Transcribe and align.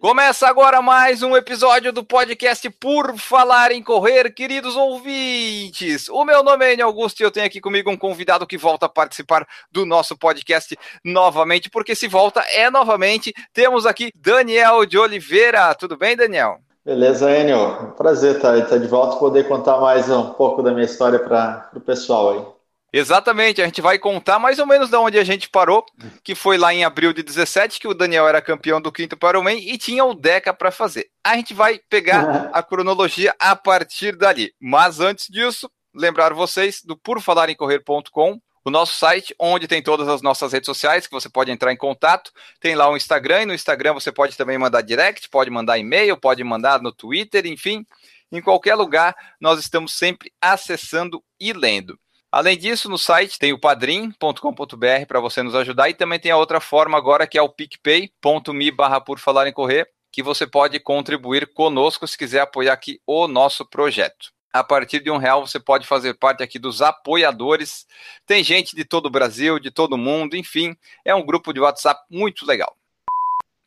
Começa 0.00 0.48
agora 0.48 0.80
mais 0.80 1.22
um 1.22 1.36
episódio 1.36 1.92
do 1.92 2.02
podcast 2.02 2.70
Por 2.70 3.18
Falar 3.18 3.70
em 3.70 3.82
Correr, 3.82 4.32
queridos 4.32 4.74
ouvintes. 4.74 6.08
O 6.08 6.24
meu 6.24 6.42
nome 6.42 6.64
é 6.64 6.72
Enio 6.72 6.86
Augusto 6.86 7.20
e 7.20 7.22
eu 7.22 7.30
tenho 7.30 7.44
aqui 7.44 7.60
comigo 7.60 7.90
um 7.90 7.98
convidado 7.98 8.46
que 8.46 8.56
volta 8.56 8.86
a 8.86 8.88
participar 8.88 9.46
do 9.70 9.84
nosso 9.84 10.16
podcast 10.16 10.74
novamente, 11.04 11.68
porque 11.68 11.94
se 11.94 12.08
volta 12.08 12.40
é 12.54 12.70
novamente. 12.70 13.34
Temos 13.52 13.84
aqui 13.84 14.10
Daniel 14.14 14.86
de 14.86 14.96
Oliveira. 14.96 15.74
Tudo 15.74 15.98
bem, 15.98 16.16
Daniel? 16.16 16.60
Beleza, 16.82 17.30
Enio. 17.30 17.92
Prazer 17.98 18.36
estar, 18.36 18.58
de 18.58 18.88
volta 18.88 19.16
e 19.16 19.18
poder 19.18 19.48
contar 19.48 19.78
mais 19.82 20.08
um 20.08 20.30
pouco 20.30 20.62
da 20.62 20.72
minha 20.72 20.86
história 20.86 21.18
para 21.18 21.68
o 21.76 21.80
pessoal 21.80 22.30
aí. 22.30 22.59
Exatamente, 22.92 23.62
a 23.62 23.64
gente 23.64 23.80
vai 23.80 23.98
contar 23.98 24.38
mais 24.38 24.58
ou 24.58 24.66
menos 24.66 24.90
de 24.90 24.96
onde 24.96 25.18
a 25.18 25.22
gente 25.22 25.48
parou, 25.48 25.84
que 26.24 26.34
foi 26.34 26.58
lá 26.58 26.74
em 26.74 26.84
abril 26.84 27.12
de 27.12 27.22
17, 27.22 27.78
que 27.78 27.86
o 27.86 27.94
Daniel 27.94 28.26
era 28.26 28.42
campeão 28.42 28.80
do 28.80 28.90
quinto 28.90 29.16
Ironman 29.28 29.58
e 29.58 29.78
tinha 29.78 30.04
o 30.04 30.12
Deca 30.12 30.52
para 30.52 30.72
fazer. 30.72 31.08
A 31.22 31.36
gente 31.36 31.54
vai 31.54 31.78
pegar 31.88 32.50
a 32.52 32.62
cronologia 32.62 33.34
a 33.38 33.54
partir 33.54 34.16
dali. 34.16 34.52
Mas 34.60 34.98
antes 34.98 35.26
disso, 35.28 35.70
lembrar 35.94 36.34
vocês 36.34 36.82
do 36.82 36.96
purfalarencorrer.com, 36.96 38.40
o 38.64 38.70
nosso 38.70 38.94
site, 38.94 39.34
onde 39.38 39.66
tem 39.66 39.82
todas 39.82 40.08
as 40.08 40.20
nossas 40.20 40.52
redes 40.52 40.66
sociais, 40.66 41.06
que 41.06 41.12
você 41.12 41.28
pode 41.28 41.50
entrar 41.50 41.72
em 41.72 41.76
contato. 41.76 42.32
Tem 42.60 42.74
lá 42.74 42.90
o 42.90 42.96
Instagram, 42.96 43.42
e 43.42 43.46
no 43.46 43.54
Instagram 43.54 43.94
você 43.94 44.12
pode 44.12 44.36
também 44.36 44.58
mandar 44.58 44.82
direct, 44.82 45.28
pode 45.30 45.48
mandar 45.48 45.78
e-mail, 45.78 46.16
pode 46.16 46.42
mandar 46.44 46.82
no 46.82 46.92
Twitter, 46.92 47.46
enfim. 47.46 47.86
Em 48.30 48.42
qualquer 48.42 48.74
lugar, 48.74 49.14
nós 49.40 49.58
estamos 49.58 49.94
sempre 49.94 50.32
acessando 50.40 51.22
e 51.38 51.52
lendo. 51.52 51.98
Além 52.32 52.56
disso, 52.56 52.88
no 52.88 52.96
site 52.96 53.40
tem 53.40 53.52
o 53.52 53.58
padrim.com.br 53.58 55.06
para 55.08 55.18
você 55.18 55.42
nos 55.42 55.54
ajudar 55.56 55.90
e 55.90 55.94
também 55.94 56.20
tem 56.20 56.30
a 56.30 56.36
outra 56.36 56.60
forma 56.60 56.96
agora 56.96 57.26
que 57.26 57.36
é 57.36 57.42
o 57.42 57.48
picpay.me 57.48 58.70
barra 58.70 59.00
por 59.00 59.18
falar 59.18 59.48
em 59.48 59.52
correr, 59.52 59.88
que 60.12 60.22
você 60.22 60.46
pode 60.46 60.78
contribuir 60.78 61.52
conosco 61.52 62.06
se 62.06 62.16
quiser 62.16 62.40
apoiar 62.40 62.74
aqui 62.74 63.00
o 63.04 63.26
nosso 63.26 63.66
projeto. 63.66 64.30
A 64.52 64.62
partir 64.62 65.00
de 65.00 65.10
um 65.10 65.16
real 65.16 65.44
você 65.44 65.58
pode 65.58 65.86
fazer 65.86 66.14
parte 66.14 66.40
aqui 66.40 66.58
dos 66.58 66.80
apoiadores. 66.80 67.84
Tem 68.26 68.44
gente 68.44 68.76
de 68.76 68.84
todo 68.84 69.06
o 69.06 69.10
Brasil, 69.10 69.58
de 69.58 69.72
todo 69.72 69.94
o 69.94 69.98
mundo, 69.98 70.36
enfim, 70.36 70.76
é 71.04 71.12
um 71.12 71.26
grupo 71.26 71.52
de 71.52 71.58
WhatsApp 71.58 72.00
muito 72.08 72.46
legal. 72.46 72.76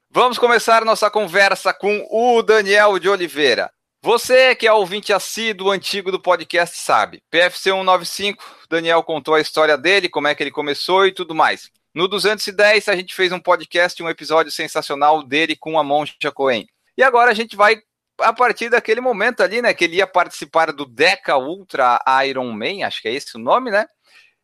Vamos 0.10 0.38
começar 0.38 0.86
nossa 0.86 1.10
conversa 1.10 1.74
com 1.74 2.08
o 2.10 2.42
Daniel 2.42 2.98
de 2.98 3.10
Oliveira. 3.10 3.72
Você 4.06 4.54
que 4.54 4.68
é 4.68 4.74
ouvinte 4.74 5.14
assíduo 5.14 5.72
antigo 5.72 6.12
do 6.12 6.20
podcast 6.20 6.78
sabe. 6.78 7.24
PFC 7.32 7.70
195, 7.70 8.44
Daniel 8.70 9.02
contou 9.02 9.34
a 9.34 9.40
história 9.40 9.78
dele, 9.78 10.10
como 10.10 10.28
é 10.28 10.36
que 10.36 10.44
ele 10.44 10.52
começou 10.52 11.08
e 11.08 11.14
tudo 11.14 11.34
mais. 11.34 11.72
No 11.96 12.06
210 12.10 12.90
a 12.90 12.98
gente 12.98 13.16
fez 13.16 13.32
um 13.32 13.40
podcast, 13.40 14.04
um 14.04 14.10
episódio 14.10 14.52
sensacional 14.52 15.24
dele 15.24 15.56
com 15.56 15.80
a 15.80 15.84
Monja 15.86 16.34
Coen. 16.34 16.68
E 16.98 17.02
agora 17.02 17.32
a 17.32 17.34
gente 17.34 17.56
vai 17.56 17.78
a 18.20 18.34
partir 18.34 18.68
daquele 18.68 19.00
momento 19.00 19.42
ali, 19.42 19.62
né, 19.62 19.74
que 19.74 19.86
ele 19.86 19.96
ia 19.96 20.06
participar 20.06 20.74
do 20.74 20.84
Deca 20.86 21.38
Ultra 21.38 21.98
Iron 22.28 22.52
Man, 22.52 22.86
acho 22.86 23.02
que 23.02 23.08
é 23.08 23.14
esse 23.14 23.38
o 23.38 23.40
nome, 23.40 23.72
né? 23.72 23.88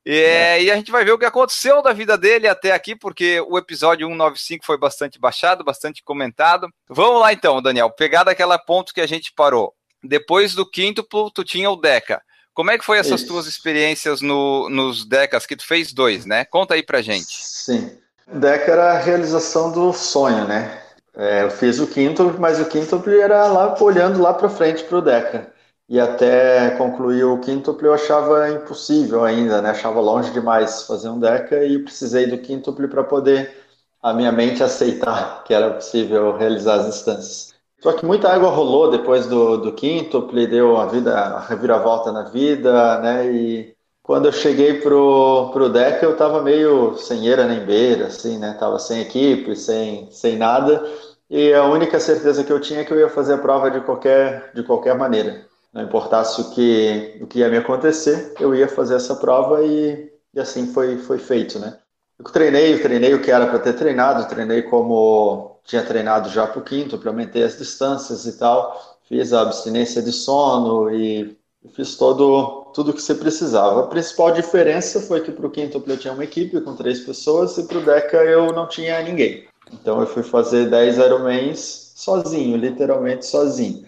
É, 0.06 0.62
e 0.62 0.72
a 0.72 0.76
gente 0.76 0.92
vai 0.92 1.04
ver 1.04 1.12
o 1.12 1.20
que 1.20 1.26
aconteceu 1.26 1.82
da 1.82 1.94
vida 1.94 2.18
dele 2.18 2.48
até 2.48 2.72
aqui, 2.72 2.96
porque 2.96 3.40
o 3.42 3.58
episódio 3.58 4.08
195 4.08 4.66
foi 4.66 4.78
bastante 4.78 5.20
baixado, 5.20 5.64
bastante 5.64 6.04
comentado. 6.04 6.68
Vamos 6.88 7.22
lá 7.22 7.34
então, 7.34 7.62
Daniel, 7.62 7.92
pegar 7.92 8.24
daquela 8.24 8.58
ponto 8.58 8.94
que 8.94 9.02
a 9.02 9.08
gente 9.08 9.34
parou. 9.36 9.74
Depois 10.04 10.56
do 10.56 10.66
quinto, 10.66 11.04
tu 11.04 11.44
tinha 11.44 11.70
o 11.70 11.76
Deca. 11.76 12.22
Como 12.54 12.72
é 12.72 12.78
que 12.78 12.86
foi 12.86 12.98
essas 12.98 13.22
Isso. 13.22 13.30
tuas 13.30 13.46
experiências 13.46 14.22
no, 14.22 14.70
nos 14.70 15.06
Decas, 15.06 15.46
que 15.46 15.56
tu 15.56 15.66
fez 15.66 15.94
dois, 15.94 16.26
né? 16.26 16.46
Conta 16.46 16.74
aí 16.74 16.84
pra 16.84 17.02
gente. 17.02 17.38
Sim. 17.46 17.92
Deca 18.28 18.72
era 18.72 18.94
a 18.94 19.00
realização 19.00 19.72
do 19.72 19.94
sonho, 19.94 20.48
né? 20.48 20.82
É, 21.16 21.44
eu 21.44 21.52
fiz 21.52 21.80
o 21.80 21.88
quinto, 21.88 22.36
mas 22.40 22.60
o 22.60 22.66
quinto 22.66 23.02
era 23.10 23.48
lá 23.48 23.76
olhando 23.82 24.22
lá 24.22 24.34
para 24.34 24.50
frente 24.50 24.84
para 24.84 24.98
o 24.98 25.02
Deca 25.02 25.59
e 25.90 26.00
até 26.00 26.70
concluir 26.78 27.24
o 27.24 27.40
quíntuple 27.40 27.88
eu 27.88 27.94
achava 27.94 28.48
impossível 28.52 29.24
ainda, 29.24 29.60
né? 29.60 29.72
Achava 29.72 30.00
longe 30.00 30.32
demais 30.32 30.84
fazer 30.84 31.10
um 31.10 31.20
deca 31.20 31.66
e 31.66 31.80
precisei 31.80 32.28
do 32.28 32.38
quíntuple 32.38 32.88
para 32.88 33.04
poder 33.04 33.52
a 34.02 34.14
minha 34.14 34.32
mente 34.32 34.64
aceitar 34.64 35.44
que 35.44 35.54
era 35.54 35.72
possível 35.72 36.38
realizar 36.38 36.76
as 36.76 36.86
distâncias. 36.86 37.56
Só 37.82 37.94
que 37.94 38.06
muita 38.06 38.30
água 38.30 38.50
rolou 38.50 38.92
depois 38.92 39.26
do, 39.26 39.58
do 39.58 39.74
quíntuple, 39.74 40.46
deu 40.46 40.78
a 40.78 40.86
vida, 40.86 41.18
a 41.18 41.40
reviravolta 41.40 42.12
na 42.12 42.24
vida, 42.24 43.00
né? 43.00 43.32
E 43.32 43.74
quando 44.04 44.28
eu 44.28 44.32
cheguei 44.32 44.76
pro, 44.82 45.50
pro 45.52 45.70
deca 45.70 46.06
eu 46.06 46.12
estava 46.12 46.42
meio 46.44 46.98
sem 46.98 47.28
eira 47.28 47.48
nem 47.48 47.66
beira, 47.66 48.08
assim, 48.08 48.38
né? 48.38 48.56
Tava 48.60 48.78
sem 48.78 49.02
equipe, 49.02 49.56
sem, 49.56 50.08
sem 50.12 50.38
nada. 50.38 50.86
E 51.30 51.52
a 51.54 51.66
única 51.66 52.00
certeza 52.00 52.44
que 52.44 52.52
eu 52.54 52.60
tinha 52.60 52.82
é 52.82 52.84
que 52.84 52.94
eu 52.94 53.00
ia 53.00 53.10
fazer 53.10 53.34
a 53.34 53.38
prova 53.40 53.72
de 53.72 53.82
qualquer, 53.82 54.52
de 54.54 54.62
qualquer 54.64 54.96
maneira. 54.96 55.49
Não 55.74 55.84
importasse 55.84 56.42
o 56.42 56.50
que, 56.52 57.20
o 57.22 57.28
que 57.28 57.40
ia 57.40 57.50
me 57.50 57.58
acontecer, 57.58 58.34
eu 58.40 58.56
ia 58.56 58.68
fazer 58.68 58.96
essa 58.96 59.16
prova 59.16 59.64
e, 59.64 60.12
e 60.34 60.40
assim 60.40 60.74
foi, 60.74 60.98
foi 60.98 61.20
feito, 61.20 61.60
né? 61.60 61.78
Eu 62.18 62.26
treinei, 62.26 62.74
eu 62.74 62.82
treinei 62.82 63.14
o 63.14 63.22
que 63.22 63.32
era 63.32 63.48
para 63.48 63.60
ter 63.60 63.74
treinado, 63.74 64.28
treinei 64.28 64.64
como 64.64 65.60
tinha 65.64 65.84
treinado 65.84 66.30
já 66.30 66.48
para 66.48 66.60
o 66.60 66.64
quinto, 66.64 67.00
aumentei 67.08 67.44
as 67.44 67.58
distâncias 67.58 68.26
e 68.26 68.38
tal, 68.38 69.00
fiz 69.08 69.32
a 69.32 69.42
abstinência 69.42 70.02
de 70.02 70.12
sono 70.12 70.90
e 70.94 71.38
fiz 71.74 71.96
todo 71.96 72.60
tudo 72.74 72.94
que 72.94 73.02
você 73.02 73.16
precisava. 73.16 73.82
A 73.82 73.88
principal 73.88 74.32
diferença 74.32 75.02
foi 75.02 75.22
que 75.22 75.32
para 75.32 75.46
o 75.46 75.50
quinto 75.50 75.84
eu 75.86 75.98
tinha 75.98 76.14
uma 76.14 76.24
equipe 76.24 76.60
com 76.62 76.76
três 76.76 77.00
pessoas 77.00 77.58
e 77.58 77.64
para 77.64 77.78
o 77.78 77.86
Deca 77.86 78.18
eu 78.18 78.52
não 78.54 78.68
tinha 78.68 79.02
ninguém. 79.02 79.48
Então 79.72 80.00
eu 80.00 80.08
fui 80.08 80.24
fazer 80.24 80.70
10 80.70 80.98
Ironmans 80.98 81.94
sozinho, 81.96 82.58
literalmente 82.58 83.26
sozinho. 83.26 83.86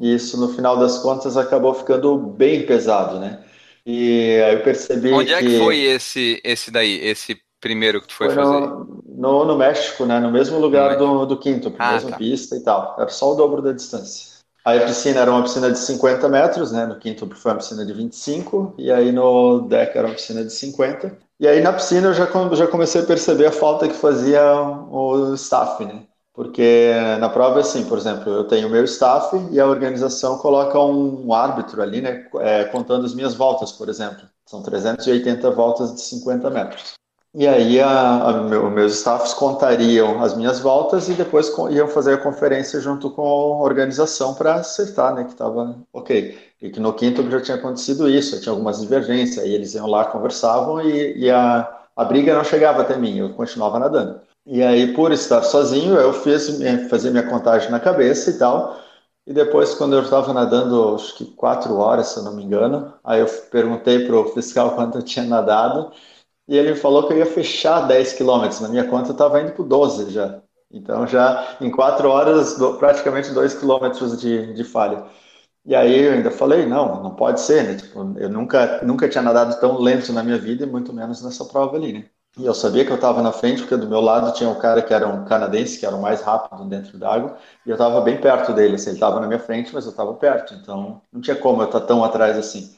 E 0.00 0.14
isso, 0.14 0.38
no 0.38 0.48
final 0.54 0.76
das 0.78 0.98
contas, 0.98 1.36
acabou 1.36 1.74
ficando 1.74 2.16
bem 2.16 2.64
pesado, 2.64 3.18
né? 3.18 3.42
E 3.84 4.40
aí 4.44 4.54
eu 4.54 4.62
percebi 4.62 5.12
Onde 5.12 5.28
que... 5.28 5.34
é 5.34 5.40
que 5.40 5.58
foi 5.58 5.80
esse, 5.80 6.40
esse 6.44 6.70
daí, 6.70 7.00
esse 7.04 7.36
primeiro 7.60 8.00
que 8.00 8.08
tu 8.08 8.14
foi, 8.14 8.28
foi 8.28 8.36
fazer? 8.36 8.60
No, 8.60 9.02
no, 9.06 9.44
no, 9.44 9.56
México, 9.56 10.04
né? 10.04 10.20
No 10.20 10.30
mesmo 10.30 10.58
lugar 10.58 10.98
no 10.98 11.20
do, 11.20 11.26
do 11.26 11.38
quinto, 11.38 11.74
ah, 11.78 11.92
mesma 11.92 12.10
tá. 12.10 12.16
pista 12.16 12.56
e 12.56 12.60
tal. 12.60 12.96
Era 12.98 13.08
só 13.08 13.32
o 13.32 13.34
dobro 13.34 13.62
da 13.62 13.72
distância. 13.72 14.38
Aí 14.64 14.82
a 14.82 14.86
piscina 14.86 15.20
era 15.20 15.30
uma 15.30 15.42
piscina 15.42 15.70
de 15.70 15.78
50 15.78 16.28
metros, 16.28 16.72
né? 16.72 16.84
No 16.84 16.98
quinto 16.98 17.28
foi 17.34 17.52
uma 17.52 17.58
piscina 17.58 17.86
de 17.86 17.92
25, 17.92 18.74
e 18.76 18.92
aí 18.92 19.10
no 19.10 19.60
deck 19.62 19.96
era 19.96 20.06
uma 20.06 20.14
piscina 20.14 20.44
de 20.44 20.52
50. 20.52 21.16
E 21.40 21.48
aí 21.48 21.60
na 21.60 21.72
piscina 21.72 22.08
eu 22.08 22.12
já, 22.12 22.28
já 22.52 22.66
comecei 22.66 23.00
a 23.00 23.06
perceber 23.06 23.46
a 23.46 23.52
falta 23.52 23.88
que 23.88 23.94
fazia 23.94 24.42
o 24.90 25.32
staff, 25.34 25.84
né? 25.84 26.02
Porque 26.38 26.92
na 27.18 27.28
prova 27.28 27.58
é 27.58 27.62
assim, 27.62 27.84
por 27.86 27.98
exemplo, 27.98 28.32
eu 28.32 28.44
tenho 28.44 28.68
o 28.68 28.70
meu 28.70 28.84
staff 28.84 29.36
e 29.50 29.58
a 29.58 29.66
organização 29.66 30.38
coloca 30.38 30.78
um 30.78 31.34
árbitro 31.34 31.82
ali, 31.82 32.00
né, 32.00 32.28
é, 32.36 32.62
contando 32.66 33.04
as 33.04 33.12
minhas 33.12 33.34
voltas, 33.34 33.72
por 33.72 33.88
exemplo. 33.88 34.22
São 34.46 34.62
380 34.62 35.50
voltas 35.50 35.92
de 35.96 36.00
50 36.00 36.48
metros. 36.48 36.92
E 37.34 37.44
aí 37.44 37.80
a, 37.80 38.22
a 38.22 38.32
meu, 38.44 38.70
meus 38.70 38.92
staffs 39.00 39.34
contariam 39.34 40.22
as 40.22 40.36
minhas 40.36 40.60
voltas 40.60 41.08
e 41.08 41.14
depois 41.14 41.52
iam 41.72 41.88
fazer 41.88 42.14
a 42.14 42.18
conferência 42.18 42.80
junto 42.80 43.10
com 43.10 43.22
a 43.22 43.64
organização 43.64 44.32
para 44.32 44.54
acertar, 44.54 45.16
né, 45.16 45.24
que 45.24 45.32
estava 45.32 45.74
ok. 45.92 46.38
E 46.62 46.70
que 46.70 46.78
no 46.78 46.92
quinto 46.92 47.28
já 47.28 47.40
tinha 47.40 47.56
acontecido 47.56 48.08
isso, 48.08 48.40
tinha 48.40 48.52
algumas 48.52 48.80
divergências, 48.80 49.44
aí 49.44 49.52
eles 49.52 49.74
iam 49.74 49.88
lá, 49.88 50.04
conversavam 50.04 50.80
e, 50.82 51.18
e 51.18 51.30
a, 51.32 51.68
a 51.96 52.04
briga 52.04 52.32
não 52.32 52.44
chegava 52.44 52.82
até 52.82 52.96
mim, 52.96 53.18
eu 53.18 53.30
continuava 53.30 53.80
nadando. 53.80 54.27
E 54.50 54.62
aí, 54.62 54.94
por 54.94 55.12
estar 55.12 55.42
sozinho, 55.42 55.94
eu 55.96 56.12
fiz 56.12 56.48
fazer 56.88 57.10
minha 57.10 57.28
contagem 57.28 57.70
na 57.70 57.78
cabeça 57.78 58.30
e 58.30 58.38
tal. 58.38 58.80
E 59.26 59.32
depois, 59.32 59.74
quando 59.74 59.94
eu 59.94 60.02
estava 60.02 60.32
nadando, 60.32 60.94
acho 60.94 61.14
que 61.16 61.26
quatro 61.26 61.76
horas, 61.76 62.08
se 62.08 62.18
eu 62.18 62.22
não 62.22 62.34
me 62.34 62.42
engano, 62.44 62.94
aí 63.04 63.20
eu 63.20 63.26
perguntei 63.50 64.06
para 64.06 64.16
o 64.16 64.24
fiscal 64.32 64.72
quanto 64.76 64.98
eu 64.98 65.02
tinha 65.02 65.24
nadado. 65.26 65.92
E 66.48 66.56
ele 66.56 66.76
falou 66.76 67.06
que 67.08 67.14
eu 67.14 67.18
ia 67.18 67.26
fechar 67.26 67.88
10 67.88 68.14
quilômetros. 68.14 68.60
Na 68.60 68.68
minha 68.68 68.84
conta, 68.88 69.10
eu 69.10 69.12
estava 69.12 69.40
indo 69.42 69.52
para 69.52 69.64
12 69.64 70.10
já. 70.12 70.42
Então, 70.70 71.06
já 71.06 71.56
em 71.60 71.70
quatro 71.70 72.08
horas, 72.10 72.54
praticamente 72.78 73.32
2 73.32 73.54
quilômetros 73.54 74.20
de, 74.20 74.54
de 74.54 74.64
falha. 74.64 75.06
E 75.66 75.74
aí 75.76 75.98
eu 76.04 76.12
ainda 76.14 76.30
falei, 76.32 76.66
não, 76.66 77.02
não 77.02 77.14
pode 77.16 77.40
ser, 77.40 77.64
né? 77.64 77.76
Tipo, 77.76 78.00
eu 78.18 78.28
nunca, 78.30 78.82
nunca 78.84 79.08
tinha 79.08 79.22
nadado 79.22 79.58
tão 79.60 79.78
lento 79.80 80.12
na 80.12 80.22
minha 80.24 80.38
vida, 80.38 80.64
e 80.64 80.68
muito 80.70 80.92
menos 80.92 81.22
nessa 81.22 81.44
prova 81.46 81.76
ali, 81.76 81.92
né? 81.94 82.10
E 82.38 82.46
eu 82.46 82.54
sabia 82.54 82.84
que 82.84 82.92
eu 82.92 82.96
estava 82.96 83.20
na 83.20 83.32
frente, 83.32 83.62
porque 83.62 83.76
do 83.76 83.88
meu 83.88 84.00
lado 84.00 84.32
tinha 84.32 84.48
um 84.48 84.54
cara 84.54 84.80
que 84.80 84.94
era 84.94 85.08
um 85.08 85.24
canadense, 85.24 85.78
que 85.78 85.84
era 85.84 85.96
o 85.96 86.00
mais 86.00 86.22
rápido 86.22 86.64
dentro 86.64 86.96
d'água, 86.96 87.36
e 87.66 87.70
eu 87.70 87.74
estava 87.74 88.00
bem 88.00 88.20
perto 88.20 88.52
dele. 88.52 88.76
Assim, 88.76 88.90
ele 88.90 88.96
estava 88.96 89.18
na 89.18 89.26
minha 89.26 89.40
frente, 89.40 89.74
mas 89.74 89.84
eu 89.84 89.90
estava 89.90 90.14
perto, 90.14 90.54
então 90.54 91.02
não 91.12 91.20
tinha 91.20 91.34
como 91.34 91.62
eu 91.62 91.66
estar 91.66 91.80
tão 91.80 92.04
atrás 92.04 92.38
assim. 92.38 92.72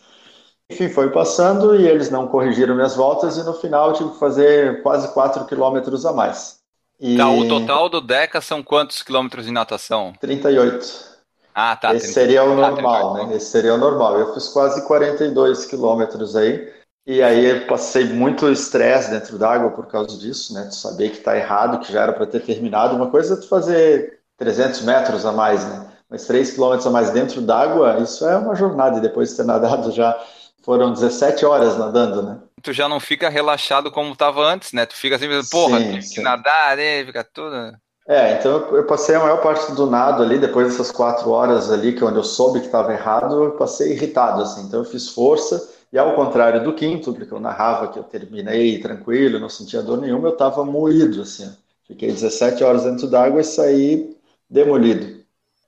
Enfim, 0.70 0.88
foi 0.88 1.10
passando 1.10 1.74
e 1.76 1.86
eles 1.86 2.10
não 2.10 2.28
corrigiram 2.28 2.74
minhas 2.74 2.96
voltas 2.96 3.36
e 3.36 3.42
no 3.42 3.52
final 3.52 3.88
eu 3.88 3.94
tive 3.94 4.10
que 4.10 4.18
fazer 4.18 4.82
quase 4.82 5.12
4 5.12 5.44
quilômetros 5.44 6.06
a 6.06 6.12
mais. 6.12 6.60
E... 6.98 7.16
Tá, 7.16 7.28
o 7.28 7.46
total 7.46 7.88
do 7.88 8.00
Deca 8.00 8.40
são 8.40 8.62
quantos 8.62 9.02
quilômetros 9.02 9.44
de 9.44 9.52
natação? 9.52 10.12
38. 10.20 11.10
Ah, 11.54 11.76
tá. 11.76 11.94
Esse 11.94 12.12
seria 12.12 12.44
o 12.44 12.52
ah, 12.52 12.70
normal, 12.70 13.14
né? 13.14 13.36
Esse 13.36 13.46
seria 13.46 13.74
o 13.74 13.78
normal. 13.78 14.18
Eu 14.18 14.32
fiz 14.32 14.48
quase 14.48 14.86
42 14.86 15.66
quilômetros 15.66 16.36
aí. 16.36 16.79
E 17.10 17.24
aí 17.24 17.44
eu 17.44 17.66
passei 17.66 18.04
muito 18.04 18.48
estresse 18.48 19.10
dentro 19.10 19.36
d'água 19.36 19.72
por 19.72 19.88
causa 19.88 20.16
disso, 20.16 20.54
né? 20.54 20.66
Tu 20.66 20.76
saber 20.76 21.10
que 21.10 21.18
tá 21.18 21.36
errado, 21.36 21.80
que 21.80 21.92
já 21.92 22.02
era 22.02 22.12
para 22.12 22.24
ter 22.24 22.38
terminado. 22.38 22.94
Uma 22.94 23.10
coisa 23.10 23.34
é 23.34 23.36
tu 23.36 23.48
fazer 23.48 24.20
300 24.38 24.82
metros 24.82 25.26
a 25.26 25.32
mais, 25.32 25.64
né? 25.64 25.88
Mas 26.08 26.24
3 26.26 26.52
quilômetros 26.52 26.86
a 26.86 26.90
mais 26.90 27.10
dentro 27.10 27.40
d'água, 27.40 27.98
isso 27.98 28.24
é 28.24 28.36
uma 28.36 28.54
jornada. 28.54 28.98
E 28.98 29.00
depois 29.00 29.30
de 29.30 29.38
ter 29.38 29.44
nadado 29.44 29.90
já 29.90 30.16
foram 30.62 30.92
17 30.92 31.44
horas 31.44 31.76
nadando, 31.76 32.22
né? 32.22 32.38
Tu 32.62 32.72
já 32.72 32.88
não 32.88 33.00
fica 33.00 33.28
relaxado 33.28 33.90
como 33.90 34.12
estava 34.12 34.46
antes, 34.46 34.72
né? 34.72 34.86
Tu 34.86 34.94
fica 34.94 35.16
assim, 35.16 35.26
porra, 35.50 35.80
sim, 35.80 35.90
tem 35.90 36.00
que 36.00 36.20
nadar, 36.20 36.76
né? 36.76 37.04
Fica 37.04 37.24
tudo. 37.24 37.76
É, 38.06 38.34
então 38.34 38.52
eu 38.76 38.86
passei 38.86 39.16
a 39.16 39.20
maior 39.20 39.40
parte 39.40 39.72
do 39.72 39.86
nado 39.86 40.22
ali, 40.22 40.38
depois 40.38 40.68
dessas 40.68 40.92
quatro 40.92 41.30
horas 41.30 41.72
ali, 41.72 41.92
que 41.92 42.04
é 42.04 42.06
onde 42.06 42.18
eu 42.18 42.24
soube 42.24 42.60
que 42.60 42.66
estava 42.66 42.92
errado, 42.92 43.42
eu 43.42 43.50
passei 43.56 43.94
irritado, 43.94 44.42
assim. 44.42 44.62
Então 44.62 44.78
eu 44.78 44.84
fiz 44.84 45.08
força, 45.08 45.79
e 45.92 45.98
ao 45.98 46.14
contrário 46.14 46.62
do 46.62 46.74
quinto, 46.74 47.12
porque 47.12 47.32
eu 47.32 47.40
narrava 47.40 47.88
que 47.88 47.98
eu 47.98 48.04
terminei 48.04 48.78
tranquilo, 48.80 49.40
não 49.40 49.48
sentia 49.48 49.82
dor 49.82 50.00
nenhuma, 50.00 50.28
eu 50.28 50.32
estava 50.32 50.64
moído, 50.64 51.22
assim. 51.22 51.50
Fiquei 51.86 52.12
17 52.12 52.62
horas 52.62 52.84
dentro 52.84 53.08
d'água 53.08 53.40
e 53.40 53.44
saí 53.44 54.16
demolido. 54.48 55.20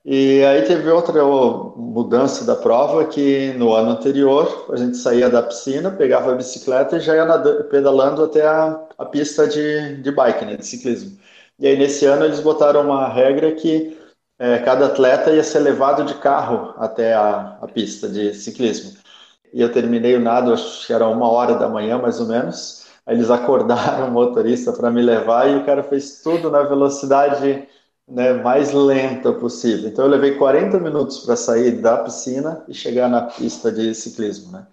E 0.05 0.43
aí 0.43 0.63
teve 0.63 0.89
outra 0.89 1.23
mudança 1.23 2.43
da 2.45 2.55
prova 2.55 3.05
que 3.05 3.53
no 3.53 3.73
ano 3.73 3.91
anterior 3.91 4.67
a 4.71 4.75
gente 4.75 4.97
saía 4.97 5.29
da 5.29 5.41
piscina, 5.41 5.91
pegava 5.91 6.33
a 6.33 6.35
bicicleta 6.35 6.97
e 6.97 6.99
já 6.99 7.15
ia 7.15 7.25
nadando, 7.25 7.63
pedalando 7.65 8.23
até 8.23 8.45
a, 8.45 8.85
a 8.97 9.05
pista 9.05 9.47
de, 9.47 10.01
de 10.01 10.11
bike, 10.11 10.43
né, 10.45 10.57
de 10.57 10.65
ciclismo. 10.65 11.17
E 11.57 11.67
aí 11.67 11.77
nesse 11.77 12.05
ano 12.05 12.25
eles 12.25 12.41
botaram 12.41 12.81
uma 12.81 13.07
regra 13.07 13.53
que 13.53 13.97
é, 14.39 14.59
cada 14.59 14.87
atleta 14.87 15.31
ia 15.31 15.43
ser 15.43 15.59
levado 15.59 16.03
de 16.03 16.15
carro 16.15 16.73
até 16.77 17.13
a, 17.13 17.57
a 17.61 17.67
pista 17.67 18.09
de 18.09 18.33
ciclismo. 18.33 18.91
E 19.53 19.61
eu 19.61 19.71
terminei 19.71 20.15
o 20.15 20.19
nado, 20.19 20.51
acho 20.53 20.85
que 20.87 20.93
era 20.93 21.07
uma 21.07 21.29
hora 21.29 21.55
da 21.55 21.69
manhã 21.69 21.97
mais 21.99 22.19
ou 22.19 22.27
menos. 22.27 22.85
Aí 23.05 23.15
eles 23.15 23.29
acordaram 23.29 24.07
o 24.07 24.11
motorista 24.11 24.71
para 24.73 24.89
me 24.91 25.01
levar 25.01 25.49
e 25.49 25.57
o 25.57 25.65
cara 25.65 25.83
fez 25.83 26.21
tudo 26.21 26.49
na 26.49 26.63
velocidade 26.63 27.67
né, 28.07 28.33
mais 28.33 28.71
lenta 28.73 29.31
possível. 29.33 29.89
Então 29.89 30.05
eu 30.05 30.11
levei 30.11 30.35
40 30.35 30.79
minutos 30.79 31.19
para 31.19 31.35
sair 31.35 31.81
da 31.81 31.97
piscina 31.97 32.63
e 32.67 32.73
chegar 32.73 33.09
na 33.09 33.21
pista 33.23 33.71
de 33.71 33.93
ciclismo, 33.93 34.51
né? 34.51 34.65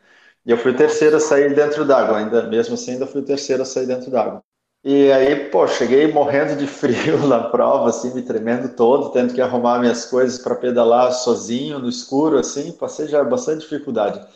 E 0.44 0.50
eu 0.50 0.56
fui 0.56 0.72
o 0.72 0.76
terceiro 0.76 1.16
a 1.16 1.20
sair 1.20 1.54
dentro 1.54 1.84
d'água, 1.84 2.18
ainda 2.18 2.42
mesmo 2.48 2.74
assim 2.74 2.92
ainda 2.92 3.06
fui 3.06 3.20
o 3.20 3.24
terceiro 3.24 3.62
a 3.62 3.66
sair 3.66 3.86
dentro 3.86 4.10
d'água. 4.10 4.42
E 4.82 5.12
aí, 5.12 5.50
pô, 5.50 5.66
cheguei 5.68 6.10
morrendo 6.10 6.56
de 6.56 6.66
frio 6.66 7.18
na 7.28 7.40
prova, 7.50 7.90
assim, 7.90 8.14
me 8.14 8.22
tremendo 8.22 8.74
todo, 8.74 9.10
tendo 9.12 9.34
que 9.34 9.40
arrumar 9.42 9.78
minhas 9.78 10.06
coisas 10.06 10.38
para 10.38 10.54
pedalar 10.56 11.12
sozinho, 11.12 11.78
no 11.78 11.88
escuro, 11.88 12.38
assim, 12.38 12.72
passei 12.72 13.06
já 13.06 13.22
bastante 13.22 13.60
dificuldade. 13.60 14.26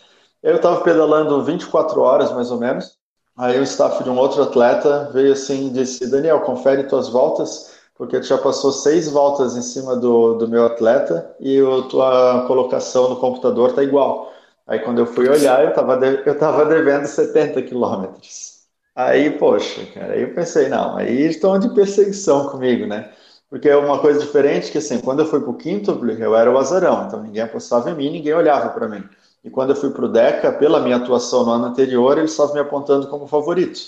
Eu 0.44 0.56
estava 0.56 0.82
pedalando 0.82 1.42
24 1.42 2.02
horas, 2.02 2.30
mais 2.30 2.50
ou 2.50 2.58
menos, 2.58 2.98
aí 3.34 3.58
o 3.58 3.62
staff 3.62 4.04
de 4.04 4.10
um 4.10 4.18
outro 4.18 4.42
atleta 4.42 5.08
veio 5.10 5.32
assim 5.32 5.68
e 5.68 5.70
disse, 5.70 6.06
Daniel, 6.10 6.40
confere 6.42 6.82
tuas 6.84 7.08
voltas, 7.08 7.72
porque 7.94 8.20
tu 8.20 8.26
já 8.26 8.36
passou 8.36 8.70
seis 8.70 9.08
voltas 9.08 9.56
em 9.56 9.62
cima 9.62 9.96
do, 9.96 10.34
do 10.34 10.46
meu 10.46 10.66
atleta 10.66 11.34
e 11.40 11.58
a 11.58 11.88
tua 11.88 12.44
colocação 12.46 13.08
no 13.08 13.16
computador 13.16 13.72
tá 13.72 13.82
igual. 13.82 14.34
Aí 14.66 14.80
quando 14.80 14.98
eu 14.98 15.06
fui 15.06 15.26
olhar, 15.30 15.62
eu 15.64 15.70
estava 15.70 15.96
de, 15.96 16.28
eu 16.28 16.38
tava 16.38 16.66
devendo 16.66 17.06
70 17.06 17.62
quilômetros. 17.62 18.64
Aí, 18.94 19.30
poxa, 19.38 19.86
cara, 19.94 20.12
aí 20.12 20.22
eu 20.24 20.34
pensei, 20.34 20.68
não, 20.68 20.94
aí 20.98 21.22
estão 21.22 21.58
de 21.58 21.74
perseguição 21.74 22.50
comigo, 22.50 22.86
né? 22.86 23.10
Porque 23.48 23.68
é 23.70 23.76
uma 23.76 23.98
coisa 23.98 24.20
diferente 24.20 24.70
que, 24.70 24.76
assim, 24.78 25.00
quando 25.00 25.20
eu 25.20 25.26
fui 25.26 25.40
para 25.40 25.50
o 25.50 25.56
quinto, 25.56 25.98
eu 26.20 26.36
era 26.36 26.50
o 26.52 26.58
azarão, 26.58 27.06
então 27.06 27.22
ninguém 27.22 27.42
apostava 27.42 27.90
em 27.90 27.94
mim, 27.94 28.10
ninguém 28.10 28.34
olhava 28.34 28.68
para 28.68 28.86
mim. 28.88 29.02
E 29.44 29.50
quando 29.50 29.70
eu 29.70 29.76
fui 29.76 29.90
para 29.90 30.04
o 30.06 30.08
Deca, 30.08 30.52
pela 30.52 30.80
minha 30.80 30.96
atuação 30.96 31.44
no 31.44 31.52
ano 31.52 31.66
anterior, 31.66 32.16
eles 32.16 32.30
estavam 32.30 32.54
me 32.54 32.60
apontando 32.60 33.08
como 33.08 33.26
favorito. 33.26 33.78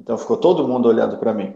Então 0.00 0.16
ficou 0.16 0.36
todo 0.38 0.66
mundo 0.66 0.88
olhando 0.88 1.18
para 1.18 1.34
mim. 1.34 1.54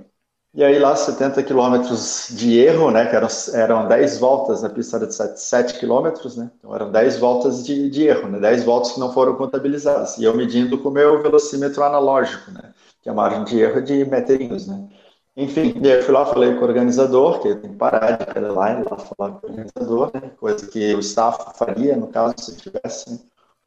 E 0.54 0.64
aí 0.64 0.78
lá 0.78 0.96
70 0.96 1.42
quilômetros 1.42 2.28
de 2.30 2.58
erro, 2.58 2.90
né, 2.90 3.04
que 3.06 3.14
eram, 3.14 3.28
eram 3.52 3.88
10 3.88 4.18
voltas 4.18 4.62
na 4.62 4.70
pista 4.70 4.98
de 4.98 5.14
7, 5.14 5.38
7 5.38 5.78
quilômetros, 5.78 6.34
né, 6.34 6.50
então 6.58 6.74
eram 6.74 6.90
10 6.90 7.18
voltas 7.18 7.62
de, 7.62 7.90
de 7.90 8.06
erro, 8.06 8.28
né, 8.28 8.40
10 8.40 8.64
voltas 8.64 8.92
que 8.92 9.00
não 9.00 9.12
foram 9.12 9.34
contabilizadas. 9.36 10.16
E 10.16 10.24
eu 10.24 10.34
medindo 10.34 10.78
com 10.78 10.88
o 10.88 10.92
meu 10.92 11.22
velocímetro 11.22 11.82
analógico, 11.82 12.50
né, 12.52 12.72
que 13.02 13.08
é 13.08 13.12
a 13.12 13.14
margem 13.14 13.44
de 13.44 13.60
erro 13.60 13.82
de 13.82 14.04
meterinhos, 14.06 14.66
né. 14.66 14.88
Enfim, 15.36 15.74
e 15.82 15.90
aí 15.90 15.98
eu 15.98 16.02
fui 16.02 16.14
lá, 16.14 16.24
falei 16.24 16.54
com 16.54 16.62
o 16.62 16.68
organizador, 16.68 17.40
que 17.40 17.54
tem 17.54 17.72
que 17.72 17.76
parar 17.76 18.12
de 18.12 18.24
pedalar, 18.24 18.82
lá 18.90 18.96
falar 18.96 19.32
com 19.32 19.46
o 19.46 19.50
organizador, 19.50 20.10
né, 20.14 20.30
coisa 20.40 20.66
que 20.66 20.94
o 20.94 21.00
staff 21.00 21.58
faria, 21.58 21.96
no 21.96 22.06
caso, 22.06 22.34
se 22.38 22.56
tivesse, 22.56 23.10
né. 23.10 23.18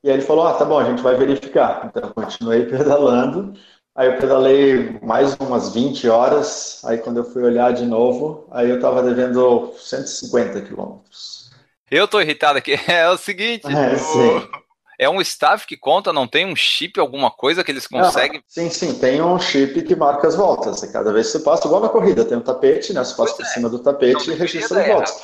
E 0.04 0.10
aí 0.10 0.16
ele 0.16 0.24
falou, 0.24 0.48
ah, 0.48 0.54
tá 0.54 0.66
bom, 0.66 0.80
a 0.80 0.86
gente 0.86 1.02
vai 1.02 1.16
verificar. 1.16 1.86
Então 1.86 2.04
eu 2.04 2.14
continuei 2.14 2.66
pedalando, 2.70 3.54
Aí 4.00 4.08
eu 4.08 4.18
pedalei 4.18 4.98
mais 5.02 5.36
umas 5.42 5.74
20 5.74 6.08
horas, 6.08 6.82
aí 6.86 7.00
quando 7.00 7.18
eu 7.18 7.26
fui 7.26 7.44
olhar 7.44 7.74
de 7.74 7.86
novo, 7.86 8.48
aí 8.50 8.70
eu 8.70 8.78
estava 8.78 9.04
devendo 9.04 9.74
150 9.78 10.62
quilômetros. 10.62 11.52
Eu 11.92 12.08
tô 12.08 12.22
irritado 12.22 12.58
aqui. 12.58 12.80
É 12.88 13.10
o 13.10 13.18
seguinte, 13.18 13.66
é, 13.68 13.96
o... 13.96 14.50
é, 14.98 15.10
um 15.10 15.20
staff 15.20 15.68
que 15.68 15.76
conta, 15.76 16.14
não 16.14 16.28
tem 16.28 16.46
um 16.46 16.56
chip, 16.56 16.98
alguma 16.98 17.30
coisa 17.30 17.62
que 17.62 17.72
eles 17.74 17.88
conseguem? 17.88 18.42
sim, 18.48 18.70
sim, 18.70 18.98
tem 18.98 19.22
um 19.22 19.38
chip 19.38 19.82
que 19.82 19.98
marca 19.98 20.30
as 20.30 20.36
voltas. 20.38 20.80
Cada 20.94 21.12
vez 21.12 21.26
que 21.26 21.34
você 21.34 21.44
passa, 21.44 21.68
igual 21.68 21.82
na 21.82 21.90
corrida, 21.90 22.24
tem 22.24 22.38
um 22.38 22.42
tapete, 22.42 22.94
né? 22.94 23.04
Você 23.04 23.16
passa 23.18 23.34
pois 23.34 23.36
por 23.36 23.46
é. 23.46 23.50
cima 23.50 23.68
do 23.68 23.80
tapete 23.80 24.32
e 24.32 24.34
registra 24.34 24.80
as 24.80 24.88
voltas. 24.88 25.24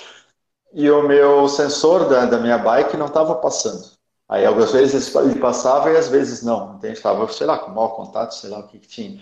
E 0.74 0.90
o 0.92 1.02
meu 1.04 1.48
sensor 1.48 2.10
da, 2.10 2.26
da 2.26 2.40
minha 2.40 2.58
bike 2.58 2.98
não 2.98 3.06
estava 3.06 3.36
passando. 3.36 3.95
Aí 4.28 4.46
algumas 4.46 4.72
vezes 4.72 5.14
ele 5.16 5.40
passava 5.40 5.92
e 5.92 5.98
às 5.98 6.10
vezes 6.10 6.42
não. 6.42 6.76
Então, 6.78 6.90
estava, 6.92 7.28
sei 7.32 7.46
lá, 7.46 7.58
com 7.58 7.72
mau 7.72 7.96
contato, 7.96 8.34
sei 8.34 8.50
lá 8.50 8.60
o 8.60 8.68
que, 8.68 8.80
que 8.80 8.88
tinha. 8.88 9.20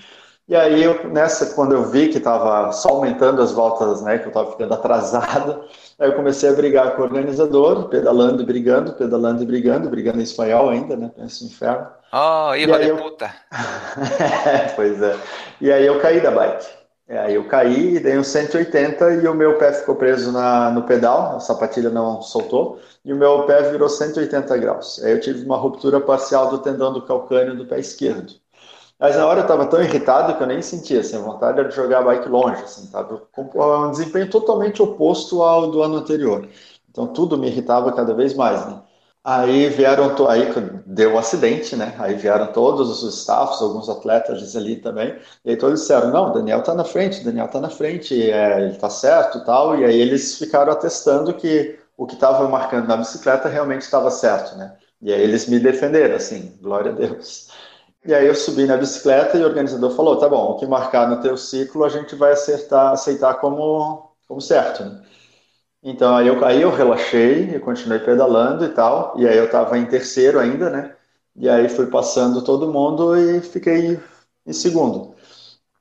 E 0.47 0.55
aí, 0.55 0.83
eu, 0.83 1.07
nessa, 1.09 1.53
quando 1.55 1.73
eu 1.73 1.89
vi 1.89 2.09
que 2.09 2.17
estava 2.17 2.71
só 2.73 2.89
aumentando 2.89 3.41
as 3.41 3.53
voltas, 3.53 4.01
né, 4.01 4.17
que 4.17 4.25
eu 4.25 4.29
estava 4.29 4.51
ficando 4.51 4.73
atrasado, 4.75 5.63
aí 5.97 6.09
eu 6.09 6.15
comecei 6.15 6.49
a 6.49 6.53
brigar 6.53 6.95
com 6.95 7.01
o 7.01 7.05
organizador, 7.05 7.87
pedalando 7.87 8.43
e 8.43 8.45
brigando, 8.45 8.93
pedalando 8.93 9.41
e 9.41 9.45
brigando, 9.45 9.89
brigando 9.89 10.19
em 10.19 10.23
espanhol 10.23 10.69
ainda, 10.69 10.97
né, 10.97 11.11
pensa 11.15 11.45
inferno. 11.45 11.87
Oh, 12.11 12.53
hijo 12.53 12.77
de 12.77 12.89
eu... 12.89 12.97
puta! 12.97 13.33
pois 14.75 15.01
é. 15.01 15.17
E 15.61 15.71
aí 15.71 15.85
eu 15.85 15.99
caí 15.99 16.19
da 16.19 16.29
bike. 16.29 16.82
É, 17.07 17.17
aí 17.19 17.35
eu 17.35 17.47
caí, 17.47 17.99
dei 17.99 18.17
um 18.17 18.23
180 18.23 19.15
e 19.15 19.27
o 19.27 19.35
meu 19.35 19.57
pé 19.57 19.73
ficou 19.73 19.95
preso 19.95 20.31
na, 20.31 20.71
no 20.71 20.83
pedal, 20.83 21.35
a 21.35 21.39
sapatilha 21.39 21.89
não 21.89 22.21
soltou, 22.21 22.79
e 23.03 23.11
o 23.11 23.15
meu 23.17 23.45
pé 23.45 23.69
virou 23.71 23.89
180 23.89 24.57
graus. 24.57 25.03
Aí 25.03 25.11
eu 25.11 25.19
tive 25.19 25.43
uma 25.45 25.57
ruptura 25.57 25.99
parcial 25.99 26.49
do 26.49 26.59
tendão 26.59 26.93
do 26.93 27.05
calcâneo 27.05 27.57
do 27.57 27.65
pé 27.65 27.79
esquerdo. 27.79 28.33
Mas 28.99 29.17
na 29.17 29.27
hora 29.27 29.39
eu 29.39 29.43
estava 29.43 29.65
tão 29.65 29.81
irritado 29.83 30.37
que 30.37 30.43
eu 30.43 30.47
nem 30.47 30.61
sentia, 30.61 31.01
assim, 31.01 31.17
a 31.17 31.21
vontade 31.21 31.59
era 31.59 31.67
de 31.67 31.75
jogar 31.75 32.03
bike 32.03 32.29
longe, 32.29 32.63
assim, 32.63 32.87
tava 32.89 33.21
com 33.33 33.49
um 33.87 33.91
desempenho 33.91 34.29
totalmente 34.29 34.81
oposto 34.81 35.41
ao 35.43 35.71
do 35.71 35.83
ano 35.83 35.97
anterior. 35.97 36.47
Então 36.89 37.07
tudo 37.07 37.37
me 37.37 37.47
irritava 37.47 37.91
cada 37.91 38.13
vez 38.13 38.33
mais, 38.33 38.65
né? 38.65 38.81
Aí 39.25 39.69
vieram, 39.69 40.13
aí 40.27 40.51
deu 40.85 41.13
um 41.13 41.17
acidente, 41.17 41.77
né? 41.77 41.95
Aí 41.97 42.13
vieram 42.15 42.51
todos 42.51 43.01
os 43.01 43.19
staffs, 43.21 43.61
alguns 43.61 43.87
atletas 43.87 44.53
ali 44.55 44.75
também, 44.75 45.17
e 45.45 45.51
aí 45.51 45.55
todos 45.57 45.79
disseram, 45.79 46.11
não, 46.11 46.33
Daniel 46.33 46.61
tá 46.61 46.73
na 46.75 46.83
frente, 46.83 47.23
Daniel 47.23 47.47
tá 47.47 47.61
na 47.61 47.69
frente, 47.69 48.29
é, 48.29 48.61
ele 48.61 48.75
tá 48.77 48.89
certo 48.89 49.37
e 49.37 49.45
tal, 49.45 49.79
e 49.79 49.85
aí 49.85 49.97
eles 49.97 50.37
ficaram 50.37 50.73
atestando 50.73 51.33
que 51.33 51.79
o 51.95 52.05
que 52.05 52.15
estava 52.15 52.47
marcando 52.49 52.87
na 52.87 52.97
bicicleta 52.97 53.47
realmente 53.47 53.83
estava 53.83 54.11
certo, 54.11 54.57
né? 54.57 54.75
E 55.01 55.13
aí 55.13 55.21
eles 55.21 55.47
me 55.47 55.57
defenderam, 55.59 56.15
assim, 56.17 56.57
glória 56.61 56.91
a 56.91 56.95
Deus. 56.95 57.47
E 58.05 58.13
aí 58.13 58.27
eu 58.27 58.35
subi 58.35 58.65
na 58.65 58.75
bicicleta 58.75 59.37
e 59.37 59.41
o 59.41 59.45
organizador 59.45 59.91
falou, 59.95 60.17
tá 60.17 60.27
bom, 60.27 60.51
o 60.51 60.57
que 60.57 60.65
marcar 60.65 61.09
no 61.09 61.21
teu 61.21 61.37
ciclo 61.37 61.85
a 61.85 61.89
gente 61.89 62.15
vai 62.15 62.33
acertar, 62.33 62.91
aceitar 62.91 63.35
como, 63.35 64.11
como 64.27 64.41
certo, 64.41 64.83
né? 64.83 65.01
Então 65.83 66.15
aí 66.15 66.27
eu, 66.27 66.43
aí 66.45 66.61
eu 66.61 66.71
relaxei, 66.71 67.55
e 67.55 67.59
continuei 67.59 67.99
pedalando 67.99 68.63
e 68.65 68.69
tal, 68.69 69.13
e 69.19 69.27
aí 69.27 69.37
eu 69.37 69.45
estava 69.45 69.77
em 69.77 69.85
terceiro 69.85 70.39
ainda, 70.39 70.69
né? 70.69 70.95
E 71.35 71.49
aí 71.49 71.67
fui 71.67 71.87
passando 71.87 72.43
todo 72.43 72.71
mundo 72.71 73.15
e 73.17 73.41
fiquei 73.41 73.99
em 74.45 74.53
segundo. 74.53 75.13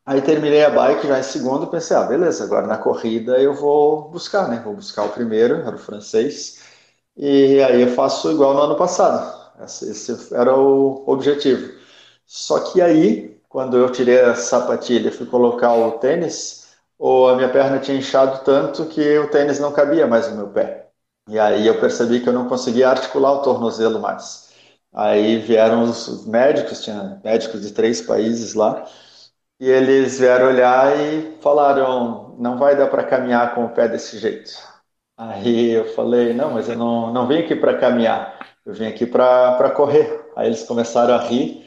Aí 0.06 0.22
terminei 0.22 0.64
a 0.64 0.70
bike 0.70 1.06
já 1.08 1.20
em 1.20 1.22
segundo, 1.22 1.68
pensei, 1.68 1.96
ah, 1.96 2.04
beleza, 2.04 2.44
agora 2.44 2.66
na 2.66 2.78
corrida 2.78 3.40
eu 3.40 3.54
vou 3.54 4.10
buscar, 4.10 4.48
né? 4.48 4.60
Vou 4.64 4.74
buscar 4.74 5.04
o 5.04 5.10
primeiro, 5.10 5.56
era 5.56 5.76
o 5.76 5.78
francês, 5.78 6.60
e 7.16 7.62
aí 7.62 7.82
eu 7.82 7.88
faço 7.94 8.30
igual 8.32 8.54
no 8.54 8.62
ano 8.62 8.76
passado. 8.76 9.40
Esse 9.62 10.34
era 10.34 10.56
o 10.58 11.04
objetivo. 11.06 11.72
Só 12.26 12.60
que 12.60 12.80
aí, 12.80 13.40
quando 13.48 13.76
eu 13.76 13.90
tirei 13.90 14.20
a 14.20 14.34
sapatilha 14.34 15.08
e 15.08 15.12
fui 15.12 15.26
colocar 15.26 15.74
o 15.74 15.92
tênis, 15.92 16.61
ou 17.02 17.28
a 17.28 17.34
minha 17.34 17.48
perna 17.48 17.80
tinha 17.80 17.98
inchado 17.98 18.44
tanto 18.44 18.86
que 18.86 19.18
o 19.18 19.28
tênis 19.28 19.58
não 19.58 19.72
cabia 19.72 20.06
mais 20.06 20.28
no 20.30 20.36
meu 20.36 20.48
pé. 20.50 20.86
E 21.28 21.36
aí 21.36 21.66
eu 21.66 21.80
percebi 21.80 22.20
que 22.20 22.28
eu 22.28 22.32
não 22.32 22.48
conseguia 22.48 22.90
articular 22.90 23.32
o 23.32 23.42
tornozelo 23.42 23.98
mais. 24.00 24.52
Aí 24.92 25.38
vieram 25.38 25.82
os 25.82 26.24
médicos, 26.26 26.80
tinha 26.84 27.20
médicos 27.24 27.62
de 27.62 27.72
três 27.72 28.00
países 28.02 28.54
lá, 28.54 28.86
e 29.60 29.68
eles 29.68 30.20
vieram 30.20 30.48
olhar 30.48 30.96
e 30.98 31.38
falaram: 31.40 32.36
não 32.38 32.56
vai 32.58 32.76
dar 32.76 32.88
para 32.88 33.04
caminhar 33.04 33.54
com 33.54 33.64
o 33.66 33.70
pé 33.70 33.88
desse 33.88 34.18
jeito. 34.18 34.52
Aí 35.16 35.70
eu 35.72 35.86
falei: 35.94 36.32
não, 36.34 36.52
mas 36.52 36.68
eu 36.68 36.76
não, 36.76 37.12
não 37.12 37.26
vim 37.26 37.38
aqui 37.38 37.56
para 37.56 37.78
caminhar, 37.78 38.38
eu 38.64 38.74
vim 38.74 38.86
aqui 38.86 39.06
para 39.06 39.70
correr. 39.72 40.24
Aí 40.36 40.46
eles 40.48 40.64
começaram 40.64 41.14
a 41.14 41.18
rir 41.18 41.66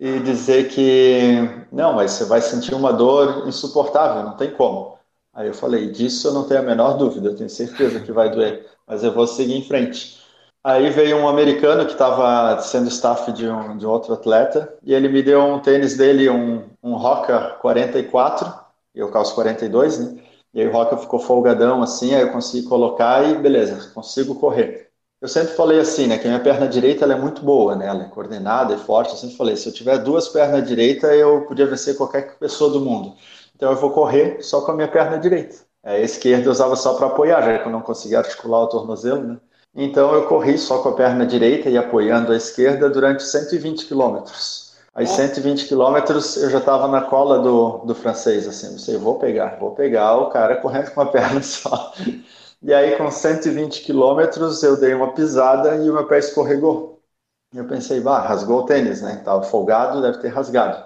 e 0.00 0.18
dizer 0.20 0.68
que 0.70 1.66
não, 1.70 1.92
mas 1.92 2.12
você 2.12 2.24
vai 2.24 2.40
sentir 2.40 2.74
uma 2.74 2.90
dor 2.92 3.46
insuportável, 3.46 4.24
não 4.24 4.36
tem 4.36 4.50
como. 4.50 4.98
Aí 5.34 5.46
eu 5.48 5.54
falei: 5.54 5.90
disso 5.90 6.28
eu 6.28 6.32
não 6.32 6.48
tenho 6.48 6.60
a 6.60 6.64
menor 6.64 6.94
dúvida, 6.96 7.28
eu 7.28 7.36
tenho 7.36 7.50
certeza 7.50 8.00
que 8.00 8.10
vai 8.10 8.30
doer, 8.30 8.66
mas 8.86 9.04
eu 9.04 9.12
vou 9.12 9.26
seguir 9.26 9.54
em 9.54 9.62
frente. 9.62 10.18
Aí 10.64 10.90
veio 10.90 11.16
um 11.18 11.28
americano 11.28 11.86
que 11.86 11.92
estava 11.92 12.60
sendo 12.62 12.88
staff 12.88 13.30
de 13.32 13.48
um, 13.48 13.76
de 13.78 13.86
outro 13.86 14.12
atleta 14.14 14.74
e 14.82 14.92
ele 14.94 15.08
me 15.08 15.22
deu 15.22 15.40
um 15.42 15.60
tênis 15.60 15.96
dele, 15.96 16.28
um, 16.30 16.68
um 16.82 16.96
Roca 16.96 17.56
44, 17.60 18.52
eu 18.94 19.10
calço 19.10 19.34
42, 19.34 19.98
né? 19.98 20.22
E 20.52 20.60
aí 20.60 20.66
o 20.68 20.72
Roca 20.72 20.96
ficou 20.96 21.20
folgadão 21.20 21.82
assim, 21.82 22.14
aí 22.14 22.22
eu 22.22 22.32
consegui 22.32 22.66
colocar 22.66 23.24
e 23.24 23.38
beleza, 23.38 23.90
consigo 23.94 24.34
correr. 24.34 24.89
Eu 25.20 25.28
sempre 25.28 25.54
falei 25.54 25.78
assim, 25.78 26.06
né, 26.06 26.16
que 26.16 26.26
a 26.26 26.30
minha 26.30 26.42
perna 26.42 26.66
direita 26.66 27.04
ela 27.04 27.12
é 27.12 27.18
muito 27.18 27.42
boa, 27.42 27.76
né? 27.76 27.86
Ela 27.86 28.04
é 28.04 28.08
coordenada 28.08 28.72
e 28.72 28.78
forte. 28.78 29.10
Eu 29.10 29.16
sempre 29.18 29.36
falei, 29.36 29.54
se 29.54 29.68
eu 29.68 29.72
tiver 29.72 29.98
duas 29.98 30.28
pernas 30.28 30.66
direitas, 30.66 31.10
eu 31.12 31.42
podia 31.42 31.66
vencer 31.66 31.96
qualquer 31.96 32.38
pessoa 32.38 32.70
do 32.70 32.80
mundo. 32.80 33.14
Então 33.54 33.70
eu 33.70 33.76
vou 33.76 33.90
correr 33.90 34.42
só 34.42 34.62
com 34.62 34.72
a 34.72 34.74
minha 34.74 34.88
perna 34.88 35.18
direita. 35.18 35.56
A 35.84 35.98
esquerda 35.98 36.46
eu 36.46 36.52
usava 36.52 36.74
só 36.74 36.94
para 36.94 37.08
apoiar, 37.08 37.42
já 37.42 37.58
que 37.58 37.68
eu 37.68 37.72
não 37.72 37.82
conseguia 37.82 38.18
articular 38.18 38.62
o 38.62 38.68
tornozelo, 38.68 39.22
né? 39.22 39.36
Então 39.74 40.14
eu 40.14 40.26
corri 40.26 40.56
só 40.58 40.78
com 40.82 40.88
a 40.88 40.94
perna 40.94 41.26
direita 41.26 41.68
e 41.68 41.76
apoiando 41.76 42.32
a 42.32 42.36
esquerda 42.36 42.88
durante 42.88 43.22
120 43.22 43.86
quilômetros. 43.86 44.70
Aí 44.94 45.06
120 45.06 45.68
quilômetros 45.68 46.36
eu 46.36 46.50
já 46.50 46.58
estava 46.58 46.88
na 46.88 47.02
cola 47.02 47.38
do, 47.38 47.78
do 47.84 47.94
francês, 47.94 48.48
assim, 48.48 48.72
eu 48.72 48.78
sei, 48.78 48.96
vou 48.96 49.18
pegar, 49.18 49.58
vou 49.60 49.70
pegar 49.70 50.16
o 50.16 50.30
cara 50.30 50.56
correndo 50.56 50.90
com 50.90 51.00
uma 51.00 51.10
perna 51.10 51.40
só. 51.44 51.92
E 52.62 52.72
aí 52.74 52.96
com 52.96 53.10
120 53.10 53.82
quilômetros 53.82 54.62
eu 54.62 54.78
dei 54.78 54.94
uma 54.94 55.14
pisada 55.14 55.76
e 55.76 55.88
o 55.90 55.94
meu 55.94 56.06
pé 56.06 56.18
escorregou. 56.18 57.02
E 57.52 57.58
eu 57.58 57.66
pensei, 57.66 58.00
bah, 58.00 58.20
rasgou 58.20 58.60
o 58.60 58.66
tênis, 58.66 59.02
né? 59.02 59.16
Tava 59.24 59.42
folgado, 59.42 60.02
deve 60.02 60.18
ter 60.18 60.28
rasgado. 60.28 60.84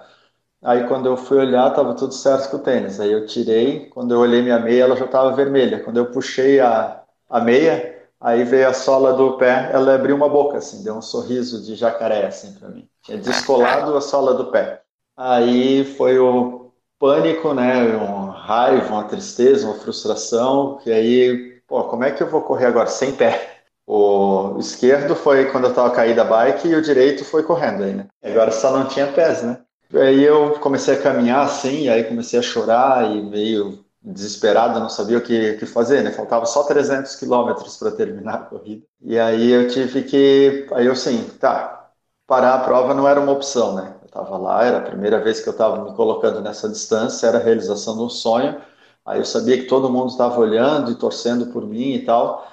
Aí 0.63 0.87
quando 0.87 1.07
eu 1.07 1.17
fui 1.17 1.37
olhar, 1.37 1.69
tava 1.73 1.95
tudo 1.95 2.13
certo 2.13 2.49
com 2.51 2.57
o 2.57 2.61
tênis. 2.61 2.99
Aí 2.99 3.11
eu 3.11 3.25
tirei, 3.25 3.89
quando 3.89 4.13
eu 4.13 4.19
olhei 4.19 4.41
minha 4.41 4.59
meia, 4.59 4.83
ela 4.83 4.95
já 4.95 5.05
estava 5.05 5.35
vermelha. 5.35 5.83
Quando 5.83 5.97
eu 5.97 6.11
puxei 6.11 6.59
a, 6.59 7.03
a 7.29 7.41
meia, 7.41 7.95
Aí 8.19 8.43
veio 8.43 8.67
a 8.69 8.73
sola 8.73 9.13
do 9.13 9.37
pé, 9.37 9.69
ela 9.71 9.93
abriu 9.93 10.15
uma 10.15 10.27
boca, 10.27 10.57
assim, 10.57 10.83
deu 10.83 10.95
um 10.95 11.01
sorriso 11.01 11.61
de 11.63 11.75
jacaré, 11.75 12.25
assim, 12.25 12.53
para 12.53 12.69
mim. 12.69 12.89
Tinha 13.03 13.19
descolado 13.19 13.95
a 13.95 14.01
sola 14.01 14.33
do 14.33 14.51
pé. 14.51 14.81
Aí 15.15 15.85
foi 15.95 16.17
o 16.17 16.71
pânico, 16.97 17.53
né, 17.53 17.85
uma 17.97 18.31
raiva, 18.33 18.93
uma 18.93 19.03
tristeza, 19.03 19.67
uma 19.67 19.75
frustração, 19.75 20.79
e 20.85 20.91
aí, 20.91 21.54
pô, 21.67 21.83
como 21.85 22.03
é 22.03 22.11
que 22.11 22.21
eu 22.23 22.29
vou 22.29 22.41
correr 22.41 22.65
agora 22.67 22.87
sem 22.87 23.15
pé? 23.15 23.55
O 23.87 24.57
esquerdo 24.59 25.15
foi 25.15 25.51
quando 25.51 25.65
eu 25.65 25.69
estava 25.69 25.91
caído 25.91 26.15
da 26.15 26.23
bike 26.23 26.67
e 26.67 26.75
o 26.75 26.81
direito 26.81 27.23
foi 27.23 27.43
correndo 27.43 27.83
aí, 27.83 27.93
né? 27.93 28.07
Agora 28.23 28.51
só 28.51 28.71
não 28.71 28.87
tinha 28.87 29.11
pés, 29.11 29.43
né? 29.43 29.59
Aí 29.93 30.23
eu 30.23 30.59
comecei 30.59 30.95
a 30.95 31.01
caminhar 31.01 31.45
assim, 31.45 31.83
e 31.83 31.89
aí 31.89 32.03
comecei 32.03 32.39
a 32.39 32.41
chorar 32.41 33.15
e 33.15 33.21
meio 33.21 33.85
desesperado, 34.01 34.79
não 34.79 34.89
sabia 34.89 35.17
o 35.17 35.21
que, 35.21 35.53
que 35.53 35.65
fazer, 35.65 36.03
né? 36.03 36.11
Faltava 36.11 36.45
só 36.45 36.63
300 36.63 37.15
quilômetros 37.15 37.77
para 37.77 37.91
terminar 37.91 38.33
a 38.35 38.37
corrida. 38.39 38.83
E 39.01 39.17
aí 39.19 39.51
eu 39.51 39.67
tive 39.67 40.03
que, 40.03 40.67
aí 40.73 40.85
eu 40.85 40.95
sim, 40.95 41.23
tá, 41.39 41.89
parar 42.27 42.55
a 42.55 42.59
prova 42.59 42.93
não 42.93 43.07
era 43.07 43.19
uma 43.19 43.31
opção, 43.31 43.75
né? 43.75 43.95
Eu 44.01 44.05
estava 44.07 44.37
lá, 44.37 44.63
era 44.63 44.77
a 44.77 44.81
primeira 44.81 45.19
vez 45.21 45.39
que 45.39 45.49
eu 45.49 45.53
estava 45.53 45.83
me 45.83 45.95
colocando 45.95 46.41
nessa 46.41 46.67
distância, 46.69 47.27
era 47.27 47.37
a 47.37 47.41
realização 47.41 47.95
de 47.95 48.03
um 48.03 48.09
sonho. 48.09 48.59
Aí 49.05 49.19
eu 49.19 49.25
sabia 49.25 49.57
que 49.57 49.65
todo 49.65 49.89
mundo 49.89 50.07
estava 50.09 50.39
olhando 50.39 50.91
e 50.91 50.95
torcendo 50.95 51.47
por 51.47 51.65
mim 51.65 51.93
e 51.93 52.05
tal. 52.05 52.51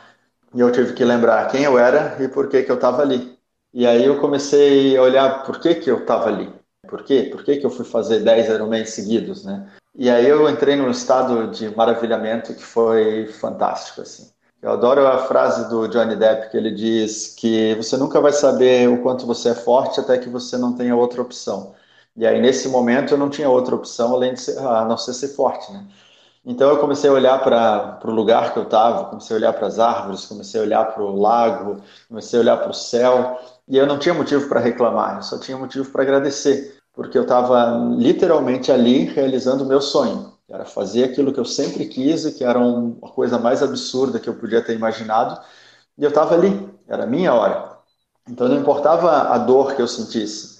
E 0.54 0.60
eu 0.60 0.70
tive 0.70 0.92
que 0.92 1.04
lembrar 1.04 1.48
quem 1.50 1.64
eu 1.64 1.78
era 1.78 2.22
e 2.22 2.28
por 2.28 2.48
que 2.48 2.62
que 2.62 2.70
eu 2.70 2.76
estava 2.76 3.02
ali. 3.02 3.38
E 3.72 3.86
aí 3.86 4.04
eu 4.04 4.20
comecei 4.20 4.96
a 4.96 5.02
olhar 5.02 5.44
por 5.44 5.58
que 5.58 5.74
que 5.76 5.90
eu 5.90 6.00
estava 6.00 6.28
ali. 6.28 6.52
Por 6.86 7.04
quê? 7.04 7.28
Por 7.32 7.42
que 7.42 7.56
que 7.56 7.64
eu 7.64 7.70
fui 7.70 7.86
fazer 7.86 8.20
10 8.20 8.48
Ironman 8.48 8.84
seguidos, 8.84 9.44
né? 9.44 9.66
E 9.94 10.10
aí 10.10 10.28
eu 10.28 10.48
entrei 10.48 10.76
num 10.76 10.90
estado 10.90 11.50
de 11.50 11.74
maravilhamento 11.74 12.54
que 12.54 12.62
foi 12.62 13.26
fantástico, 13.26 14.02
assim. 14.02 14.30
Eu 14.60 14.72
adoro 14.72 15.06
a 15.06 15.18
frase 15.18 15.68
do 15.68 15.88
Johnny 15.88 16.16
Depp 16.16 16.50
que 16.50 16.56
ele 16.56 16.70
diz 16.70 17.34
que 17.34 17.74
você 17.76 17.96
nunca 17.96 18.20
vai 18.20 18.32
saber 18.32 18.88
o 18.88 19.02
quanto 19.02 19.26
você 19.26 19.50
é 19.50 19.54
forte 19.54 20.00
até 20.00 20.18
que 20.18 20.28
você 20.28 20.56
não 20.56 20.74
tenha 20.74 20.94
outra 20.94 21.22
opção. 21.22 21.74
E 22.16 22.26
aí 22.26 22.40
nesse 22.40 22.68
momento 22.68 23.14
eu 23.14 23.18
não 23.18 23.30
tinha 23.30 23.48
outra 23.48 23.74
opção 23.74 24.12
além 24.14 24.34
de 24.34 24.40
ser, 24.40 24.58
a 24.58 24.84
não 24.84 24.96
ser 24.98 25.14
ser 25.14 25.28
forte, 25.28 25.72
né? 25.72 25.84
Então 26.44 26.70
eu 26.70 26.78
comecei 26.78 27.08
a 27.08 27.12
olhar 27.12 27.38
para 27.42 28.00
o 28.04 28.10
lugar 28.10 28.52
que 28.52 28.58
eu 28.58 28.64
estava, 28.64 29.04
comecei 29.04 29.36
a 29.36 29.38
olhar 29.38 29.52
para 29.52 29.66
as 29.68 29.78
árvores, 29.78 30.26
comecei 30.26 30.60
a 30.60 30.64
olhar 30.64 30.84
para 30.92 31.02
o 31.02 31.20
lago, 31.20 31.80
comecei 32.08 32.38
a 32.38 32.42
olhar 32.42 32.56
para 32.56 32.70
o 32.70 32.74
céu 32.74 33.38
e 33.68 33.76
eu 33.76 33.86
não 33.86 33.98
tinha 33.98 34.14
motivo 34.14 34.48
para 34.48 34.58
reclamar, 34.58 35.16
eu 35.16 35.22
só 35.22 35.38
tinha 35.38 35.56
motivo 35.56 35.90
para 35.90 36.02
agradecer 36.02 36.82
porque 36.92 37.16
eu 37.16 37.22
estava 37.22 37.78
literalmente 37.96 38.70
ali 38.70 39.04
realizando 39.04 39.64
o 39.64 39.66
meu 39.66 39.80
sonho, 39.80 40.32
que 40.46 40.52
era 40.52 40.64
fazer 40.64 41.04
aquilo 41.04 41.32
que 41.32 41.40
eu 41.40 41.44
sempre 41.44 41.86
quis 41.86 42.24
e 42.24 42.32
que 42.32 42.44
era 42.44 42.58
uma 42.58 43.10
coisa 43.10 43.38
mais 43.38 43.62
absurda 43.62 44.20
que 44.20 44.28
eu 44.28 44.34
podia 44.34 44.62
ter 44.62 44.74
imaginado, 44.74 45.40
e 45.96 46.04
eu 46.04 46.10
estava 46.10 46.34
ali, 46.34 46.68
era 46.86 47.04
a 47.04 47.06
minha 47.06 47.32
hora. 47.32 47.78
Então 48.28 48.48
não 48.48 48.56
importava 48.56 49.10
a 49.32 49.38
dor 49.38 49.74
que 49.74 49.82
eu 49.82 49.88
sentisse, 49.88 50.51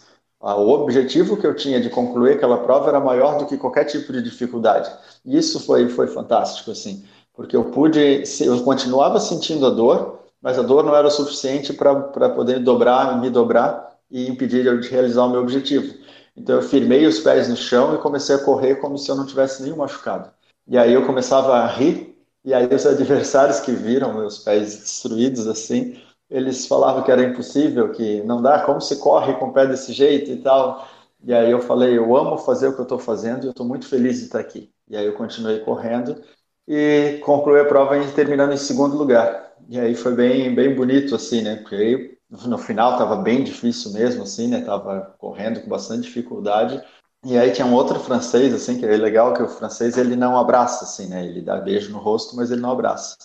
o 0.42 0.68
objetivo 0.70 1.36
que 1.36 1.46
eu 1.46 1.54
tinha 1.54 1.80
de 1.80 1.88
concluir 1.88 2.32
aquela 2.32 2.58
prova 2.58 2.88
era 2.88 3.00
maior 3.00 3.38
do 3.38 3.46
que 3.46 3.56
qualquer 3.56 3.84
tipo 3.84 4.12
de 4.12 4.20
dificuldade. 4.20 4.90
E 5.24 5.36
isso 5.38 5.60
foi 5.60 5.88
foi 5.88 6.08
fantástico 6.08 6.72
assim, 6.72 7.04
porque 7.32 7.56
eu 7.56 7.66
pude, 7.66 8.24
eu 8.40 8.60
continuava 8.64 9.20
sentindo 9.20 9.64
a 9.66 9.70
dor, 9.70 10.20
mas 10.40 10.58
a 10.58 10.62
dor 10.62 10.82
não 10.82 10.96
era 10.96 11.06
o 11.06 11.10
suficiente 11.10 11.72
para 11.72 12.28
poder 12.30 12.58
dobrar, 12.58 13.20
me 13.20 13.30
dobrar 13.30 13.96
e 14.10 14.28
impedir 14.28 14.80
de 14.80 14.88
realizar 14.88 15.24
o 15.24 15.30
meu 15.30 15.40
objetivo. 15.40 15.94
Então 16.36 16.56
eu 16.56 16.62
firmei 16.62 17.06
os 17.06 17.20
pés 17.20 17.48
no 17.48 17.56
chão 17.56 17.94
e 17.94 17.98
comecei 17.98 18.34
a 18.34 18.38
correr 18.38 18.76
como 18.76 18.98
se 18.98 19.10
eu 19.10 19.14
não 19.14 19.26
tivesse 19.26 19.62
nenhum 19.62 19.76
machucado. 19.76 20.30
E 20.66 20.76
aí 20.76 20.92
eu 20.92 21.06
começava 21.06 21.54
a 21.54 21.66
rir, 21.66 22.16
e 22.44 22.52
aí 22.52 22.66
os 22.74 22.86
adversários 22.86 23.60
que 23.60 23.72
viram 23.72 24.14
meus 24.14 24.38
pés 24.38 24.76
destruídos 24.76 25.46
assim, 25.46 26.00
eles 26.32 26.66
falavam 26.66 27.02
que 27.02 27.10
era 27.10 27.22
impossível, 27.22 27.92
que 27.92 28.22
não 28.22 28.40
dá, 28.40 28.62
como 28.64 28.80
se 28.80 28.96
corre 28.96 29.34
com 29.34 29.48
o 29.48 29.52
pé 29.52 29.66
desse 29.66 29.92
jeito 29.92 30.30
e 30.30 30.36
tal. 30.38 30.88
E 31.22 31.32
aí 31.32 31.50
eu 31.50 31.60
falei, 31.60 31.96
eu 31.96 32.16
amo 32.16 32.38
fazer 32.38 32.68
o 32.68 32.74
que 32.74 32.80
eu 32.80 32.84
estou 32.84 32.98
fazendo 32.98 33.44
e 33.44 33.46
eu 33.46 33.50
estou 33.50 33.66
muito 33.66 33.86
feliz 33.86 34.18
de 34.18 34.24
estar 34.24 34.40
aqui. 34.40 34.72
E 34.88 34.96
aí 34.96 35.06
eu 35.06 35.12
continuei 35.12 35.60
correndo 35.60 36.20
e 36.66 37.20
concluí 37.24 37.60
a 37.60 37.64
prova 37.66 37.94
terminando 38.14 38.52
em 38.52 38.56
segundo 38.56 38.96
lugar. 38.96 39.52
E 39.68 39.78
aí 39.78 39.94
foi 39.94 40.14
bem, 40.14 40.54
bem 40.54 40.74
bonito 40.74 41.14
assim, 41.14 41.42
né? 41.42 41.56
Porque 41.56 41.74
aí 41.76 42.18
no 42.30 42.56
final 42.58 42.92
estava 42.92 43.16
bem 43.16 43.44
difícil 43.44 43.92
mesmo, 43.92 44.22
assim, 44.22 44.48
né? 44.48 44.62
Tava 44.62 45.14
correndo 45.18 45.60
com 45.60 45.68
bastante 45.68 46.02
dificuldade. 46.02 46.82
E 47.24 47.38
aí 47.38 47.52
tinha 47.52 47.66
um 47.66 47.74
outro 47.74 48.00
francês, 48.00 48.52
assim, 48.54 48.78
que 48.78 48.86
é 48.86 48.96
legal 48.96 49.34
que 49.34 49.42
o 49.42 49.48
francês 49.48 49.96
ele 49.96 50.16
não 50.16 50.36
abraça, 50.36 50.84
assim, 50.84 51.06
né? 51.06 51.24
Ele 51.24 51.42
dá 51.42 51.56
beijo 51.56 51.92
no 51.92 51.98
rosto, 51.98 52.34
mas 52.34 52.50
ele 52.50 52.60
não 52.60 52.72
abraça. 52.72 53.16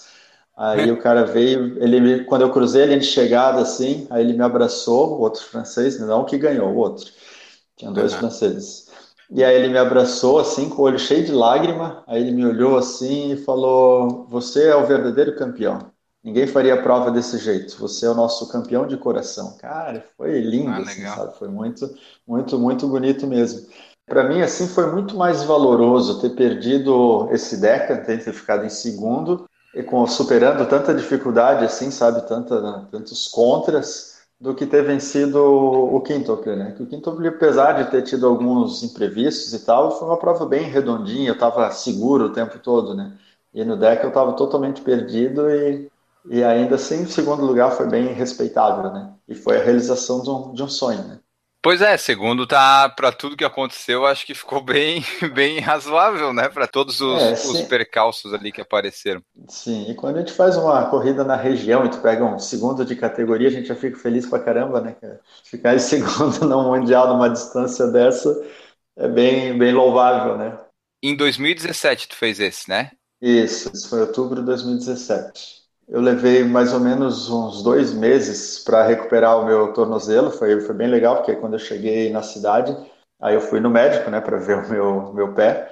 Aí 0.58 0.92
o 0.92 1.00
cara 1.00 1.24
veio, 1.24 1.78
ele 1.84 2.24
quando 2.24 2.42
eu 2.42 2.52
cruzei 2.52 2.82
ele 2.82 2.98
de 2.98 3.06
chegada, 3.06 3.62
assim, 3.62 4.08
aí 4.10 4.24
ele 4.24 4.34
me 4.34 4.44
abraçou, 4.44 5.12
o 5.12 5.22
outro 5.22 5.44
francês, 5.44 6.00
não 6.00 6.22
o 6.22 6.26
que 6.26 6.36
ganhou, 6.36 6.70
o 6.70 6.78
outro. 6.78 7.06
Tinha 7.76 7.92
dois 7.92 8.12
uhum. 8.14 8.20
franceses. 8.20 8.88
E 9.30 9.44
aí 9.44 9.56
ele 9.56 9.68
me 9.68 9.78
abraçou, 9.78 10.40
assim, 10.40 10.68
com 10.68 10.82
o 10.82 10.86
olho 10.86 10.98
cheio 10.98 11.24
de 11.24 11.32
lágrima. 11.32 12.04
Aí 12.08 12.22
ele 12.22 12.32
me 12.32 12.44
olhou 12.44 12.76
assim 12.76 13.34
e 13.34 13.38
falou: 13.38 14.26
Você 14.30 14.68
é 14.68 14.76
o 14.76 14.88
verdadeiro 14.88 15.36
campeão. 15.36 15.92
Ninguém 16.24 16.48
faria 16.48 16.82
prova 16.82 17.12
desse 17.12 17.38
jeito. 17.38 17.78
Você 17.80 18.06
é 18.06 18.10
o 18.10 18.16
nosso 18.16 18.50
campeão 18.50 18.88
de 18.88 18.98
coração. 18.98 19.58
Cara, 19.60 20.04
foi 20.18 20.40
lindo, 20.40 20.72
ah, 20.72 20.80
assim, 20.80 21.04
sabe? 21.04 21.38
Foi 21.38 21.48
muito, 21.48 21.88
muito, 22.28 22.58
muito 22.58 22.88
bonito 22.88 23.28
mesmo. 23.28 23.68
Para 24.06 24.28
mim, 24.28 24.42
assim, 24.42 24.68
foi 24.68 24.92
muito 24.92 25.16
mais 25.16 25.44
valoroso 25.44 26.20
ter 26.20 26.32
perdido 26.32 27.30
esse 27.32 27.62
Deca, 27.62 27.98
ter 27.98 28.20
ficado 28.34 28.66
em 28.66 28.70
segundo, 28.70 29.47
com, 29.84 30.06
superando 30.08 30.68
tanta 30.68 30.94
dificuldade, 30.94 31.66
assim, 31.66 31.92
sabe? 31.92 32.28
Tanta, 32.28 32.88
tantos 32.92 33.28
contras, 33.28 34.18
do 34.40 34.54
que 34.54 34.66
ter 34.66 34.84
vencido 34.84 35.40
o 35.44 36.00
quintuple, 36.02 36.56
né? 36.56 36.72
Que 36.74 36.84
o 36.84 36.88
quintuple, 36.88 37.28
apesar 37.28 37.74
de 37.74 37.90
ter 37.90 38.04
tido 38.04 38.28
alguns 38.28 38.84
imprevistos 38.84 39.54
e 39.54 39.66
tal, 39.66 39.98
foi 39.98 40.08
uma 40.08 40.18
prova 40.18 40.46
bem 40.46 40.64
redondinha, 40.64 41.30
eu 41.30 41.34
estava 41.34 41.72
seguro 41.72 42.26
o 42.26 42.34
tempo 42.34 42.60
todo, 42.60 42.94
né? 42.94 43.18
E 43.54 43.64
no 43.66 43.76
deck 43.78 44.04
eu 44.04 44.10
estava 44.10 44.34
totalmente 44.34 44.82
perdido 44.82 45.50
e 45.50 45.90
e 46.30 46.44
ainda 46.44 46.76
assim, 46.76 47.04
em 47.04 47.06
segundo 47.08 47.46
lugar, 47.46 47.72
foi 47.72 47.88
bem 47.88 48.08
respeitável, 48.08 48.92
né? 48.92 49.14
E 49.28 49.36
foi 49.36 49.58
a 49.58 49.64
realização 49.64 50.22
de 50.22 50.30
um, 50.30 50.54
de 50.54 50.62
um 50.64 50.68
sonho, 50.68 51.02
né? 51.08 51.20
Pois 51.68 51.82
é, 51.82 51.98
segundo 51.98 52.48
tá 52.48 52.88
para 52.88 53.12
tudo 53.12 53.36
que 53.36 53.44
aconteceu, 53.44 54.06
acho 54.06 54.26
que 54.26 54.34
ficou 54.34 54.64
bem, 54.64 55.04
bem 55.36 55.60
razoável, 55.60 56.32
né? 56.32 56.48
Para 56.48 56.66
todos 56.66 57.02
os, 57.02 57.22
é, 57.22 57.34
os, 57.34 57.62
percalços 57.64 58.34
ali 58.34 58.54
que 58.54 58.62
apareceram. 58.62 59.22
Sim, 59.50 59.92
e 59.92 59.94
quando 59.94 60.16
a 60.16 60.20
gente 60.20 60.32
faz 60.32 60.56
uma 60.56 60.86
corrida 60.86 61.26
na 61.26 61.36
região 61.36 61.86
e 61.86 61.90
tu 61.90 61.98
pega 61.98 62.24
um 62.24 62.40
segundo 62.40 62.86
de 62.86 62.96
categoria, 62.96 63.50
a 63.50 63.52
gente 63.52 63.68
já 63.68 63.76
fica 63.76 64.00
feliz 64.00 64.26
pra 64.26 64.40
caramba, 64.40 64.80
né? 64.80 64.96
Ficar 65.44 65.76
em 65.76 65.80
segundo 65.84 66.48
no 66.48 66.64
Mundial 66.64 67.10
numa 67.10 67.30
distância 67.30 67.86
dessa 67.88 68.30
é 68.96 69.10
bem, 69.10 69.58
bem 69.58 69.74
louvável, 69.74 70.38
né? 70.38 70.58
Em 71.04 71.18
2017 71.18 72.08
tu 72.08 72.16
fez 72.16 72.40
esse, 72.40 72.70
né? 72.70 72.92
Isso, 73.22 73.70
isso 73.74 73.90
foi 73.90 74.00
outubro 74.00 74.40
de 74.40 74.46
2017. 74.46 75.67
Eu 75.88 76.02
levei 76.02 76.44
mais 76.44 76.74
ou 76.74 76.80
menos 76.80 77.30
uns 77.30 77.64
dois 77.64 77.94
meses 77.94 78.60
para 78.60 78.84
recuperar 78.86 79.40
o 79.40 79.46
meu 79.46 79.72
tornozelo. 79.74 80.30
Foi, 80.32 80.60
foi 80.62 80.76
bem 80.76 80.88
legal, 80.88 81.18
porque 81.18 81.36
quando 81.36 81.54
eu 81.54 81.60
cheguei 81.60 82.12
na 82.12 82.22
cidade, 82.22 82.76
aí 83.20 83.36
eu 83.36 83.42
fui 83.42 83.60
no 83.62 83.70
médico, 83.70 84.10
né, 84.10 84.20
para 84.20 84.38
ver 84.38 84.58
o 84.58 84.70
meu, 84.70 85.14
meu 85.14 85.34
pé, 85.34 85.72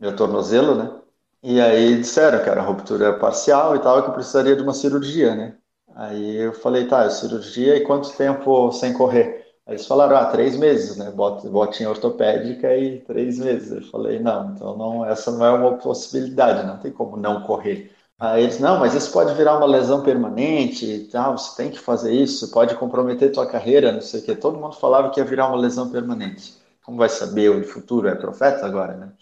meu 0.00 0.16
tornozelo, 0.16 0.74
né? 0.76 1.00
E 1.42 1.60
aí 1.60 1.98
disseram 2.00 2.42
que 2.42 2.50
era 2.50 2.62
ruptura 2.62 3.18
parcial 3.18 3.76
e 3.76 3.80
tal, 3.80 4.02
que 4.02 4.10
eu 4.10 4.14
precisaria 4.14 4.56
de 4.56 4.62
uma 4.62 4.74
cirurgia, 4.74 5.34
né? 5.34 5.56
Aí 5.94 6.36
eu 6.38 6.52
falei, 6.54 6.86
tá, 6.88 7.04
é 7.04 7.10
cirurgia 7.10 7.76
e 7.76 7.84
quanto 7.84 8.16
tempo 8.16 8.72
sem 8.72 8.92
correr? 8.94 9.46
Aí 9.66 9.74
eles 9.74 9.86
falaram, 9.86 10.16
ah, 10.16 10.26
três 10.26 10.56
meses, 10.56 10.96
né? 10.96 11.10
Botinha 11.10 11.90
ortopédica 11.90 12.76
e 12.76 13.00
três 13.00 13.38
meses. 13.38 13.72
Eu 13.72 13.82
falei, 13.90 14.18
não, 14.20 14.52
então 14.52 14.76
não, 14.76 15.04
essa 15.06 15.30
não 15.32 15.44
é 15.46 15.50
uma 15.52 15.78
possibilidade, 15.78 16.66
não 16.66 16.78
tem 16.78 16.92
como 16.92 17.16
não 17.16 17.42
correr. 17.42 17.92
Aí 18.20 18.42
eles, 18.44 18.58
não, 18.60 18.78
mas 18.78 18.94
isso 18.94 19.10
pode 19.12 19.34
virar 19.34 19.56
uma 19.56 19.66
lesão 19.66 20.02
permanente 20.02 20.84
e 20.84 21.08
tal, 21.08 21.38
você 21.38 21.56
tem 21.56 21.70
que 21.70 21.78
fazer 21.78 22.12
isso, 22.12 22.50
pode 22.50 22.74
comprometer 22.76 23.32
tua 23.32 23.46
carreira, 23.46 23.92
não 23.92 24.02
sei 24.02 24.20
o 24.20 24.24
quê. 24.24 24.36
Todo 24.36 24.58
mundo 24.58 24.76
falava 24.76 25.10
que 25.10 25.18
ia 25.20 25.24
virar 25.24 25.48
uma 25.48 25.56
lesão 25.56 25.90
permanente. 25.90 26.54
Como 26.84 26.98
vai 26.98 27.08
saber 27.08 27.48
o 27.50 27.64
futuro? 27.64 28.08
É 28.08 28.14
profeta 28.14 28.66
agora, 28.66 28.94
né? 28.96 29.12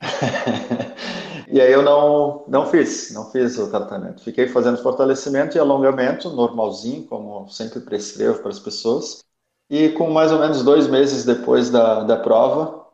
e 1.48 1.60
aí 1.60 1.72
eu 1.72 1.82
não, 1.82 2.44
não 2.48 2.66
fiz, 2.66 3.12
não 3.12 3.30
fiz 3.30 3.58
o 3.58 3.68
tratamento. 3.70 4.22
Fiquei 4.22 4.48
fazendo 4.48 4.78
fortalecimento 4.82 5.56
e 5.56 5.60
alongamento 5.60 6.30
normalzinho, 6.30 7.04
como 7.06 7.48
sempre 7.48 7.80
prescrevo 7.80 8.40
para 8.40 8.50
as 8.50 8.58
pessoas. 8.60 9.24
E 9.70 9.90
com 9.90 10.10
mais 10.10 10.32
ou 10.32 10.38
menos 10.38 10.62
dois 10.64 10.86
meses 10.88 11.24
depois 11.24 11.70
da, 11.70 12.04
da 12.04 12.16
prova, 12.16 12.86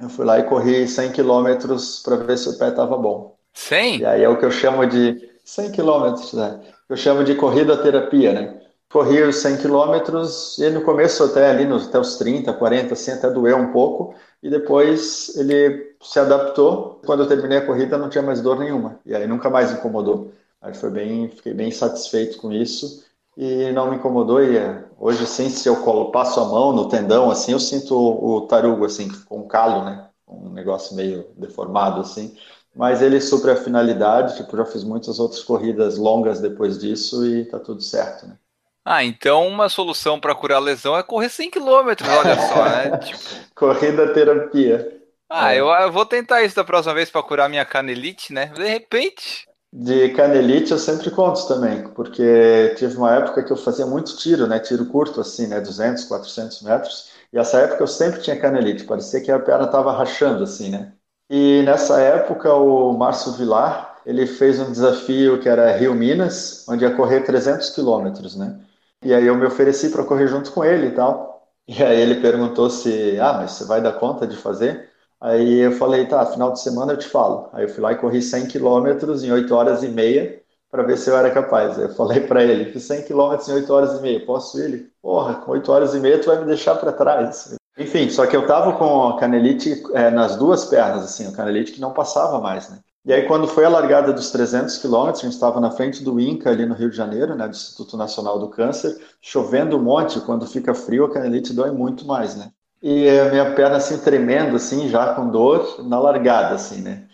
eu 0.00 0.08
fui 0.10 0.24
lá 0.26 0.38
e 0.40 0.44
corri 0.44 0.88
100 0.88 1.12
quilômetros 1.12 2.00
para 2.02 2.16
ver 2.16 2.38
se 2.38 2.48
o 2.48 2.58
pé 2.58 2.70
estava 2.70 2.96
bom. 2.98 3.35
100? 3.56 4.00
E 4.00 4.04
aí 4.04 4.22
é 4.22 4.28
o 4.28 4.38
que 4.38 4.44
eu 4.44 4.50
chamo 4.50 4.86
de 4.86 5.28
100 5.44 5.72
quilômetros, 5.72 6.32
né? 6.34 6.60
Eu 6.88 6.96
chamo 6.96 7.24
de 7.24 7.34
corrida 7.34 7.76
terapia, 7.76 8.32
né? 8.32 8.60
Corri 8.92 9.22
os 9.22 9.36
100 9.36 9.56
quilômetros 9.56 10.58
e 10.58 10.68
no 10.70 10.82
começo 10.82 11.24
até 11.24 11.50
ali, 11.50 11.64
nos, 11.64 11.88
até 11.88 11.98
os 11.98 12.16
30, 12.16 12.52
40, 12.52 12.92
assim, 12.92 13.10
até 13.10 13.28
doeu 13.30 13.56
um 13.56 13.72
pouco. 13.72 14.14
E 14.42 14.50
depois 14.50 15.34
ele 15.36 15.96
se 16.00 16.18
adaptou. 16.20 17.00
Quando 17.04 17.22
eu 17.22 17.28
terminei 17.28 17.58
a 17.58 17.66
corrida 17.66 17.98
não 17.98 18.10
tinha 18.10 18.22
mais 18.22 18.40
dor 18.40 18.58
nenhuma. 18.58 19.00
E 19.04 19.14
aí 19.14 19.26
nunca 19.26 19.50
mais 19.50 19.72
incomodou. 19.72 20.30
Aí 20.60 20.74
foi 20.74 20.90
bem, 20.90 21.28
fiquei 21.30 21.54
bem 21.54 21.70
satisfeito 21.70 22.38
com 22.38 22.52
isso 22.52 23.04
e 23.36 23.72
não 23.72 23.90
me 23.90 23.96
incomodou. 23.96 24.42
E 24.44 24.56
é, 24.56 24.84
hoje, 24.98 25.24
assim, 25.24 25.48
se 25.48 25.68
eu 25.68 25.76
passo 26.12 26.40
a 26.40 26.44
mão 26.44 26.72
no 26.72 26.88
tendão, 26.88 27.30
assim, 27.30 27.52
eu 27.52 27.60
sinto 27.60 27.96
o, 27.96 28.42
tarugo, 28.42 28.84
assim, 28.84 29.08
com 29.24 29.48
calo, 29.48 29.84
né? 29.84 30.06
Um 30.28 30.50
negócio 30.50 30.94
meio 30.94 31.26
deformado, 31.36 32.00
assim 32.00 32.36
mas 32.76 33.00
ele 33.00 33.20
supre 33.20 33.50
a 33.50 33.56
finalidade, 33.56 34.36
tipo, 34.36 34.54
já 34.54 34.66
fiz 34.66 34.84
muitas 34.84 35.18
outras 35.18 35.42
corridas 35.42 35.96
longas 35.96 36.40
depois 36.40 36.78
disso 36.78 37.26
e 37.26 37.46
tá 37.46 37.58
tudo 37.58 37.80
certo, 37.80 38.26
né? 38.26 38.36
Ah, 38.84 39.02
então 39.02 39.48
uma 39.48 39.68
solução 39.68 40.20
para 40.20 40.34
curar 40.34 40.56
a 40.56 40.60
lesão 40.60 40.96
é 40.96 41.02
correr 41.02 41.28
100 41.28 41.50
km, 41.50 41.64
olha 41.66 42.36
só, 42.48 42.64
né? 42.64 42.98
Tipo... 43.02 43.18
Corrida 43.54 44.12
terapia. 44.12 44.92
Ah, 45.28 45.54
é. 45.54 45.60
eu, 45.60 45.66
eu, 45.68 45.90
vou 45.90 46.06
tentar 46.06 46.42
isso 46.42 46.54
da 46.54 46.62
próxima 46.62 46.94
vez 46.94 47.10
para 47.10 47.22
curar 47.22 47.48
minha 47.48 47.64
canelite, 47.64 48.32
né? 48.32 48.46
De 48.54 48.68
repente. 48.68 49.48
De 49.72 50.10
canelite 50.10 50.70
eu 50.70 50.78
sempre 50.78 51.10
conto 51.10 51.48
também, 51.48 51.88
porque 51.88 52.74
tive 52.76 52.96
uma 52.96 53.12
época 53.16 53.42
que 53.42 53.52
eu 53.52 53.56
fazia 53.56 53.86
muito 53.86 54.16
tiro, 54.18 54.46
né? 54.46 54.60
Tiro 54.60 54.86
curto, 54.86 55.20
assim, 55.20 55.48
né? 55.48 55.60
200, 55.60 56.04
400 56.04 56.62
metros. 56.62 57.10
E 57.32 57.38
essa 57.38 57.58
época 57.58 57.82
eu 57.82 57.88
sempre 57.88 58.20
tinha 58.20 58.38
canelite, 58.38 58.84
parecia 58.84 59.20
que 59.20 59.32
a 59.32 59.38
perna 59.40 59.66
tava 59.66 59.90
rachando, 59.90 60.44
assim, 60.44 60.70
né? 60.70 60.92
E 61.28 61.62
nessa 61.62 62.00
época 62.00 62.52
o 62.54 62.92
Márcio 62.92 63.32
Vilar, 63.32 64.00
ele 64.06 64.26
fez 64.26 64.60
um 64.60 64.70
desafio 64.70 65.40
que 65.40 65.48
era 65.48 65.76
Rio 65.76 65.94
Minas, 65.94 66.64
onde 66.68 66.84
ia 66.84 66.94
correr 66.94 67.22
300 67.22 67.70
quilômetros, 67.70 68.36
né? 68.36 68.60
E 69.02 69.12
aí 69.12 69.26
eu 69.26 69.34
me 69.36 69.44
ofereci 69.46 69.90
para 69.90 70.04
correr 70.04 70.28
junto 70.28 70.52
com 70.52 70.64
ele 70.64 70.88
e 70.88 70.90
tal. 70.94 71.48
E 71.68 71.82
aí 71.82 72.00
ele 72.00 72.20
perguntou 72.20 72.70
se, 72.70 73.18
ah, 73.20 73.32
mas 73.34 73.52
você 73.52 73.64
vai 73.64 73.80
dar 73.82 73.92
conta 73.94 74.26
de 74.26 74.36
fazer? 74.36 74.88
Aí 75.20 75.58
eu 75.58 75.72
falei, 75.72 76.06
tá, 76.06 76.24
final 76.26 76.52
de 76.52 76.60
semana 76.60 76.92
eu 76.92 76.96
te 76.98 77.08
falo. 77.08 77.48
Aí 77.52 77.64
eu 77.64 77.68
fui 77.68 77.80
lá 77.82 77.92
e 77.92 77.96
corri 77.98 78.22
100 78.22 78.46
quilômetros 78.46 79.24
em 79.24 79.32
8 79.32 79.52
horas 79.54 79.82
e 79.82 79.88
meia 79.88 80.40
para 80.70 80.82
ver 80.84 80.96
se 80.96 81.10
eu 81.10 81.16
era 81.16 81.30
capaz. 81.32 81.76
Aí 81.78 81.84
eu 81.86 81.94
falei 81.94 82.20
para 82.20 82.42
ele, 82.44 82.72
fiz 82.72 82.84
100 82.84 83.02
quilômetros 83.04 83.48
em 83.48 83.54
8 83.54 83.72
horas 83.72 83.98
e 83.98 84.02
meia, 84.02 84.24
posso 84.24 84.60
ele? 84.60 84.92
Porra, 85.02 85.34
com 85.36 85.52
8 85.52 85.72
horas 85.72 85.94
e 85.94 85.98
meia 86.00 86.20
tu 86.20 86.26
vai 86.26 86.38
me 86.38 86.46
deixar 86.46 86.76
para 86.76 86.92
trás. 86.92 87.56
Enfim, 87.78 88.08
só 88.08 88.26
que 88.26 88.34
eu 88.34 88.46
tava 88.46 88.72
com 88.78 89.08
a 89.08 89.18
canelite 89.18 89.82
é, 89.92 90.10
nas 90.10 90.36
duas 90.36 90.64
pernas, 90.64 91.04
assim, 91.04 91.26
a 91.26 91.32
canelite 91.32 91.72
que 91.72 91.80
não 91.80 91.92
passava 91.92 92.40
mais, 92.40 92.70
né? 92.70 92.78
E 93.04 93.12
aí, 93.12 93.26
quando 93.26 93.46
foi 93.46 93.64
a 93.64 93.68
largada 93.68 94.12
dos 94.12 94.30
300 94.30 94.78
quilômetros, 94.78 95.20
a 95.22 95.26
gente 95.26 95.34
estava 95.34 95.60
na 95.60 95.70
frente 95.70 96.02
do 96.02 96.18
INCA, 96.18 96.50
ali 96.50 96.66
no 96.66 96.74
Rio 96.74 96.90
de 96.90 96.96
Janeiro, 96.96 97.36
né, 97.36 97.46
do 97.46 97.54
Instituto 97.54 97.96
Nacional 97.96 98.38
do 98.38 98.48
Câncer, 98.48 98.98
chovendo 99.20 99.76
um 99.76 99.82
monte, 99.82 100.18
quando 100.20 100.46
fica 100.46 100.74
frio, 100.74 101.04
a 101.04 101.12
canelite 101.12 101.52
dói 101.52 101.70
muito 101.70 102.04
mais, 102.06 102.34
né? 102.34 102.50
E 102.82 103.08
a 103.08 103.30
minha 103.30 103.54
perna, 103.54 103.76
assim, 103.76 103.98
tremendo, 103.98 104.56
assim, 104.56 104.88
já 104.88 105.14
com 105.14 105.28
dor, 105.28 105.84
na 105.84 105.98
largada, 106.00 106.54
assim, 106.54 106.80
né? 106.80 107.06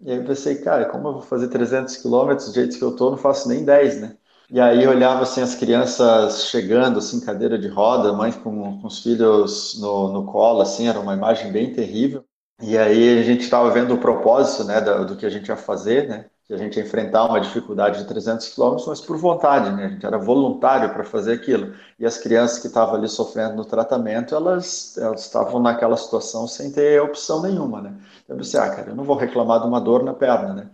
E 0.00 0.10
aí 0.10 0.18
eu 0.18 0.24
pensei, 0.24 0.56
cara, 0.62 0.86
como 0.86 1.08
eu 1.08 1.12
vou 1.14 1.22
fazer 1.22 1.48
300 1.48 1.96
quilômetros 1.96 2.48
do 2.48 2.54
jeito 2.54 2.78
que 2.78 2.84
eu 2.84 2.94
tô, 2.94 3.10
não 3.10 3.18
faço 3.18 3.48
nem 3.48 3.64
10, 3.64 4.00
né? 4.00 4.16
E 4.50 4.58
aí 4.60 4.82
eu 4.82 4.90
olhava 4.90 5.22
assim 5.22 5.40
as 5.40 5.54
crianças 5.54 6.46
chegando, 6.46 6.98
assim, 6.98 7.20
cadeira 7.20 7.56
de 7.58 7.68
roda, 7.68 8.12
mãe 8.12 8.32
com, 8.32 8.80
com 8.80 8.86
os 8.86 9.00
filhos 9.02 9.78
no, 9.80 10.08
no 10.12 10.24
colo, 10.26 10.60
assim, 10.60 10.88
era 10.88 10.98
uma 10.98 11.14
imagem 11.14 11.52
bem 11.52 11.72
terrível. 11.72 12.24
E 12.60 12.76
aí 12.76 13.18
a 13.20 13.22
gente 13.22 13.42
estava 13.42 13.70
vendo 13.70 13.94
o 13.94 13.98
propósito, 13.98 14.64
né, 14.64 14.80
do, 14.80 15.06
do, 15.06 15.16
que 15.16 15.24
a 15.24 15.30
gente 15.30 15.48
ia 15.48 15.56
fazer, 15.56 16.08
né, 16.08 16.26
que 16.44 16.52
a 16.52 16.56
gente 16.58 16.76
ia 16.76 16.82
enfrentar 16.84 17.24
uma 17.26 17.40
dificuldade 17.40 17.98
de 18.00 18.04
300 18.08 18.48
quilômetros, 18.48 18.86
mas 18.88 19.00
por 19.00 19.16
vontade, 19.16 19.70
né, 19.74 19.86
a 19.86 19.88
gente 19.88 20.04
era 20.04 20.18
voluntário 20.18 20.92
para 20.92 21.04
fazer 21.04 21.32
aquilo. 21.34 21.72
E 21.98 22.04
as 22.04 22.18
crianças 22.18 22.58
que 22.58 22.66
estavam 22.66 22.96
ali 22.96 23.08
sofrendo 23.08 23.54
no 23.54 23.64
tratamento, 23.64 24.34
elas, 24.34 24.98
elas 24.98 25.22
estavam 25.22 25.60
naquela 25.60 25.96
situação 25.96 26.46
sem 26.48 26.70
ter 26.72 27.00
opção 27.00 27.40
nenhuma, 27.42 27.80
né. 27.80 27.94
Então 28.24 28.36
eu 28.36 28.38
pensei, 28.38 28.58
ah, 28.60 28.68
cara, 28.68 28.90
eu 28.90 28.96
não 28.96 29.04
vou 29.04 29.16
reclamar 29.16 29.60
de 29.60 29.66
uma 29.68 29.80
dor 29.80 30.02
na 30.02 30.12
perna, 30.12 30.52
né. 30.54 30.70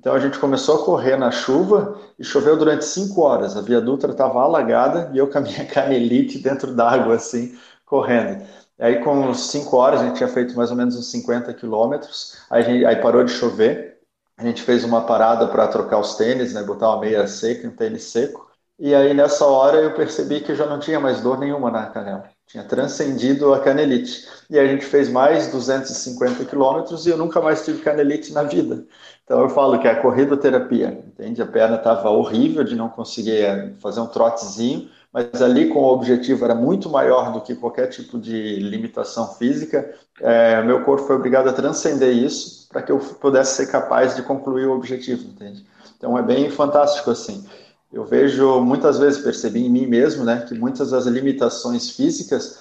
Então 0.00 0.14
a 0.14 0.18
gente 0.18 0.38
começou 0.38 0.76
a 0.80 0.84
correr 0.86 1.18
na 1.18 1.30
chuva 1.30 2.00
e 2.18 2.24
choveu 2.24 2.56
durante 2.56 2.86
cinco 2.86 3.20
horas. 3.20 3.54
A 3.54 3.60
Via 3.60 3.82
Dutra 3.82 4.12
estava 4.12 4.40
alagada 4.40 5.10
e 5.12 5.18
eu 5.18 5.28
com 5.28 5.36
a 5.36 5.40
minha 5.42 5.64
canelite 5.68 6.38
dentro 6.38 6.74
d'água, 6.74 7.16
assim, 7.16 7.54
correndo. 7.84 8.42
Aí 8.78 9.04
com 9.04 9.34
cinco 9.34 9.76
horas 9.76 10.00
a 10.00 10.06
gente 10.06 10.16
tinha 10.16 10.28
feito 10.28 10.56
mais 10.56 10.70
ou 10.70 10.76
menos 10.76 10.96
uns 10.96 11.10
50 11.10 11.52
quilômetros. 11.52 12.38
Aí, 12.48 12.82
aí 12.86 12.96
parou 12.96 13.22
de 13.22 13.30
chover. 13.30 13.98
A 14.38 14.42
gente 14.42 14.62
fez 14.62 14.84
uma 14.84 15.02
parada 15.04 15.46
para 15.48 15.68
trocar 15.68 15.98
os 15.98 16.14
tênis, 16.16 16.54
né, 16.54 16.62
botar 16.62 16.88
uma 16.88 17.00
meia 17.00 17.26
seca, 17.26 17.68
um 17.68 17.70
tênis 17.70 18.04
seco. 18.04 18.48
E 18.78 18.94
aí 18.94 19.12
nessa 19.12 19.44
hora 19.44 19.76
eu 19.76 19.94
percebi 19.94 20.40
que 20.40 20.54
já 20.54 20.64
não 20.64 20.80
tinha 20.80 20.98
mais 20.98 21.20
dor 21.20 21.38
nenhuma 21.38 21.70
na 21.70 21.90
canela. 21.90 22.24
Tinha 22.46 22.64
transcendido 22.64 23.52
a 23.52 23.60
canelite. 23.60 24.26
E 24.48 24.58
a 24.58 24.66
gente 24.66 24.86
fez 24.86 25.10
mais 25.10 25.48
250 25.48 26.46
quilômetros 26.46 27.06
e 27.06 27.10
eu 27.10 27.18
nunca 27.18 27.42
mais 27.42 27.62
tive 27.62 27.82
canelite 27.82 28.32
na 28.32 28.44
vida. 28.44 28.86
Então 29.30 29.42
eu 29.42 29.48
falo 29.48 29.78
que 29.78 29.86
é 29.86 29.92
a 29.92 30.02
corrida 30.02 30.36
terapia, 30.36 31.04
entende? 31.06 31.40
A 31.40 31.46
perna 31.46 31.76
estava 31.76 32.10
horrível 32.10 32.64
de 32.64 32.74
não 32.74 32.88
conseguir 32.88 33.44
eh, 33.44 33.72
fazer 33.78 34.00
um 34.00 34.08
trotezinho, 34.08 34.90
mas 35.12 35.40
ali 35.40 35.68
com 35.68 35.78
o 35.78 35.92
objetivo 35.92 36.44
era 36.44 36.52
muito 36.52 36.90
maior 36.90 37.32
do 37.32 37.40
que 37.40 37.54
qualquer 37.54 37.86
tipo 37.86 38.18
de 38.18 38.56
limitação 38.56 39.28
física. 39.34 39.88
É, 40.20 40.60
meu 40.64 40.82
corpo 40.82 41.06
foi 41.06 41.14
obrigado 41.14 41.48
a 41.48 41.52
transcender 41.52 42.12
isso 42.12 42.66
para 42.70 42.82
que 42.82 42.90
eu 42.90 42.98
pudesse 42.98 43.54
ser 43.54 43.70
capaz 43.70 44.16
de 44.16 44.22
concluir 44.22 44.66
o 44.66 44.74
objetivo, 44.74 45.22
entende? 45.28 45.64
Então 45.96 46.18
é 46.18 46.22
bem 46.22 46.50
fantástico 46.50 47.12
assim. 47.12 47.46
Eu 47.92 48.04
vejo 48.04 48.60
muitas 48.60 48.98
vezes 48.98 49.22
percebi 49.22 49.64
em 49.64 49.70
mim 49.70 49.86
mesmo, 49.86 50.24
né, 50.24 50.44
que 50.48 50.58
muitas 50.58 50.90
das 50.90 51.06
limitações 51.06 51.90
físicas 51.90 52.58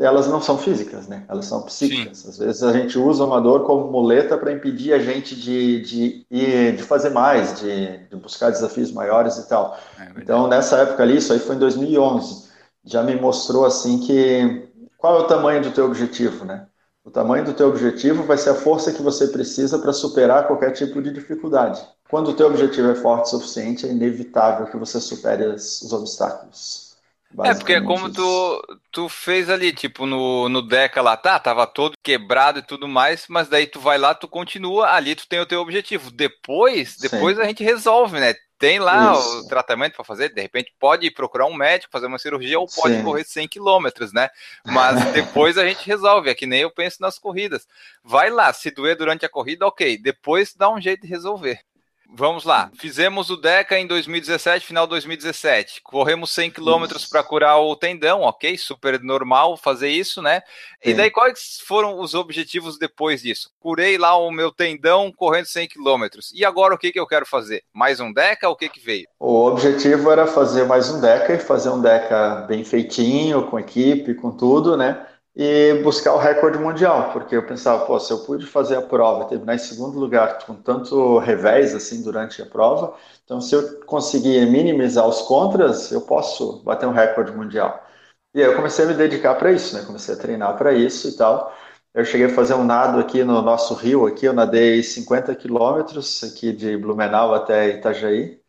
elas 0.00 0.26
não 0.26 0.40
são 0.40 0.58
físicas, 0.58 1.08
né? 1.08 1.24
Elas 1.28 1.46
são 1.46 1.62
psíquicas. 1.62 2.18
Sim. 2.18 2.28
Às 2.28 2.38
vezes 2.38 2.62
a 2.62 2.72
gente 2.72 2.98
usa 2.98 3.24
uma 3.24 3.40
dor 3.40 3.64
como 3.64 3.90
muleta 3.90 4.36
para 4.38 4.52
impedir 4.52 4.92
a 4.92 4.98
gente 4.98 5.34
de, 5.34 5.80
de, 5.82 6.26
de 6.72 6.82
fazer 6.82 7.10
mais, 7.10 7.60
de, 7.60 7.98
de 8.08 8.16
buscar 8.16 8.50
desafios 8.50 8.92
maiores 8.92 9.36
e 9.38 9.48
tal. 9.48 9.78
É 9.98 10.12
então, 10.16 10.46
nessa 10.48 10.78
época 10.78 11.02
ali, 11.02 11.16
isso 11.16 11.32
aí 11.32 11.38
foi 11.38 11.56
em 11.56 11.58
2011, 11.58 12.48
já 12.84 13.02
me 13.02 13.16
mostrou 13.16 13.64
assim 13.64 13.98
que 14.00 14.68
qual 14.98 15.16
é 15.16 15.20
o 15.20 15.26
tamanho 15.26 15.62
do 15.62 15.72
teu 15.72 15.86
objetivo, 15.86 16.44
né? 16.44 16.66
O 17.04 17.10
tamanho 17.10 17.44
do 17.44 17.54
teu 17.54 17.68
objetivo 17.68 18.24
vai 18.24 18.36
ser 18.36 18.50
a 18.50 18.54
força 18.54 18.92
que 18.92 19.00
você 19.02 19.28
precisa 19.28 19.78
para 19.78 19.92
superar 19.92 20.46
qualquer 20.48 20.72
tipo 20.72 21.00
de 21.00 21.12
dificuldade. 21.12 21.80
Quando 22.10 22.30
o 22.30 22.34
teu 22.34 22.46
objetivo 22.48 22.90
é 22.90 22.94
forte 22.96 23.26
o 23.26 23.30
suficiente, 23.38 23.86
é 23.86 23.90
inevitável 23.90 24.66
que 24.66 24.76
você 24.76 25.00
supere 25.00 25.46
os 25.46 25.92
obstáculos. 25.92 26.85
É, 27.44 27.54
porque 27.54 27.74
é 27.74 27.80
como 27.80 28.10
tu, 28.10 28.78
tu 28.90 29.08
fez 29.08 29.50
ali, 29.50 29.72
tipo, 29.72 30.06
no, 30.06 30.48
no 30.48 30.62
Deca 30.62 31.02
lá, 31.02 31.16
tá, 31.16 31.38
tava 31.38 31.66
todo 31.66 31.96
quebrado 32.02 32.60
e 32.60 32.62
tudo 32.62 32.88
mais, 32.88 33.26
mas 33.28 33.48
daí 33.48 33.66
tu 33.66 33.78
vai 33.80 33.98
lá, 33.98 34.14
tu 34.14 34.26
continua, 34.26 34.90
ali 34.90 35.14
tu 35.14 35.28
tem 35.28 35.40
o 35.40 35.46
teu 35.46 35.60
objetivo. 35.60 36.10
Depois, 36.10 36.96
depois 36.96 37.36
Sim. 37.36 37.42
a 37.42 37.46
gente 37.46 37.62
resolve, 37.62 38.18
né? 38.18 38.34
Tem 38.58 38.78
lá 38.78 39.12
Isso. 39.12 39.40
o 39.40 39.48
tratamento 39.48 39.96
para 39.96 40.04
fazer, 40.04 40.32
de 40.32 40.40
repente 40.40 40.72
pode 40.78 41.10
procurar 41.10 41.44
um 41.44 41.54
médico, 41.54 41.92
fazer 41.92 42.06
uma 42.06 42.18
cirurgia 42.18 42.58
ou 42.58 42.66
pode 42.66 42.96
Sim. 42.96 43.02
correr 43.02 43.24
100 43.24 43.48
quilômetros, 43.48 44.14
né? 44.14 44.30
Mas 44.64 44.94
depois 45.12 45.58
a 45.58 45.66
gente 45.66 45.86
resolve, 45.86 46.30
é 46.30 46.34
que 46.34 46.46
nem 46.46 46.62
eu 46.62 46.70
penso 46.70 46.96
nas 47.00 47.18
corridas. 47.18 47.66
Vai 48.02 48.30
lá, 48.30 48.50
se 48.52 48.70
doer 48.70 48.96
durante 48.96 49.26
a 49.26 49.28
corrida, 49.28 49.66
ok, 49.66 49.98
depois 49.98 50.54
dá 50.54 50.70
um 50.70 50.80
jeito 50.80 51.02
de 51.02 51.08
resolver. 51.08 51.60
Vamos 52.14 52.44
lá. 52.44 52.70
Fizemos 52.74 53.30
o 53.30 53.36
DECA 53.36 53.78
em 53.78 53.86
2017, 53.86 54.64
final 54.64 54.86
de 54.86 54.90
2017. 54.90 55.80
Corremos 55.82 56.32
100 56.32 56.50
quilômetros 56.50 57.04
para 57.04 57.22
curar 57.22 57.58
o 57.58 57.76
tendão, 57.76 58.22
ok? 58.22 58.56
Super 58.56 59.02
normal 59.02 59.56
fazer 59.56 59.88
isso, 59.88 60.22
né? 60.22 60.40
E 60.82 60.94
daí, 60.94 61.10
quais 61.10 61.60
foram 61.66 61.98
os 61.98 62.14
objetivos 62.14 62.78
depois 62.78 63.22
disso? 63.22 63.50
Curei 63.60 63.98
lá 63.98 64.16
o 64.16 64.30
meu 64.30 64.50
tendão 64.52 65.12
correndo 65.12 65.46
100 65.46 65.68
quilômetros. 65.68 66.32
E 66.34 66.44
agora 66.44 66.74
o 66.74 66.78
que, 66.78 66.92
que 66.92 67.00
eu 67.00 67.06
quero 67.06 67.26
fazer? 67.26 67.62
Mais 67.72 68.00
um 68.00 68.12
DECA? 68.12 68.48
O 68.48 68.56
que, 68.56 68.68
que 68.68 68.80
veio? 68.80 69.06
O 69.18 69.46
objetivo 69.46 70.10
era 70.10 70.26
fazer 70.26 70.64
mais 70.64 70.88
um 70.88 71.00
DECA 71.00 71.34
e 71.34 71.38
fazer 71.38 71.70
um 71.70 71.80
DECA 71.80 72.46
bem 72.48 72.64
feitinho, 72.64 73.46
com 73.48 73.58
equipe, 73.58 74.14
com 74.14 74.30
tudo, 74.30 74.76
né? 74.76 75.06
E 75.36 75.74
buscar 75.82 76.14
o 76.14 76.18
recorde 76.18 76.58
mundial, 76.58 77.12
porque 77.12 77.36
eu 77.36 77.46
pensava, 77.46 77.84
pô, 77.86 78.00
se 78.00 78.10
eu 78.12 78.20
pude 78.24 78.46
fazer 78.46 78.76
a 78.76 78.82
prova, 78.82 79.26
terminar 79.26 79.54
em 79.54 79.58
segundo 79.58 79.98
lugar 79.98 80.38
com 80.46 80.54
tanto 80.54 81.18
revés 81.18 81.74
assim 81.74 82.02
durante 82.02 82.40
a 82.42 82.46
prova, 82.46 82.94
então 83.24 83.40
se 83.40 83.54
eu 83.54 83.80
conseguir 83.84 84.46
minimizar 84.50 85.06
os 85.06 85.22
contras, 85.22 85.92
eu 85.92 86.00
posso 86.02 86.62
bater 86.64 86.86
um 86.86 86.92
recorde 86.92 87.32
mundial. 87.32 87.84
E 88.34 88.42
aí 88.42 88.46
eu 88.48 88.56
comecei 88.56 88.84
a 88.84 88.88
me 88.88 88.94
dedicar 88.94 89.34
para 89.36 89.52
isso, 89.52 89.74
né? 89.76 89.84
Comecei 89.84 90.14
a 90.14 90.18
treinar 90.18 90.56
para 90.56 90.72
isso 90.72 91.08
e 91.08 91.16
tal. 91.16 91.52
Eu 91.94 92.04
cheguei 92.04 92.26
a 92.26 92.30
fazer 92.34 92.54
um 92.54 92.64
nado 92.64 92.98
aqui 92.98 93.24
no 93.24 93.40
nosso 93.42 93.74
rio, 93.74 94.06
aqui 94.06 94.26
eu 94.26 94.32
nadei 94.34 94.82
50 94.82 95.34
quilômetros 95.34 96.22
aqui 96.24 96.52
de 96.52 96.76
Blumenau 96.76 97.34
até 97.34 97.70
Itajaí. 97.70 98.40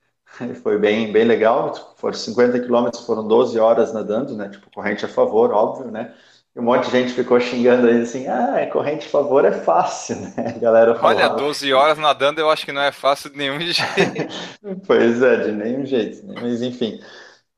Foi 0.61 0.77
bem, 0.77 1.11
bem 1.11 1.23
legal. 1.25 1.73
Foram 1.97 2.13
50 2.13 2.59
quilômetros, 2.59 3.05
foram 3.05 3.25
12 3.27 3.57
horas 3.59 3.93
nadando, 3.93 4.35
né? 4.35 4.49
Tipo, 4.49 4.69
corrente 4.71 5.05
a 5.05 5.07
favor, 5.07 5.51
óbvio, 5.51 5.89
né? 5.89 6.13
Um 6.57 6.63
monte 6.63 6.85
de 6.85 6.91
gente 6.91 7.13
ficou 7.13 7.39
xingando 7.39 7.87
aí 7.87 8.01
assim, 8.01 8.27
ah, 8.27 8.67
corrente 8.71 9.05
a 9.05 9.09
favor 9.09 9.45
é 9.45 9.51
fácil, 9.51 10.15
né? 10.35 10.55
A 10.55 10.59
galera 10.59 10.95
falava. 10.95 11.15
Olha, 11.15 11.29
12 11.29 11.71
horas 11.71 11.97
nadando 11.99 12.41
eu 12.41 12.49
acho 12.49 12.65
que 12.65 12.71
não 12.71 12.81
é 12.81 12.91
fácil 12.91 13.29
de 13.29 13.37
nenhum 13.37 13.59
jeito. 13.61 14.33
pois 14.87 15.21
é, 15.21 15.37
de 15.37 15.51
nenhum 15.51 15.85
jeito, 15.85 16.25
né? 16.25 16.35
mas 16.41 16.61
enfim. 16.63 16.99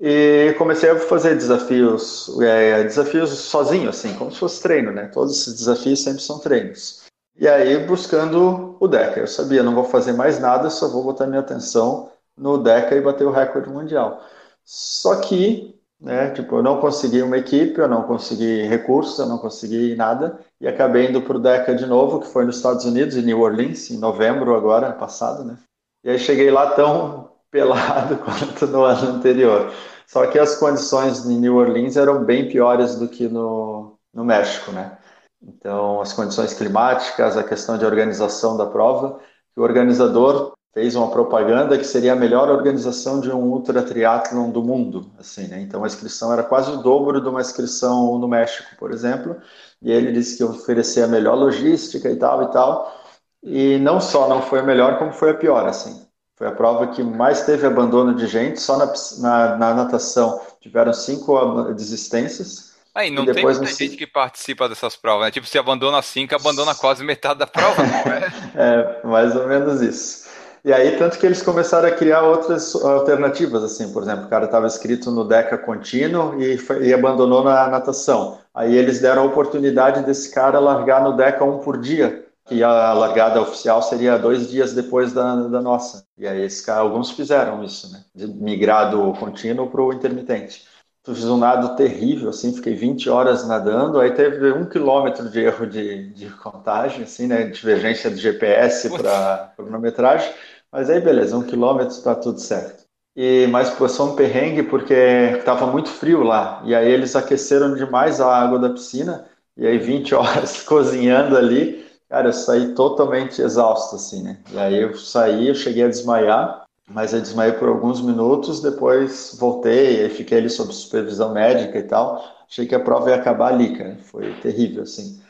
E 0.02 0.54
comecei 0.58 0.90
a 0.90 1.00
fazer 1.00 1.36
desafios, 1.36 2.30
é, 2.42 2.84
desafios 2.84 3.30
sozinho, 3.32 3.90
assim, 3.90 4.14
como 4.16 4.32
se 4.32 4.40
fosse 4.40 4.62
treino, 4.62 4.92
né? 4.92 5.10
Todos 5.14 5.40
esses 5.40 5.56
desafios 5.56 6.02
sempre 6.02 6.22
são 6.22 6.40
treinos. 6.40 7.04
E 7.38 7.48
aí 7.48 7.78
buscando 7.86 8.76
o 8.80 8.88
Deca. 8.88 9.22
Eu 9.22 9.28
sabia, 9.28 9.64
não 9.64 9.76
vou 9.76 9.86
fazer 9.86 10.12
mais 10.12 10.40
nada, 10.40 10.70
só 10.70 10.90
vou 10.90 11.04
botar 11.04 11.26
minha 11.26 11.40
atenção 11.40 12.12
no 12.38 12.58
Deca 12.58 12.96
e 12.96 13.02
bater 13.02 13.26
o 13.26 13.32
recorde 13.32 13.70
mundial. 13.70 14.22
Só 14.66 15.22
que 15.22 15.79
né? 16.00 16.32
Tipo, 16.32 16.58
eu 16.58 16.64
não 16.64 16.80
consegui 16.80 17.22
uma 17.22 17.38
equipe, 17.38 17.80
eu 17.80 17.88
não 17.88 18.04
consegui 18.04 18.64
recursos, 18.64 19.20
eu 19.20 19.26
não 19.26 19.38
consegui 19.38 19.96
nada 19.96 20.40
e 20.62 20.68
acabei 20.68 21.10
indo 21.10 21.22
para 21.22 21.38
o 21.38 21.40
DECA 21.40 21.76
de 21.76 21.86
novo, 21.86 22.22
que 22.22 22.28
foi 22.28 22.46
nos 22.46 22.58
Estados 22.58 22.86
Unidos, 22.86 23.18
em 23.18 23.22
New 23.22 23.42
Orleans, 23.42 23.90
em 23.92 23.98
novembro 23.98 24.56
agora, 24.56 24.94
passado, 24.94 25.44
né? 25.44 25.58
E 26.04 26.10
aí 26.10 26.18
cheguei 26.18 26.50
lá 26.50 26.72
tão 26.72 27.32
pelado 27.52 28.18
quanto 28.18 28.68
no 28.68 28.84
ano 28.84 29.18
anterior. 29.18 29.72
Só 30.08 30.26
que 30.28 30.40
as 30.40 30.56
condições 30.56 31.26
em 31.26 31.38
New 31.38 31.56
Orleans 31.56 31.98
eram 31.98 32.24
bem 32.24 32.48
piores 32.48 32.96
do 32.96 33.08
que 33.08 33.28
no, 33.28 33.98
no 34.14 34.24
México, 34.24 34.72
né? 34.72 34.98
Então, 35.42 36.02
as 36.02 36.14
condições 36.14 36.54
climáticas, 36.54 37.38
a 37.38 37.44
questão 37.44 37.78
de 37.78 37.86
organização 37.86 38.58
da 38.58 38.66
prova, 38.66 39.20
o 39.56 39.62
organizador 39.62 40.54
fez 40.74 40.96
uma 40.96 41.10
propaganda 41.10 41.78
que 41.78 41.84
seria 41.84 42.14
a 42.14 42.16
melhor 42.16 42.50
organização 42.50 43.20
de 43.20 43.32
um 43.32 43.42
ultra 43.44 43.82
triatlon 43.82 44.50
do 44.50 44.64
mundo, 44.64 45.12
assim, 45.18 45.48
né? 45.48 45.62
Então 45.62 45.84
a 45.84 45.88
inscrição 45.88 46.32
era 46.32 46.44
quase 46.44 46.72
o 46.72 46.78
dobro 46.78 47.22
de 47.22 47.28
uma 47.28 47.42
inscrição 47.42 48.18
no 48.18 48.28
México, 48.28 48.70
por 48.78 48.92
exemplo, 48.92 49.36
e 49.82 49.92
ele 49.92 50.12
disse 50.12 50.38
que 50.38 50.44
oferecia 50.44 51.06
a 51.06 51.08
melhor 51.08 51.36
logística 51.36 52.10
e 52.10 52.16
tal 52.16 52.44
e 52.44 52.52
tal. 52.52 53.00
E 53.42 53.78
não 53.80 54.00
só 54.02 54.28
não 54.28 54.42
foi 54.42 54.60
a 54.60 54.64
melhor, 54.64 54.98
como 55.00 55.14
foi 55.14 55.32
a 55.32 55.34
pior, 55.34 55.66
assim. 55.68 56.06
Foi 56.38 56.48
a 56.48 56.52
prova 56.52 56.88
que 56.88 57.04
mais 57.04 57.42
teve 57.46 57.66
abandono 57.66 58.16
de 58.16 58.28
gente, 58.28 58.62
só 58.62 58.78
na, 58.78 58.94
na, 59.20 59.58
na 59.58 59.74
natação 59.74 60.40
tiveram 60.62 60.94
cinco 60.94 61.74
desistências. 61.74 62.70
Aí, 62.96 63.12
não 63.12 63.26
tem 63.26 63.44
muita 63.44 63.66
gente 63.66 63.98
que 63.98 64.08
participa 64.08 64.68
dessas 64.68 64.96
provas, 64.96 65.26
né? 65.26 65.32
Tipo, 65.32 65.48
se 65.48 65.58
abandona 65.58 66.02
cinco, 66.02 66.36
abandona 66.36 66.74
quase 66.76 67.04
metade 67.04 67.40
da 67.40 67.48
prova, 67.48 67.84
não 67.84 68.14
é? 68.14 68.32
é, 68.56 69.08
mais 69.08 69.36
ou 69.36 69.48
menos 69.48 69.82
isso. 69.82 70.29
E 70.64 70.74
aí, 70.74 70.98
tanto 70.98 71.18
que 71.18 71.26
eles 71.26 71.42
começaram 71.42 71.88
a 71.88 71.92
criar 71.92 72.24
outras 72.24 72.76
alternativas, 72.76 73.64
assim, 73.64 73.94
por 73.94 74.04
exemplo, 74.04 74.26
o 74.26 74.30
cara 74.30 74.46
estava 74.46 74.68
inscrito 74.68 75.10
no 75.10 75.24
DECA 75.24 75.58
contínuo 75.58 76.42
e, 76.42 76.58
foi, 76.58 76.88
e, 76.88 76.94
abandonou 76.94 77.44
na 77.44 77.68
natação. 77.68 78.40
Aí 78.54 78.76
eles 78.76 79.00
deram 79.00 79.24
a 79.24 79.26
oportunidade 79.26 80.04
desse 80.04 80.34
cara 80.34 80.60
largar 80.60 81.04
no 81.04 81.16
DECA 81.16 81.46
um 81.46 81.60
por 81.60 81.78
dia, 81.78 82.26
que 82.46 82.62
a 82.64 82.94
largada 82.94 83.42
oficial 83.42 83.82
seria 83.82 84.18
dois 84.18 84.50
dias 84.50 84.74
depois 84.74 85.14
da, 85.14 85.36
da 85.48 85.62
nossa. 85.62 86.04
E 86.18 86.28
aí 86.28 86.42
esse 86.42 86.66
cara, 86.66 86.82
alguns 86.82 87.12
fizeram 87.12 87.64
isso, 87.64 87.92
né? 87.94 88.04
De 88.14 88.28
migrar 88.28 88.92
do 88.92 89.14
contínuo 89.14 89.70
para 89.70 89.82
o 89.82 89.94
intermitente. 89.94 90.68
Eu 91.10 91.16
fiz 91.16 91.26
um 91.26 91.38
nado 91.38 91.76
terrível, 91.76 92.30
assim, 92.30 92.54
fiquei 92.54 92.76
20 92.76 93.10
horas 93.10 93.48
nadando, 93.48 94.00
aí 94.00 94.12
teve 94.14 94.52
um 94.52 94.64
quilômetro 94.64 95.28
de 95.28 95.40
erro 95.40 95.66
de, 95.66 96.10
de 96.10 96.30
contagem, 96.30 97.02
assim, 97.02 97.26
né, 97.26 97.46
divergência 97.46 98.12
do 98.12 98.18
GPS 98.18 98.88
para 98.96 99.52
cronometragem, 99.58 100.32
mas 100.72 100.90
aí 100.90 101.00
beleza, 101.00 101.38
um 101.38 101.44
quilômetro 101.44 101.96
está 101.96 102.16
tudo 102.16 102.40
certo. 102.40 102.84
E 103.16 103.48
mas 103.48 103.70
passou 103.72 104.12
um 104.12 104.16
perrengue 104.16 104.64
porque 104.64 104.94
estava 104.94 105.68
muito 105.68 105.90
frio 105.90 106.24
lá, 106.24 106.62
e 106.66 106.74
aí 106.76 106.90
eles 106.90 107.16
aqueceram 107.16 107.76
demais 107.76 108.22
a 108.22 108.34
água 108.34 108.60
da 108.60 108.70
piscina, 108.70 109.26
e 109.58 109.68
aí 109.68 109.78
20 109.78 110.16
horas 110.16 110.62
cozinhando 110.68 111.36
ali, 111.36 111.86
cara, 112.08 112.30
eu 112.30 112.34
saí 112.34 112.74
totalmente 112.74 113.42
exausto, 113.42 113.96
assim, 113.96 114.24
né, 114.24 114.40
e 114.52 114.60
aí 114.60 114.82
eu 114.82 114.96
saí, 114.96 115.48
eu 115.48 115.56
cheguei 115.56 115.84
a 115.84 115.90
desmaiar, 115.90 116.66
mas 116.90 117.14
eu 117.14 117.22
desmaiei 117.22 117.54
por 117.54 117.70
alguns 117.70 118.02
minutos, 118.02 118.62
depois 118.62 119.36
voltei 119.40 120.06
e 120.06 120.10
fiquei 120.10 120.40
ali 120.40 120.50
sob 120.50 120.74
supervisão 120.74 121.34
médica 121.34 121.78
e 121.78 121.84
tal. 121.84 122.24
Achei 122.50 122.66
que 122.66 122.74
a 122.74 122.80
prova 122.80 123.12
ia 123.12 123.16
acabar 123.16 123.54
ali, 123.54 123.78
cara. 123.78 123.96
Foi 124.02 124.34
terrível, 124.42 124.82
assim. 124.82 125.22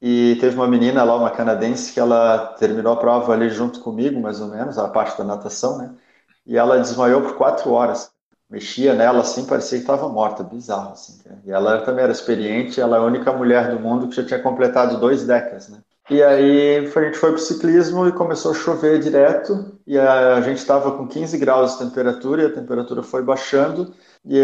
E 0.00 0.36
teve 0.40 0.54
uma 0.54 0.68
menina 0.68 1.02
lá, 1.02 1.16
uma 1.16 1.30
canadense, 1.30 1.92
que 1.92 1.98
ela 1.98 2.54
terminou 2.58 2.92
a 2.92 2.96
prova 2.96 3.32
ali 3.32 3.50
junto 3.50 3.80
comigo, 3.80 4.20
mais 4.20 4.40
ou 4.40 4.48
menos, 4.48 4.78
a 4.78 4.88
parte 4.88 5.18
da 5.18 5.24
natação, 5.24 5.78
né? 5.78 5.94
E 6.46 6.56
ela 6.56 6.78
desmaiou 6.78 7.22
por 7.22 7.34
quatro 7.36 7.72
horas. 7.72 8.10
Mexia 8.48 8.94
nela 8.94 9.20
assim, 9.20 9.44
parecia 9.44 9.76
que 9.76 9.84
estava 9.84 10.08
morta, 10.08 10.42
bizarro, 10.42 10.92
assim. 10.92 11.18
Cara. 11.22 11.38
E 11.44 11.50
ela 11.50 11.82
também 11.82 12.04
era 12.04 12.12
experiente, 12.12 12.80
ela 12.80 12.96
é 12.96 13.00
a 13.00 13.02
única 13.02 13.32
mulher 13.32 13.70
do 13.70 13.80
mundo 13.80 14.08
que 14.08 14.16
já 14.16 14.24
tinha 14.24 14.40
completado 14.40 14.98
dois 14.98 15.24
decas, 15.24 15.68
né? 15.68 15.78
E 16.10 16.22
aí 16.22 16.78
a 16.78 16.80
gente 16.80 17.18
foi 17.18 17.32
para 17.32 17.36
o 17.36 17.38
ciclismo 17.38 18.08
e 18.08 18.12
começou 18.12 18.52
a 18.52 18.54
chover 18.54 18.98
direto. 18.98 19.78
E 19.86 19.98
a, 19.98 20.40
gente 20.40 20.56
estava 20.56 20.92
com 20.92 21.06
15 21.06 21.36
graus 21.36 21.72
de 21.72 21.84
temperatura 21.84 22.42
e 22.42 22.46
a 22.46 22.52
temperatura 22.52 23.02
foi 23.02 23.22
baixando. 23.22 23.94
E 24.24 24.38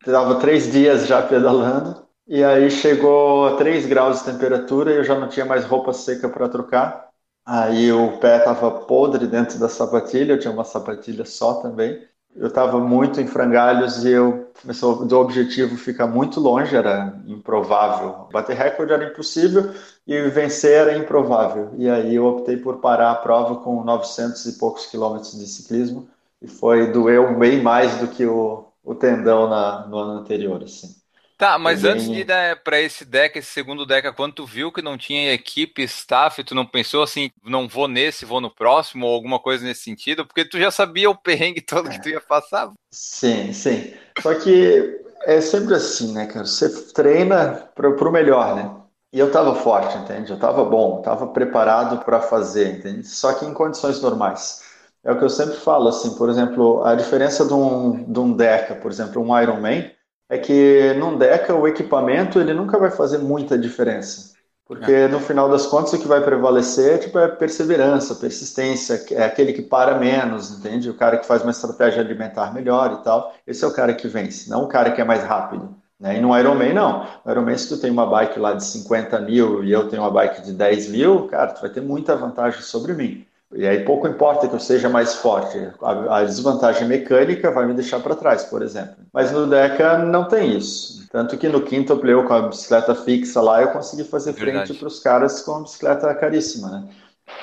estava 0.00 0.36
três 0.36 0.70
dias 0.70 1.06
já 1.08 1.20
pedalando. 1.20 2.00
E 2.30 2.42
aí 2.42 2.70
chegou 2.70 3.46
a 3.46 3.56
3 3.56 3.84
graus 3.86 4.20
de 4.20 4.32
temperatura 4.32 4.92
e 4.92 4.96
eu 4.96 5.04
já 5.04 5.18
não 5.18 5.28
tinha 5.28 5.44
mais 5.44 5.64
roupa 5.66 5.92
seca 5.92 6.28
para 6.30 6.48
trocar. 6.48 7.10
Aí 7.44 7.92
o 7.92 8.18
pé 8.18 8.38
estava 8.38 8.70
podre 8.86 9.26
dentro 9.26 9.58
da 9.58 9.68
sapatilha, 9.68 10.32
eu 10.34 10.38
tinha 10.40 10.52
uma 10.52 10.64
sapatilha 10.64 11.24
só 11.26 11.60
também 11.60 12.08
eu 12.34 12.46
estava 12.46 12.78
muito 12.78 13.20
em 13.20 13.26
frangalhos 13.26 14.04
e 14.04 14.10
eu 14.10 14.50
começou 14.60 15.04
do 15.04 15.18
objetivo 15.18 15.76
ficar 15.76 16.06
muito 16.06 16.40
longe, 16.40 16.76
era 16.76 17.20
improvável. 17.26 18.28
Bater 18.32 18.56
recorde 18.56 18.92
era 18.92 19.04
impossível 19.10 19.72
e 20.06 20.20
vencer 20.28 20.72
era 20.72 20.96
improvável. 20.96 21.72
E 21.76 21.88
aí 21.88 22.14
eu 22.14 22.26
optei 22.26 22.56
por 22.56 22.78
parar 22.78 23.10
a 23.12 23.16
prova 23.16 23.56
com 23.56 23.82
900 23.84 24.46
e 24.46 24.58
poucos 24.58 24.86
quilômetros 24.86 25.38
de 25.38 25.46
ciclismo 25.46 26.08
e 26.40 26.46
foi 26.48 26.92
doeu 26.92 27.36
bem 27.38 27.62
mais 27.62 27.96
do 27.98 28.08
que 28.08 28.24
o, 28.24 28.64
o 28.84 28.94
tendão 28.94 29.48
na, 29.48 29.86
no 29.88 29.98
ano 29.98 30.20
anterior, 30.20 30.62
assim. 30.62 30.99
Tá, 31.40 31.58
mas 31.58 31.84
antes 31.84 32.06
de 32.06 32.20
ir 32.20 32.26
né, 32.26 32.54
para 32.54 32.78
esse 32.78 33.02
deck, 33.02 33.38
esse 33.38 33.50
segundo 33.50 33.86
deck, 33.86 34.12
quando 34.12 34.34
tu 34.34 34.44
viu 34.44 34.70
que 34.70 34.82
não 34.82 34.98
tinha 34.98 35.32
equipe, 35.32 35.82
staff, 35.84 36.44
tu 36.44 36.54
não 36.54 36.66
pensou 36.66 37.02
assim, 37.02 37.30
não 37.42 37.66
vou 37.66 37.88
nesse, 37.88 38.26
vou 38.26 38.42
no 38.42 38.54
próximo, 38.54 39.06
ou 39.06 39.14
alguma 39.14 39.38
coisa 39.38 39.64
nesse 39.64 39.82
sentido? 39.82 40.26
Porque 40.26 40.44
tu 40.44 40.58
já 40.58 40.70
sabia 40.70 41.08
o 41.08 41.16
perrengue 41.16 41.62
todo 41.64 41.88
que 41.88 41.98
tu 41.98 42.10
ia 42.10 42.20
passar. 42.20 42.70
Sim, 42.90 43.54
sim. 43.54 43.94
Só 44.20 44.34
que 44.34 45.00
é 45.24 45.40
sempre 45.40 45.74
assim, 45.74 46.12
né, 46.12 46.26
cara? 46.26 46.44
Você 46.44 46.92
treina 46.92 47.70
para 47.74 47.88
o 47.88 48.12
melhor, 48.12 48.54
né? 48.54 48.70
E 49.10 49.18
eu 49.18 49.28
estava 49.28 49.54
forte, 49.54 49.96
entende? 49.96 50.28
Eu 50.28 50.36
estava 50.36 50.62
bom, 50.62 50.98
estava 50.98 51.26
preparado 51.28 52.04
para 52.04 52.20
fazer, 52.20 52.76
entende? 52.76 53.08
Só 53.08 53.32
que 53.32 53.46
em 53.46 53.54
condições 53.54 53.98
normais. 54.02 54.62
É 55.02 55.10
o 55.10 55.16
que 55.18 55.24
eu 55.24 55.30
sempre 55.30 55.56
falo, 55.56 55.88
assim, 55.88 56.14
por 56.16 56.28
exemplo, 56.28 56.84
a 56.84 56.94
diferença 56.94 57.46
de 57.46 57.54
um, 57.54 58.04
de 58.04 58.20
um 58.20 58.36
Deca, 58.36 58.74
por 58.74 58.90
exemplo, 58.90 59.22
um 59.22 59.40
Ironman, 59.40 59.90
é 60.30 60.38
que 60.38 60.94
num 60.94 61.18
Deca 61.18 61.54
o 61.54 61.66
equipamento 61.66 62.40
ele 62.40 62.54
nunca 62.54 62.78
vai 62.78 62.90
fazer 62.90 63.18
muita 63.18 63.58
diferença. 63.58 64.30
Porque 64.64 64.92
é. 64.92 65.08
no 65.08 65.18
final 65.18 65.50
das 65.50 65.66
contas 65.66 65.92
o 65.92 65.98
que 65.98 66.06
vai 66.06 66.22
prevalecer 66.22 67.00
tipo, 67.00 67.18
é 67.18 67.26
perseverança, 67.26 68.14
persistência, 68.14 69.04
é 69.10 69.24
aquele 69.24 69.52
que 69.52 69.62
para 69.62 69.98
menos, 69.98 70.52
entende? 70.52 70.88
O 70.88 70.94
cara 70.94 71.18
que 71.18 71.26
faz 71.26 71.42
uma 71.42 71.50
estratégia 71.50 72.00
alimentar 72.00 72.54
melhor 72.54 72.98
e 73.00 73.02
tal. 73.02 73.34
Esse 73.44 73.64
é 73.64 73.66
o 73.66 73.74
cara 73.74 73.92
que 73.92 74.06
vence, 74.06 74.48
não 74.48 74.62
o 74.62 74.68
cara 74.68 74.92
que 74.92 75.00
é 75.00 75.04
mais 75.04 75.24
rápido. 75.24 75.74
Né? 75.98 76.18
E 76.18 76.20
no 76.20 76.38
Ironman, 76.38 76.72
não. 76.72 77.04
No 77.24 77.32
Ironman, 77.32 77.58
se 77.58 77.68
tu 77.68 77.78
tem 77.80 77.90
uma 77.90 78.06
bike 78.06 78.38
lá 78.38 78.52
de 78.54 78.64
50 78.64 79.20
mil 79.20 79.64
e 79.64 79.72
eu 79.72 79.88
tenho 79.88 80.02
uma 80.02 80.10
bike 80.12 80.42
de 80.42 80.52
10 80.52 80.88
mil, 80.90 81.26
cara, 81.26 81.52
tu 81.52 81.60
vai 81.60 81.70
ter 81.70 81.82
muita 81.82 82.14
vantagem 82.14 82.62
sobre 82.62 82.94
mim. 82.94 83.26
E 83.52 83.66
aí 83.66 83.84
pouco 83.84 84.06
importa 84.06 84.46
que 84.46 84.54
eu 84.54 84.60
seja 84.60 84.88
mais 84.88 85.16
forte. 85.16 85.58
A, 85.82 86.22
desvantagem 86.22 86.86
mecânica 86.86 87.50
vai 87.50 87.66
me 87.66 87.74
deixar 87.74 87.98
para 88.00 88.14
trás, 88.14 88.44
por 88.44 88.62
exemplo. 88.62 88.94
Mas 89.12 89.32
no 89.32 89.46
Deca 89.46 89.98
não 89.98 90.28
tem 90.28 90.56
isso. 90.56 91.08
Tanto 91.10 91.36
que 91.36 91.48
no 91.48 91.62
quinto 91.62 92.00
eu 92.04 92.24
com 92.24 92.32
a 92.32 92.42
bicicleta 92.42 92.94
fixa 92.94 93.40
lá, 93.40 93.60
eu 93.60 93.72
consegui 93.72 94.04
fazer 94.04 94.34
frente 94.34 94.74
para 94.74 94.86
os 94.86 95.00
caras 95.00 95.42
com 95.42 95.56
a 95.56 95.62
bicicleta 95.62 96.14
caríssima, 96.14 96.68
né? 96.68 96.88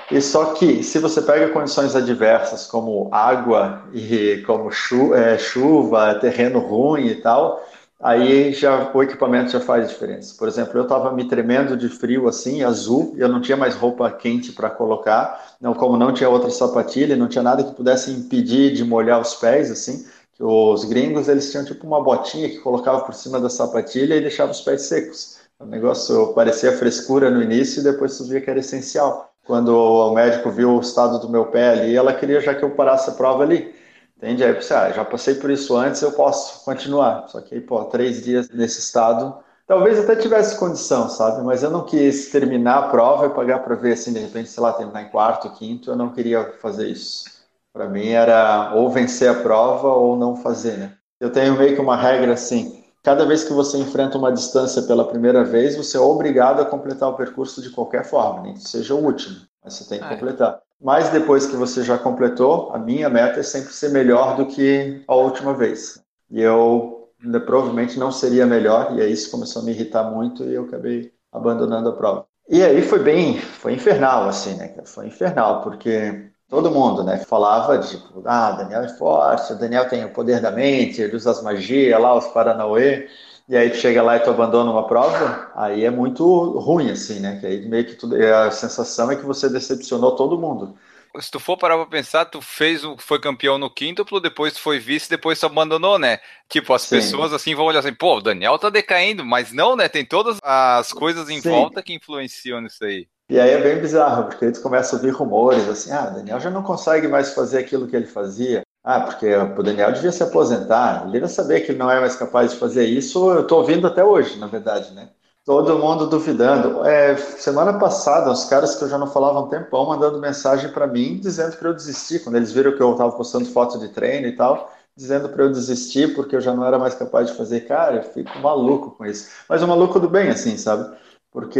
E 0.10 0.22
só 0.22 0.54
que 0.54 0.84
se 0.84 1.00
você 1.00 1.22
pega 1.22 1.50
condições 1.50 1.96
adversas 1.96 2.66
como 2.66 3.10
água 3.12 3.84
e 3.94 4.44
como 4.46 4.70
é, 5.14 5.38
chuva, 5.38 6.16
terreno 6.16 6.60
ruim 6.60 7.08
e 7.08 7.16
tal, 7.16 7.62
aí 8.00 8.54
já 8.54 8.92
o 8.94 9.04
equipamento 9.04 9.52
já 9.52 9.60
faz 9.60 9.90
diferença. 9.90 10.36
Por 10.38 10.48
exemplo, 10.48 10.78
eu 10.78 10.84
estava 10.84 11.12
me 11.12 11.28
tremendo 11.28 11.76
de 11.76 11.90
frio 11.90 12.28
assim, 12.28 12.64
azul, 12.64 13.14
e 13.16 13.22
eu 13.22 13.30
não 13.30 13.42
tinha 13.42 13.58
mais 13.58 13.76
roupa 13.76 14.12
quente 14.12 14.52
para 14.52 14.70
colocar, 14.70 15.56
não 15.60 15.74
como 15.74 15.98
não 15.98 16.14
tinha 16.14 16.30
outra 16.30 16.50
sapatilha, 16.50 17.16
não 17.16 17.28
tinha 17.28 17.44
nada 17.44 17.64
que 17.64 17.76
pudesse 17.76 18.12
impedir 18.12 18.74
de 18.74 18.84
molhar 18.84 19.20
os 19.20 19.36
pés 19.36 19.72
assim. 19.72 20.06
Os 20.40 20.86
gringos 20.86 21.28
eles 21.28 21.50
tinham 21.50 21.66
tipo 21.66 21.86
uma 21.88 22.02
botinha 22.04 22.48
que 22.48 22.60
colocava 22.60 23.02
por 23.02 23.14
cima 23.14 23.40
da 23.40 23.50
sapatilha 23.50 24.16
e 24.16 24.22
deixava 24.22 24.52
os 24.52 24.62
pés 24.62 24.84
secos. 24.84 25.38
O 25.60 25.66
negócio 25.66 26.34
parecia 26.34 26.72
frescura 26.78 27.32
no 27.32 27.42
início 27.42 27.80
e 27.80 27.84
depois 27.84 28.18
tu 28.18 28.26
via 28.26 28.40
que 28.40 28.50
era 28.50 28.60
essencial. 28.60 29.32
Quando 29.48 29.70
o 29.70 30.14
médico 30.14 30.52
viu 30.52 30.76
o 30.76 30.82
estado 30.82 31.20
do 31.20 31.30
meu 31.30 31.46
pé 31.46 31.70
ali, 31.70 31.96
ela 31.96 32.14
queria 32.14 32.40
já 32.42 32.54
que 32.54 32.64
eu 32.64 32.72
parasse 32.72 33.10
a 33.10 33.14
prova 33.14 33.44
ali. 33.44 33.74
Entende? 34.18 34.44
Aí 34.44 34.50
eu 34.50 34.56
pensei, 34.56 34.76
ah, 34.76 34.92
já 34.92 35.06
passei 35.06 35.36
por 35.36 35.50
isso 35.52 35.76
antes, 35.76 36.02
eu 36.02 36.12
posso 36.12 36.66
continuar. 36.66 37.28
Só 37.28 37.40
que 37.40 37.54
aí, 37.54 37.62
pô, 37.62 37.86
três 37.86 38.24
dias 38.24 38.50
nesse 38.50 38.80
estado, 38.80 39.38
talvez 39.68 40.00
até 40.00 40.16
tivesse 40.16 40.58
condição, 40.58 41.08
sabe? 41.08 41.44
Mas 41.44 41.62
eu 41.62 41.70
não 41.70 41.86
quis 41.86 42.32
terminar 42.32 42.78
a 42.80 42.90
prova 42.90 43.28
e 43.28 43.30
pagar 43.30 43.60
para 43.60 43.76
ver, 43.76 43.94
assim, 43.94 44.12
de 44.12 44.20
repente, 44.20 44.50
sei 44.50 44.64
lá, 44.64 44.74
terminar 44.74 45.04
em 45.04 45.10
quarto, 45.10 45.52
quinto, 45.52 45.92
eu 45.92 45.96
não 45.96 46.12
queria 46.12 46.54
fazer 46.60 46.88
isso. 46.88 47.26
Para 47.72 47.88
mim 47.88 48.10
era 48.10 48.74
ou 48.76 48.90
vencer 48.90 49.30
a 49.30 49.36
prova 49.36 49.90
ou 49.90 50.18
não 50.18 50.36
fazer, 50.36 50.78
né? 50.78 50.94
Eu 51.20 51.32
tenho 51.32 51.56
meio 51.56 51.76
que 51.76 51.82
uma 51.82 51.96
regra 51.96 52.34
assim, 52.34 52.84
cada 53.04 53.24
vez 53.24 53.44
que 53.44 53.54
você 53.54 53.78
enfrenta 53.78 54.18
uma 54.18 54.32
distância 54.32 54.82
pela 54.82 55.08
primeira 55.08 55.44
vez, 55.44 55.76
você 55.76 55.96
é 55.96 56.00
obrigado 56.00 56.60
a 56.60 56.66
completar 56.66 57.10
o 57.10 57.16
percurso 57.16 57.62
de 57.62 57.70
qualquer 57.70 58.04
forma, 58.04 58.42
nem 58.42 58.54
que 58.56 58.68
seja 58.68 58.96
o 58.96 59.04
último, 59.04 59.38
mas 59.64 59.76
você 59.76 59.88
tem 59.88 60.00
que 60.00 60.06
ah, 60.06 60.10
completar. 60.10 60.60
Mas 60.80 61.10
depois 61.10 61.48
que 61.48 61.56
você 61.56 61.84
já 61.84 61.98
completou, 61.98 62.72
a 62.72 62.78
minha 62.78 63.10
meta 63.10 63.40
é 63.40 63.44
sempre 63.44 63.74
ser 63.74 63.90
melhor 63.90 64.36
do 64.38 64.46
que 64.46 65.04
a 65.08 65.16
última 65.16 65.54
vez. 65.54 66.00
E 66.30 66.42
eu 66.42 67.10
né, 67.24 67.40
provavelmente 67.40 67.98
não 67.98 68.12
seria 68.12 68.46
melhor, 68.46 68.96
e 68.96 69.02
aí 69.02 69.12
isso 69.12 69.32
começou 69.32 69.62
a 69.62 69.66
me 69.66 69.72
irritar 69.72 70.04
muito 70.04 70.44
e 70.44 70.54
eu 70.54 70.64
acabei 70.66 71.12
abandonando 71.32 71.90
a 71.90 71.96
prova. 71.96 72.26
E 72.50 72.64
aí 72.64 72.82
foi 72.82 73.00
bem, 73.00 73.40
foi 73.40 73.74
infernal, 73.74 74.28
assim, 74.30 74.56
né? 74.56 74.74
Foi 74.86 75.08
infernal, 75.08 75.62
porque 75.64 76.30
todo 76.48 76.72
mundo, 76.72 77.04
né, 77.04 77.18
falava 77.18 77.78
de, 77.78 77.90
tipo, 77.90 78.22
ah, 78.26 78.52
Daniel 78.52 78.84
é 78.84 78.90
forte, 78.90 79.54
o 79.54 79.58
Daniel 79.60 79.90
tem 79.90 80.06
o 80.06 80.14
poder 80.14 80.40
da 80.40 80.52
mente, 80.52 81.02
ele 81.02 81.16
usa 81.16 81.32
as 81.32 81.42
magias 81.42 82.00
lá, 82.00 82.16
os 82.16 82.28
paranauê 82.28 83.08
e 83.50 83.56
aí 83.56 83.70
tu 83.70 83.78
chega 83.78 84.02
lá 84.02 84.18
e 84.18 84.20
tu 84.20 84.30
abandona 84.30 84.70
uma 84.70 84.88
prova, 84.88 85.52
aí 85.56 85.86
é 85.86 85.90
muito 85.90 86.24
ruim, 86.60 86.92
assim, 86.92 87.20
né? 87.20 87.40
Que 87.40 87.46
aí 87.46 87.66
meio 87.68 87.86
que 87.86 87.96
tudo, 87.96 88.16
a 88.16 88.52
sensação 88.52 89.10
é 89.10 89.16
que 89.16 89.26
você 89.26 89.50
decepcionou 89.50 90.16
todo 90.16 90.38
mundo. 90.38 90.78
Se 91.20 91.32
tu 91.32 91.40
for 91.40 91.58
parar 91.58 91.78
pra 91.78 91.86
pensar, 91.86 92.26
tu 92.26 92.42
fez, 92.42 92.82
foi 93.00 93.20
campeão 93.20 93.58
no 93.58 93.74
quíntuplo, 93.74 94.20
depois 94.20 94.54
tu 94.54 94.60
foi 94.60 94.78
vice, 94.78 95.10
depois 95.10 95.40
tu 95.40 95.46
abandonou, 95.46 95.98
né? 95.98 96.20
Tipo, 96.48 96.74
as 96.74 96.84
Sim. 96.84 96.98
pessoas 96.98 97.34
assim 97.34 97.56
vão 97.56 97.66
olhar 97.66 97.80
assim, 97.80 97.94
pô, 97.94 98.18
o 98.18 98.22
Daniel 98.22 98.60
tá 98.60 98.70
decaindo, 98.70 99.26
mas 99.26 99.52
não, 99.52 99.76
né? 99.76 99.88
Tem 99.88 100.06
todas 100.06 100.38
as 100.44 100.92
coisas 100.94 101.30
em 101.30 101.42
Sim. 101.42 101.50
volta 101.50 101.82
que 101.82 101.94
influenciam 101.94 102.62
nisso 102.62 102.84
aí. 102.84 103.08
E 103.30 103.40
aí 103.40 103.50
é 103.50 103.62
bem 103.62 103.82
bizarro, 103.82 104.26
porque 104.26 104.46
eles 104.46 104.60
começam 104.60 104.98
a 104.98 105.02
ouvir 105.02 105.14
rumores 105.14 105.68
assim, 105.68 105.92
ah, 105.92 106.06
Daniel 106.06 106.40
já 106.40 106.50
não 106.50 106.64
consegue 106.64 107.08
mais 107.08 107.34
fazer 107.34 107.60
aquilo 107.60 107.88
que 107.88 107.96
ele 107.96 108.06
fazia. 108.06 108.62
Ah, 108.90 109.02
porque 109.02 109.36
o 109.36 109.64
Daniel 109.64 109.92
devia 109.92 110.14
se 110.14 110.24
aposentar, 110.24 111.02
ele 111.02 111.12
devia 111.12 111.28
saber 111.28 111.60
que 111.60 111.74
ele 111.74 111.78
não 111.78 111.92
é 111.92 112.00
mais 112.00 112.16
capaz 112.16 112.54
de 112.54 112.58
fazer 112.58 112.86
isso. 112.86 113.30
Eu 113.30 113.42
estou 113.42 113.60
ouvindo 113.60 113.86
até 113.86 114.02
hoje, 114.02 114.40
na 114.40 114.48
verdade, 114.48 114.94
né? 114.94 115.10
Todo 115.44 115.78
mundo 115.78 116.08
duvidando. 116.08 116.88
É, 116.88 117.18
semana 117.18 117.78
passada, 117.78 118.32
os 118.32 118.46
caras 118.46 118.76
que 118.76 118.86
eu 118.86 118.90
já 118.90 118.98
não 118.98 119.08
falava 119.08 119.40
há 119.40 119.42
um 119.42 119.50
tempão 119.50 119.88
mandando 119.88 120.22
mensagem 120.22 120.72
para 120.72 120.88
mim 120.88 121.18
dizendo 121.18 121.58
para 121.58 121.68
eu 121.68 121.74
desistir, 121.74 122.24
quando 122.24 122.38
eles 122.38 122.54
viram 122.54 122.78
que 122.78 122.82
eu 122.82 122.94
estava 122.94 123.12
postando 123.12 123.44
foto 123.48 123.78
de 123.78 123.90
treino 123.90 124.26
e 124.26 124.38
tal, 124.38 124.72
dizendo 124.96 125.28
para 125.28 125.44
eu 125.44 125.52
desistir 125.52 126.16
porque 126.16 126.38
eu 126.38 126.42
já 126.42 126.54
não 126.54 126.66
era 126.66 126.80
mais 126.80 126.96
capaz 126.96 127.28
de 127.28 127.36
fazer. 127.36 127.68
Cara, 127.68 127.98
eu 127.98 128.04
fico 128.04 128.40
maluco 128.40 128.92
com 128.92 129.06
isso. 129.06 129.28
Mas 129.50 129.62
um 129.62 129.68
maluco 129.68 130.00
do 130.00 130.08
bem, 130.08 130.30
assim, 130.30 130.56
sabe? 130.56 130.96
Porque. 131.30 131.60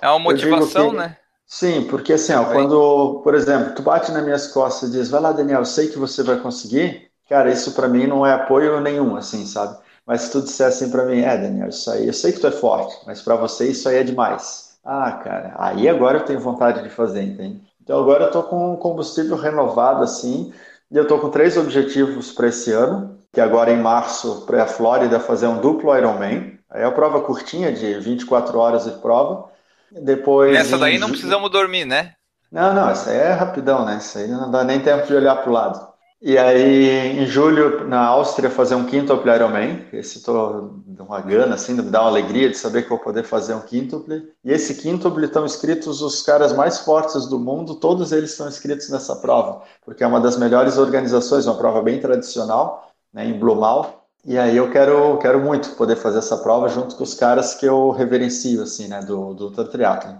É 0.00 0.08
uma 0.08 0.20
motivação, 0.20 0.90
que... 0.90 0.96
né? 0.96 1.16
Sim, 1.46 1.86
porque 1.88 2.12
assim, 2.14 2.32
ó, 2.32 2.44
quando, 2.44 3.20
por 3.22 3.34
exemplo, 3.34 3.74
tu 3.74 3.82
bate 3.82 4.10
nas 4.10 4.24
minhas 4.24 4.48
costas 4.48 4.88
e 4.88 4.92
diz, 4.92 5.08
vai 5.08 5.20
lá, 5.20 5.32
Daniel, 5.32 5.60
eu 5.60 5.64
sei 5.64 5.88
que 5.88 5.98
você 5.98 6.22
vai 6.22 6.38
conseguir, 6.40 7.08
cara, 7.28 7.50
isso 7.50 7.72
para 7.72 7.88
mim 7.88 8.06
não 8.06 8.26
é 8.26 8.32
apoio 8.32 8.80
nenhum, 8.80 9.16
assim, 9.16 9.46
sabe? 9.46 9.78
Mas 10.04 10.22
se 10.22 10.32
tu 10.32 10.42
disser 10.42 10.66
assim 10.68 10.90
para 10.90 11.04
mim, 11.04 11.20
é, 11.20 11.36
Daniel, 11.36 11.68
isso 11.68 11.90
aí, 11.90 12.06
eu 12.06 12.12
sei 12.12 12.32
que 12.32 12.40
tu 12.40 12.48
é 12.48 12.50
forte, 12.50 12.96
mas 13.06 13.22
para 13.22 13.36
você 13.36 13.68
isso 13.70 13.88
aí 13.88 13.96
é 13.96 14.02
demais. 14.02 14.76
Ah, 14.84 15.12
cara, 15.12 15.54
aí 15.58 15.88
agora 15.88 16.18
eu 16.18 16.24
tenho 16.24 16.40
vontade 16.40 16.82
de 16.82 16.90
fazer, 16.90 17.22
entende? 17.22 17.60
Então 17.82 18.00
agora 18.00 18.24
eu 18.24 18.30
tô 18.30 18.42
com 18.42 18.76
combustível 18.76 19.36
renovado, 19.36 20.02
assim, 20.02 20.52
e 20.90 20.96
eu 20.96 21.06
tô 21.06 21.18
com 21.20 21.30
três 21.30 21.56
objetivos 21.56 22.32
para 22.32 22.48
esse 22.48 22.72
ano, 22.72 23.18
que 23.32 23.40
agora 23.40 23.72
em 23.72 23.80
março, 23.80 24.44
para 24.46 24.64
a 24.64 24.66
Flórida, 24.66 25.20
fazer 25.20 25.46
um 25.46 25.60
duplo 25.60 25.96
Ironman. 25.96 26.58
Aí 26.70 26.82
é 26.82 26.86
uma 26.86 26.92
prova 26.92 27.20
curtinha, 27.20 27.72
de 27.72 27.98
24 28.00 28.58
horas 28.58 28.84
de 28.84 28.92
prova 28.92 29.55
depois. 29.92 30.52
Nessa 30.52 30.78
daí 30.78 30.98
não 30.98 31.10
precisamos 31.10 31.50
dormir, 31.50 31.84
né? 31.84 32.12
Não, 32.50 32.72
não, 32.72 32.90
essa 32.90 33.10
aí 33.10 33.18
é 33.18 33.32
rapidão, 33.32 33.84
né? 33.84 33.98
Isso 33.98 34.18
aí 34.18 34.28
não 34.28 34.50
dá 34.50 34.64
nem 34.64 34.80
tempo 34.80 35.06
de 35.06 35.14
olhar 35.14 35.36
para 35.36 35.50
o 35.50 35.52
lado. 35.52 35.96
E 36.20 36.38
aí, 36.38 37.18
em 37.20 37.26
julho, 37.26 37.86
na 37.86 38.06
Áustria, 38.06 38.48
fazer 38.48 38.74
um 38.74 38.86
quintuple 38.86 39.30
Ironman. 39.30 39.86
Esse 39.92 40.22
tô 40.22 40.70
de 40.86 41.02
uma 41.02 41.20
gana, 41.20 41.54
assim, 41.54 41.74
me 41.74 41.82
dá 41.82 42.00
uma 42.00 42.08
alegria 42.08 42.48
de 42.48 42.56
saber 42.56 42.82
que 42.82 42.86
eu 42.86 42.96
vou 42.96 43.04
poder 43.04 43.22
fazer 43.22 43.54
um 43.54 43.60
quintuple. 43.60 44.32
E 44.42 44.50
esse 44.50 44.76
quintuple 44.76 45.26
estão 45.26 45.44
inscritos 45.44 46.00
os 46.00 46.22
caras 46.22 46.54
mais 46.54 46.78
fortes 46.78 47.26
do 47.26 47.38
mundo, 47.38 47.74
todos 47.74 48.12
eles 48.12 48.30
estão 48.30 48.48
inscritos 48.48 48.88
nessa 48.88 49.16
prova, 49.16 49.62
porque 49.84 50.02
é 50.02 50.06
uma 50.06 50.20
das 50.20 50.38
melhores 50.38 50.78
organizações, 50.78 51.46
uma 51.46 51.58
prova 51.58 51.82
bem 51.82 52.00
tradicional, 52.00 52.90
né, 53.12 53.26
em 53.26 53.38
Blumenau. 53.38 54.05
E 54.26 54.36
aí 54.36 54.56
eu 54.56 54.70
quero, 54.72 55.16
quero 55.18 55.38
muito 55.38 55.70
poder 55.76 55.94
fazer 55.94 56.18
essa 56.18 56.36
prova 56.38 56.68
junto 56.68 56.96
com 56.96 57.04
os 57.04 57.14
caras 57.14 57.54
que 57.54 57.64
eu 57.64 57.90
reverencio, 57.90 58.60
assim, 58.60 58.88
né, 58.88 59.00
do, 59.00 59.32
do 59.34 59.50
triathlon. 59.64 60.16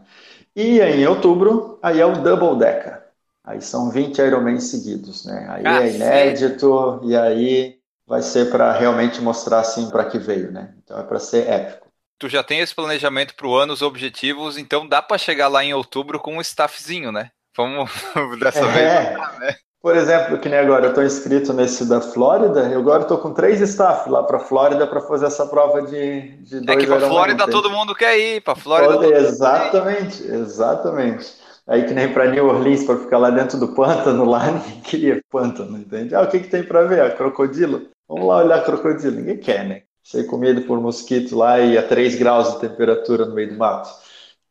E 0.54 0.80
em 0.80 1.04
outubro, 1.06 1.78
aí 1.82 2.00
é 2.00 2.06
o 2.06 2.12
Double 2.22 2.56
Deca. 2.56 3.04
Aí 3.42 3.60
são 3.60 3.90
20 3.90 4.18
Ironman 4.18 4.60
seguidos, 4.60 5.24
né? 5.24 5.46
Aí 5.48 5.66
é 5.66 5.94
inédito 5.94 7.00
e 7.04 7.16
aí 7.16 7.78
vai 8.06 8.22
ser 8.22 8.50
para 8.50 8.72
realmente 8.72 9.20
mostrar, 9.20 9.60
assim, 9.60 9.90
para 9.90 10.04
que 10.04 10.18
veio, 10.18 10.52
né? 10.52 10.72
Então 10.82 10.98
é 10.98 11.02
para 11.02 11.18
ser 11.18 11.48
épico. 11.48 11.88
Tu 12.18 12.28
já 12.28 12.42
tem 12.42 12.60
esse 12.60 12.74
planejamento 12.74 13.34
para 13.34 13.46
o 13.46 13.54
ano, 13.54 13.72
os 13.72 13.82
objetivos, 13.82 14.56
então 14.56 14.88
dá 14.88 15.02
para 15.02 15.18
chegar 15.18 15.48
lá 15.48 15.64
em 15.64 15.74
outubro 15.74 16.18
com 16.18 16.36
um 16.36 16.40
staffzinho, 16.40 17.10
né? 17.10 17.30
Vamos 17.56 17.90
dessa 18.40 18.64
é. 18.66 18.72
vez. 18.72 19.38
Né? 19.40 19.56
Por 19.82 19.94
exemplo, 19.94 20.38
que 20.38 20.48
nem 20.48 20.58
agora, 20.58 20.86
eu 20.86 20.88
estou 20.88 21.04
inscrito 21.04 21.52
nesse 21.52 21.88
da 21.88 22.00
Flórida, 22.00 22.68
eu 22.72 22.80
agora 22.80 23.02
estou 23.02 23.18
com 23.18 23.32
três 23.32 23.60
staff 23.60 24.08
lá 24.10 24.22
para 24.22 24.40
Flórida 24.40 24.86
para 24.86 25.00
fazer 25.00 25.26
essa 25.26 25.46
prova 25.46 25.82
de, 25.82 26.38
de 26.38 26.60
dois 26.60 26.78
É 26.78 26.80
que 26.80 26.86
para 26.86 27.08
Flórida 27.08 27.46
todo 27.46 27.70
mundo 27.70 27.94
quer 27.94 28.18
ir, 28.18 28.40
para 28.40 28.56
Flórida 28.56 28.94
todo 28.94 29.04
Exatamente, 29.04 30.24
exatamente. 30.24 31.46
Aí 31.66 31.84
que 31.84 31.94
nem 31.94 32.12
para 32.12 32.28
New 32.28 32.46
Orleans, 32.46 32.84
para 32.84 32.96
ficar 32.96 33.18
lá 33.18 33.30
dentro 33.30 33.58
do 33.58 33.74
pântano, 33.74 34.24
lá 34.24 34.50
ninguém 34.50 34.80
queria 34.82 35.20
pântano, 35.30 35.76
entende? 35.76 36.14
Ah, 36.14 36.22
o 36.22 36.28
que, 36.28 36.40
que 36.40 36.48
tem 36.48 36.62
para 36.62 36.84
ver? 36.84 37.00
Ah, 37.00 37.10
crocodilo? 37.10 37.88
Vamos 38.08 38.26
lá 38.26 38.38
olhar 38.38 38.64
crocodilo. 38.64 39.16
Ninguém 39.16 39.38
quer, 39.38 39.64
né? 39.64 39.82
Ser 40.02 40.24
comido 40.24 40.62
por 40.62 40.80
mosquito 40.80 41.36
lá 41.36 41.58
e 41.58 41.76
a 41.76 41.82
3 41.82 42.14
graus 42.14 42.52
de 42.52 42.60
temperatura 42.60 43.26
no 43.26 43.34
meio 43.34 43.50
do 43.50 43.58
mato. 43.58 43.88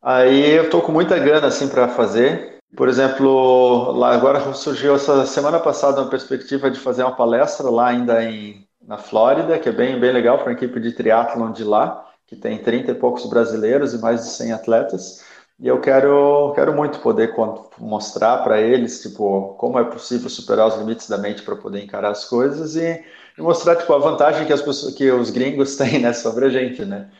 Aí 0.02 0.50
eu 0.50 0.68
tô 0.68 0.82
com 0.82 0.92
muita 0.92 1.18
gana 1.18 1.46
assim 1.46 1.68
para 1.68 1.88
fazer. 1.88 2.55
Por 2.74 2.88
exemplo, 2.88 3.92
lá 3.92 4.14
agora 4.14 4.52
surgiu 4.52 4.94
essa 4.94 5.24
semana 5.26 5.58
passada 5.60 6.00
uma 6.02 6.10
perspectiva 6.10 6.70
de 6.70 6.78
fazer 6.78 7.02
uma 7.04 7.16
palestra 7.16 7.70
lá 7.70 7.88
ainda 7.88 8.22
em, 8.24 8.66
na 8.82 8.98
Flórida, 8.98 9.58
que 9.58 9.68
é 9.68 9.72
bem, 9.72 9.98
bem 9.98 10.12
legal 10.12 10.38
para 10.38 10.50
a 10.50 10.52
equipe 10.52 10.78
de 10.80 10.92
triatlon 10.92 11.52
de 11.52 11.64
lá, 11.64 12.04
que 12.26 12.36
tem 12.36 12.62
30 12.62 12.90
e 12.92 12.94
poucos 12.94 13.26
brasileiros 13.26 13.94
e 13.94 13.98
mais 13.98 14.22
de 14.24 14.30
100 14.30 14.52
atletas. 14.52 15.24
E 15.58 15.66
eu 15.68 15.80
quero, 15.80 16.52
quero 16.54 16.74
muito 16.74 16.98
poder 17.00 17.34
mostrar 17.78 18.38
para 18.38 18.60
eles, 18.60 19.00
tipo, 19.00 19.54
como 19.58 19.78
é 19.78 19.84
possível 19.84 20.28
superar 20.28 20.66
os 20.66 20.76
limites 20.76 21.08
da 21.08 21.16
mente 21.16 21.42
para 21.42 21.56
poder 21.56 21.82
encarar 21.82 22.10
as 22.10 22.26
coisas 22.26 22.76
e 22.76 23.02
e 23.38 23.42
mostrar 23.42 23.76
tipo, 23.76 23.92
a 23.92 23.98
vantagem 23.98 24.46
que, 24.46 24.52
as 24.52 24.62
pessoas, 24.62 24.94
que 24.94 25.10
os 25.10 25.30
gringos 25.30 25.76
têm 25.78 25.98
né, 26.00 26.12
sobre 26.12 26.46
a 26.46 26.48
gente, 26.50 26.84
né? 26.84 27.10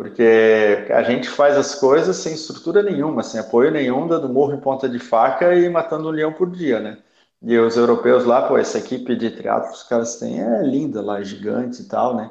Porque 0.00 0.86
a 0.94 1.02
gente 1.02 1.28
faz 1.28 1.58
as 1.58 1.74
coisas 1.74 2.16
sem 2.16 2.32
estrutura 2.32 2.82
nenhuma, 2.82 3.22
sem 3.22 3.38
apoio 3.38 3.70
nenhum, 3.70 4.08
dando 4.08 4.30
morro 4.30 4.54
em 4.54 4.60
ponta 4.60 4.88
de 4.88 4.98
faca 4.98 5.54
e 5.54 5.68
matando 5.68 6.08
um 6.08 6.10
leão 6.10 6.32
por 6.32 6.50
dia, 6.50 6.80
né? 6.80 6.96
E 7.42 7.58
os 7.58 7.76
europeus 7.76 8.24
lá, 8.24 8.48
pô, 8.48 8.56
essa 8.56 8.78
equipe 8.78 9.14
de 9.14 9.30
triatlo 9.30 9.68
que 9.68 9.76
os 9.76 9.82
caras 9.82 10.16
têm 10.16 10.40
é 10.40 10.62
linda 10.62 11.02
lá, 11.02 11.22
gigante 11.22 11.82
e 11.82 11.84
tal, 11.84 12.16
né? 12.16 12.30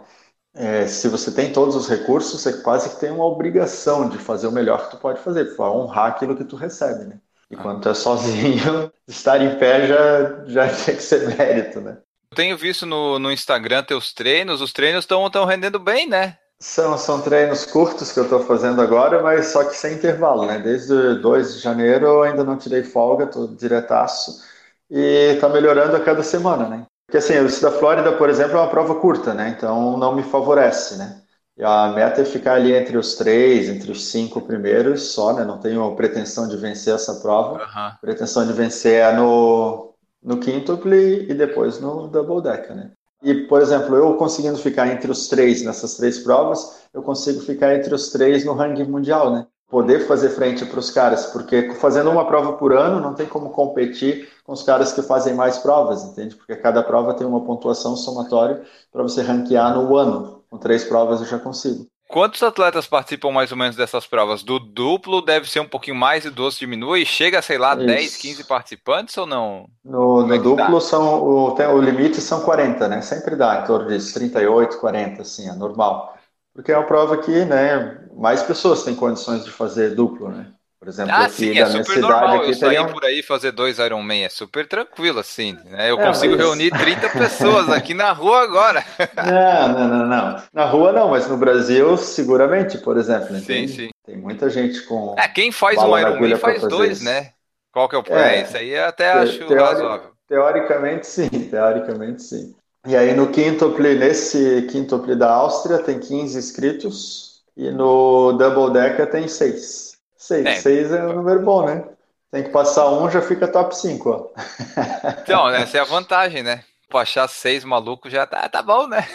É, 0.55 0.87
se 0.87 1.07
você 1.09 1.31
tem 1.31 1.53
todos 1.53 1.75
os 1.75 1.87
recursos, 1.87 2.41
você 2.41 2.59
quase 2.63 2.89
que 2.89 2.99
tem 3.01 3.11
uma 3.11 3.25
obrigação 3.25 4.09
de 4.09 4.17
fazer 4.17 4.47
o 4.47 4.51
melhor 4.51 4.85
que 4.85 4.95
tu 4.95 4.97
pode 4.97 5.19
fazer, 5.19 5.55
para 5.55 5.71
honrar 5.71 6.07
aquilo 6.07 6.35
que 6.35 6.45
tu 6.45 6.55
recebe, 6.55 7.05
né? 7.05 7.19
E 7.51 7.55
quando 7.55 7.81
tu 7.81 7.89
é 7.89 7.93
sozinho, 7.93 8.91
estar 9.07 9.39
em 9.39 9.59
pé 9.59 9.85
já, 9.85 10.45
já 10.47 10.67
tem 10.85 10.95
que 10.95 11.03
ser 11.03 11.37
mérito, 11.37 11.81
né? 11.81 11.99
Eu 12.31 12.35
tenho 12.35 12.57
visto 12.57 12.87
no, 12.87 13.19
no 13.19 13.31
Instagram 13.31 13.83
teus 13.83 14.11
treinos, 14.11 14.59
os 14.59 14.73
treinos 14.73 15.03
estão 15.03 15.45
rendendo 15.45 15.77
bem, 15.77 16.09
né? 16.09 16.35
São, 16.61 16.97
são 16.97 17.21
treinos 17.21 17.65
curtos 17.65 18.11
que 18.11 18.19
eu 18.19 18.25
estou 18.25 18.41
fazendo 18.41 18.81
agora, 18.81 19.21
mas 19.23 19.47
só 19.47 19.63
que 19.63 19.75
sem 19.75 19.93
intervalo, 19.95 20.45
né? 20.45 20.59
Desde 20.59 21.15
2 21.21 21.55
de 21.55 21.59
janeiro 21.61 22.05
eu 22.05 22.23
ainda 22.23 22.43
não 22.43 22.57
tirei 22.57 22.83
folga, 22.83 23.23
estou 23.23 23.47
diretaço 23.47 24.43
e 24.89 25.33
está 25.35 25.47
melhorando 25.47 25.95
a 25.95 26.01
cada 26.03 26.21
semana, 26.21 26.67
né? 26.67 26.85
Porque 27.05 27.17
assim, 27.17 27.39
o 27.39 27.61
da 27.61 27.71
Flórida, 27.71 28.11
por 28.17 28.29
exemplo, 28.29 28.57
é 28.57 28.59
uma 28.59 28.69
prova 28.69 28.95
curta, 28.95 29.33
né? 29.33 29.55
Então 29.57 29.97
não 29.97 30.13
me 30.15 30.21
favorece, 30.21 30.97
né? 30.97 31.21
E 31.57 31.63
a 31.63 31.89
meta 31.89 32.21
é 32.21 32.25
ficar 32.25 32.55
ali 32.55 32.73
entre 32.73 32.97
os 32.97 33.15
três, 33.15 33.69
entre 33.69 33.91
os 33.91 34.09
cinco 34.11 34.41
primeiros 34.41 35.13
só, 35.13 35.33
né? 35.33 35.45
Não 35.45 35.59
tenho 35.59 35.95
pretensão 35.95 36.47
de 36.47 36.57
vencer 36.57 36.93
essa 36.93 37.15
prova. 37.15 37.53
Uhum. 37.53 37.91
Pretensão 38.01 38.45
de 38.45 38.53
vencer 38.53 39.01
é 39.01 39.13
no, 39.13 39.93
no 40.21 40.39
quintuple 40.39 41.29
e 41.29 41.33
depois 41.33 41.79
no 41.79 42.07
double 42.07 42.41
decker, 42.41 42.75
né? 42.75 42.91
E, 43.21 43.33
por 43.47 43.61
exemplo, 43.61 43.95
eu 43.95 44.15
conseguindo 44.15 44.57
ficar 44.57 44.87
entre 44.87 45.11
os 45.11 45.27
três 45.27 45.61
nessas 45.61 45.95
três 45.95 46.19
provas, 46.19 46.83
eu 46.93 47.01
consigo 47.01 47.41
ficar 47.41 47.75
entre 47.75 47.93
os 47.93 48.09
três 48.09 48.45
no 48.45 48.53
ranking 48.53 48.85
mundial, 48.85 49.31
né? 49.31 49.45
Poder 49.67 50.07
fazer 50.07 50.29
frente 50.29 50.65
para 50.65 50.79
os 50.79 50.89
caras, 50.89 51.27
porque 51.27 51.73
fazendo 51.75 52.09
uma 52.09 52.25
prova 52.25 52.53
por 52.53 52.73
ano 52.73 52.99
não 52.99 53.13
tem 53.13 53.27
como 53.27 53.51
competir 53.51 54.27
com 54.43 54.53
os 54.53 54.63
caras 54.63 54.93
que 54.93 55.01
fazem 55.03 55.35
mais 55.35 55.59
provas, 55.59 56.03
entende? 56.03 56.35
Porque 56.35 56.55
cada 56.55 56.81
prova 56.81 57.13
tem 57.13 57.27
uma 57.27 57.43
pontuação 57.43 57.95
somatória 57.95 58.63
para 58.91 59.03
você 59.03 59.21
ranquear 59.21 59.75
no 59.75 59.95
ano. 59.95 60.43
Com 60.49 60.57
três 60.57 60.83
provas 60.83 61.19
eu 61.19 61.27
já 61.27 61.37
consigo. 61.37 61.87
Quantos 62.09 62.41
atletas 62.41 62.87
participam 62.87 63.31
mais 63.31 63.51
ou 63.51 63.57
menos 63.57 63.75
dessas 63.75 64.07
provas? 64.07 64.41
Do 64.41 64.59
duplo 64.59 65.21
deve 65.21 65.47
ser 65.47 65.59
um 65.59 65.67
pouquinho 65.67 65.95
mais 65.95 66.25
e 66.25 66.31
do 66.31 66.43
outro 66.43 66.57
diminui? 66.57 67.05
Chega, 67.05 67.39
sei 67.39 67.59
lá, 67.59 67.75
Isso. 67.75 67.85
10, 67.85 68.15
15 68.17 68.43
participantes 68.45 69.15
ou 69.15 69.27
não? 69.27 69.67
No, 69.85 70.25
no 70.25 70.33
é 70.33 70.39
duplo 70.39 70.81
são, 70.81 71.23
o, 71.23 71.51
tem, 71.51 71.67
o 71.67 71.79
limite 71.79 72.19
são 72.19 72.41
40, 72.41 72.87
né? 72.87 73.01
Sempre 73.01 73.35
dá 73.35 73.61
em 73.61 73.67
torno 73.67 73.87
disso, 73.87 74.11
38, 74.15 74.79
40, 74.79 75.21
assim, 75.21 75.47
é 75.47 75.53
normal. 75.53 76.17
Porque 76.51 76.71
é 76.71 76.77
uma 76.77 76.87
prova 76.87 77.15
que, 77.17 77.45
né, 77.45 78.03
mais 78.15 78.41
pessoas 78.41 78.83
têm 78.83 78.95
condições 78.95 79.45
de 79.45 79.51
fazer 79.51 79.93
duplo, 79.93 80.29
né? 80.29 80.51
Por 80.79 80.87
exemplo, 80.87 81.13
ah, 81.13 81.25
aqui 81.25 81.33
sim, 81.33 81.59
é 81.59 81.65
super 81.65 81.97
normal 81.97 82.37
aqui 82.37 82.51
eu 82.51 82.53
sair 82.53 82.79
um... 82.79 82.87
por 82.87 83.03
aí 83.03 83.21
fazer 83.21 83.51
dois 83.51 83.79
Ironman, 83.79 84.23
é 84.23 84.29
super 84.29 84.65
tranquilo 84.65 85.19
assim, 85.19 85.57
né? 85.65 85.91
Eu 85.91 85.99
é, 85.99 86.05
consigo 86.05 86.37
mas... 86.37 86.41
reunir 86.45 86.71
30 86.71 87.09
pessoas 87.19 87.69
aqui 87.69 87.93
na 87.93 88.13
rua 88.13 88.41
agora. 88.41 88.85
Não, 89.17 89.67
não, 89.67 89.87
não, 89.89 90.05
não. 90.05 90.43
Na 90.53 90.65
rua 90.65 90.93
não, 90.93 91.09
mas 91.09 91.27
no 91.27 91.35
Brasil 91.35 91.97
seguramente, 91.97 92.77
por 92.77 92.97
exemplo. 92.97 93.33
Né? 93.33 93.39
Sim, 93.39 93.45
tem, 93.45 93.67
sim. 93.67 93.89
Tem 94.05 94.15
muita 94.15 94.49
gente 94.49 94.81
com 94.83 95.15
É, 95.19 95.27
quem 95.27 95.51
faz 95.51 95.77
um 95.77 95.97
Ironman 95.97 96.37
faz 96.37 96.61
dois, 96.61 96.97
isso. 96.97 97.03
né? 97.03 97.33
Qual 97.73 97.89
que 97.89 97.95
é 97.95 97.99
o 97.99 98.03
é, 98.17 98.37
é, 98.37 98.43
isso 98.43 98.57
aí 98.57 98.69
eu 98.69 98.85
até 98.85 99.11
acho 99.11 99.37
teori... 99.39 99.55
razoável. 99.55 100.11
Teoricamente 100.27 101.07
sim, 101.07 101.29
teoricamente 101.51 102.23
sim. 102.23 102.55
E 102.87 102.95
aí 102.95 103.13
no 103.13 103.29
quintuple, 103.29 103.95
nesse 103.95 104.65
quintuple 104.71 105.15
da 105.15 105.29
Áustria 105.29 105.79
tem 105.79 105.99
15 105.99 106.37
inscritos 106.37 107.43
e 107.57 107.69
no 107.69 108.31
double 108.31 108.71
decker 108.71 109.09
tem 109.11 109.27
6. 109.27 109.88
Seis. 110.19 110.45
É. 110.45 110.55
Seis 110.55 110.91
é 110.91 111.01
um 111.05 111.13
número 111.13 111.41
bom, 111.41 111.65
né? 111.65 111.83
Tem 112.29 112.43
que 112.43 112.49
passar 112.49 112.91
um, 112.91 113.09
já 113.09 113.21
fica 113.21 113.47
top 113.47 113.75
5, 113.75 114.09
ó. 114.09 114.27
Então, 115.23 115.49
essa 115.49 115.77
é 115.77 115.81
a 115.81 115.85
vantagem, 115.85 116.43
né? 116.43 116.63
Pô, 116.89 116.97
achar 116.97 117.27
seis 117.27 117.63
malucos 117.63 118.11
já 118.11 118.27
tá, 118.27 118.47
tá 118.49 118.61
bom, 118.61 118.87
né? 118.87 119.07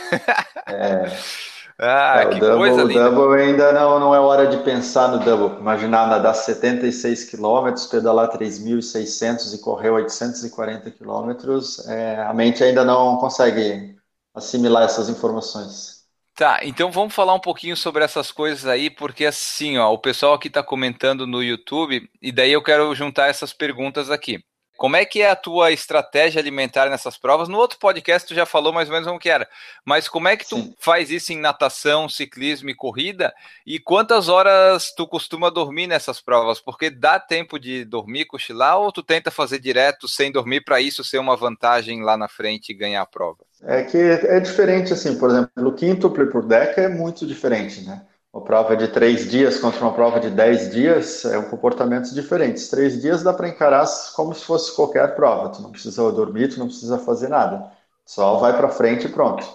É. 0.66 1.04
Ah, 1.76 2.20
é, 2.20 2.26
que 2.28 2.38
double, 2.38 2.56
coisa 2.56 2.84
linda. 2.84 3.10
O 3.10 3.14
double 3.14 3.42
ainda 3.42 3.72
não, 3.72 3.98
não 3.98 4.14
é 4.14 4.20
hora 4.20 4.46
de 4.46 4.58
pensar 4.58 5.08
no 5.08 5.18
double. 5.18 5.58
Imaginar 5.58 6.06
nadar 6.06 6.32
76 6.32 7.24
quilômetros, 7.24 7.86
pedalar 7.86 8.30
3.600 8.30 9.52
e 9.52 9.58
correr 9.58 9.90
840 9.90 10.90
quilômetros, 10.92 11.84
é, 11.88 12.22
a 12.22 12.32
mente 12.32 12.62
ainda 12.62 12.84
não 12.84 13.16
consegue 13.16 13.96
assimilar 14.32 14.84
essas 14.84 15.08
informações. 15.08 15.93
Tá, 16.36 16.58
então 16.64 16.90
vamos 16.90 17.14
falar 17.14 17.32
um 17.32 17.40
pouquinho 17.40 17.76
sobre 17.76 18.02
essas 18.02 18.32
coisas 18.32 18.66
aí, 18.66 18.90
porque 18.90 19.24
assim, 19.24 19.78
ó, 19.78 19.92
o 19.92 19.98
pessoal 19.98 20.34
aqui 20.34 20.48
está 20.48 20.64
comentando 20.64 21.28
no 21.28 21.40
YouTube, 21.40 22.10
e 22.20 22.32
daí 22.32 22.50
eu 22.50 22.62
quero 22.62 22.92
juntar 22.92 23.28
essas 23.28 23.52
perguntas 23.52 24.10
aqui. 24.10 24.44
Como 24.76 24.96
é 24.96 25.04
que 25.04 25.22
é 25.22 25.30
a 25.30 25.36
tua 25.36 25.70
estratégia 25.70 26.40
alimentar 26.40 26.90
nessas 26.90 27.16
provas? 27.16 27.48
No 27.48 27.58
outro 27.58 27.78
podcast 27.78 28.26
tu 28.26 28.34
já 28.34 28.44
falou 28.44 28.72
mais 28.72 28.88
ou 28.88 28.92
menos 28.92 29.06
como 29.06 29.20
que 29.20 29.30
era, 29.30 29.48
mas 29.84 30.08
como 30.08 30.26
é 30.26 30.36
que 30.36 30.48
tu 30.48 30.56
Sim. 30.56 30.74
faz 30.80 31.08
isso 31.12 31.32
em 31.32 31.38
natação, 31.38 32.08
ciclismo 32.08 32.68
e 32.68 32.74
corrida? 32.74 33.32
E 33.64 33.78
quantas 33.78 34.28
horas 34.28 34.92
tu 34.92 35.06
costuma 35.06 35.48
dormir 35.48 35.86
nessas 35.86 36.20
provas? 36.20 36.60
Porque 36.60 36.90
dá 36.90 37.20
tempo 37.20 37.60
de 37.60 37.84
dormir, 37.84 38.24
cochilar, 38.24 38.80
ou 38.80 38.90
tu 38.90 39.04
tenta 39.04 39.30
fazer 39.30 39.60
direto 39.60 40.08
sem 40.08 40.32
dormir 40.32 40.62
para 40.62 40.80
isso 40.80 41.04
ser 41.04 41.18
uma 41.18 41.36
vantagem 41.36 42.02
lá 42.02 42.16
na 42.16 42.26
frente 42.26 42.70
e 42.70 42.74
ganhar 42.74 43.02
a 43.02 43.06
prova? 43.06 43.44
É 43.66 43.82
que 43.82 43.96
é 43.96 44.40
diferente 44.40 44.92
assim, 44.92 45.18
por 45.18 45.30
exemplo, 45.30 45.68
o 45.68 45.72
quíntuplo 45.74 46.26
por 46.30 46.44
deca 46.46 46.82
é 46.82 46.88
muito 46.88 47.26
diferente, 47.26 47.82
né? 47.82 48.06
uma 48.34 48.42
prova 48.42 48.76
de 48.76 48.88
três 48.88 49.30
dias 49.30 49.58
contra 49.60 49.80
uma 49.80 49.94
prova 49.94 50.18
de 50.18 50.28
dez 50.28 50.68
dias 50.72 51.24
é 51.24 51.38
um 51.38 51.44
comportamentos 51.44 52.12
diferentes. 52.12 52.68
Três 52.68 53.00
dias 53.00 53.22
dá 53.22 53.32
para 53.32 53.48
encarar 53.48 53.86
como 54.16 54.34
se 54.34 54.44
fosse 54.44 54.74
qualquer 54.74 55.14
prova. 55.14 55.50
Tu 55.50 55.62
não 55.62 55.70
precisa 55.70 56.10
dormir, 56.10 56.48
tu 56.48 56.58
não 56.58 56.66
precisa 56.66 56.98
fazer 56.98 57.28
nada. 57.28 57.70
Só 58.04 58.38
vai 58.38 58.56
para 58.56 58.68
frente 58.68 59.06
e 59.06 59.08
pronto. 59.08 59.46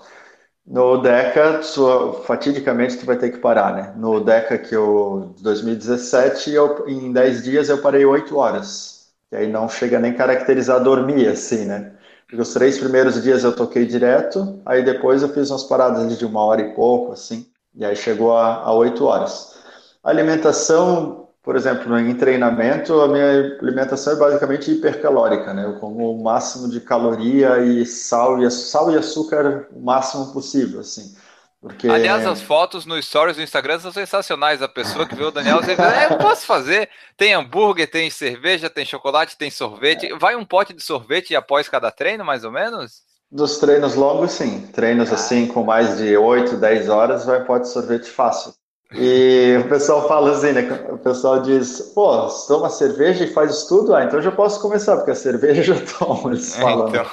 No 0.66 1.02
Deca, 1.02 1.60
tu, 1.62 2.14
fatidicamente 2.26 2.98
tu 2.98 3.06
vai 3.06 3.18
ter 3.18 3.32
que 3.32 3.40
parar, 3.40 3.74
né? 3.76 3.94
No 3.98 4.22
Deca 4.24 4.58
que 4.58 4.76
eu 4.76 5.36
2017, 5.42 6.52
eu, 6.52 6.88
em 6.88 7.12
10 7.12 7.44
dias 7.44 7.70
eu 7.70 7.82
parei 7.82 8.06
8 8.06 8.38
horas. 8.38 9.10
E 9.32 9.36
aí 9.38 9.48
não 9.48 9.70
chega 9.70 10.00
nem 10.00 10.14
caracterizar 10.16 10.84
dormir 10.84 11.28
assim, 11.28 11.66
né? 11.66 11.94
Os 12.32 12.54
três 12.54 12.78
primeiros 12.78 13.22
dias 13.22 13.44
eu 13.44 13.56
toquei 13.56 13.86
direto, 13.86 14.60
aí 14.66 14.84
depois 14.84 15.24
eu 15.24 15.30
fiz 15.30 15.50
umas 15.50 15.64
paradas 15.64 16.18
de 16.18 16.26
uma 16.26 16.44
hora 16.44 16.62
e 16.62 16.74
pouco, 16.76 17.12
assim. 17.12 17.48
E 17.76 17.84
aí 17.84 17.96
chegou 17.96 18.36
a, 18.38 18.62
a 18.64 18.74
8 18.74 19.04
horas. 19.04 19.56
A 20.04 20.10
alimentação, 20.10 21.30
por 21.42 21.56
exemplo, 21.56 21.98
em 21.98 22.14
treinamento, 22.16 23.02
a 23.02 23.08
minha 23.08 23.58
alimentação 23.60 24.14
é 24.14 24.16
basicamente 24.16 24.72
hipercalórica, 24.72 25.54
né? 25.54 25.66
Eu 25.66 25.80
como 25.80 26.12
o 26.12 26.24
máximo 26.24 26.70
de 26.70 26.80
caloria 26.80 27.60
e 27.60 27.86
sal 27.86 28.42
e 28.42 28.50
sal 28.52 28.92
e 28.92 28.98
açúcar 28.98 29.68
o 29.74 29.82
máximo 29.82 30.32
possível, 30.32 30.82
assim. 30.82 31.16
Porque... 31.62 31.90
Aliás, 31.90 32.26
as 32.26 32.42
fotos 32.42 32.86
no 32.86 33.02
Stories 33.02 33.36
do 33.36 33.44
Instagram 33.44 33.80
são 33.80 33.92
sensacionais. 33.92 34.62
A 34.62 34.68
pessoa 34.68 35.06
que 35.06 35.16
vê 35.16 35.26
o 35.26 35.32
Daniel, 35.32 35.58
você 35.58 35.74
é, 35.74 36.14
eu 36.14 36.18
posso 36.18 36.46
fazer. 36.46 36.90
Tem 37.18 37.34
hambúrguer, 37.34 37.90
tem 37.90 38.10
cerveja, 38.10 38.70
tem 38.70 38.86
chocolate, 38.86 39.38
tem 39.38 39.52
sorvete. 39.52 40.14
Vai 40.18 40.36
um 40.36 40.46
pote 40.46 40.74
de 40.74 40.82
sorvete 40.82 41.36
após 41.36 41.68
cada 41.68 41.92
treino, 41.92 42.24
mais 42.24 42.46
ou 42.46 42.52
menos? 42.52 43.02
Dos 43.30 43.58
treinos 43.58 43.96
longos, 43.96 44.32
sim. 44.32 44.68
Treinos 44.74 45.12
ah. 45.12 45.16
assim 45.16 45.48
com 45.48 45.64
mais 45.64 45.98
de 45.98 46.16
8, 46.16 46.56
10 46.56 46.90
horas, 46.90 47.26
vai 47.26 47.44
pode 47.44 47.68
sorvete 47.68 48.10
fácil. 48.10 48.54
E 48.92 49.56
o 49.64 49.70
pessoal 49.70 50.08
fala 50.08 50.32
assim, 50.32 50.52
né? 50.52 50.68
O 50.90 50.98
pessoal 50.98 51.42
diz, 51.42 51.92
pô, 51.94 52.28
toma 52.48 52.72
cerveja 52.72 53.24
e 53.24 53.34
faz 53.34 53.66
tudo? 53.66 53.94
Ah, 53.94 54.04
então 54.04 54.20
já 54.20 54.32
posso 54.32 54.60
começar, 54.60 54.96
porque 54.96 55.12
a 55.12 55.16
cerveja 55.16 55.74
eu 55.74 55.78
já 55.78 55.98
tomo, 55.98 56.30
eles 56.32 56.58
é, 56.58 56.62
falam. 56.62 56.88
Então. 56.88 57.06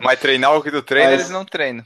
Mas 0.00 0.18
treinar 0.18 0.56
o 0.56 0.62
que 0.62 0.70
do 0.70 0.80
treino, 0.80 1.10
Mas... 1.10 1.20
eles 1.20 1.30
não 1.30 1.44
treinam. 1.44 1.84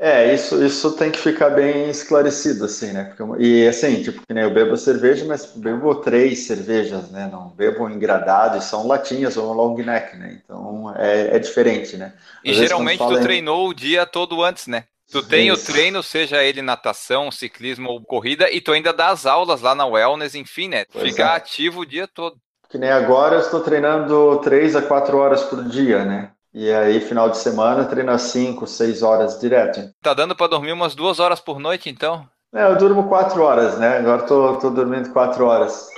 É, 0.00 0.32
isso, 0.32 0.64
isso 0.64 0.92
tem 0.92 1.10
que 1.10 1.18
ficar 1.18 1.50
bem 1.50 1.90
esclarecido, 1.90 2.66
assim, 2.66 2.92
né? 2.92 3.02
Porque, 3.02 3.42
e 3.42 3.66
assim, 3.66 4.00
tipo, 4.00 4.24
que 4.24 4.32
nem 4.32 4.44
eu 4.44 4.54
bebo 4.54 4.76
cerveja, 4.76 5.24
mas 5.24 5.46
bebo 5.46 5.92
três 5.96 6.46
cervejas, 6.46 7.10
né? 7.10 7.28
Não 7.30 7.48
bebo 7.48 7.90
engradado, 7.90 8.56
e 8.56 8.62
são 8.62 8.86
latinhas 8.86 9.36
ou 9.36 9.52
long 9.52 9.76
neck, 9.76 10.16
né? 10.16 10.40
Então 10.40 10.94
é, 10.96 11.34
é 11.34 11.38
diferente, 11.40 11.96
né? 11.96 12.12
Às 12.46 12.52
e 12.52 12.54
geralmente 12.54 12.98
tu 12.98 13.18
em... 13.18 13.20
treinou 13.20 13.68
o 13.68 13.74
dia 13.74 14.06
todo 14.06 14.44
antes, 14.44 14.68
né? 14.68 14.84
Tu 15.10 15.20
tem 15.22 15.48
Isso. 15.48 15.62
o 15.62 15.72
treino, 15.72 16.02
seja 16.02 16.44
ele 16.44 16.62
natação, 16.62 17.30
ciclismo 17.32 17.90
ou 17.90 18.00
corrida, 18.00 18.48
e 18.50 18.60
tu 18.60 18.72
ainda 18.72 18.92
dá 18.92 19.08
as 19.08 19.26
aulas 19.26 19.62
lá 19.62 19.74
na 19.74 19.86
wellness, 19.86 20.34
enfim, 20.36 20.68
né? 20.68 20.84
Pois 20.92 21.08
Ficar 21.10 21.32
é. 21.32 21.36
ativo 21.36 21.80
o 21.80 21.86
dia 21.86 22.06
todo. 22.06 22.36
Que 22.70 22.78
nem 22.78 22.90
agora 22.90 23.36
eu 23.36 23.40
estou 23.40 23.60
treinando 23.60 24.38
três 24.44 24.76
a 24.76 24.82
quatro 24.82 25.16
horas 25.16 25.42
por 25.42 25.64
dia, 25.64 26.04
né? 26.04 26.30
E 26.60 26.72
aí, 26.72 27.00
final 27.00 27.30
de 27.30 27.38
semana, 27.38 27.84
treina 27.84 28.18
5, 28.18 28.66
6 28.66 29.04
horas 29.04 29.38
direto. 29.38 29.94
Tá 30.02 30.12
dando 30.12 30.34
para 30.34 30.48
dormir 30.48 30.72
umas 30.72 30.92
duas 30.92 31.20
horas 31.20 31.38
por 31.38 31.60
noite, 31.60 31.88
então? 31.88 32.28
É, 32.52 32.64
eu 32.64 32.76
durmo 32.76 33.08
4 33.08 33.40
horas, 33.40 33.78
né? 33.78 33.98
Agora 33.98 34.22
tô, 34.22 34.56
tô 34.56 34.68
dormindo 34.68 35.12
4 35.12 35.46
horas. 35.46 35.88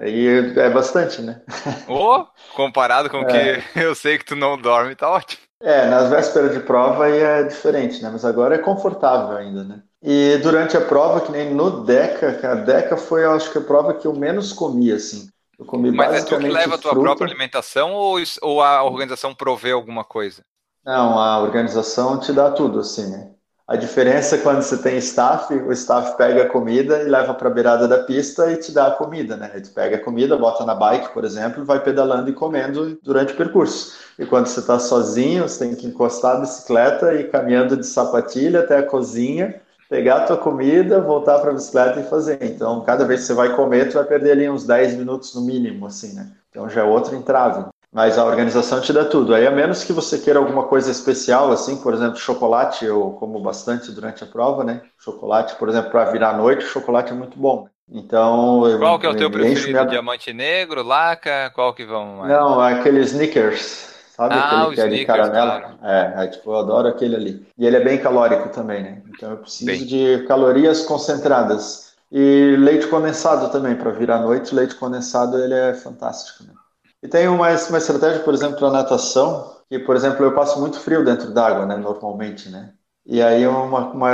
Aí 0.00 0.56
é 0.56 0.70
bastante, 0.70 1.20
né? 1.20 1.42
Ô, 1.86 2.20
oh, 2.20 2.26
comparado 2.54 3.10
com 3.10 3.18
o 3.18 3.28
é. 3.28 3.60
que 3.60 3.62
eu 3.78 3.94
sei 3.94 4.16
que 4.16 4.24
tu 4.24 4.34
não 4.34 4.56
dorme, 4.56 4.96
tá 4.96 5.10
ótimo. 5.10 5.42
É, 5.62 5.84
nas 5.84 6.08
vésperas 6.08 6.52
de 6.52 6.60
prova 6.60 7.04
aí 7.04 7.20
é 7.20 7.42
diferente, 7.42 8.02
né? 8.02 8.08
Mas 8.10 8.24
agora 8.24 8.54
é 8.54 8.58
confortável 8.58 9.36
ainda, 9.36 9.64
né? 9.64 9.82
E 10.02 10.38
durante 10.38 10.78
a 10.78 10.80
prova, 10.80 11.20
que 11.20 11.30
nem 11.30 11.52
no 11.52 11.84
Deca, 11.84 12.40
a 12.50 12.54
Deca 12.54 12.96
foi, 12.96 13.26
acho 13.26 13.52
que 13.52 13.58
a 13.58 13.64
prova 13.64 13.92
que 13.92 14.06
eu 14.06 14.14
menos 14.14 14.50
comi, 14.50 14.90
assim. 14.90 15.28
Eu 15.60 15.64
comi 15.64 15.92
Mas 15.92 16.12
é 16.12 16.22
tu 16.22 16.36
que 16.36 16.48
leva 16.48 16.74
a 16.74 16.78
tua 16.78 16.92
fruta. 16.92 16.96
própria 16.96 17.26
alimentação 17.28 17.92
ou, 17.92 18.18
ou 18.42 18.62
a 18.62 18.82
organização 18.82 19.32
provê 19.34 19.70
alguma 19.70 20.04
coisa? 20.04 20.44
Não, 20.84 21.18
a 21.18 21.38
organização 21.40 22.18
te 22.18 22.32
dá 22.32 22.50
tudo, 22.50 22.80
assim, 22.80 23.10
né? 23.10 23.34
A 23.66 23.76
diferença 23.76 24.34
é 24.36 24.38
quando 24.40 24.62
você 24.62 24.76
tem 24.82 24.96
staff, 24.98 25.54
o 25.54 25.70
staff 25.72 26.16
pega 26.16 26.42
a 26.42 26.48
comida 26.48 27.02
e 27.02 27.08
leva 27.08 27.32
para 27.34 27.48
a 27.48 27.52
beirada 27.52 27.86
da 27.86 28.02
pista 28.02 28.50
e 28.50 28.56
te 28.56 28.72
dá 28.72 28.88
a 28.88 28.90
comida, 28.96 29.36
né? 29.36 29.48
Tu 29.60 29.70
pega 29.72 29.96
a 29.96 30.04
comida, 30.04 30.36
bota 30.36 30.64
na 30.64 30.74
bike, 30.74 31.12
por 31.14 31.24
exemplo, 31.24 31.62
e 31.62 31.66
vai 31.66 31.80
pedalando 31.82 32.28
e 32.28 32.32
comendo 32.32 32.98
durante 33.02 33.32
o 33.32 33.36
percurso. 33.36 33.96
E 34.18 34.26
quando 34.26 34.46
você 34.48 34.58
está 34.60 34.78
sozinho, 34.80 35.48
você 35.48 35.66
tem 35.66 35.76
que 35.76 35.86
encostar 35.86 36.36
a 36.36 36.40
bicicleta 36.40 37.14
e 37.14 37.20
ir 37.20 37.30
caminhando 37.30 37.76
de 37.76 37.86
sapatilha 37.86 38.60
até 38.60 38.78
a 38.78 38.82
cozinha, 38.82 39.60
pegar 39.90 40.18
a 40.18 40.26
tua 40.26 40.38
comida, 40.38 41.00
voltar 41.02 41.40
para 41.40 41.50
a 41.50 41.54
bicicleta 41.54 42.00
e 42.00 42.04
fazer. 42.08 42.38
Então, 42.42 42.82
cada 42.84 43.04
vez 43.04 43.22
que 43.22 43.26
você 43.26 43.34
vai 43.34 43.56
comer, 43.56 43.88
tu 43.90 43.94
vai 43.94 44.04
perder 44.04 44.32
ali 44.32 44.48
uns 44.50 44.64
10 44.64 44.94
minutos 44.94 45.34
no 45.34 45.42
mínimo, 45.42 45.86
assim, 45.86 46.14
né? 46.14 46.32
Então 46.50 46.68
já 46.70 46.82
é 46.82 46.84
outro 46.84 47.16
entrave. 47.16 47.66
Mas 47.92 48.16
a 48.16 48.24
organização 48.24 48.80
te 48.80 48.92
dá 48.92 49.04
tudo. 49.04 49.34
Aí, 49.34 49.46
a 49.46 49.50
menos 49.50 49.82
que 49.82 49.92
você 49.92 50.18
queira 50.18 50.38
alguma 50.38 50.62
coisa 50.64 50.92
especial, 50.92 51.50
assim, 51.50 51.76
por 51.76 51.92
exemplo, 51.92 52.16
chocolate, 52.18 52.84
eu 52.84 53.16
como 53.18 53.40
bastante 53.40 53.90
durante 53.90 54.22
a 54.22 54.28
prova, 54.28 54.62
né? 54.62 54.82
Chocolate, 54.98 55.56
por 55.56 55.68
exemplo, 55.68 55.90
para 55.90 56.10
virar 56.12 56.30
à 56.30 56.36
noite, 56.36 56.64
chocolate 56.64 57.10
é 57.12 57.14
muito 57.16 57.36
bom. 57.36 57.68
Então, 57.92 58.64
eu, 58.68 58.78
Qual 58.78 58.98
que 59.00 59.06
é 59.06 59.10
o 59.10 59.16
teu 59.16 59.28
preferido? 59.28 59.70
minha- 59.72 59.86
Diamante 59.86 60.32
negro, 60.32 60.84
laca? 60.84 61.50
Qual 61.52 61.74
que 61.74 61.84
vão 61.84 62.18
mais? 62.18 62.30
Não, 62.30 62.60
aquele 62.60 63.00
Snickers. 63.00 63.90
Sabe 64.20 64.34
Ah, 64.34 64.62
aquele 64.64 64.74
que 64.74 64.80
é 64.82 64.88
de 64.88 65.06
caramelo? 65.06 65.60
claro. 65.60 65.78
É, 65.82 66.24
é, 66.24 66.26
tipo, 66.26 66.50
eu 66.50 66.58
adoro 66.58 66.88
aquele 66.88 67.16
ali. 67.16 67.46
E 67.56 67.66
ele 67.66 67.76
é 67.76 67.80
bem 67.80 67.96
calórico 67.96 68.50
também, 68.50 68.82
né? 68.82 69.02
Então 69.08 69.30
eu 69.30 69.38
preciso 69.38 69.64
Bem. 69.64 69.86
de 69.86 70.26
calorias 70.28 70.82
concentradas. 70.82 71.94
E 72.12 72.54
leite 72.58 72.86
condensado 72.88 73.50
também, 73.50 73.76
para 73.76 73.90
virar 73.92 74.16
à 74.16 74.20
noite, 74.20 74.54
leite 74.54 74.74
condensado 74.74 75.38
ele 75.38 75.54
é 75.54 75.72
fantástico, 75.72 76.44
né? 76.44 76.52
E 77.02 77.08
tem 77.08 77.28
uma, 77.28 77.48
uma 77.48 77.78
estratégia, 77.78 78.20
por 78.20 78.34
exemplo, 78.34 78.58
para 78.58 78.70
natação, 78.70 79.56
que, 79.70 79.78
por 79.78 79.96
exemplo, 79.96 80.22
eu 80.22 80.34
passo 80.34 80.60
muito 80.60 80.78
frio 80.80 81.02
dentro 81.02 81.32
d'água, 81.32 81.64
né, 81.64 81.76
normalmente, 81.76 82.50
né? 82.50 82.74
E 83.06 83.22
aí 83.22 83.46
uma, 83.46 83.92
uma, 83.92 84.10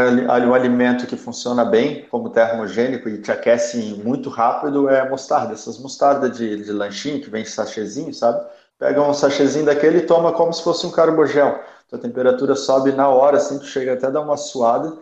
um 0.46 0.54
alimento 0.54 1.06
que 1.06 1.16
funciona 1.16 1.64
bem 1.64 2.06
como 2.08 2.30
termogênico 2.30 3.08
e 3.08 3.20
te 3.20 3.32
aquece 3.32 4.00
muito 4.04 4.30
rápido 4.30 4.88
é 4.88 5.08
mostarda. 5.08 5.52
Essas 5.52 5.78
mostardas 5.78 6.36
de, 6.36 6.62
de 6.62 6.70
lanchinho 6.70 7.20
que 7.20 7.28
vem 7.28 7.42
em 7.42 7.44
sachêzinho, 7.44 8.14
sabe? 8.14 8.46
Pega 8.78 9.02
um 9.02 9.14
sachêzinho 9.14 9.64
daquele 9.64 9.98
e 9.98 10.06
toma 10.06 10.32
como 10.32 10.52
se 10.52 10.62
fosse 10.62 10.86
um 10.86 10.90
carbogel. 10.90 11.58
Tua 11.88 11.98
temperatura 11.98 12.54
sobe 12.54 12.92
na 12.92 13.08
hora, 13.08 13.38
assim, 13.38 13.58
tu 13.58 13.64
chega 13.66 13.94
até 13.94 14.06
a 14.06 14.10
dar 14.10 14.20
uma 14.20 14.36
suada. 14.36 14.98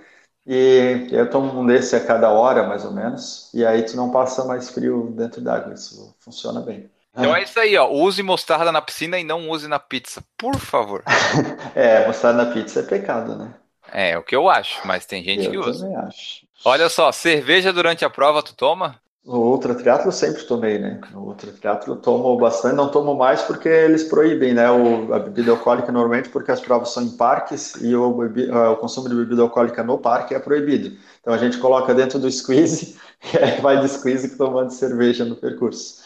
E 0.47 1.09
eu 1.11 1.29
tomo 1.31 1.59
um 1.59 1.67
desse 1.67 1.97
a 1.97 2.05
cada 2.05 2.31
hora, 2.31 2.65
mais 2.65 2.85
ou 2.85 2.93
menos. 2.93 3.51
E 3.55 3.65
aí 3.65 3.83
tu 3.83 3.97
não 3.97 4.11
passa 4.11 4.45
mais 4.45 4.71
frio 4.71 5.11
dentro 5.17 5.41
d'água. 5.41 5.73
Isso 5.75 6.15
funciona 6.21 6.61
bem. 6.61 6.91
Então 7.17 7.35
é 7.35 7.43
isso 7.43 7.59
aí, 7.59 7.77
ó. 7.77 7.89
Use 7.89 8.23
mostarda 8.23 8.71
na 8.71 8.83
piscina 8.83 9.19
e 9.19 9.25
não 9.25 9.49
use 9.49 9.67
na 9.69 9.79
pizza, 9.79 10.23
por 10.37 10.57
favor. 10.57 11.03
É, 11.75 12.07
mostarda 12.07 12.45
na 12.45 12.53
pizza 12.53 12.81
é 12.81 12.83
pecado, 12.85 13.37
né? 13.37 13.53
É, 13.93 14.17
o 14.17 14.23
que 14.23 14.35
eu 14.35 14.49
acho, 14.49 14.81
mas 14.87 15.07
tem 15.07 15.23
gente 15.23 15.49
que 15.49 15.57
Eu 15.57 15.61
usa. 15.63 15.85
também 15.85 15.97
acho. 15.97 16.47
Olha 16.65 16.89
só, 16.89 17.11
cerveja 17.13 17.73
durante 17.73 18.05
a 18.05 18.11
prova 18.11 18.43
tu 18.43 18.55
toma? 18.55 19.01
O 19.27 19.39
ultra 19.39 19.75
triatlo 19.75 20.09
eu 20.09 20.13
sempre 20.13 20.43
tomei, 20.45 20.79
né? 20.79 21.01
O 21.15 21.21
ultra 21.21 21.51
triatlo 21.51 21.95
eu 21.95 21.97
tomo 22.01 22.37
bastante, 22.37 22.75
não 22.77 22.91
tomo 22.91 23.15
mais 23.15 23.41
porque 23.41 23.69
eles 23.69 24.05
proíbem, 24.05 24.53
né? 24.53 24.71
O, 24.71 25.15
a 25.15 25.19
bebida 25.19 25.51
alcoólica 25.51 25.91
normalmente 25.91 26.29
porque 26.29 26.51
as 26.53 26.61
provas 26.61 26.91
são 26.91 27.03
em 27.03 27.17
parques 27.17 27.75
e 27.81 27.95
o, 27.97 28.11
o 28.21 28.77
consumo 28.77 29.09
de 29.09 29.15
bebida 29.15 29.41
alcoólica 29.41 29.83
no 29.83 29.97
parque 29.97 30.35
é 30.35 30.39
proibido. 30.39 30.95
Então 31.21 31.33
a 31.33 31.39
gente 31.39 31.57
coloca 31.57 31.95
dentro 31.95 32.19
do 32.19 32.31
squeeze 32.31 32.99
e 33.33 33.39
aí 33.39 33.61
vai 33.63 33.81
de 33.81 33.89
squeeze 33.89 34.37
tomando 34.37 34.71
cerveja 34.71 35.25
no 35.25 35.37
percurso. 35.37 36.03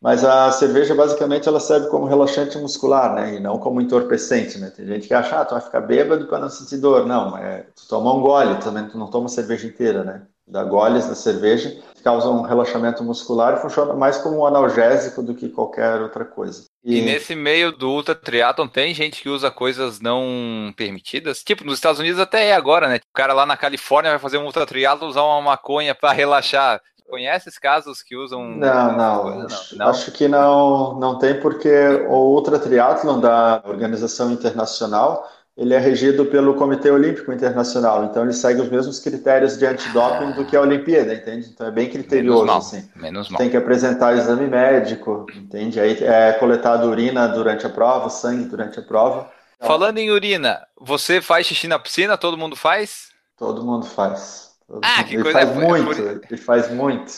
Mas 0.00 0.24
a 0.24 0.50
cerveja 0.52 0.94
basicamente 0.94 1.48
ela 1.48 1.58
serve 1.60 1.88
como 1.88 2.04
relaxante 2.06 2.58
muscular, 2.58 3.14
né? 3.14 3.36
E 3.36 3.40
não 3.40 3.58
como 3.58 3.80
entorpecente, 3.80 4.58
né? 4.58 4.70
Tem 4.70 4.86
gente 4.86 5.08
que 5.08 5.14
acha, 5.14 5.40
ah, 5.40 5.44
tu 5.44 5.54
vai 5.54 5.60
ficar 5.62 5.80
bêbado 5.80 6.26
para 6.26 6.40
não 6.40 6.48
sentir 6.50 6.76
dor. 6.78 7.06
Não, 7.06 7.36
é, 7.38 7.62
tu 7.74 7.88
toma 7.88 8.12
um 8.12 8.20
gole 8.20 8.56
também, 8.60 8.88
tu 8.88 8.98
não 8.98 9.08
toma 9.08 9.28
cerveja 9.28 9.66
inteira, 9.66 10.04
né? 10.04 10.26
Dá 10.46 10.62
goles 10.64 11.06
da 11.08 11.14
cerveja, 11.14 11.82
causa 12.06 12.28
um 12.28 12.42
relaxamento 12.42 13.02
muscular 13.02 13.54
e 13.54 13.60
funciona 13.60 13.92
mais 13.92 14.16
como 14.18 14.38
um 14.38 14.46
analgésico 14.46 15.22
do 15.24 15.34
que 15.34 15.48
qualquer 15.48 16.00
outra 16.00 16.24
coisa. 16.24 16.64
E 16.84 17.02
nesse 17.02 17.34
meio 17.34 17.72
do 17.72 17.90
ultra 17.90 18.14
triatlon 18.14 18.68
tem 18.68 18.94
gente 18.94 19.20
que 19.20 19.28
usa 19.28 19.50
coisas 19.50 20.00
não 20.00 20.72
permitidas? 20.76 21.42
Tipo, 21.42 21.64
nos 21.64 21.74
Estados 21.74 21.98
Unidos 21.98 22.20
até 22.20 22.46
é 22.50 22.54
agora, 22.54 22.86
né? 22.88 22.96
O 22.98 23.12
cara 23.12 23.32
lá 23.34 23.44
na 23.44 23.56
Califórnia 23.56 24.12
vai 24.12 24.20
fazer 24.20 24.38
um 24.38 24.44
ultra 24.44 24.64
triatlon 24.64 25.08
usar 25.08 25.22
uma 25.22 25.42
maconha 25.42 25.96
para 25.96 26.12
relaxar. 26.12 26.80
Conhece 27.08 27.48
esses 27.48 27.58
casos 27.58 28.02
que 28.02 28.16
usam 28.16 28.44
Não, 28.56 28.96
não, 28.96 29.22
coisas? 29.22 29.52
acho, 29.52 29.76
não. 29.76 29.88
acho 29.88 30.12
que 30.12 30.28
não, 30.28 30.98
não 30.98 31.18
tem 31.18 31.40
porque 31.40 31.70
o 32.08 32.14
Ultra 32.34 32.58
Triathlon 32.58 33.20
da 33.20 33.62
Organização 33.64 34.30
Internacional 34.32 35.28
ele 35.56 35.74
é 35.74 35.78
regido 35.78 36.26
pelo 36.26 36.54
Comitê 36.54 36.90
Olímpico 36.90 37.32
Internacional, 37.32 38.04
então 38.04 38.22
ele 38.24 38.32
segue 38.32 38.60
os 38.60 38.68
mesmos 38.70 38.98
critérios 39.00 39.56
de 39.58 39.66
antidoping 39.66 40.32
do 40.32 40.44
que 40.46 40.56
a 40.56 40.60
Olimpíada, 40.60 41.14
entende? 41.14 41.48
Então 41.50 41.66
é 41.66 41.70
bem 41.70 41.90
Menos 42.08 42.40
criterioso, 42.40 42.44
mal, 42.44 42.58
assim. 42.58 42.88
menos 42.94 43.28
mal. 43.30 43.38
Tem 43.38 43.50
que 43.50 43.56
apresentar 43.56 44.16
exame 44.16 44.46
médico, 44.46 45.26
entende? 45.34 45.80
Aí 45.80 45.92
é 46.04 46.32
coletado 46.34 46.88
urina 46.88 47.26
durante 47.28 47.66
a 47.66 47.70
prova, 47.70 48.08
sangue 48.10 48.44
durante 48.46 48.78
a 48.78 48.82
prova. 48.82 49.30
Falando 49.60 49.98
em 49.98 50.10
urina, 50.10 50.66
você 50.80 51.20
faz 51.20 51.46
xixi 51.46 51.68
na 51.68 51.78
piscina? 51.78 52.16
Todo 52.16 52.38
mundo 52.38 52.56
faz? 52.56 53.10
Todo 53.36 53.64
mundo 53.64 53.86
faz. 53.86 54.56
Todo 54.66 54.82
Ah, 54.82 54.96
mundo. 54.96 55.08
que 55.08 55.16
Ele 55.16 55.24
coisa 55.24 55.46
faz 55.46 55.50
boa. 55.50 55.78
muito, 55.78 56.00
ele 56.30 56.36
faz 56.40 56.70
muito. 56.70 57.12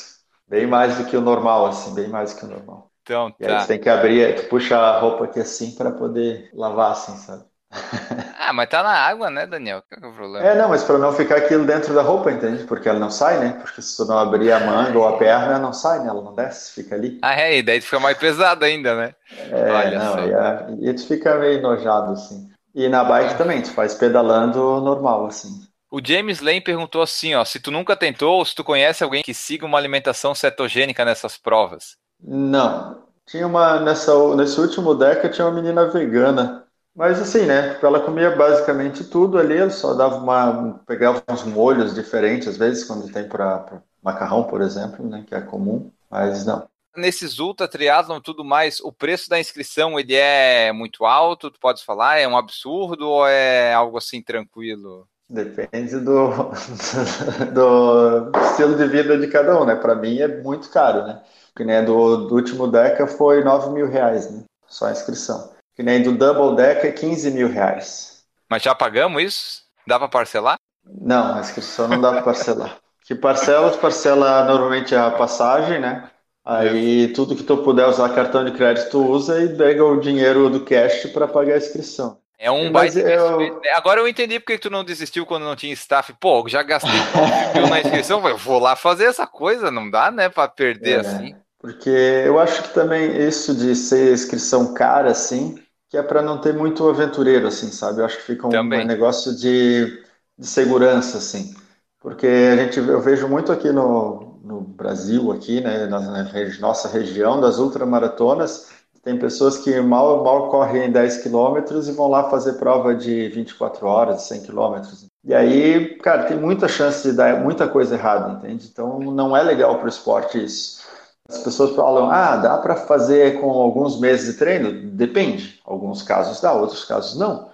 Bem 0.47 0.67
mais 0.67 0.97
do 0.97 1.05
que 1.07 1.17
o 1.17 1.21
normal, 1.21 1.67
assim, 1.67 1.95
bem 1.95 2.09
mais 2.09 2.33
do 2.35 2.41
que 2.41 2.47
o 2.47 2.49
normal. 2.49 2.91
Então 3.03 3.33
E 3.39 3.47
aí 3.47 3.59
tá. 3.59 3.61
você 3.61 3.69
tem 3.69 3.81
que 3.81 3.89
abrir, 3.89 4.37
tu 4.37 4.49
puxa 4.49 4.77
a 4.79 5.01
roupa 5.01 5.25
aqui 5.25 5.41
assim 5.41 5.75
para 5.77 5.93
poder 5.93 6.51
lavar 6.55 6.93
assim, 6.93 7.17
sabe? 7.19 7.45
Ah, 8.35 8.53
mas 8.53 8.69
tá 8.69 8.83
na 8.83 8.91
água, 8.93 9.31
né, 9.31 9.47
Daniel? 9.47 9.83
Qual 9.83 10.01
que 10.01 10.07
é 10.07 10.09
o 10.11 10.15
problema? 10.15 10.51
É, 10.51 10.55
não, 10.55 10.69
mas 10.69 10.85
para 10.85 10.99
não 10.99 11.13
ficar 11.13 11.37
aquilo 11.37 11.67
dentro 11.67 11.93
da 11.95 12.03
roupa, 12.03 12.31
entende? 12.31 12.65
Porque 12.65 12.89
ela 12.89 12.99
não 12.99 13.11
sai, 13.11 13.41
né? 13.41 13.59
Porque 13.61 13.83
se 13.83 13.97
tu 13.97 14.05
não 14.05 14.19
abrir 14.19 14.53
a 14.53 14.61
manga 14.61 14.97
ou 14.99 15.07
a 15.09 15.19
perna, 15.19 15.47
ela 15.47 15.59
não 15.59 15.73
sai, 15.73 15.99
né? 16.01 16.09
Ela 16.09 16.23
não 16.23 16.35
desce, 16.35 16.73
fica 16.73 16.95
ali. 16.95 17.21
Ah, 17.23 17.35
é, 17.35 17.59
e 17.59 17.63
daí 17.63 17.81
fica 17.81 17.99
mais 18.01 18.17
pesado 18.19 18.65
ainda, 18.65 18.95
né? 18.97 19.15
É, 19.51 19.91
Olha 19.91 19.95
não, 19.95 20.19
só. 20.19 20.29
e, 20.29 20.35
a- 20.35 20.67
e 20.81 20.95
tu 20.95 21.07
fica 21.07 21.37
meio 21.39 21.59
enojado, 21.59 22.13
assim. 22.13 22.51
E 22.75 22.89
na 22.89 23.05
bike 23.05 23.37
também, 23.39 23.63
tu 23.63 23.71
faz 23.73 23.95
pedalando 23.95 24.81
normal, 24.81 25.27
assim. 25.27 25.67
O 25.91 26.01
James 26.03 26.41
Lane 26.41 26.63
perguntou 26.63 27.03
assim, 27.03 27.35
ó, 27.35 27.45
se 27.45 27.61
tu 27.61 27.71
nunca 27.71 27.95
tentou 27.95 28.39
ou 28.39 28.45
se 28.47 28.55
tu 28.55 28.65
conhece 28.65 29.05
alguém 29.05 29.23
que 29.23 29.35
siga 29.35 29.67
uma 29.67 29.77
alimentação 29.77 30.35
cetogênica 30.35 31.05
nessas 31.05 31.37
provas. 31.37 31.99
Não, 32.21 33.05
tinha 33.27 33.47
uma, 33.47 33.81
nessa, 33.81 34.13
nesse 34.37 34.61
último 34.61 34.95
Deca 34.95 35.29
tinha 35.29 35.47
uma 35.47 35.55
menina 35.55 35.87
vegana. 35.89 36.68
Mas 36.99 37.21
assim, 37.21 37.47
né? 37.47 37.79
Ela 37.81 38.01
comia 38.01 38.35
basicamente 38.35 39.05
tudo 39.05 39.39
ali, 39.39 39.57
ela 39.57 39.71
só 39.71 39.95
dava 39.95 40.17
uma, 40.17 40.81
pegava 40.85 41.23
uns 41.31 41.45
molhos 41.45 41.95
diferentes, 41.95 42.49
às 42.49 42.57
vezes, 42.57 42.83
quando 42.83 43.09
tem 43.13 43.29
para 43.29 43.81
macarrão, 44.03 44.43
por 44.43 44.61
exemplo, 44.61 45.09
né? 45.09 45.25
Que 45.25 45.33
é 45.33 45.41
comum, 45.41 45.93
mas 46.11 46.45
não. 46.45 46.69
Nesses 46.97 47.39
ultra 47.39 47.69
triatlon 47.69 48.17
e 48.17 48.23
tudo 48.23 48.45
mais, 48.45 48.81
o 48.81 48.91
preço 48.91 49.31
da 49.31 49.39
inscrição 49.39 49.97
ele 49.97 50.17
é 50.17 50.73
muito 50.73 51.05
alto, 51.05 51.53
tu 51.53 51.61
podes 51.61 51.85
falar, 51.85 52.19
é 52.19 52.27
um 52.27 52.37
absurdo 52.37 53.09
ou 53.09 53.29
é 53.29 53.73
algo 53.73 53.97
assim 53.97 54.21
tranquilo? 54.21 55.07
Depende 55.31 56.01
do, 56.01 56.51
do 57.55 58.33
estilo 58.41 58.75
de 58.75 58.89
vida 58.89 59.17
de 59.17 59.29
cada 59.29 59.57
um, 59.61 59.65
né? 59.65 59.77
Para 59.77 59.95
mim 59.95 60.19
é 60.19 60.43
muito 60.43 60.69
caro, 60.71 61.07
né? 61.07 61.23
Que 61.55 61.63
nem 61.63 61.85
do, 61.85 62.27
do 62.27 62.35
último 62.35 62.67
Deca 62.67 63.07
foi 63.07 63.45
9 63.45 63.71
mil 63.71 63.89
reais, 63.89 64.29
né? 64.33 64.43
Só 64.67 64.87
a 64.87 64.91
inscrição. 64.93 65.57
Que 65.79 65.83
nem 65.85 66.03
do 66.03 66.11
Double 66.11 66.57
Deca 66.57 66.89
é 66.89 66.91
15 66.91 67.31
mil 67.31 67.49
reais. 67.49 68.25
Mas 68.51 68.65
já 68.65 68.75
pagamos 68.75 69.23
isso? 69.23 69.63
Dá 69.87 69.97
pra 69.97 70.09
parcelar? 70.09 70.57
Não, 70.85 71.37
a 71.37 71.41
inscrição 71.41 71.87
não 71.87 72.01
dá 72.01 72.11
para 72.15 72.23
parcelar. 72.23 72.79
Que 73.07 73.15
parcela, 73.15 73.71
tu 73.71 73.79
parcela 73.79 74.45
normalmente 74.45 74.93
a 74.97 75.09
passagem, 75.13 75.79
né? 75.79 76.11
Aí 76.45 77.09
tudo 77.13 77.37
que 77.37 77.45
tu 77.45 77.59
puder 77.59 77.87
usar 77.87 78.09
cartão 78.09 78.45
de 78.45 78.51
crédito 78.51 78.91
tu 78.91 79.07
usa 79.07 79.41
e 79.41 79.57
pega 79.57 79.85
o 79.85 80.01
dinheiro 80.01 80.51
do 80.51 80.65
cash 80.65 81.07
para 81.13 81.29
pagar 81.29 81.55
a 81.55 81.59
inscrição. 81.59 82.19
É 82.41 82.51
um 82.51 82.73
Mas 82.73 82.95
baita 82.97 83.09
eu- 83.09 83.41
investimento. 83.41 83.61
É, 83.65 83.75
Agora 83.75 84.01
eu 84.01 84.09
entendi 84.09 84.41
porque 84.41 84.55
que 84.57 84.63
tu 84.63 84.71
não 84.71 84.83
desistiu 84.83 85.25
quando 85.25 85.45
não 85.45 85.55
tinha 85.55 85.73
staff. 85.75 86.13
Pô, 86.21 86.45
já 86.49 86.61
gastei 86.65 86.91
9 86.91 87.61
mil 87.61 87.69
na 87.71 87.81
inscrição, 87.81 88.27
eu 88.29 88.37
vou 88.37 88.59
lá 88.59 88.75
fazer 88.75 89.05
essa 89.05 89.29
coisa, 89.29 89.71
não 89.71 89.89
dá, 89.89 90.11
né, 90.11 90.29
pra 90.29 90.49
perder 90.49 90.97
É. 90.97 91.01
assim. 91.01 91.37
Porque 91.61 91.89
eu 91.91 92.39
acho 92.41 92.63
que 92.63 92.69
também 92.75 93.17
isso 93.27 93.55
de 93.55 93.75
ser 93.77 94.13
inscrição 94.13 94.73
cara, 94.75 95.11
assim, 95.11 95.57
que 95.89 95.97
é 95.97 96.03
para 96.03 96.23
não 96.23 96.41
ter 96.41 96.55
muito 96.55 96.87
aventureiro, 96.89 97.47
assim, 97.49 97.71
sabe? 97.71 98.01
Eu 98.01 98.05
acho 98.07 98.17
que 98.19 98.23
fica 98.25 98.47
um, 98.47 98.81
um 98.81 98.85
negócio 98.85 99.35
de, 99.37 100.03
de 100.39 100.47
segurança, 100.47 101.19
assim. 101.19 101.55
Porque 102.01 102.27
a 102.27 102.57
gente, 102.57 102.79
eu 102.79 103.01
vejo 103.01 103.29
muito 103.29 103.51
aqui 103.53 103.71
no, 103.73 104.39
no 104.43 104.61
Brasil, 104.61 105.33
aqui, 105.33 105.61
né, 105.61 105.87
na, 105.87 106.01
na 106.01 106.23
regi- 106.23 106.61
nossa 106.61 106.89
região, 106.89 107.41
das 107.41 107.59
ultramaratonas, 107.59 108.69
Tem 109.03 109.19
pessoas 109.19 109.59
que 109.59 109.81
mal, 109.81 110.23
mal 110.25 110.51
correm 110.51 110.91
10 110.93 111.19
quilômetros 111.23 111.89
e 111.89 111.93
vão 111.93 112.09
lá 112.09 112.29
fazer 112.31 112.55
prova 112.55 112.95
de 112.95 113.29
24 113.29 113.87
horas, 113.87 114.23
100 114.23 114.43
quilômetros. 114.43 115.07
E 115.25 115.35
aí, 115.35 115.97
cara, 115.99 116.25
tem 116.25 116.37
muita 116.39 116.69
chance 116.69 117.09
de 117.09 117.17
dar 117.17 117.41
muita 117.43 117.67
coisa 117.69 117.95
errada, 117.95 118.33
entende? 118.35 118.69
Então 118.71 118.99
não 119.01 119.37
é 119.37 119.43
legal 119.43 119.77
para 119.77 119.87
o 119.87 119.89
esporte 119.89 120.43
isso. 120.45 120.81
As 121.29 121.39
pessoas 121.39 121.77
falam, 121.77 122.11
ah, 122.11 122.37
dá 122.37 122.59
para 122.59 122.75
fazer 122.77 123.41
com 123.41 123.51
alguns 123.51 124.01
meses 124.01 124.33
de 124.33 124.39
treino? 124.39 124.91
Depende. 124.93 125.61
Alguns 125.65 126.03
casos 126.03 126.41
dá, 126.41 126.53
outros 126.55 126.85
casos 126.85 127.19
não. 127.19 127.51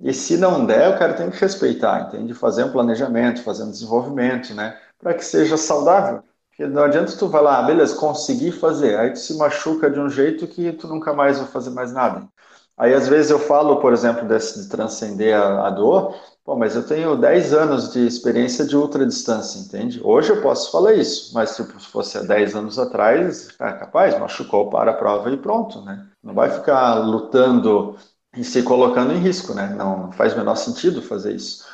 E 0.00 0.12
se 0.12 0.36
não 0.36 0.66
der, 0.66 0.94
o 0.94 0.98
cara 0.98 1.14
tem 1.14 1.30
que 1.30 1.38
respeitar, 1.40 2.02
entende? 2.08 2.34
Fazer 2.34 2.64
um 2.64 2.72
planejamento, 2.72 3.42
fazer 3.42 3.64
um 3.64 3.70
desenvolvimento, 3.70 4.54
né? 4.54 4.78
Para 4.98 5.14
que 5.14 5.24
seja 5.24 5.56
saudável. 5.56 6.22
Porque 6.50 6.66
não 6.66 6.84
adianta 6.84 7.16
tu 7.16 7.28
falar, 7.30 7.58
ah, 7.60 7.62
beleza, 7.62 7.96
consegui 7.96 8.52
fazer. 8.52 8.98
Aí 8.98 9.12
tu 9.12 9.18
se 9.18 9.36
machuca 9.36 9.90
de 9.90 9.98
um 10.00 10.08
jeito 10.08 10.46
que 10.46 10.72
tu 10.72 10.86
nunca 10.88 11.12
mais 11.12 11.38
vai 11.38 11.48
fazer 11.48 11.70
mais 11.70 11.92
nada. 11.92 12.28
Aí 12.76 12.92
às 12.94 13.08
vezes 13.08 13.30
eu 13.30 13.38
falo, 13.38 13.80
por 13.80 13.92
exemplo, 13.92 14.26
desse, 14.28 14.62
de 14.62 14.68
transcender 14.68 15.34
a, 15.36 15.66
a 15.68 15.70
dor, 15.70 16.14
Pô, 16.46 16.54
mas 16.54 16.76
eu 16.76 16.86
tenho 16.86 17.16
10 17.16 17.52
anos 17.52 17.92
de 17.92 18.06
experiência 18.06 18.64
de 18.64 18.76
ultradistância, 18.76 19.58
entende? 19.58 20.00
Hoje 20.04 20.30
eu 20.30 20.40
posso 20.40 20.70
falar 20.70 20.94
isso, 20.94 21.34
mas 21.34 21.56
tipo, 21.56 21.78
se 21.80 21.88
fosse 21.88 22.16
há 22.16 22.22
10 22.22 22.54
anos 22.54 22.78
atrás, 22.78 23.48
é 23.58 23.72
capaz, 23.72 24.16
machucou, 24.16 24.70
para 24.70 24.92
a 24.92 24.94
prova 24.94 25.28
e 25.28 25.36
pronto, 25.36 25.80
né? 25.82 26.06
Não 26.22 26.34
vai 26.34 26.48
ficar 26.48 27.04
lutando 27.04 27.96
e 28.36 28.44
se 28.44 28.62
colocando 28.62 29.12
em 29.12 29.18
risco, 29.18 29.54
né? 29.54 29.74
Não, 29.76 30.04
não 30.04 30.12
faz 30.12 30.34
o 30.34 30.36
menor 30.36 30.54
sentido 30.54 31.02
fazer 31.02 31.34
isso. 31.34 31.66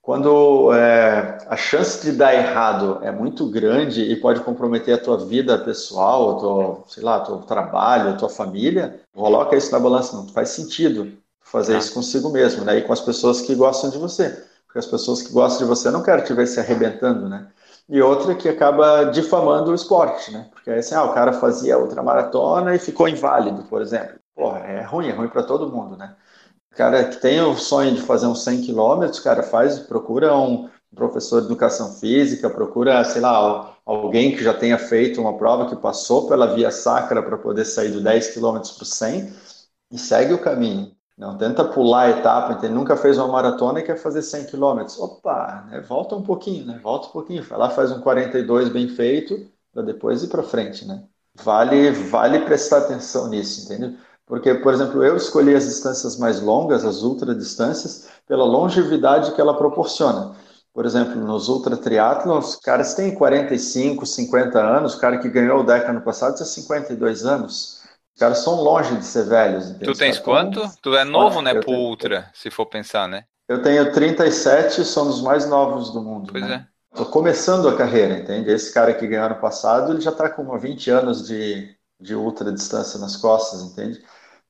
Quando 0.00 0.72
é, 0.72 1.38
a 1.48 1.56
chance 1.56 2.04
de 2.04 2.16
dar 2.16 2.32
errado 2.32 3.00
é 3.02 3.10
muito 3.10 3.50
grande 3.50 4.02
e 4.02 4.14
pode 4.14 4.40
comprometer 4.40 4.94
a 4.94 5.02
tua 5.02 5.16
vida 5.18 5.58
pessoal, 5.58 6.36
a 6.36 6.40
tua, 6.40 6.84
sei 6.86 7.02
lá, 7.02 7.20
teu 7.20 7.38
trabalho, 7.38 8.10
a 8.10 8.16
tua 8.16 8.28
família, 8.28 9.00
coloca 9.12 9.56
isso 9.56 9.72
na 9.72 9.80
balança, 9.80 10.16
não 10.16 10.28
faz 10.28 10.50
sentido 10.50 11.21
fazer 11.44 11.76
isso 11.76 11.92
consigo 11.94 12.30
mesmo, 12.30 12.64
né? 12.64 12.78
E 12.78 12.82
com 12.82 12.92
as 12.92 13.00
pessoas 13.00 13.40
que 13.40 13.54
gostam 13.54 13.90
de 13.90 13.98
você. 13.98 14.44
Porque 14.66 14.78
as 14.78 14.86
pessoas 14.86 15.22
que 15.22 15.32
gostam 15.32 15.66
de 15.66 15.68
você 15.68 15.90
não 15.90 16.02
querem 16.02 16.24
te 16.24 16.32
ver 16.32 16.46
se 16.46 16.58
arrebentando, 16.58 17.28
né? 17.28 17.48
E 17.88 18.00
outra 18.00 18.34
que 18.34 18.48
acaba 18.48 19.04
difamando 19.04 19.70
o 19.70 19.74
esporte, 19.74 20.30
né? 20.32 20.48
Porque 20.52 20.70
aí 20.70 20.78
assim, 20.78 20.94
ah, 20.94 21.04
o 21.04 21.12
cara 21.12 21.32
fazia 21.32 21.78
ultramaratona 21.78 22.74
e 22.74 22.78
ficou 22.78 23.08
inválido, 23.08 23.64
por 23.64 23.82
exemplo. 23.82 24.18
Porra, 24.34 24.60
é 24.60 24.82
ruim, 24.82 25.08
é 25.08 25.12
ruim 25.12 25.28
para 25.28 25.42
todo 25.42 25.70
mundo, 25.70 25.96
né? 25.96 26.16
O 26.72 26.76
cara 26.76 27.04
que 27.04 27.18
tem 27.20 27.40
o 27.42 27.54
sonho 27.54 27.94
de 27.94 28.00
fazer 28.00 28.26
uns 28.26 28.42
100 28.44 28.62
quilômetros, 28.62 29.20
cara 29.20 29.42
faz, 29.42 29.78
procura 29.78 30.34
um 30.34 30.70
professor 30.94 31.40
de 31.40 31.46
educação 31.46 31.92
física, 31.94 32.48
procura, 32.48 33.04
sei 33.04 33.20
lá, 33.20 33.76
alguém 33.84 34.34
que 34.34 34.42
já 34.42 34.54
tenha 34.54 34.78
feito 34.78 35.20
uma 35.20 35.36
prova 35.36 35.68
que 35.68 35.76
passou 35.76 36.28
pela 36.28 36.54
via 36.54 36.70
sacra 36.70 37.22
para 37.22 37.36
poder 37.36 37.64
sair 37.64 37.90
do 37.90 38.00
10 38.02 38.28
quilômetros 38.28 38.72
para 38.72 38.86
100 38.86 39.32
e 39.90 39.98
segue 39.98 40.32
o 40.32 40.38
caminho. 40.40 40.92
Não 41.16 41.36
tenta 41.36 41.64
pular 41.64 42.02
a 42.02 42.10
etapa, 42.10 42.54
entende? 42.54 42.72
nunca 42.72 42.96
fez 42.96 43.18
uma 43.18 43.28
maratona 43.28 43.80
e 43.80 43.82
quer 43.82 43.96
fazer 43.96 44.22
100 44.22 44.46
km. 44.46 44.80
Opa, 44.98 45.66
né? 45.68 45.80
volta 45.80 46.16
um 46.16 46.22
pouquinho, 46.22 46.66
né? 46.66 46.80
Volta 46.82 47.08
um 47.08 47.10
pouquinho. 47.10 47.42
Vai 47.44 47.58
lá, 47.58 47.70
faz 47.70 47.92
um 47.92 48.00
42 48.00 48.70
bem 48.70 48.88
feito, 48.88 49.46
para 49.72 49.82
depois 49.82 50.22
ir 50.22 50.28
para 50.28 50.42
frente, 50.42 50.86
né? 50.86 51.04
Vale, 51.34 51.90
vale 51.90 52.40
prestar 52.40 52.78
atenção 52.78 53.28
nisso, 53.28 53.64
entendeu? 53.64 53.96
Porque, 54.26 54.54
por 54.54 54.72
exemplo, 54.72 55.04
eu 55.04 55.16
escolhi 55.16 55.54
as 55.54 55.64
distâncias 55.64 56.16
mais 56.16 56.40
longas, 56.40 56.84
as 56.84 57.02
ultradistâncias, 57.02 58.08
pela 58.26 58.44
longevidade 58.44 59.32
que 59.32 59.40
ela 59.40 59.56
proporciona. 59.56 60.34
Por 60.72 60.86
exemplo, 60.86 61.16
nos 61.16 61.48
ultra 61.48 61.76
triatlons, 61.76 62.56
caras 62.56 62.94
têm 62.94 63.14
45, 63.14 64.06
50 64.06 64.58
anos, 64.58 64.94
o 64.94 64.98
cara 64.98 65.18
que 65.18 65.28
ganhou 65.28 65.60
o 65.60 65.64
Deca 65.64 65.92
no 65.92 66.00
passado 66.00 66.36
tinha 66.36 66.46
52 66.46 67.26
anos. 67.26 67.81
Os 68.14 68.20
caras 68.20 68.38
são 68.38 68.54
longe 68.62 68.96
de 68.96 69.04
ser 69.04 69.24
velhos. 69.24 69.70
Entende? 69.70 69.84
Tu 69.84 69.98
tens 69.98 70.18
quanto? 70.18 70.60
Tu 70.82 70.94
é 70.96 71.04
novo, 71.04 71.40
né, 71.40 71.52
pro 71.54 71.64
tenho... 71.64 71.78
Ultra, 71.78 72.30
se 72.34 72.50
for 72.50 72.66
pensar, 72.66 73.08
né? 73.08 73.24
Eu 73.48 73.62
tenho 73.62 73.92
37, 73.92 74.84
sou 74.84 75.04
um 75.04 75.08
dos 75.08 75.22
mais 75.22 75.46
novos 75.48 75.90
do 75.90 76.02
mundo. 76.02 76.30
Pois 76.32 76.44
né? 76.44 76.66
é. 76.68 76.72
Tô 76.96 77.06
começando 77.06 77.68
a 77.68 77.76
carreira, 77.76 78.18
entende? 78.18 78.50
Esse 78.50 78.72
cara 78.72 78.92
que 78.92 79.06
ganhou 79.06 79.26
ano 79.26 79.40
passado, 79.40 79.92
ele 79.92 80.00
já 80.00 80.12
tá 80.12 80.28
com 80.28 80.58
20 80.58 80.90
anos 80.90 81.26
de, 81.26 81.74
de 81.98 82.14
ultra 82.14 82.52
distância 82.52 83.00
nas 83.00 83.16
costas, 83.16 83.62
entende? 83.62 84.02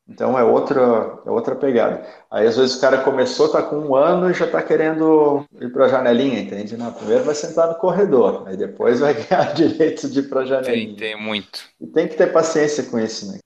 Então 0.08 0.36
é 0.36 0.42
outra, 0.42 1.20
é 1.24 1.30
outra 1.30 1.54
pegada. 1.54 2.04
Aí 2.28 2.46
às 2.46 2.56
vezes 2.56 2.76
o 2.76 2.80
cara 2.80 3.02
começou, 3.02 3.48
tá 3.48 3.62
com 3.62 3.76
um 3.76 3.94
ano 3.94 4.30
e 4.30 4.34
já 4.34 4.46
tá 4.48 4.60
querendo 4.60 5.46
ir 5.60 5.72
para 5.72 5.84
a 5.84 5.88
janelinha, 5.88 6.40
entende? 6.40 6.76
Não, 6.76 6.92
primeiro 6.92 7.24
vai 7.24 7.34
sentar 7.34 7.68
no 7.68 7.76
corredor, 7.76 8.42
aí 8.46 8.56
depois 8.56 8.98
vai 8.98 9.14
ganhar 9.22 9.54
direito 9.54 10.10
de 10.10 10.18
ir 10.18 10.28
para 10.28 10.40
a 10.40 10.44
janelinha. 10.44 10.96
Tem, 10.96 10.96
tem 10.96 11.16
muito. 11.16 11.60
E 11.80 11.86
tem 11.86 12.08
que 12.08 12.16
ter 12.16 12.32
paciência 12.32 12.84
com 12.84 12.98
isso, 12.98 13.30
né? 13.30 13.38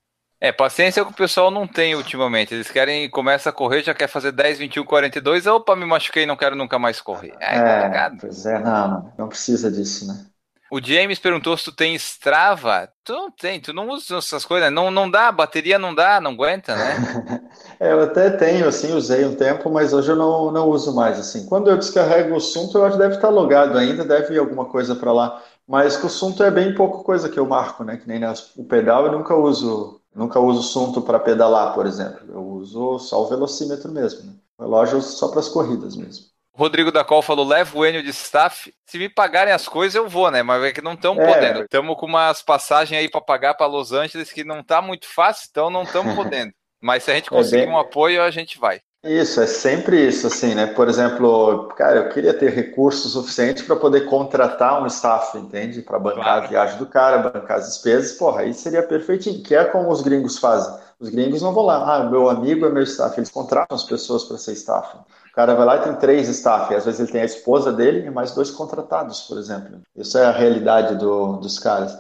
É, 0.46 0.52
paciência 0.52 1.04
que 1.04 1.10
o 1.10 1.14
pessoal 1.14 1.50
não 1.50 1.66
tem 1.66 1.96
ultimamente. 1.96 2.54
Eles 2.54 2.70
querem, 2.70 3.10
começa 3.10 3.50
a 3.50 3.52
correr, 3.52 3.82
já 3.82 3.92
quer 3.92 4.06
fazer 4.06 4.30
10, 4.30 4.58
21, 4.60 4.84
42. 4.84 5.44
Opa, 5.48 5.74
me 5.74 5.84
machuquei, 5.84 6.24
não 6.24 6.36
quero 6.36 6.54
nunca 6.54 6.78
mais 6.78 7.00
correr. 7.00 7.34
É, 7.40 7.56
é 7.56 8.10
pois 8.20 8.46
é, 8.46 8.60
não, 8.60 9.12
não 9.18 9.28
precisa 9.28 9.70
disso, 9.72 10.06
né? 10.06 10.24
O 10.70 10.80
James 10.80 11.18
perguntou 11.18 11.56
se 11.56 11.64
tu 11.64 11.72
tem 11.72 11.94
Strava. 11.96 12.88
Tu 13.02 13.12
não 13.12 13.28
tem, 13.30 13.60
tu 13.60 13.72
não 13.72 13.88
usa 13.88 14.18
essas 14.18 14.44
coisas, 14.44 14.70
não, 14.72 14.88
não 14.90 15.10
dá, 15.10 15.32
bateria 15.32 15.78
não 15.78 15.92
dá, 15.92 16.20
não 16.20 16.32
aguenta, 16.32 16.76
né? 16.76 17.40
é, 17.80 17.92
eu 17.92 18.02
até 18.02 18.30
tenho, 18.30 18.68
assim, 18.68 18.92
usei 18.92 19.24
um 19.24 19.34
tempo, 19.34 19.68
mas 19.68 19.92
hoje 19.92 20.10
eu 20.10 20.16
não, 20.16 20.52
não 20.52 20.68
uso 20.68 20.94
mais, 20.94 21.18
assim. 21.18 21.46
Quando 21.46 21.70
eu 21.70 21.76
descarrego 21.76 22.34
o 22.34 22.36
assunto, 22.36 22.78
eu 22.78 22.84
acho 22.84 22.96
que 22.96 23.02
deve 23.02 23.16
estar 23.16 23.30
logado 23.30 23.76
ainda, 23.76 24.04
deve 24.04 24.34
ir 24.34 24.38
alguma 24.38 24.66
coisa 24.66 24.94
para 24.94 25.12
lá. 25.12 25.42
Mas 25.66 26.00
o 26.02 26.06
assunto 26.06 26.42
é 26.44 26.50
bem 26.50 26.72
pouca 26.74 27.02
coisa 27.02 27.28
que 27.28 27.38
eu 27.38 27.46
marco, 27.46 27.82
né? 27.82 27.96
Que 27.96 28.06
nem 28.06 28.20
o 28.56 28.64
pedal 28.64 29.06
eu 29.06 29.12
nunca 29.12 29.34
uso 29.34 29.95
Nunca 30.16 30.40
uso 30.40 30.62
Sunto 30.62 31.02
para 31.02 31.20
pedalar, 31.20 31.74
por 31.74 31.86
exemplo. 31.86 32.20
Eu 32.28 32.42
uso 32.42 32.98
só 32.98 33.22
o 33.22 33.28
velocímetro 33.28 33.92
mesmo. 33.92 34.24
Né? 34.24 34.32
O 34.56 34.62
relógio 34.62 34.94
eu 34.94 34.98
uso 34.98 35.14
só 35.14 35.28
para 35.28 35.40
as 35.40 35.48
corridas 35.48 35.94
mesmo. 35.94 36.24
Rodrigo 36.54 36.90
da 36.90 37.04
Col 37.04 37.20
falou: 37.20 37.46
leva 37.46 37.76
o 37.76 37.84
Enio 37.84 38.02
de 38.02 38.08
staff. 38.08 38.72
Se 38.86 38.96
me 38.96 39.10
pagarem 39.10 39.52
as 39.52 39.68
coisas, 39.68 39.94
eu 39.94 40.08
vou, 40.08 40.30
né? 40.30 40.42
Mas 40.42 40.64
é 40.64 40.72
que 40.72 40.80
não 40.80 40.94
estamos 40.94 41.22
é. 41.22 41.26
podendo. 41.26 41.62
Estamos 41.64 41.96
com 41.98 42.06
umas 42.06 42.40
passagens 42.40 42.98
aí 42.98 43.10
para 43.10 43.20
pagar 43.20 43.54
para 43.54 43.66
Los 43.66 43.92
Angeles 43.92 44.32
que 44.32 44.42
não 44.42 44.60
está 44.60 44.80
muito 44.80 45.06
fácil, 45.06 45.48
então 45.50 45.68
não 45.68 45.82
estamos 45.82 46.14
podendo. 46.16 46.50
Mas 46.80 47.02
se 47.02 47.10
a 47.10 47.14
gente 47.14 47.28
conseguir 47.28 47.64
é 47.64 47.66
bem... 47.66 47.74
um 47.74 47.78
apoio, 47.78 48.22
a 48.22 48.30
gente 48.30 48.58
vai. 48.58 48.80
Isso, 49.06 49.40
é 49.40 49.46
sempre 49.46 50.08
isso, 50.08 50.26
assim, 50.26 50.54
né? 50.54 50.66
Por 50.66 50.88
exemplo, 50.88 51.68
cara, 51.76 52.00
eu 52.00 52.08
queria 52.08 52.34
ter 52.34 52.50
recursos 52.50 53.12
suficientes 53.12 53.62
para 53.62 53.76
poder 53.76 54.06
contratar 54.06 54.82
um 54.82 54.86
staff, 54.86 55.38
entende? 55.38 55.80
Para 55.80 55.98
bancar 55.98 56.24
claro. 56.24 56.44
a 56.44 56.48
viagem 56.48 56.78
do 56.78 56.86
cara, 56.86 57.18
bancar 57.18 57.58
as 57.58 57.66
despesas, 57.66 58.12
porra, 58.18 58.40
aí 58.40 58.52
seria 58.52 58.82
perfeitinho, 58.82 59.42
que 59.42 59.54
é 59.54 59.64
como 59.64 59.90
os 59.90 60.02
gringos 60.02 60.38
fazem. 60.38 60.74
Os 60.98 61.08
gringos 61.08 61.40
não 61.40 61.52
vão 61.52 61.64
lá, 61.64 61.96
ah, 61.96 62.04
meu 62.04 62.28
amigo 62.28 62.66
é 62.66 62.70
meu 62.70 62.82
staff, 62.82 63.18
eles 63.18 63.30
contratam 63.30 63.76
as 63.76 63.84
pessoas 63.84 64.24
para 64.24 64.38
ser 64.38 64.52
staff. 64.52 64.96
O 64.96 65.34
cara 65.34 65.54
vai 65.54 65.66
lá 65.66 65.76
e 65.76 65.82
tem 65.82 65.94
três 65.94 66.28
staff, 66.28 66.74
às 66.74 66.84
vezes 66.84 66.98
ele 66.98 67.12
tem 67.12 67.20
a 67.20 67.26
esposa 67.26 67.72
dele 67.72 68.06
e 68.06 68.10
mais 68.10 68.32
dois 68.32 68.50
contratados, 68.50 69.20
por 69.22 69.38
exemplo. 69.38 69.80
Isso 69.94 70.18
é 70.18 70.24
a 70.24 70.32
realidade 70.32 70.96
do, 70.96 71.36
dos 71.36 71.58
caras. 71.58 71.96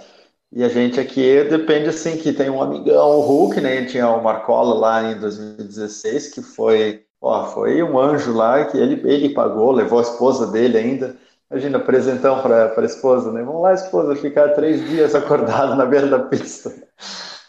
E 0.52 0.62
a 0.62 0.68
gente 0.68 0.98
aqui 1.00 1.44
depende 1.44 1.88
assim 1.88 2.16
que 2.16 2.32
tem 2.32 2.48
um 2.48 2.62
amigão, 2.62 3.18
o 3.18 3.20
Hulk, 3.20 3.60
né? 3.60 3.84
Tinha 3.84 4.08
o 4.08 4.22
Marcola 4.22 4.74
lá 4.74 5.02
em 5.12 5.18
2016, 5.18 6.28
que 6.28 6.40
foi, 6.42 7.04
ó, 7.20 7.46
foi 7.46 7.82
um 7.82 7.98
anjo 7.98 8.32
lá 8.32 8.64
que 8.64 8.78
ele, 8.78 9.00
ele 9.10 9.34
pagou, 9.34 9.72
levou 9.72 9.98
a 9.98 10.02
esposa 10.02 10.46
dele 10.46 10.78
ainda. 10.78 11.16
Imagina, 11.50 11.78
apresentão 11.78 12.42
para 12.42 12.72
a 12.76 12.84
esposa, 12.84 13.30
né? 13.32 13.42
Vamos 13.42 13.62
lá, 13.62 13.74
esposa, 13.74 14.16
ficar 14.16 14.50
três 14.50 14.80
dias 14.88 15.14
acordado 15.14 15.76
na 15.76 15.86
beira 15.86 16.08
da 16.08 16.18
pista. 16.20 16.72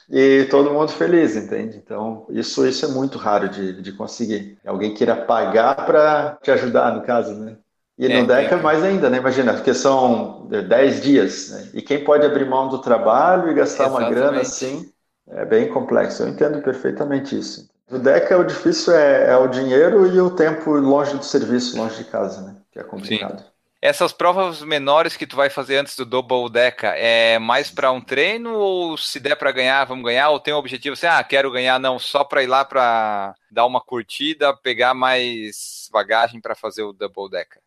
E 0.10 0.46
todo 0.50 0.72
mundo 0.72 0.90
feliz, 0.90 1.36
entende? 1.36 1.78
Então, 1.78 2.26
isso, 2.30 2.66
isso 2.66 2.86
é 2.86 2.90
muito 2.90 3.18
raro 3.18 3.50
de, 3.50 3.82
de 3.82 3.92
conseguir. 3.92 4.58
Alguém 4.66 4.94
queira 4.94 5.16
pagar 5.16 5.86
para 5.86 6.38
te 6.42 6.50
ajudar, 6.52 6.96
no 6.96 7.02
caso, 7.04 7.34
né? 7.36 7.58
E 7.98 8.06
é, 8.06 8.22
no 8.22 8.28
DECA 8.28 8.56
é. 8.56 8.62
mais 8.62 8.84
ainda, 8.84 9.10
né? 9.10 9.18
Imagina, 9.18 9.54
porque 9.54 9.74
são 9.74 10.48
10 10.48 11.02
dias, 11.02 11.50
né? 11.50 11.70
E 11.74 11.82
quem 11.82 12.04
pode 12.04 12.26
abrir 12.26 12.46
mão 12.46 12.68
do 12.68 12.80
trabalho 12.80 13.50
e 13.50 13.54
gastar 13.56 13.86
Exatamente. 13.86 14.12
uma 14.12 14.16
grana 14.16 14.42
assim, 14.42 14.92
é 15.30 15.44
bem 15.46 15.68
complexo. 15.70 16.24
Eu 16.24 16.30
entendo 16.30 16.62
perfeitamente 16.62 17.38
isso. 17.38 17.68
No 17.90 17.98
DECA, 17.98 18.38
o 18.38 18.44
difícil 18.44 18.94
é, 18.94 19.32
é, 19.32 19.38
o 19.38 19.48
dinheiro 19.48 20.06
e 20.14 20.20
o 20.20 20.30
tempo 20.30 20.72
longe 20.72 21.16
do 21.18 21.24
serviço, 21.24 21.78
longe 21.78 21.98
de 21.98 22.04
casa, 22.04 22.42
né? 22.42 22.56
Que 22.72 22.80
é 22.80 22.84
complicado. 22.84 23.40
Sim. 23.40 23.46
Essas 23.80 24.12
provas 24.12 24.62
menores 24.62 25.16
que 25.16 25.28
tu 25.28 25.36
vai 25.36 25.50
fazer 25.50 25.78
antes 25.78 25.96
do 25.96 26.04
Double 26.04 26.50
Deca 26.52 26.90
é 26.98 27.38
mais 27.38 27.70
para 27.70 27.92
um 27.92 28.02
treino 28.02 28.54
ou 28.56 28.98
se 28.98 29.20
der 29.20 29.36
para 29.36 29.52
ganhar, 29.52 29.86
vamos 29.86 30.04
ganhar? 30.04 30.30
Ou 30.30 30.40
tem 30.40 30.54
o 30.54 30.58
objetivo 30.58 30.94
assim, 30.94 31.06
ah, 31.06 31.24
quero 31.24 31.52
ganhar, 31.52 31.80
não, 31.80 32.00
só 32.00 32.24
para 32.24 32.44
ir 32.44 32.48
lá 32.48 32.66
para 32.66 33.36
dar 33.52 33.66
uma 33.66 33.80
curtida, 33.80 34.56
pegar 34.58 34.94
mais 34.96 35.88
bagagem 35.92 36.42
para 36.42 36.56
fazer 36.56 36.82
o 36.84 36.92
Double 36.92 37.30
Deca? 37.30 37.60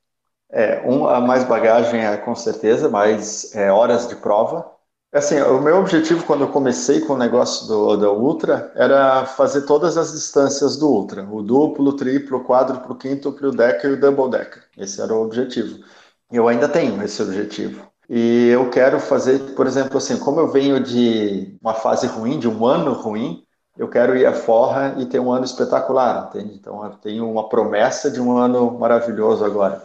É, 0.53 0.82
um, 0.84 1.07
a 1.07 1.20
mais 1.20 1.44
bagagem 1.44 2.05
é 2.05 2.16
com 2.16 2.34
certeza, 2.34 2.88
mais 2.88 3.55
é, 3.55 3.70
horas 3.70 4.09
de 4.09 4.16
prova. 4.16 4.70
Assim, 5.12 5.40
o 5.40 5.61
meu 5.61 5.78
objetivo 5.78 6.24
quando 6.24 6.42
eu 6.42 6.48
comecei 6.48 7.01
com 7.01 7.14
o 7.14 7.18
negócio 7.18 7.66
do, 7.66 7.96
do 7.96 8.12
Ultra 8.12 8.72
era 8.76 9.24
fazer 9.26 9.62
todas 9.62 9.96
as 9.96 10.12
distâncias 10.12 10.76
do 10.76 10.88
Ultra, 10.88 11.24
o 11.24 11.42
duplo, 11.42 11.90
o 11.90 11.96
triplo, 11.96 12.38
o 12.38 12.44
quádruplo, 12.44 12.94
o 12.94 12.98
quíntuplo, 12.98 13.48
o 13.48 13.53
decker 13.53 13.90
e 13.90 13.94
o 13.94 14.01
double 14.01 14.30
decker. 14.30 14.62
Esse 14.78 15.01
era 15.01 15.12
o 15.12 15.22
objetivo. 15.24 15.84
Eu 16.30 16.46
ainda 16.46 16.68
tenho 16.68 17.03
esse 17.03 17.20
objetivo. 17.22 17.90
E 18.09 18.48
eu 18.48 18.68
quero 18.70 19.01
fazer, 19.01 19.55
por 19.55 19.66
exemplo, 19.66 19.98
assim, 19.98 20.18
como 20.18 20.40
eu 20.40 20.48
venho 20.48 20.80
de 20.82 21.57
uma 21.62 21.74
fase 21.74 22.07
ruim, 22.07 22.38
de 22.38 22.48
um 22.48 22.66
ano 22.66 22.92
ruim, 22.92 23.44
eu 23.76 23.88
quero 23.88 24.16
ir 24.16 24.26
à 24.26 24.32
forra 24.32 24.94
e 24.98 25.07
ter 25.07 25.20
um 25.20 25.32
ano 25.32 25.44
espetacular, 25.44 26.28
entende? 26.28 26.55
Então 26.55 26.84
eu 26.84 26.90
tenho 26.90 27.30
uma 27.30 27.48
promessa 27.48 28.11
de 28.11 28.20
um 28.20 28.36
ano 28.36 28.78
maravilhoso 28.78 29.44
agora. 29.44 29.82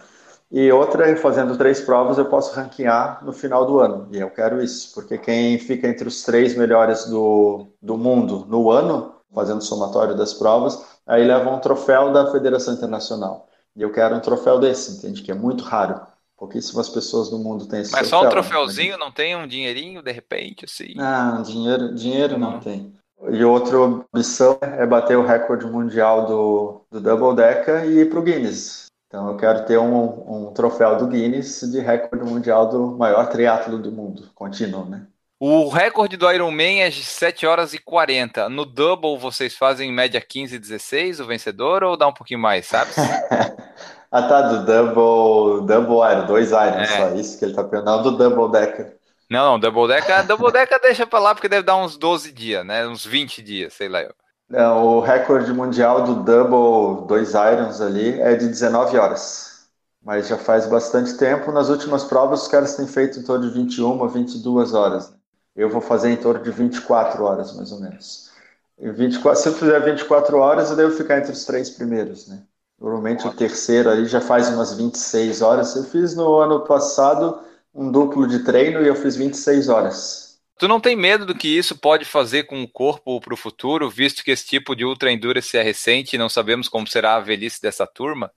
E 0.52 0.72
outra, 0.72 1.16
fazendo 1.18 1.58
três 1.58 1.82
provas, 1.82 2.18
eu 2.18 2.26
posso 2.26 2.56
ranquear 2.56 3.24
no 3.26 3.34
final 3.34 3.66
do 3.66 3.80
ano. 3.80 4.08
E 4.12 4.20
eu 4.20 4.30
quero 4.30 4.62
isso, 4.62 4.94
porque 4.94 5.18
quem 5.18 5.58
fica 5.58 5.88
entre 5.88 6.08
os 6.08 6.24
três 6.24 6.56
melhores 6.56 7.06
do, 7.06 7.68
do 7.82 7.98
mundo 7.98 8.46
no 8.48 8.70
ano, 8.70 9.16
fazendo 9.34 9.62
somatório 9.62 10.16
das 10.16 10.34
provas, 10.34 10.82
aí 11.06 11.26
leva 11.26 11.50
um 11.50 11.60
troféu 11.60 12.14
da 12.14 12.32
Federação 12.32 12.74
Internacional. 12.74 13.50
E 13.76 13.82
eu 13.82 13.92
quero 13.92 14.16
um 14.16 14.22
troféu 14.22 14.60
desse, 14.60 14.98
entende? 14.98 15.22
Que 15.22 15.32
é 15.32 15.36
muito 15.36 15.64
raro. 15.64 16.00
Pouquíssimas 16.38 16.90
pessoas 16.90 17.32
no 17.32 17.40
mundo 17.40 17.66
têm 17.66 17.82
esse 17.82 17.92
Mas 17.92 18.08
troféu, 18.08 18.20
só 18.20 18.28
um 18.28 18.30
troféuzinho, 18.30 18.98
não 18.98 19.12
tem 19.12 19.36
um 19.36 19.48
dinheirinho, 19.48 20.02
de 20.02 20.12
repente, 20.12 20.66
assim? 20.66 20.94
Não, 20.96 21.42
dinheiro, 21.42 21.94
dinheiro 21.94 22.38
não, 22.38 22.52
não 22.52 22.60
tem. 22.60 22.94
E 23.30 23.44
outra 23.44 23.78
ambição 23.78 24.58
é 24.62 24.86
bater 24.86 25.18
o 25.18 25.26
recorde 25.26 25.66
mundial 25.66 26.28
do, 26.28 26.82
do 26.92 27.02
Double 27.02 27.36
Decker 27.36 27.86
e 27.86 28.02
ir 28.02 28.10
para 28.10 28.20
o 28.20 28.22
Guinness. 28.22 28.85
Então 29.08 29.30
eu 29.30 29.38
quero 29.38 29.66
ter 29.66 29.78
um, 29.78 30.48
um 30.48 30.54
troféu 30.54 30.98
do 30.98 31.08
Guinness 31.08 31.62
de 31.62 31.80
recorde 31.80 32.26
mundial 32.26 32.68
do 32.68 32.98
maior 32.98 33.28
triatlo 33.30 33.78
do 33.78 33.92
mundo, 33.92 34.30
contínuo, 34.34 34.86
né? 34.86 35.08
O 35.40 35.68
recorde 35.68 36.16
do 36.16 36.32
Ironman 36.32 36.82
é 36.82 36.90
de 36.90 37.04
7 37.04 37.46
horas 37.46 37.74
e 37.74 37.78
40. 37.78 38.48
No 38.48 38.66
double 38.66 39.18
vocês 39.18 39.56
fazem 39.56 39.90
em 39.90 39.94
média 39.94 40.22
15 40.22 40.56
e 40.56 40.60
16 40.60 41.20
o 41.20 41.26
vencedor 41.26 41.84
ou 41.84 41.98
dá 41.98 42.08
um 42.08 42.14
pouquinho 42.14 42.40
mais, 42.40 42.66
sabe? 42.66 42.92
ah 44.12 44.22
tá, 44.24 44.42
do 44.44 44.66
double, 44.66 45.68
double 45.68 46.10
Iron, 46.10 46.26
dois 46.26 46.52
Irons, 46.52 46.90
é. 46.90 46.98
só 46.98 47.14
isso 47.16 47.38
que 47.38 47.46
ele 47.46 47.54
tá 47.54 47.64
pensando, 47.64 48.12
do 48.12 48.18
double 48.18 48.50
decker. 48.50 48.98
Não, 49.30 49.52
não, 49.52 49.60
double 49.60 49.88
decker, 49.88 50.26
double 50.26 50.52
decker 50.52 50.80
deixa 50.82 51.06
pra 51.06 51.20
lá 51.20 51.36
porque 51.36 51.50
deve 51.50 51.64
dar 51.64 51.76
uns 51.76 51.98
12 51.98 52.32
dias, 52.32 52.66
né? 52.66 52.88
Uns 52.88 53.06
20 53.06 53.42
dias, 53.42 53.74
sei 53.74 53.90
lá. 53.90 54.06
Não, 54.50 54.98
o 54.98 55.00
recorde 55.00 55.52
mundial 55.52 56.04
do 56.04 56.24
double, 56.24 57.08
dois 57.08 57.30
Irons 57.34 57.82
ali, 57.82 58.20
é 58.22 58.36
de 58.36 58.48
19 58.48 58.98
horas. 58.98 59.68
Mas 60.04 60.28
já 60.28 60.38
faz 60.38 60.68
bastante 60.68 61.18
tempo. 61.18 61.52
Nas 61.52 61.70
últimas 61.70 62.04
provas, 62.04 62.44
os 62.44 62.48
caras 62.48 62.76
têm 62.76 62.86
feito 62.88 63.20
em 63.20 63.24
torno 63.24 63.50
de 63.50 63.54
21 63.54 64.04
a 64.04 64.08
22 64.08 64.74
horas. 64.74 65.14
Eu 65.56 65.70
vou 65.70 65.82
fazer 65.82 66.12
em 66.12 66.18
torno 66.18 66.44
de 66.44 66.52
24 66.52 67.24
horas, 67.24 67.54
mais 67.56 67.72
ou 67.72 67.80
menos. 67.80 68.30
24, 68.78 69.42
se 69.42 69.50
eu 69.50 69.54
fizer 69.54 69.80
24 69.80 70.38
horas, 70.38 70.70
eu 70.70 70.76
devo 70.76 70.96
ficar 70.96 71.18
entre 71.18 71.32
os 71.32 71.46
três 71.46 71.70
primeiros, 71.70 72.28
né? 72.28 72.44
Normalmente 72.80 73.26
o 73.26 73.34
terceiro 73.34 73.90
aí 73.90 74.06
já 74.06 74.20
faz 74.20 74.50
umas 74.50 74.74
26 74.74 75.42
horas. 75.42 75.76
Eu 75.76 75.86
fiz 75.86 76.16
no 76.16 76.36
ano 76.36 76.62
passado 76.66 77.40
um 77.74 77.90
duplo 77.92 78.28
de 78.28 78.40
treino 78.40 78.82
e 78.82 78.88
eu 78.88 78.96
fiz 78.96 79.16
26 79.16 79.70
horas. 79.70 80.25
Tu 80.58 80.68
não 80.68 80.82
tem 80.82 80.96
medo 80.98 81.26
do 81.26 81.34
que 81.34 81.48
isso 81.48 81.78
pode 81.78 82.04
fazer 82.04 82.44
com 82.44 82.62
o 82.62 82.68
corpo 82.68 83.22
para 83.22 83.34
o 83.34 83.38
futuro, 83.38 83.90
visto 83.90 84.24
que 84.24 84.32
esse 84.32 84.46
tipo 84.46 84.76
de 84.76 84.84
ultra 84.84 85.12
endurance 85.12 85.58
é 85.58 85.62
recente 85.62 86.16
e 86.16 86.20
não 86.20 86.28
sabemos 86.28 86.68
como 86.68 86.88
será 86.88 87.16
a 87.16 87.20
velhice 87.22 87.62
dessa 87.62 87.88
turma? 87.88 88.32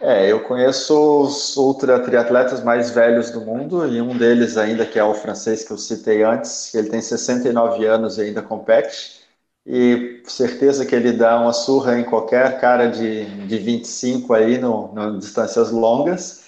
É, 0.00 0.30
eu 0.30 0.42
conheço 0.44 0.94
os 1.22 1.56
ultra 1.56 1.98
triatletas 2.02 2.62
mais 2.64 2.90
velhos 2.90 3.30
do 3.30 3.40
mundo 3.42 3.86
e 3.86 4.00
um 4.00 4.16
deles 4.16 4.56
ainda 4.56 4.86
que 4.86 4.98
é 4.98 5.04
o 5.04 5.14
francês 5.14 5.62
que 5.64 5.72
eu 5.72 5.78
citei 5.78 6.22
antes, 6.22 6.70
que 6.70 6.78
ele 6.78 6.88
tem 6.88 7.02
69 7.02 7.84
anos 7.86 8.16
e 8.16 8.22
ainda 8.22 8.40
compete 8.42 9.20
e 9.66 10.22
certeza 10.26 10.86
que 10.86 10.94
ele 10.94 11.12
dá 11.12 11.38
uma 11.38 11.52
surra 11.52 11.98
em 11.98 12.04
qualquer 12.04 12.58
cara 12.60 12.86
de, 12.86 13.26
de 13.46 13.58
25 13.58 14.32
aí 14.32 14.56
no, 14.58 14.92
no 14.94 15.18
distâncias 15.18 15.70
longas 15.70 16.44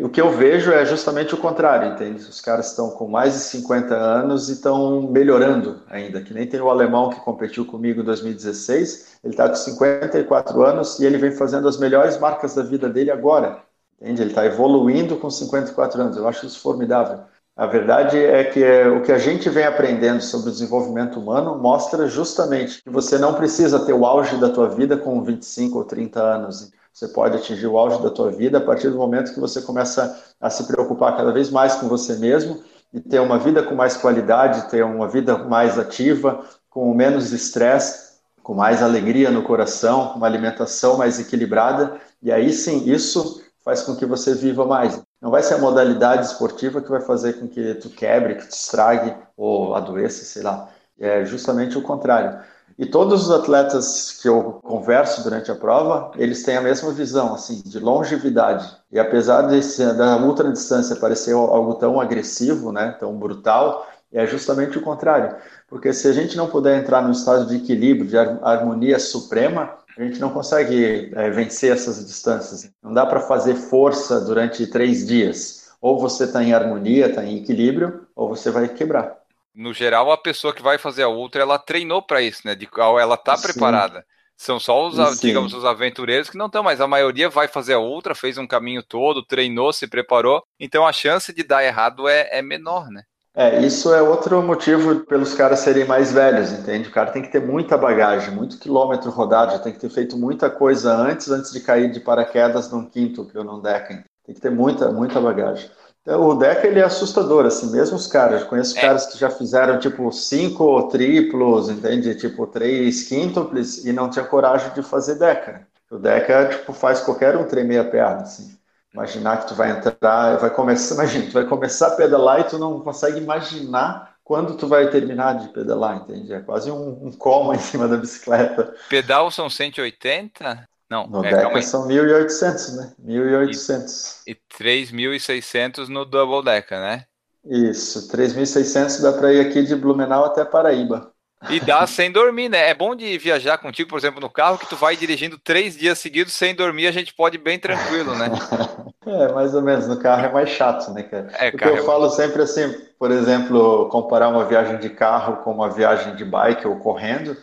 o 0.00 0.08
que 0.08 0.20
eu 0.20 0.30
vejo 0.30 0.72
é 0.72 0.84
justamente 0.84 1.34
o 1.34 1.38
contrário, 1.38 1.92
entende? 1.92 2.20
Os 2.20 2.40
caras 2.40 2.70
estão 2.70 2.90
com 2.90 3.06
mais 3.08 3.34
de 3.34 3.40
50 3.40 3.94
anos 3.94 4.48
e 4.48 4.52
estão 4.52 5.02
melhorando 5.02 5.82
ainda. 5.88 6.20
Que 6.22 6.34
nem 6.34 6.46
tem 6.46 6.60
o 6.60 6.70
alemão 6.70 7.10
que 7.10 7.20
competiu 7.20 7.64
comigo 7.64 8.00
em 8.00 8.04
2016, 8.04 9.18
ele 9.24 9.32
está 9.32 9.48
com 9.48 9.54
54 9.54 10.62
anos 10.62 10.98
e 10.98 11.06
ele 11.06 11.18
vem 11.18 11.32
fazendo 11.32 11.68
as 11.68 11.78
melhores 11.78 12.18
marcas 12.18 12.54
da 12.54 12.62
vida 12.62 12.88
dele 12.88 13.10
agora. 13.10 13.62
Entende? 14.00 14.22
Ele 14.22 14.30
está 14.30 14.44
evoluindo 14.44 15.16
com 15.16 15.30
54 15.30 16.00
anos. 16.00 16.16
Eu 16.16 16.28
acho 16.28 16.46
isso 16.46 16.60
formidável. 16.60 17.20
A 17.56 17.66
verdade 17.66 18.18
é 18.18 18.44
que 18.44 18.62
é, 18.62 18.86
o 18.86 19.02
que 19.02 19.10
a 19.10 19.18
gente 19.18 19.48
vem 19.48 19.64
aprendendo 19.64 20.20
sobre 20.20 20.50
o 20.50 20.52
desenvolvimento 20.52 21.18
humano 21.18 21.56
mostra 21.56 22.06
justamente 22.06 22.82
que 22.82 22.90
você 22.90 23.18
não 23.18 23.32
precisa 23.32 23.84
ter 23.86 23.94
o 23.94 24.04
auge 24.04 24.36
da 24.36 24.50
tua 24.50 24.68
vida 24.68 24.94
com 24.98 25.22
25 25.22 25.78
ou 25.78 25.84
30 25.84 26.20
anos. 26.22 26.70
Você 26.96 27.08
pode 27.08 27.36
atingir 27.36 27.66
o 27.66 27.76
auge 27.76 28.02
da 28.02 28.08
tua 28.08 28.30
vida 28.30 28.56
a 28.56 28.60
partir 28.60 28.88
do 28.88 28.96
momento 28.96 29.34
que 29.34 29.38
você 29.38 29.60
começa 29.60 30.18
a 30.40 30.48
se 30.48 30.64
preocupar 30.64 31.14
cada 31.14 31.30
vez 31.30 31.50
mais 31.50 31.74
com 31.74 31.88
você 31.88 32.16
mesmo 32.16 32.62
e 32.90 32.98
ter 32.98 33.20
uma 33.20 33.38
vida 33.38 33.62
com 33.62 33.74
mais 33.74 33.98
qualidade, 33.98 34.70
ter 34.70 34.82
uma 34.82 35.06
vida 35.06 35.36
mais 35.36 35.78
ativa, 35.78 36.42
com 36.70 36.94
menos 36.94 37.34
estresse, 37.34 38.14
com 38.42 38.54
mais 38.54 38.82
alegria 38.82 39.30
no 39.30 39.42
coração, 39.42 40.14
uma 40.16 40.26
alimentação 40.26 40.96
mais 40.96 41.20
equilibrada. 41.20 42.00
E 42.22 42.32
aí 42.32 42.50
sim, 42.50 42.90
isso 42.90 43.42
faz 43.62 43.82
com 43.82 43.94
que 43.94 44.06
você 44.06 44.34
viva 44.34 44.64
mais. 44.64 44.98
Não 45.20 45.30
vai 45.30 45.42
ser 45.42 45.56
a 45.56 45.58
modalidade 45.58 46.24
esportiva 46.24 46.80
que 46.80 46.88
vai 46.88 47.02
fazer 47.02 47.34
com 47.34 47.46
que 47.46 47.74
tu 47.74 47.90
quebre, 47.90 48.36
que 48.36 48.48
te 48.48 48.56
estrague 48.56 49.14
ou 49.36 49.74
adoeça, 49.74 50.24
sei 50.24 50.42
lá. 50.42 50.70
É 50.98 51.26
justamente 51.26 51.76
o 51.76 51.82
contrário. 51.82 52.40
E 52.78 52.84
todos 52.84 53.24
os 53.24 53.30
atletas 53.30 54.18
que 54.20 54.28
eu 54.28 54.60
converso 54.62 55.22
durante 55.22 55.50
a 55.50 55.54
prova, 55.54 56.10
eles 56.16 56.42
têm 56.42 56.58
a 56.58 56.60
mesma 56.60 56.92
visão, 56.92 57.34
assim, 57.34 57.62
de 57.64 57.78
longevidade. 57.78 58.70
E 58.92 58.98
apesar 58.98 59.42
desse, 59.42 59.82
da 59.94 60.18
ultradistância 60.18 60.94
parecer 60.96 61.32
algo 61.32 61.74
tão 61.76 61.98
agressivo, 61.98 62.72
né, 62.72 62.94
tão 63.00 63.18
brutal, 63.18 63.86
é 64.12 64.26
justamente 64.26 64.76
o 64.76 64.82
contrário. 64.82 65.36
Porque 65.68 65.90
se 65.94 66.06
a 66.06 66.12
gente 66.12 66.36
não 66.36 66.48
puder 66.48 66.78
entrar 66.78 67.00
num 67.00 67.12
estado 67.12 67.46
de 67.46 67.56
equilíbrio, 67.56 68.10
de 68.10 68.18
harmonia 68.18 68.98
suprema, 68.98 69.74
a 69.96 70.02
gente 70.02 70.20
não 70.20 70.28
consegue 70.28 71.10
é, 71.14 71.30
vencer 71.30 71.72
essas 71.72 72.04
distâncias. 72.04 72.70
Não 72.82 72.92
dá 72.92 73.06
para 73.06 73.20
fazer 73.20 73.54
força 73.54 74.20
durante 74.20 74.66
três 74.66 75.06
dias. 75.06 75.70
Ou 75.80 75.98
você 75.98 76.24
está 76.24 76.44
em 76.44 76.52
harmonia, 76.52 77.06
está 77.06 77.24
em 77.24 77.38
equilíbrio, 77.38 78.06
ou 78.14 78.28
você 78.28 78.50
vai 78.50 78.68
quebrar 78.68 79.15
no 79.56 79.72
geral, 79.72 80.12
a 80.12 80.18
pessoa 80.18 80.54
que 80.54 80.62
vai 80.62 80.76
fazer 80.76 81.02
a 81.02 81.08
ultra, 81.08 81.42
ela 81.42 81.58
treinou 81.58 82.02
para 82.02 82.20
isso, 82.20 82.42
né? 82.44 82.54
De 82.54 82.66
qual 82.66 83.00
ela 83.00 83.16
tá 83.16 83.36
Sim. 83.36 83.42
preparada. 83.44 84.04
São 84.36 84.60
só 84.60 84.86
os, 84.86 84.96
Sim. 85.18 85.28
digamos, 85.28 85.54
os 85.54 85.64
aventureiros 85.64 86.28
que 86.28 86.36
não 86.36 86.46
estão, 86.46 86.62
mas 86.62 86.80
a 86.80 86.86
maioria 86.86 87.30
vai 87.30 87.48
fazer 87.48 87.72
a 87.72 87.80
ultra, 87.80 88.14
fez 88.14 88.36
um 88.36 88.46
caminho 88.46 88.82
todo, 88.82 89.24
treinou, 89.24 89.72
se 89.72 89.86
preparou. 89.86 90.42
Então 90.60 90.86
a 90.86 90.92
chance 90.92 91.32
de 91.32 91.42
dar 91.42 91.64
errado 91.64 92.06
é, 92.06 92.28
é 92.30 92.42
menor, 92.42 92.90
né? 92.90 93.02
É, 93.34 93.60
isso 93.60 93.92
é 93.92 94.00
outro 94.00 94.42
motivo 94.42 95.04
pelos 95.04 95.34
caras 95.34 95.60
serem 95.60 95.84
mais 95.84 96.10
velhos, 96.10 96.52
entende? 96.52 96.88
O 96.88 96.92
cara 96.92 97.10
tem 97.10 97.20
que 97.20 97.30
ter 97.30 97.40
muita 97.40 97.76
bagagem, 97.76 98.34
muito 98.34 98.58
quilômetro 98.58 99.10
rodado, 99.10 99.52
já 99.52 99.58
tem 99.58 99.74
que 99.74 99.78
ter 99.78 99.90
feito 99.90 100.16
muita 100.16 100.48
coisa 100.48 100.94
antes, 100.94 101.30
antes 101.30 101.52
de 101.52 101.60
cair 101.60 101.90
de 101.90 102.00
paraquedas 102.00 102.70
num 102.70 102.88
quinto, 102.88 103.26
que 103.26 103.36
eu 103.36 103.44
não 103.44 103.60
deca. 103.60 104.04
Tem 104.24 104.34
que 104.34 104.40
ter 104.40 104.50
muita, 104.50 104.90
muita 104.90 105.20
bagagem. 105.20 105.70
O 106.06 106.34
Deca 106.34 106.68
ele 106.68 106.78
é 106.78 106.84
assustador, 106.84 107.46
assim, 107.46 107.70
mesmo 107.72 107.96
os 107.96 108.06
caras. 108.06 108.42
Eu 108.42 108.46
conheço 108.46 108.78
é. 108.78 108.80
caras 108.80 109.06
que 109.06 109.18
já 109.18 109.28
fizeram 109.28 109.78
tipo 109.80 110.10
cinco 110.12 110.88
triplos, 110.88 111.68
entende? 111.68 112.14
Tipo 112.14 112.46
três 112.46 113.08
quíntuples 113.08 113.84
e 113.84 113.92
não 113.92 114.08
tinha 114.08 114.24
coragem 114.24 114.72
de 114.72 114.82
fazer 114.82 115.16
Deca. 115.16 115.66
O 115.90 115.98
Deca 115.98 116.48
tipo 116.48 116.72
faz 116.72 117.00
qualquer 117.00 117.36
um 117.36 117.44
tremer 117.44 117.80
a 117.80 117.84
perna, 117.84 118.22
assim. 118.22 118.56
Imaginar 118.94 119.38
que 119.38 119.48
tu 119.48 119.54
vai 119.54 119.70
entrar, 119.72 120.36
vai 120.36 120.50
começar, 120.50 120.94
imagina, 120.96 121.26
tu 121.26 121.32
vai 121.32 121.44
começar 121.44 121.88
a 121.88 121.96
pedalar 121.96 122.40
e 122.40 122.44
tu 122.44 122.56
não 122.56 122.80
consegue 122.80 123.18
imaginar 123.18 124.16
quando 124.22 124.56
tu 124.56 124.66
vai 124.66 124.88
terminar 124.90 125.38
de 125.38 125.48
pedalar, 125.48 125.96
entende? 125.96 126.32
É 126.32 126.40
quase 126.40 126.70
um, 126.70 127.06
um 127.06 127.12
coma 127.12 127.54
em 127.56 127.58
cima 127.58 127.88
da 127.88 127.96
bicicleta. 127.96 128.74
Pedal 128.88 129.30
são 129.30 129.50
180? 129.50 130.68
Não, 130.88 131.06
no 131.06 131.24
é, 131.24 131.30
Deca 131.30 131.62
são 131.62 131.88
1.800, 131.88 132.76
né? 132.76 132.92
1.800. 133.04 134.22
E, 134.26 134.32
e 134.32 134.34
3.600 134.34 135.88
no 135.88 136.04
Double 136.04 136.44
Deca, 136.44 136.80
né? 136.80 137.04
Isso, 137.44 138.08
3.600 138.08 139.02
dá 139.02 139.12
para 139.12 139.32
ir 139.32 139.40
aqui 139.40 139.62
de 139.62 139.74
Blumenau 139.74 140.24
até 140.24 140.44
Paraíba. 140.44 141.12
E 141.50 141.60
dá 141.60 141.86
sem 141.86 142.10
dormir, 142.10 142.48
né? 142.48 142.70
É 142.70 142.74
bom 142.74 142.94
de 142.96 143.18
viajar 143.18 143.58
contigo, 143.58 143.90
por 143.90 143.98
exemplo, 143.98 144.20
no 144.20 144.30
carro, 144.30 144.58
que 144.58 144.68
tu 144.68 144.74
vai 144.74 144.96
dirigindo 144.96 145.38
três 145.38 145.76
dias 145.76 145.98
seguidos 145.98 146.32
sem 146.32 146.54
dormir, 146.54 146.86
a 146.86 146.92
gente 146.92 147.14
pode 147.14 147.36
ir 147.36 147.40
bem 147.40 147.58
tranquilo, 147.58 148.16
né? 148.16 148.30
é, 149.06 149.32
mais 149.32 149.54
ou 149.54 149.62
menos. 149.62 149.86
No 149.86 149.98
carro 149.98 150.24
é 150.24 150.32
mais 150.32 150.48
chato, 150.48 150.90
né, 150.92 151.02
cara? 151.02 151.28
É, 151.34 151.50
Porque 151.50 151.64
eu 151.64 151.76
é 151.76 151.82
falo 151.82 152.08
sempre 152.10 152.42
assim, 152.42 152.74
por 152.98 153.10
exemplo, 153.10 153.88
comparar 153.90 154.28
uma 154.28 154.44
viagem 154.44 154.78
de 154.78 154.88
carro 154.90 155.36
com 155.44 155.52
uma 155.52 155.70
viagem 155.70 156.16
de 156.16 156.24
bike 156.24 156.66
ou 156.66 156.76
correndo 156.76 157.36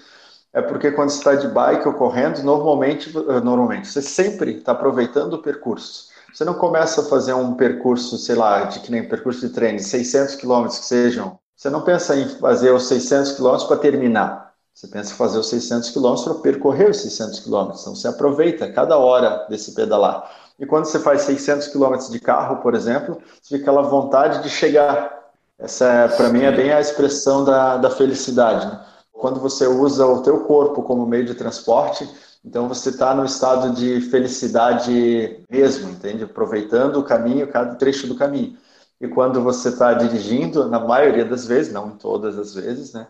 é 0.54 0.62
porque 0.62 0.92
quando 0.92 1.10
você 1.10 1.18
está 1.18 1.34
de 1.34 1.48
bike 1.48 1.88
ou 1.88 1.96
correndo, 1.96 2.44
normalmente, 2.44 3.12
eh, 3.18 3.40
normalmente 3.42 3.88
você 3.88 4.04
sempre 4.04 4.58
está 4.58 4.72
aproveitando 4.72 5.34
o 5.34 5.42
percurso. 5.42 6.10
Você 6.32 6.46
não 6.46 6.54
começa 6.54 7.02
a 7.02 7.06
fazer 7.06 7.34
um 7.34 7.56
percurso, 7.56 8.18
sei 8.18 8.36
lá, 8.36 8.64
de 8.66 8.80
que 8.80 8.92
nem 8.92 9.08
percurso 9.08 9.42
de 9.48 9.54
treino, 9.54 9.80
600 9.80 10.36
quilômetros 10.36 10.80
que 10.80 10.86
sejam. 10.86 11.40
Você 11.56 11.70
não 11.70 11.82
pensa 11.82 12.16
em 12.16 12.28
fazer 12.28 12.72
os 12.72 12.88
600 12.88 13.32
quilômetros 13.34 13.68
para 13.68 13.78
terminar. 13.78 14.54
Você 14.74 14.88
pensa 14.88 15.14
em 15.14 15.16
fazer 15.16 15.40
os 15.40 15.50
600 15.50 15.90
quilômetros 15.90 16.26
para 16.26 16.42
percorrer 16.42 16.90
os 16.90 16.98
600 16.98 17.40
quilômetros. 17.40 17.82
Então 17.82 17.96
você 17.96 18.08
aproveita 18.08 18.72
cada 18.72 18.98
hora 18.98 19.46
desse 19.50 19.74
pedalar. 19.74 20.30
E 20.60 20.66
quando 20.66 20.86
você 20.86 21.00
faz 21.00 21.22
600 21.24 21.68
quilômetros 21.68 22.10
de 22.10 22.20
carro, 22.20 22.58
por 22.58 22.76
exemplo, 22.76 23.20
você 23.42 23.58
fica 23.58 23.72
aquela 23.72 23.88
vontade 23.88 24.44
de 24.44 24.50
chegar. 24.50 25.22
Essa, 25.58 26.12
para 26.18 26.30
mim, 26.30 26.44
é 26.44 26.52
bem 26.52 26.72
a 26.72 26.82
expressão 26.82 27.44
da, 27.44 27.78
da 27.78 27.90
felicidade. 27.90 28.66
Né? 28.66 28.80
Quando 29.24 29.40
você 29.40 29.66
usa 29.66 30.06
o 30.06 30.22
teu 30.22 30.42
corpo 30.42 30.84
como 30.84 31.08
meio 31.08 31.24
de 31.24 31.34
transporte, 31.34 32.06
então 32.44 32.68
você 32.68 32.90
está 32.90 33.16
no 33.16 33.24
estado 33.24 33.72
de 33.74 34.02
felicidade 34.02 35.46
mesmo, 35.50 35.92
entende? 35.92 36.26
Aproveitando 36.26 36.98
o 36.98 37.06
caminho, 37.06 37.48
cada 37.48 37.76
trecho 37.76 38.06
do 38.06 38.18
caminho. 38.18 38.58
E 39.00 39.08
quando 39.08 39.42
você 39.42 39.70
está 39.70 39.94
dirigindo, 39.94 40.68
na 40.68 40.78
maioria 40.78 41.24
das 41.24 41.46
vezes, 41.48 41.72
não 41.72 41.92
em 41.92 41.96
todas 41.96 42.38
as 42.38 42.54
vezes, 42.54 42.92
né? 42.92 43.08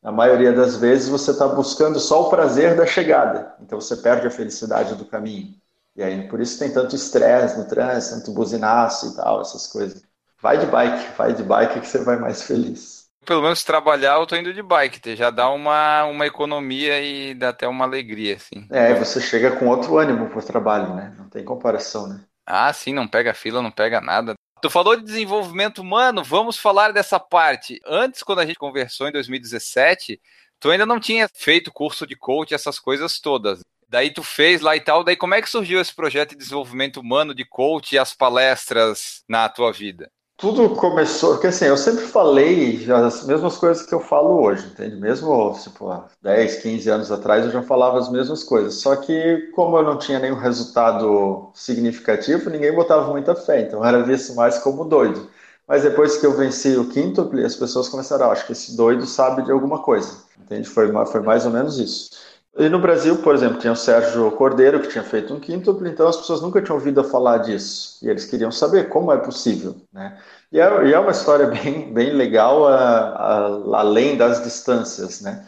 Na 0.00 0.12
maioria 0.12 0.52
das 0.52 0.76
vezes 0.76 1.08
você 1.08 1.32
está 1.32 1.48
buscando 1.48 1.98
só 1.98 2.28
o 2.28 2.30
prazer 2.30 2.76
da 2.76 2.86
chegada. 2.86 3.52
Então 3.60 3.80
você 3.80 3.96
perde 3.96 4.28
a 4.28 4.30
felicidade 4.30 4.94
do 4.94 5.06
caminho. 5.06 5.56
E 5.96 6.04
aí 6.04 6.28
por 6.28 6.40
isso 6.40 6.56
tem 6.56 6.72
tanto 6.72 6.94
estresse 6.94 7.58
no 7.58 7.64
trânsito, 7.64 8.14
tanto 8.14 8.30
buzinaço 8.30 9.08
e 9.08 9.16
tal, 9.16 9.40
essas 9.40 9.66
coisas. 9.66 10.04
Vai 10.40 10.56
de 10.56 10.66
bike, 10.66 11.16
vai 11.18 11.34
de 11.34 11.42
bike 11.42 11.80
que 11.80 11.88
você 11.88 11.98
vai 11.98 12.16
mais 12.16 12.42
feliz 12.42 12.97
pelo 13.28 13.42
menos 13.42 13.62
trabalhar, 13.62 14.18
eu 14.18 14.26
tô 14.26 14.34
indo 14.36 14.54
de 14.54 14.62
bike, 14.62 15.14
já 15.14 15.28
dá 15.28 15.50
uma, 15.50 16.04
uma 16.06 16.26
economia 16.26 16.98
e 16.98 17.34
dá 17.34 17.50
até 17.50 17.68
uma 17.68 17.84
alegria, 17.84 18.36
assim. 18.36 18.66
É, 18.70 18.94
você 18.94 19.20
chega 19.20 19.50
com 19.50 19.66
outro 19.66 19.98
ânimo 19.98 20.30
pro 20.30 20.42
trabalho, 20.42 20.94
né? 20.94 21.14
Não 21.18 21.28
tem 21.28 21.44
comparação, 21.44 22.08
né? 22.08 22.24
Ah, 22.46 22.72
sim, 22.72 22.94
não 22.94 23.06
pega 23.06 23.34
fila, 23.34 23.60
não 23.60 23.70
pega 23.70 24.00
nada. 24.00 24.32
Tu 24.62 24.70
falou 24.70 24.96
de 24.96 25.04
desenvolvimento 25.04 25.82
humano, 25.82 26.24
vamos 26.24 26.56
falar 26.56 26.90
dessa 26.90 27.20
parte. 27.20 27.78
Antes, 27.86 28.22
quando 28.22 28.38
a 28.38 28.46
gente 28.46 28.56
conversou 28.56 29.06
em 29.06 29.12
2017, 29.12 30.18
tu 30.58 30.70
ainda 30.70 30.86
não 30.86 30.98
tinha 30.98 31.28
feito 31.30 31.70
curso 31.70 32.06
de 32.06 32.16
coach, 32.16 32.54
essas 32.54 32.78
coisas 32.78 33.20
todas. 33.20 33.60
Daí 33.86 34.10
tu 34.10 34.22
fez 34.22 34.62
lá 34.62 34.74
e 34.74 34.80
tal, 34.80 35.04
daí 35.04 35.16
como 35.16 35.34
é 35.34 35.42
que 35.42 35.50
surgiu 35.50 35.82
esse 35.82 35.94
projeto 35.94 36.30
de 36.30 36.36
desenvolvimento 36.36 36.98
humano, 36.98 37.34
de 37.34 37.44
coach 37.44 37.92
e 37.94 37.98
as 37.98 38.14
palestras 38.14 39.22
na 39.28 39.50
tua 39.50 39.70
vida? 39.70 40.10
Tudo 40.38 40.70
começou, 40.76 41.32
porque 41.32 41.48
assim, 41.48 41.64
eu 41.64 41.76
sempre 41.76 42.06
falei 42.06 42.86
as 42.92 43.26
mesmas 43.26 43.56
coisas 43.56 43.84
que 43.84 43.92
eu 43.92 43.98
falo 43.98 44.40
hoje, 44.40 44.68
entende? 44.68 44.94
Mesmo, 44.94 45.52
tipo, 45.60 45.88
há 45.90 46.06
10, 46.22 46.62
15 46.62 46.88
anos 46.88 47.10
atrás 47.10 47.44
eu 47.44 47.50
já 47.50 47.60
falava 47.60 47.98
as 47.98 48.08
mesmas 48.08 48.44
coisas. 48.44 48.74
Só 48.74 48.94
que, 48.94 49.50
como 49.52 49.76
eu 49.76 49.82
não 49.82 49.98
tinha 49.98 50.20
nenhum 50.20 50.36
resultado 50.36 51.50
significativo, 51.54 52.50
ninguém 52.50 52.72
botava 52.72 53.10
muita 53.10 53.34
fé, 53.34 53.62
então 53.62 53.84
era 53.84 54.00
visto 54.04 54.32
mais 54.36 54.58
como 54.58 54.84
doido. 54.84 55.28
Mas 55.66 55.82
depois 55.82 56.16
que 56.18 56.24
eu 56.24 56.36
venci 56.36 56.76
o 56.76 56.88
quíntuple, 56.88 57.44
as 57.44 57.56
pessoas 57.56 57.88
começaram, 57.88 58.26
ah, 58.26 58.32
acho 58.32 58.46
que 58.46 58.52
esse 58.52 58.76
doido 58.76 59.06
sabe 59.06 59.42
de 59.42 59.50
alguma 59.50 59.82
coisa, 59.82 60.22
entende? 60.38 60.68
Foi, 60.68 60.88
foi 61.06 61.20
mais 61.20 61.44
ou 61.46 61.50
menos 61.50 61.78
isso. 61.80 62.10
E 62.58 62.68
no 62.68 62.80
Brasil, 62.80 63.16
por 63.18 63.34
exemplo, 63.36 63.58
tinha 63.58 63.72
o 63.72 63.76
Sérgio 63.76 64.30
Cordeiro, 64.32 64.80
que 64.80 64.88
tinha 64.88 65.04
feito 65.04 65.32
um 65.32 65.38
quíntuplo, 65.38 65.86
então 65.86 66.08
as 66.08 66.16
pessoas 66.16 66.42
nunca 66.42 66.60
tinham 66.60 66.76
ouvido 66.76 67.04
falar 67.04 67.38
disso. 67.38 68.04
E 68.04 68.08
eles 68.08 68.24
queriam 68.24 68.50
saber 68.50 68.88
como 68.88 69.12
é 69.12 69.16
possível. 69.16 69.76
Né? 69.92 70.18
E, 70.50 70.60
é, 70.60 70.86
e 70.86 70.92
é 70.92 70.98
uma 70.98 71.12
história 71.12 71.46
bem, 71.46 71.92
bem 71.94 72.12
legal, 72.12 72.66
a, 72.66 72.76
a, 72.76 73.46
além 73.78 74.16
das 74.16 74.42
distâncias. 74.42 75.20
Né? 75.20 75.46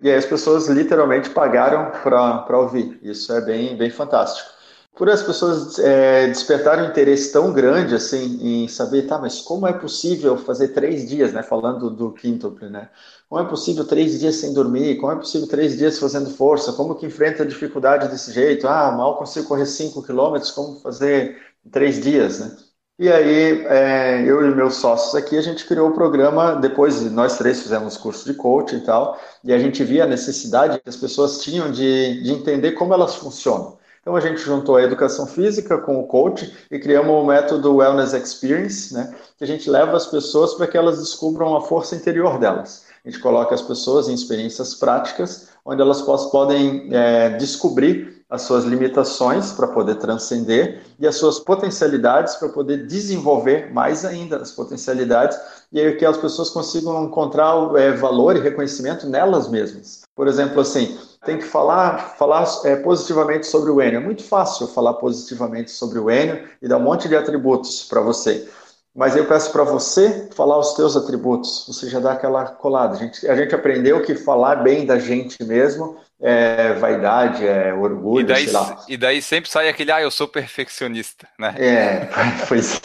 E 0.00 0.08
aí 0.08 0.16
as 0.16 0.26
pessoas 0.26 0.68
literalmente 0.68 1.28
pagaram 1.30 1.90
para 2.02 2.58
ouvir. 2.58 3.00
Isso 3.02 3.32
é 3.32 3.40
bem, 3.40 3.76
bem 3.76 3.90
fantástico 3.90 4.53
por 4.96 5.10
as 5.10 5.22
pessoas 5.22 5.78
é, 5.78 6.28
despertarem 6.28 6.84
um 6.84 6.88
interesse 6.90 7.32
tão 7.32 7.52
grande 7.52 7.94
assim 7.94 8.38
em 8.64 8.68
saber, 8.68 9.02
tá, 9.06 9.18
mas 9.18 9.40
como 9.40 9.66
é 9.66 9.72
possível 9.72 10.36
fazer 10.38 10.68
três 10.68 11.08
dias, 11.08 11.32
né? 11.32 11.42
Falando 11.42 11.90
do 11.90 12.12
quíntuple, 12.12 12.68
né? 12.70 12.88
Como 13.28 13.42
é 13.42 13.48
possível 13.48 13.84
três 13.86 14.20
dias 14.20 14.36
sem 14.36 14.54
dormir? 14.54 14.96
Como 14.98 15.12
é 15.12 15.16
possível 15.16 15.48
três 15.48 15.76
dias 15.76 15.98
fazendo 15.98 16.30
força? 16.30 16.72
Como 16.72 16.94
que 16.94 17.06
enfrenta 17.06 17.42
a 17.42 17.46
dificuldade 17.46 18.08
desse 18.08 18.32
jeito? 18.32 18.68
Ah, 18.68 18.92
mal 18.92 19.18
consigo 19.18 19.48
correr 19.48 19.66
cinco 19.66 20.02
quilômetros, 20.02 20.52
como 20.52 20.78
fazer 20.80 21.38
três 21.72 22.00
dias, 22.00 22.38
né? 22.40 22.56
E 22.96 23.10
aí, 23.10 23.66
é, 23.66 24.22
eu 24.24 24.48
e 24.48 24.54
meus 24.54 24.76
sócios 24.76 25.16
aqui, 25.16 25.36
a 25.36 25.42
gente 25.42 25.66
criou 25.66 25.90
o 25.90 25.94
programa, 25.94 26.54
depois 26.54 27.02
nós 27.10 27.36
três 27.36 27.60
fizemos 27.60 27.96
curso 27.96 28.24
de 28.24 28.34
coaching 28.34 28.76
e 28.76 28.80
tal, 28.82 29.18
e 29.42 29.52
a 29.52 29.58
gente 29.58 29.82
via 29.82 30.04
a 30.04 30.06
necessidade 30.06 30.80
que 30.80 30.88
as 30.88 30.96
pessoas 30.96 31.42
tinham 31.42 31.72
de, 31.72 32.22
de 32.22 32.30
entender 32.30 32.72
como 32.72 32.94
elas 32.94 33.16
funcionam. 33.16 33.76
Então 34.04 34.14
a 34.14 34.20
gente 34.20 34.38
juntou 34.38 34.76
a 34.76 34.82
educação 34.82 35.26
física 35.26 35.78
com 35.78 35.98
o 35.98 36.06
coach 36.06 36.54
e 36.70 36.78
criamos 36.78 37.10
o 37.10 37.24
método 37.24 37.76
Wellness 37.76 38.12
Experience, 38.12 38.92
né, 38.92 39.14
que 39.38 39.44
a 39.44 39.46
gente 39.46 39.70
leva 39.70 39.96
as 39.96 40.06
pessoas 40.06 40.52
para 40.52 40.66
que 40.66 40.76
elas 40.76 40.98
descubram 40.98 41.56
a 41.56 41.62
força 41.62 41.96
interior 41.96 42.38
delas. 42.38 42.84
A 43.02 43.08
gente 43.08 43.18
coloca 43.18 43.54
as 43.54 43.62
pessoas 43.62 44.06
em 44.06 44.14
experiências 44.14 44.74
práticas, 44.74 45.48
onde 45.64 45.80
elas 45.80 46.02
podem 46.02 46.94
é, 46.94 47.30
descobrir 47.30 48.23
as 48.34 48.42
suas 48.42 48.64
limitações 48.64 49.52
para 49.52 49.68
poder 49.68 49.94
transcender 49.94 50.82
e 50.98 51.06
as 51.06 51.14
suas 51.14 51.38
potencialidades 51.38 52.34
para 52.34 52.48
poder 52.48 52.84
desenvolver 52.84 53.72
mais 53.72 54.04
ainda 54.04 54.38
as 54.38 54.50
potencialidades 54.50 55.38
e 55.72 55.80
aí 55.80 55.94
que 55.96 56.04
as 56.04 56.16
pessoas 56.16 56.50
consigam 56.50 57.04
encontrar 57.04 57.54
é, 57.76 57.92
valor 57.92 58.36
e 58.36 58.40
reconhecimento 58.40 59.08
nelas 59.08 59.48
mesmas. 59.48 60.02
Por 60.16 60.26
exemplo, 60.26 60.60
assim, 60.60 60.98
tem 61.24 61.38
que 61.38 61.44
falar, 61.44 62.16
falar 62.18 62.44
é, 62.64 62.74
positivamente 62.74 63.46
sobre 63.46 63.70
o 63.70 63.80
Enio. 63.80 63.98
É 63.98 64.02
muito 64.02 64.24
fácil 64.24 64.66
falar 64.66 64.94
positivamente 64.94 65.70
sobre 65.70 66.00
o 66.00 66.10
Enio 66.10 66.42
e 66.60 66.66
dar 66.66 66.78
um 66.78 66.82
monte 66.82 67.08
de 67.08 67.16
atributos 67.16 67.84
para 67.84 68.00
você. 68.00 68.48
Mas 68.94 69.16
eu 69.16 69.26
peço 69.26 69.50
para 69.50 69.64
você 69.64 70.28
falar 70.34 70.58
os 70.58 70.74
teus 70.74 70.96
atributos. 70.96 71.64
Você 71.66 71.88
já 71.88 71.98
dá 71.98 72.12
aquela 72.12 72.46
colada. 72.46 72.94
A 72.94 72.98
gente, 72.98 73.26
a 73.28 73.34
gente 73.34 73.54
aprendeu 73.54 74.02
que 74.02 74.14
falar 74.14 74.56
bem 74.56 74.86
da 74.86 74.98
gente 74.98 75.42
mesmo 75.42 75.96
é 76.26 76.72
vaidade, 76.72 77.46
é 77.46 77.74
orgulho, 77.74 78.24
e 78.24 78.24
daí, 78.24 78.44
sei 78.44 78.52
lá. 78.54 78.84
E 78.88 78.96
daí 78.96 79.20
sempre 79.20 79.50
sai 79.50 79.68
aquele, 79.68 79.92
ah, 79.92 80.00
eu 80.00 80.10
sou 80.10 80.26
perfeccionista, 80.26 81.28
né? 81.38 81.54
É, 81.58 82.08
pois, 82.48 82.80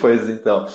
pois 0.00 0.28
então. 0.28 0.66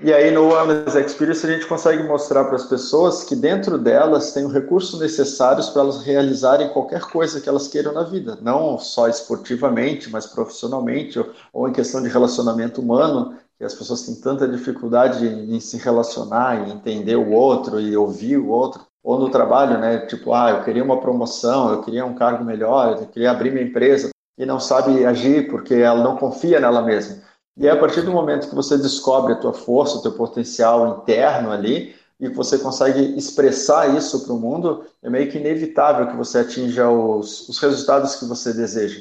E 0.00 0.10
aí 0.10 0.30
no 0.30 0.48
Wellness 0.48 0.94
Experience 0.94 1.44
a 1.44 1.50
gente 1.50 1.66
consegue 1.66 2.04
mostrar 2.04 2.44
para 2.44 2.56
as 2.56 2.64
pessoas 2.64 3.24
que 3.24 3.36
dentro 3.36 3.76
delas 3.76 4.32
tem 4.32 4.46
os 4.46 4.52
recursos 4.52 4.98
necessários 4.98 5.68
para 5.68 5.82
elas 5.82 6.04
realizarem 6.04 6.70
qualquer 6.70 7.02
coisa 7.02 7.40
que 7.40 7.48
elas 7.48 7.68
queiram 7.68 7.92
na 7.92 8.04
vida, 8.04 8.38
não 8.40 8.78
só 8.78 9.06
esportivamente, 9.06 10.08
mas 10.08 10.24
profissionalmente 10.24 11.18
ou, 11.18 11.30
ou 11.52 11.68
em 11.68 11.72
questão 11.72 12.02
de 12.02 12.08
relacionamento 12.08 12.80
humano, 12.80 13.36
que 13.58 13.64
as 13.64 13.74
pessoas 13.74 14.02
têm 14.02 14.14
tanta 14.14 14.48
dificuldade 14.48 15.26
em 15.26 15.60
se 15.60 15.76
relacionar, 15.76 16.66
em 16.66 16.72
entender 16.72 17.16
o 17.16 17.32
outro 17.32 17.78
e 17.78 17.94
ouvir 17.94 18.38
o 18.38 18.48
outro, 18.48 18.87
ou 19.08 19.18
no 19.18 19.30
trabalho, 19.30 19.78
né? 19.78 20.00
Tipo, 20.00 20.34
ah, 20.34 20.50
eu 20.50 20.64
queria 20.64 20.84
uma 20.84 21.00
promoção, 21.00 21.72
eu 21.72 21.80
queria 21.80 22.04
um 22.04 22.14
cargo 22.14 22.44
melhor, 22.44 22.98
eu 23.00 23.06
queria 23.06 23.30
abrir 23.30 23.50
minha 23.50 23.64
empresa 23.64 24.10
e 24.36 24.44
não 24.44 24.60
sabe 24.60 25.02
agir 25.06 25.48
porque 25.48 25.72
ela 25.72 26.04
não 26.04 26.18
confia 26.18 26.60
nela 26.60 26.82
mesma. 26.82 27.16
E 27.56 27.66
é 27.66 27.70
a 27.70 27.76
partir 27.78 28.02
do 28.02 28.12
momento 28.12 28.50
que 28.50 28.54
você 28.54 28.76
descobre 28.76 29.32
a 29.32 29.36
tua 29.36 29.54
força, 29.54 29.96
o 29.96 30.02
teu 30.02 30.12
potencial 30.12 31.00
interno 31.00 31.50
ali, 31.50 31.94
e 32.20 32.28
que 32.28 32.36
você 32.36 32.58
consegue 32.58 33.16
expressar 33.16 33.96
isso 33.96 34.26
para 34.26 34.34
o 34.34 34.38
mundo, 34.38 34.84
é 35.02 35.08
meio 35.08 35.30
que 35.30 35.38
inevitável 35.38 36.08
que 36.08 36.16
você 36.16 36.40
atinja 36.40 36.90
os, 36.90 37.48
os 37.48 37.58
resultados 37.60 38.16
que 38.16 38.26
você 38.26 38.52
deseja. 38.52 39.00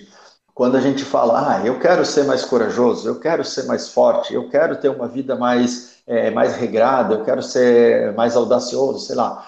Quando 0.53 0.77
a 0.77 0.81
gente 0.81 1.03
fala, 1.03 1.57
ah, 1.57 1.65
eu 1.65 1.79
quero 1.79 2.05
ser 2.05 2.23
mais 2.23 2.45
corajoso, 2.45 3.09
eu 3.09 3.19
quero 3.19 3.43
ser 3.43 3.63
mais 3.63 3.89
forte, 3.89 4.33
eu 4.33 4.47
quero 4.47 4.77
ter 4.77 4.87
uma 4.87 5.09
vida 5.09 5.35
mais, 5.35 5.97
é, 6.07 6.31
mais 6.31 6.55
regrada, 6.55 7.15
eu 7.15 7.25
quero 7.25 7.43
ser 7.43 8.13
mais 8.13 8.37
audacioso, 8.37 8.99
sei 8.99 9.17
lá. 9.17 9.45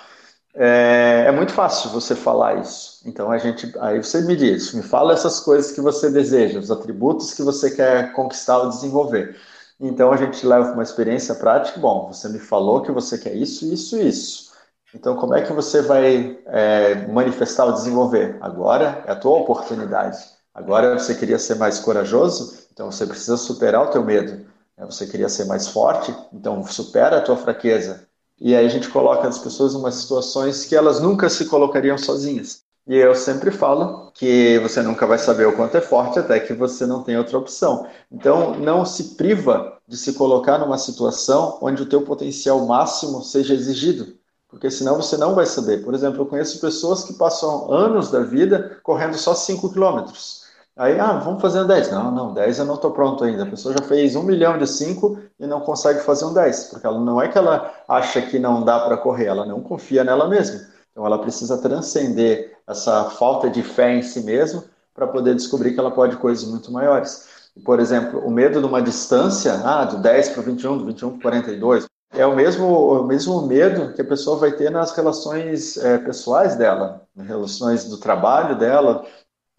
É, 0.53 1.25
é, 1.27 1.31
muito 1.31 1.53
fácil 1.53 1.91
você 1.91 2.15
falar 2.15 2.59
isso. 2.59 3.01
Então 3.05 3.31
a 3.31 3.37
gente, 3.37 3.71
aí 3.79 4.01
você 4.01 4.21
me 4.21 4.35
diz, 4.35 4.73
me 4.73 4.81
fala 4.81 5.13
essas 5.13 5.39
coisas 5.39 5.71
que 5.71 5.79
você 5.81 6.09
deseja, 6.09 6.59
os 6.59 6.71
atributos 6.71 7.33
que 7.33 7.43
você 7.43 7.71
quer 7.71 8.11
conquistar 8.13 8.57
ou 8.59 8.69
desenvolver. 8.69 9.39
Então 9.79 10.11
a 10.11 10.17
gente 10.17 10.45
leva 10.45 10.73
uma 10.73 10.83
experiência 10.83 11.35
prática. 11.35 11.79
Bom, 11.79 12.07
você 12.11 12.27
me 12.29 12.39
falou 12.39 12.81
que 12.81 12.91
você 12.91 13.17
quer 13.17 13.35
isso, 13.35 13.71
isso, 13.71 13.97
isso. 13.97 14.51
Então 14.93 15.15
como 15.15 15.35
é 15.35 15.41
que 15.43 15.53
você 15.53 15.81
vai 15.81 16.39
é, 16.47 17.07
manifestar 17.07 17.65
ou 17.65 17.73
desenvolver? 17.73 18.37
Agora 18.41 19.03
é 19.07 19.11
a 19.11 19.15
tua 19.15 19.37
oportunidade. 19.37 20.17
Agora 20.53 20.97
você 20.97 21.15
queria 21.15 21.39
ser 21.39 21.55
mais 21.55 21.79
corajoso, 21.79 22.67
então 22.73 22.91
você 22.91 23.05
precisa 23.05 23.37
superar 23.37 23.83
o 23.83 23.91
teu 23.91 24.03
medo. 24.03 24.45
Você 24.79 25.05
queria 25.07 25.29
ser 25.29 25.45
mais 25.45 25.67
forte, 25.67 26.13
então 26.33 26.63
supera 26.65 27.17
a 27.17 27.21
tua 27.21 27.37
fraqueza. 27.37 28.08
E 28.41 28.55
aí 28.55 28.65
a 28.65 28.69
gente 28.69 28.89
coloca 28.89 29.27
as 29.27 29.37
pessoas 29.37 29.73
em 29.73 29.77
umas 29.77 29.95
situações 29.95 30.65
que 30.65 30.75
elas 30.75 30.99
nunca 30.99 31.29
se 31.29 31.45
colocariam 31.45 31.97
sozinhas. 31.97 32.63
E 32.87 32.95
eu 32.95 33.13
sempre 33.13 33.51
falo 33.51 34.11
que 34.15 34.57
você 34.59 34.81
nunca 34.81 35.05
vai 35.05 35.19
saber 35.19 35.45
o 35.45 35.55
quanto 35.55 35.77
é 35.77 35.81
forte 35.81 36.17
até 36.17 36.39
que 36.39 36.53
você 36.53 36.87
não 36.87 37.03
tem 37.03 37.17
outra 37.17 37.37
opção. 37.37 37.85
Então, 38.11 38.57
não 38.57 38.83
se 38.83 39.15
priva 39.15 39.77
de 39.87 39.95
se 39.95 40.13
colocar 40.13 40.57
numa 40.57 40.77
situação 40.77 41.59
onde 41.61 41.83
o 41.83 41.85
teu 41.85 42.01
potencial 42.01 42.65
máximo 42.65 43.21
seja 43.21 43.53
exigido, 43.53 44.15
porque 44.47 44.71
senão 44.71 44.95
você 44.95 45.17
não 45.17 45.35
vai 45.35 45.45
saber. 45.45 45.83
Por 45.83 45.93
exemplo, 45.93 46.21
eu 46.21 46.25
conheço 46.25 46.59
pessoas 46.59 47.03
que 47.03 47.13
passam 47.13 47.71
anos 47.71 48.09
da 48.09 48.21
vida 48.21 48.79
correndo 48.81 49.17
só 49.17 49.35
5 49.35 49.71
quilômetros. 49.71 50.45
Aí, 50.75 50.99
ah, 50.99 51.19
vamos 51.19 51.41
fazer 51.41 51.61
um 51.61 51.67
10. 51.67 51.91
Não, 51.91 52.09
não, 52.09 52.33
10 52.33 52.59
eu 52.59 52.65
não 52.65 52.75
estou 52.75 52.91
pronto 52.91 53.23
ainda. 53.23 53.43
A 53.43 53.49
pessoa 53.49 53.75
já 53.77 53.83
fez 53.83 54.15
um 54.15 54.23
milhão 54.23 54.57
de 54.57 54.65
5 54.65 55.19
e 55.39 55.47
não 55.47 55.61
consegue 55.61 56.01
fazer 56.01 56.25
um 56.25 56.33
10, 56.33 56.65
porque 56.65 56.85
ela 56.85 56.99
não 56.99 57.21
é 57.21 57.27
que 57.27 57.37
ela 57.37 57.71
acha 57.87 58.21
que 58.21 58.37
não 58.37 58.63
dá 58.63 58.79
para 58.79 58.97
correr, 58.97 59.25
ela 59.25 59.45
não 59.45 59.61
confia 59.61 60.03
nela 60.03 60.27
mesma. 60.27 60.59
Então 60.91 61.05
ela 61.05 61.17
precisa 61.17 61.57
transcender 61.57 62.57
essa 62.67 63.05
falta 63.05 63.49
de 63.49 63.63
fé 63.63 63.93
em 63.93 64.01
si 64.01 64.21
mesma 64.21 64.63
para 64.93 65.07
poder 65.07 65.33
descobrir 65.35 65.73
que 65.73 65.79
ela 65.79 65.91
pode 65.91 66.17
coisas 66.17 66.43
muito 66.43 66.71
maiores. 66.71 67.27
Por 67.63 67.79
exemplo, 67.79 68.19
o 68.19 68.29
medo 68.29 68.59
de 68.59 68.65
uma 68.65 68.81
distância, 68.81 69.53
ah, 69.63 69.85
do 69.85 69.97
10 69.97 70.29
para 70.29 70.41
o 70.41 70.43
21, 70.43 70.77
do 70.77 70.85
21 70.85 71.09
para 71.09 71.17
o 71.17 71.21
42, 71.21 71.85
É 72.11 72.25
o 72.25 72.35
mesmo, 72.35 72.65
o 72.65 73.03
mesmo 73.03 73.41
medo 73.43 73.93
que 73.93 74.01
a 74.01 74.05
pessoa 74.05 74.37
vai 74.37 74.51
ter 74.51 74.71
nas 74.71 74.91
relações 74.91 75.77
é, 75.77 75.99
pessoais 75.99 76.55
dela, 76.55 77.03
nas 77.15 77.27
relações 77.27 77.85
do 77.85 77.97
trabalho 77.97 78.57
dela, 78.57 79.05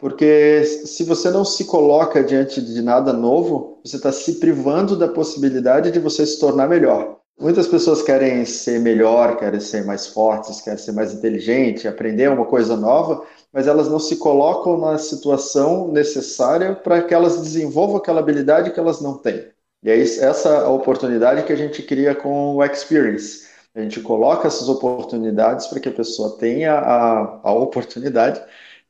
porque 0.01 0.63
se 0.63 1.03
você 1.03 1.29
não 1.29 1.45
se 1.45 1.65
coloca 1.65 2.23
diante 2.23 2.59
de 2.59 2.81
nada 2.81 3.13
novo, 3.13 3.79
você 3.85 3.97
está 3.97 4.11
se 4.11 4.39
privando 4.39 4.95
da 4.95 5.07
possibilidade 5.07 5.91
de 5.91 5.99
você 5.99 6.25
se 6.25 6.39
tornar 6.39 6.67
melhor. 6.67 7.19
Muitas 7.39 7.67
pessoas 7.67 8.01
querem 8.01 8.43
ser 8.43 8.79
melhor, 8.79 9.37
querem 9.37 9.59
ser 9.59 9.85
mais 9.85 10.07
fortes, 10.07 10.59
querem 10.59 10.79
ser 10.79 10.91
mais 10.93 11.13
inteligente, 11.13 11.87
aprender 11.87 12.31
uma 12.31 12.45
coisa 12.45 12.75
nova, 12.75 13.23
mas 13.53 13.67
elas 13.67 13.87
não 13.89 13.99
se 13.99 14.15
colocam 14.15 14.79
na 14.79 14.97
situação 14.97 15.87
necessária 15.89 16.73
para 16.73 17.03
que 17.03 17.13
elas 17.13 17.39
desenvolvam 17.39 17.97
aquela 17.97 18.21
habilidade 18.21 18.71
que 18.71 18.79
elas 18.79 19.01
não 19.01 19.19
têm. 19.19 19.45
E 19.83 19.89
é 19.91 19.99
essa 19.99 20.61
a 20.61 20.69
oportunidade 20.69 21.43
que 21.43 21.53
a 21.53 21.55
gente 21.55 21.83
cria 21.83 22.15
com 22.15 22.55
o 22.55 22.63
Experience. 22.63 23.47
A 23.75 23.81
gente 23.81 23.99
coloca 24.01 24.47
essas 24.47 24.67
oportunidades 24.67 25.67
para 25.67 25.79
que 25.79 25.89
a 25.89 25.93
pessoa 25.93 26.37
tenha 26.37 26.73
a, 26.73 27.39
a 27.43 27.53
oportunidade 27.53 28.41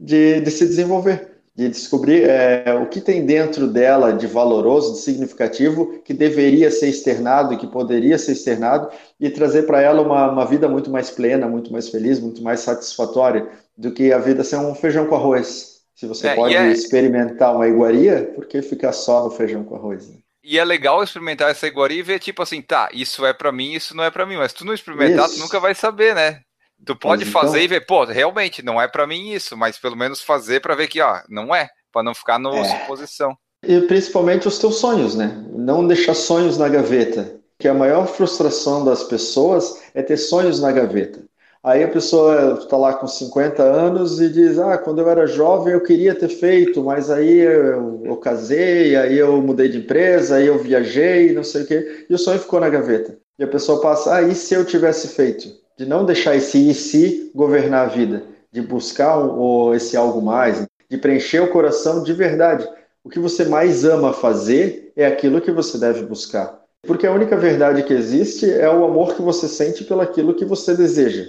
de, 0.02 0.42
de 0.42 0.50
se 0.50 0.66
desenvolver, 0.66 1.28
de 1.56 1.70
descobrir 1.70 2.24
é, 2.24 2.74
o 2.74 2.88
que 2.88 3.00
tem 3.00 3.24
dentro 3.24 3.68
dela 3.68 4.12
de 4.12 4.26
valoroso, 4.26 4.94
de 4.94 5.00
significativo, 5.00 6.00
que 6.04 6.14
deveria 6.14 6.72
ser 6.72 6.88
externado, 6.88 7.56
que 7.58 7.68
poderia 7.68 8.18
ser 8.18 8.32
externado, 8.32 8.90
e 9.20 9.30
trazer 9.30 9.64
para 9.64 9.80
ela 9.80 10.02
uma, 10.02 10.32
uma 10.32 10.46
vida 10.46 10.68
muito 10.68 10.90
mais 10.90 11.12
plena, 11.12 11.48
muito 11.48 11.72
mais 11.72 11.90
feliz, 11.90 12.20
muito 12.20 12.42
mais 12.42 12.62
satisfatória 12.62 13.48
do 13.78 13.92
que 13.92 14.12
a 14.12 14.18
vida 14.18 14.44
ser 14.44 14.58
um 14.58 14.74
feijão 14.74 15.06
com 15.06 15.16
arroz. 15.16 15.82
Se 15.94 16.08
você 16.08 16.30
é, 16.30 16.36
pode 16.36 16.56
é... 16.56 16.72
experimentar 16.72 17.56
uma 17.56 17.68
iguaria, 17.68 18.32
por 18.34 18.48
que 18.48 18.62
ficar 18.64 18.92
só 18.92 19.24
no 19.24 19.30
feijão 19.30 19.64
com 19.64 19.76
arroz? 19.76 20.10
Né? 20.10 20.16
E 20.44 20.58
é 20.58 20.66
legal 20.66 21.04
experimentar 21.04 21.52
essa 21.52 21.68
iguaria 21.68 22.00
e 22.00 22.04
ver, 22.04 22.18
tipo 22.18 22.42
assim, 22.42 22.60
tá, 22.60 22.90
isso 22.92 23.24
é 23.24 23.34
para 23.34 23.52
mim, 23.52 23.74
isso 23.74 23.96
não 23.96 24.04
é 24.04 24.10
para 24.10 24.26
mim. 24.26 24.38
Mas 24.38 24.52
tu 24.52 24.66
não 24.66 24.74
experimentar, 24.74 25.28
isso. 25.28 25.36
tu 25.36 25.42
nunca 25.42 25.60
vai 25.60 25.76
saber, 25.76 26.16
né? 26.16 26.42
Tu 26.86 26.96
pode 26.96 27.26
mas 27.26 27.34
fazer 27.34 27.62
então... 27.62 27.64
e 27.64 27.68
ver, 27.68 27.86
pô, 27.86 28.06
realmente 28.06 28.64
não 28.64 28.82
é 28.82 28.88
para 28.88 29.06
mim 29.06 29.32
isso, 29.32 29.56
mas 29.56 29.78
pelo 29.78 29.96
menos 29.96 30.22
fazer 30.22 30.60
para 30.60 30.76
ver 30.76 30.88
que, 30.88 31.02
ó, 31.02 31.22
não 31.30 31.54
é, 31.54 31.70
para 31.92 32.04
não 32.04 32.16
ficar 32.16 32.40
no 32.40 32.56
é. 32.56 32.64
suposição. 32.64 33.38
E 33.64 33.80
principalmente 33.82 34.48
os 34.48 34.58
teus 34.58 34.78
sonhos, 34.78 35.16
né? 35.16 35.44
Não 35.52 35.86
deixar 35.86 36.16
sonhos 36.16 36.58
na 36.58 36.68
gaveta. 36.68 37.40
Que 37.60 37.68
a 37.68 37.74
maior 37.76 38.08
frustração 38.08 38.84
das 38.84 39.04
pessoas 39.04 39.80
é 39.94 40.02
ter 40.02 40.18
sonhos 40.18 40.60
na 40.60 40.72
gaveta. 40.72 41.20
Aí 41.64 41.84
a 41.84 41.88
pessoa 41.88 42.58
está 42.60 42.76
lá 42.76 42.94
com 42.96 43.08
50 43.08 43.62
anos 43.62 44.20
e 44.20 44.30
diz: 44.30 44.58
Ah, 44.58 44.80
quando 44.80 45.00
eu 45.00 45.08
era 45.08 45.28
jovem 45.28 45.74
eu 45.74 45.84
queria 45.84 46.16
ter 46.16 46.30
feito, 46.30 46.84
mas 46.84 47.12
aí 47.12 47.38
eu, 47.38 48.02
eu 48.04 48.18
casei, 48.18 48.96
aí 48.96 49.16
eu 49.16 49.40
mudei 49.44 49.70
de 49.70 49.78
empresa, 49.78 50.38
aí 50.38 50.48
eu 50.48 50.58
viajei, 50.58 51.34
não 51.34 51.44
sei 51.44 51.62
o 51.62 51.68
quê, 51.68 52.08
e 52.10 52.14
o 52.16 52.18
sonho 52.18 52.40
ficou 52.40 52.60
na 52.60 52.68
gaveta. 52.68 53.16
E 53.38 53.44
a 53.44 53.48
pessoa 53.48 53.80
passa: 53.80 54.16
Ah, 54.16 54.22
e 54.24 54.34
se 54.34 54.56
eu 54.56 54.66
tivesse 54.66 55.10
feito? 55.10 55.61
De 55.78 55.86
não 55.86 56.06
deixar 56.06 56.36
esse 56.36 56.70
e 56.70 56.74
se 56.74 57.32
governar 57.34 57.86
a 57.86 57.90
vida, 57.90 58.24
de 58.52 58.62
buscar 58.62 59.18
o, 59.18 59.74
esse 59.74 59.96
algo 59.96 60.22
mais, 60.22 60.66
de 60.90 60.98
preencher 60.98 61.40
o 61.40 61.50
coração 61.50 62.04
de 62.04 62.14
verdade. 62.14 62.68
O 63.04 63.10
que 63.10 63.20
você 63.20 63.46
mais 63.46 63.84
ama 63.86 64.14
fazer 64.14 64.92
é 64.96 65.06
aquilo 65.06 65.42
que 65.42 65.52
você 65.52 65.78
deve 65.78 66.04
buscar. 66.04 66.62
Porque 66.84 67.06
a 67.06 67.14
única 67.14 67.38
verdade 67.38 67.84
que 67.84 67.94
existe 67.94 68.50
é 68.50 68.70
o 68.70 68.84
amor 68.84 69.16
que 69.16 69.22
você 69.22 69.48
sente 69.48 69.84
pelaquilo 69.84 70.34
que 70.34 70.46
você 70.46 70.76
deseja. 70.76 71.26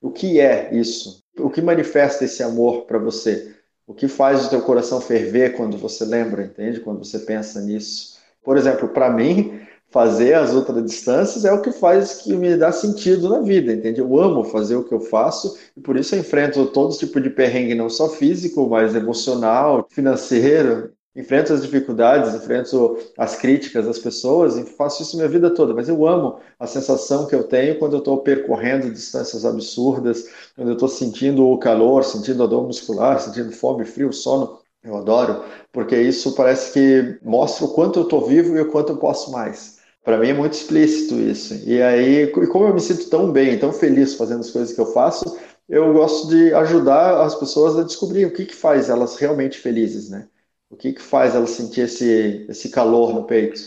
O 0.00 0.10
que 0.10 0.40
é 0.40 0.72
isso? 0.72 1.22
O 1.38 1.50
que 1.50 1.60
manifesta 1.60 2.24
esse 2.24 2.42
amor 2.42 2.82
para 2.82 2.98
você? 2.98 3.54
O 3.86 3.94
que 3.94 4.08
faz 4.08 4.46
o 4.46 4.50
teu 4.50 4.62
coração 4.62 5.00
ferver 5.00 5.56
quando 5.56 5.76
você 5.76 6.04
lembra, 6.04 6.44
entende? 6.44 6.80
Quando 6.80 7.04
você 7.04 7.18
pensa 7.18 7.60
nisso. 7.60 8.18
Por 8.42 8.56
exemplo, 8.56 8.88
para 8.88 9.10
mim, 9.10 9.60
fazer 9.90 10.34
as 10.34 10.52
ultradistâncias 10.52 11.44
é 11.44 11.52
o 11.52 11.60
que 11.60 11.72
faz 11.72 12.22
que 12.22 12.32
me 12.36 12.56
dá 12.56 12.70
sentido 12.72 13.28
na 13.28 13.40
vida, 13.40 13.72
entende? 13.72 14.00
Eu 14.00 14.18
amo 14.20 14.44
fazer 14.44 14.76
o 14.76 14.84
que 14.84 14.94
eu 14.94 15.00
faço 15.00 15.58
e 15.76 15.80
por 15.80 15.96
isso 15.96 16.14
eu 16.14 16.20
enfrento 16.20 16.66
todo 16.66 16.96
tipo 16.96 17.20
de 17.20 17.30
perrengue, 17.30 17.74
não 17.74 17.90
só 17.90 18.08
físico, 18.08 18.68
mas 18.68 18.94
emocional, 18.94 19.86
financeiro. 19.90 20.92
Enfrento 21.14 21.52
as 21.52 21.62
dificuldades, 21.62 22.32
enfrento 22.34 22.96
as 23.18 23.34
críticas 23.34 23.84
das 23.84 23.98
pessoas 23.98 24.56
e 24.56 24.64
faço 24.64 25.02
isso 25.02 25.16
minha 25.16 25.28
vida 25.28 25.50
toda. 25.52 25.74
Mas 25.74 25.88
eu 25.88 26.06
amo 26.06 26.38
a 26.58 26.68
sensação 26.68 27.26
que 27.26 27.34
eu 27.34 27.42
tenho 27.42 27.78
quando 27.80 27.94
eu 27.94 27.98
estou 27.98 28.18
percorrendo 28.22 28.88
distâncias 28.90 29.44
absurdas, 29.44 30.24
quando 30.54 30.68
eu 30.68 30.74
estou 30.74 30.88
sentindo 30.88 31.44
o 31.48 31.58
calor, 31.58 32.04
sentindo 32.04 32.44
a 32.44 32.46
dor 32.46 32.64
muscular, 32.64 33.20
sentindo 33.20 33.50
fome, 33.50 33.84
frio, 33.84 34.12
sono. 34.12 34.60
Eu 34.82 34.96
adoro, 34.96 35.44
porque 35.72 36.00
isso 36.00 36.34
parece 36.34 36.72
que 36.72 37.18
mostra 37.22 37.66
o 37.66 37.74
quanto 37.74 37.98
eu 37.98 38.04
estou 38.04 38.26
vivo 38.26 38.56
e 38.56 38.60
o 38.60 38.70
quanto 38.70 38.92
eu 38.92 38.96
posso 38.96 39.30
mais. 39.30 39.79
Para 40.02 40.16
mim 40.18 40.28
é 40.28 40.32
muito 40.34 40.54
explícito 40.54 41.14
isso. 41.20 41.54
E 41.68 41.80
aí, 41.82 42.28
como 42.32 42.66
eu 42.66 42.74
me 42.74 42.80
sinto 42.80 43.08
tão 43.10 43.30
bem, 43.32 43.58
tão 43.58 43.72
feliz 43.72 44.14
fazendo 44.14 44.40
as 44.40 44.50
coisas 44.50 44.74
que 44.74 44.80
eu 44.80 44.86
faço, 44.92 45.38
eu 45.68 45.92
gosto 45.92 46.28
de 46.28 46.52
ajudar 46.54 47.22
as 47.22 47.34
pessoas 47.34 47.76
a 47.78 47.84
descobrir 47.84 48.24
o 48.26 48.32
que, 48.32 48.46
que 48.46 48.54
faz 48.54 48.88
elas 48.88 49.16
realmente 49.16 49.58
felizes, 49.58 50.08
né? 50.10 50.28
O 50.70 50.76
que, 50.76 50.92
que 50.92 51.02
faz 51.02 51.34
elas 51.34 51.50
sentir 51.50 51.82
esse, 51.82 52.46
esse 52.48 52.70
calor 52.70 53.12
no 53.14 53.24
peito. 53.26 53.60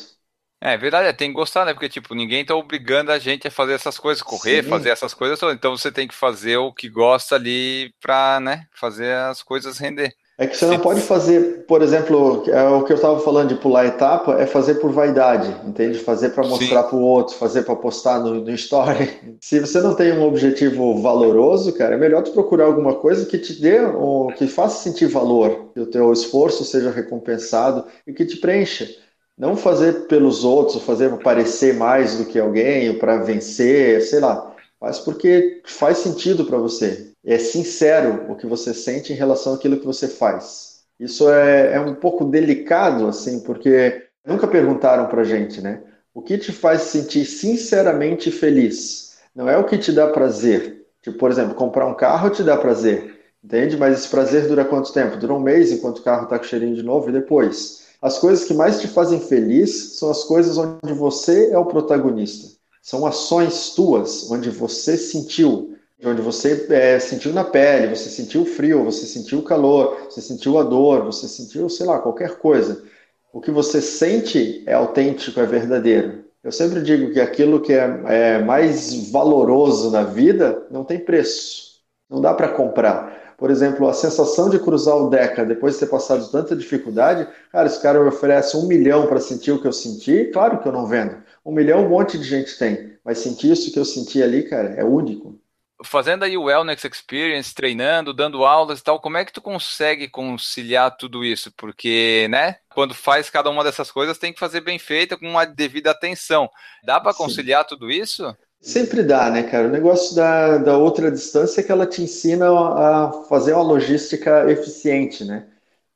É 0.61 0.77
verdade, 0.77 1.09
é, 1.09 1.13
tem 1.13 1.27
que 1.29 1.33
gostar, 1.35 1.65
né? 1.65 1.73
Porque, 1.73 1.89
tipo, 1.89 2.15
ninguém 2.15 2.45
tá 2.45 2.55
obrigando 2.55 3.11
a 3.11 3.19
gente 3.19 3.45
a 3.47 3.51
fazer 3.51 3.73
essas 3.73 3.97
coisas, 3.99 4.23
correr, 4.23 4.63
Sim. 4.63 4.63
fazer 4.63 4.89
essas 4.89 5.13
coisas. 5.13 5.37
Então 5.53 5.75
você 5.75 5.91
tem 5.91 6.07
que 6.07 6.15
fazer 6.15 6.55
o 6.57 6.73
que 6.73 6.87
gosta 6.87 7.35
ali 7.35 7.93
pra, 7.99 8.39
né, 8.39 8.65
fazer 8.73 9.13
as 9.13 9.43
coisas 9.43 9.77
render. 9.77 10.15
É 10.35 10.47
que 10.47 10.57
você 10.57 10.65
não 10.65 10.79
pode 10.79 10.99
fazer, 11.01 11.63
por 11.67 11.83
exemplo, 11.83 12.43
é 12.47 12.63
o 12.67 12.83
que 12.83 12.91
eu 12.91 12.95
estava 12.95 13.19
falando 13.19 13.49
de 13.49 13.55
pular 13.55 13.85
etapa, 13.85 14.33
é 14.41 14.47
fazer 14.47 14.75
por 14.75 14.91
vaidade, 14.91 15.55
entende? 15.63 15.99
Fazer 15.99 16.29
para 16.29 16.47
mostrar 16.47 16.83
para 16.83 16.95
o 16.97 17.01
outro, 17.01 17.35
fazer 17.35 17.61
para 17.61 17.75
postar 17.75 18.19
no, 18.19 18.41
no 18.41 18.49
story. 18.51 19.11
Se 19.39 19.59
você 19.59 19.79
não 19.79 19.93
tem 19.93 20.11
um 20.11 20.25
objetivo 20.25 20.99
valoroso, 20.99 21.71
cara, 21.73 21.93
é 21.93 21.97
melhor 21.99 22.23
tu 22.23 22.31
procurar 22.31 22.65
alguma 22.65 22.95
coisa 22.95 23.27
que 23.27 23.37
te 23.37 23.61
dê, 23.61 23.79
ou 23.81 24.33
que 24.33 24.47
faça 24.47 24.81
sentir 24.81 25.05
valor, 25.05 25.69
que 25.71 25.79
o 25.79 25.85
teu 25.85 26.11
esforço 26.11 26.65
seja 26.65 26.89
recompensado 26.89 27.85
e 28.07 28.11
que 28.11 28.25
te 28.25 28.37
preencha. 28.37 28.89
Não 29.37 29.55
fazer 29.55 30.07
pelos 30.07 30.43
outros, 30.43 30.81
fazer 30.81 31.09
para 31.09 31.17
parecer 31.19 31.75
mais 31.75 32.17
do 32.17 32.25
que 32.25 32.39
alguém, 32.39 32.89
ou 32.89 32.95
para 32.95 33.17
vencer, 33.17 34.01
sei 34.01 34.19
lá. 34.19 34.51
Faz 34.79 34.97
porque 34.97 35.61
faz 35.63 35.99
sentido 35.99 36.43
para 36.43 36.57
você 36.57 37.12
é 37.25 37.37
sincero 37.37 38.25
o 38.29 38.35
que 38.35 38.45
você 38.45 38.73
sente 38.73 39.13
em 39.13 39.15
relação 39.15 39.53
àquilo 39.53 39.79
que 39.79 39.85
você 39.85 40.07
faz. 40.07 40.83
Isso 40.99 41.29
é, 41.29 41.73
é 41.73 41.79
um 41.79 41.95
pouco 41.95 42.25
delicado, 42.25 43.07
assim, 43.07 43.39
porque 43.41 44.03
nunca 44.25 44.47
perguntaram 44.47 45.07
pra 45.07 45.23
gente, 45.23 45.61
né? 45.61 45.81
O 46.13 46.21
que 46.21 46.37
te 46.37 46.51
faz 46.51 46.81
sentir 46.83 47.25
sinceramente 47.25 48.29
feliz? 48.29 49.17
Não 49.35 49.49
é 49.49 49.57
o 49.57 49.65
que 49.65 49.77
te 49.77 49.91
dá 49.91 50.07
prazer. 50.07 50.85
Tipo, 51.01 51.17
por 51.17 51.31
exemplo, 51.31 51.55
comprar 51.55 51.87
um 51.87 51.95
carro 51.95 52.29
te 52.29 52.43
dá 52.43 52.55
prazer, 52.55 53.19
entende? 53.43 53.75
Mas 53.75 53.99
esse 53.99 54.07
prazer 54.07 54.47
dura 54.47 54.63
quanto 54.63 54.93
tempo? 54.93 55.17
Dura 55.17 55.33
um 55.33 55.39
mês 55.39 55.71
enquanto 55.71 55.99
o 55.99 56.03
carro 56.03 56.27
tá 56.27 56.37
com 56.37 56.45
cheirinho 56.45 56.75
de 56.75 56.83
novo 56.83 57.09
e 57.09 57.13
depois. 57.13 57.83
As 58.01 58.19
coisas 58.19 58.45
que 58.45 58.53
mais 58.53 58.79
te 58.79 58.87
fazem 58.87 59.19
feliz 59.19 59.97
são 59.97 60.11
as 60.11 60.23
coisas 60.23 60.57
onde 60.57 60.93
você 60.93 61.49
é 61.51 61.57
o 61.57 61.65
protagonista. 61.65 62.47
São 62.81 63.05
ações 63.05 63.71
tuas, 63.71 64.29
onde 64.29 64.49
você 64.49 64.97
sentiu, 64.97 65.72
onde 66.05 66.21
você 66.21 66.67
é, 66.69 66.99
sentiu 66.99 67.33
na 67.33 67.43
pele, 67.43 67.95
você 67.95 68.09
sentiu 68.09 68.41
o 68.41 68.45
frio, 68.45 68.83
você 68.83 69.05
sentiu 69.05 69.39
o 69.39 69.43
calor, 69.43 70.07
você 70.09 70.21
sentiu 70.21 70.57
a 70.57 70.63
dor, 70.63 71.05
você 71.05 71.27
sentiu, 71.27 71.69
sei 71.69 71.85
lá, 71.85 71.99
qualquer 71.99 72.37
coisa. 72.37 72.83
O 73.31 73.41
que 73.41 73.51
você 73.51 73.81
sente 73.81 74.63
é 74.65 74.73
autêntico, 74.73 75.39
é 75.39 75.45
verdadeiro. 75.45 76.25
Eu 76.43 76.51
sempre 76.51 76.81
digo 76.81 77.11
que 77.11 77.21
aquilo 77.21 77.61
que 77.61 77.73
é, 77.73 78.01
é 78.07 78.39
mais 78.39 79.11
valoroso 79.11 79.91
na 79.91 80.03
vida 80.03 80.67
não 80.69 80.83
tem 80.83 80.99
preço, 80.99 81.81
não 82.09 82.19
dá 82.21 82.33
para 82.33 82.49
comprar. 82.49 83.35
Por 83.37 83.49
exemplo, 83.49 83.87
a 83.87 83.93
sensação 83.93 84.49
de 84.49 84.59
cruzar 84.59 84.95
o 84.95 85.09
Deca 85.09 85.45
depois 85.45 85.73
de 85.73 85.81
ter 85.81 85.87
passado 85.87 86.29
tanta 86.31 86.55
dificuldade, 86.55 87.27
cara, 87.51 87.67
esse 87.67 87.81
cara 87.81 88.01
me 88.01 88.07
oferece 88.07 88.55
um 88.57 88.67
milhão 88.67 89.07
para 89.07 89.19
sentir 89.19 89.51
o 89.51 89.61
que 89.61 89.67
eu 89.67 89.73
senti, 89.73 90.29
claro 90.33 90.59
que 90.59 90.67
eu 90.67 90.71
não 90.71 90.85
vendo. 90.85 91.15
Um 91.45 91.51
milhão 91.51 91.85
um 91.85 91.89
monte 91.89 92.17
de 92.17 92.23
gente 92.25 92.57
tem, 92.57 92.93
mas 93.03 93.19
sentir 93.19 93.51
isso 93.51 93.71
que 93.71 93.79
eu 93.79 93.85
senti 93.85 94.21
ali, 94.21 94.43
cara, 94.43 94.69
é 94.77 94.83
único 94.83 95.42
fazendo 95.83 96.23
aí 96.23 96.37
o 96.37 96.43
Wellness 96.43 96.83
Experience, 96.83 97.53
treinando, 97.53 98.13
dando 98.13 98.45
aulas 98.45 98.79
e 98.79 98.83
tal, 98.83 98.99
como 98.99 99.17
é 99.17 99.25
que 99.25 99.33
tu 99.33 99.41
consegue 99.41 100.07
conciliar 100.09 100.95
tudo 100.97 101.23
isso? 101.23 101.51
Porque, 101.57 102.27
né, 102.29 102.57
quando 102.73 102.93
faz 102.93 103.29
cada 103.29 103.49
uma 103.49 103.63
dessas 103.63 103.91
coisas, 103.91 104.17
tem 104.17 104.33
que 104.33 104.39
fazer 104.39 104.61
bem 104.61 104.79
feita, 104.79 105.17
com 105.17 105.27
uma 105.27 105.45
devida 105.45 105.91
atenção. 105.91 106.49
Dá 106.83 106.99
para 106.99 107.13
conciliar 107.13 107.65
tudo 107.65 107.91
isso? 107.91 108.35
Sempre 108.61 109.03
dá, 109.03 109.29
né, 109.29 109.43
cara? 109.43 109.67
O 109.67 109.71
negócio 109.71 110.15
da, 110.15 110.57
da 110.57 110.77
outra 110.77 111.11
distância 111.11 111.59
é 111.59 111.63
que 111.63 111.71
ela 111.71 111.85
te 111.85 112.01
ensina 112.01 112.49
a 112.49 113.11
fazer 113.27 113.53
uma 113.53 113.63
logística 113.63 114.49
eficiente, 114.49 115.25
né? 115.25 115.47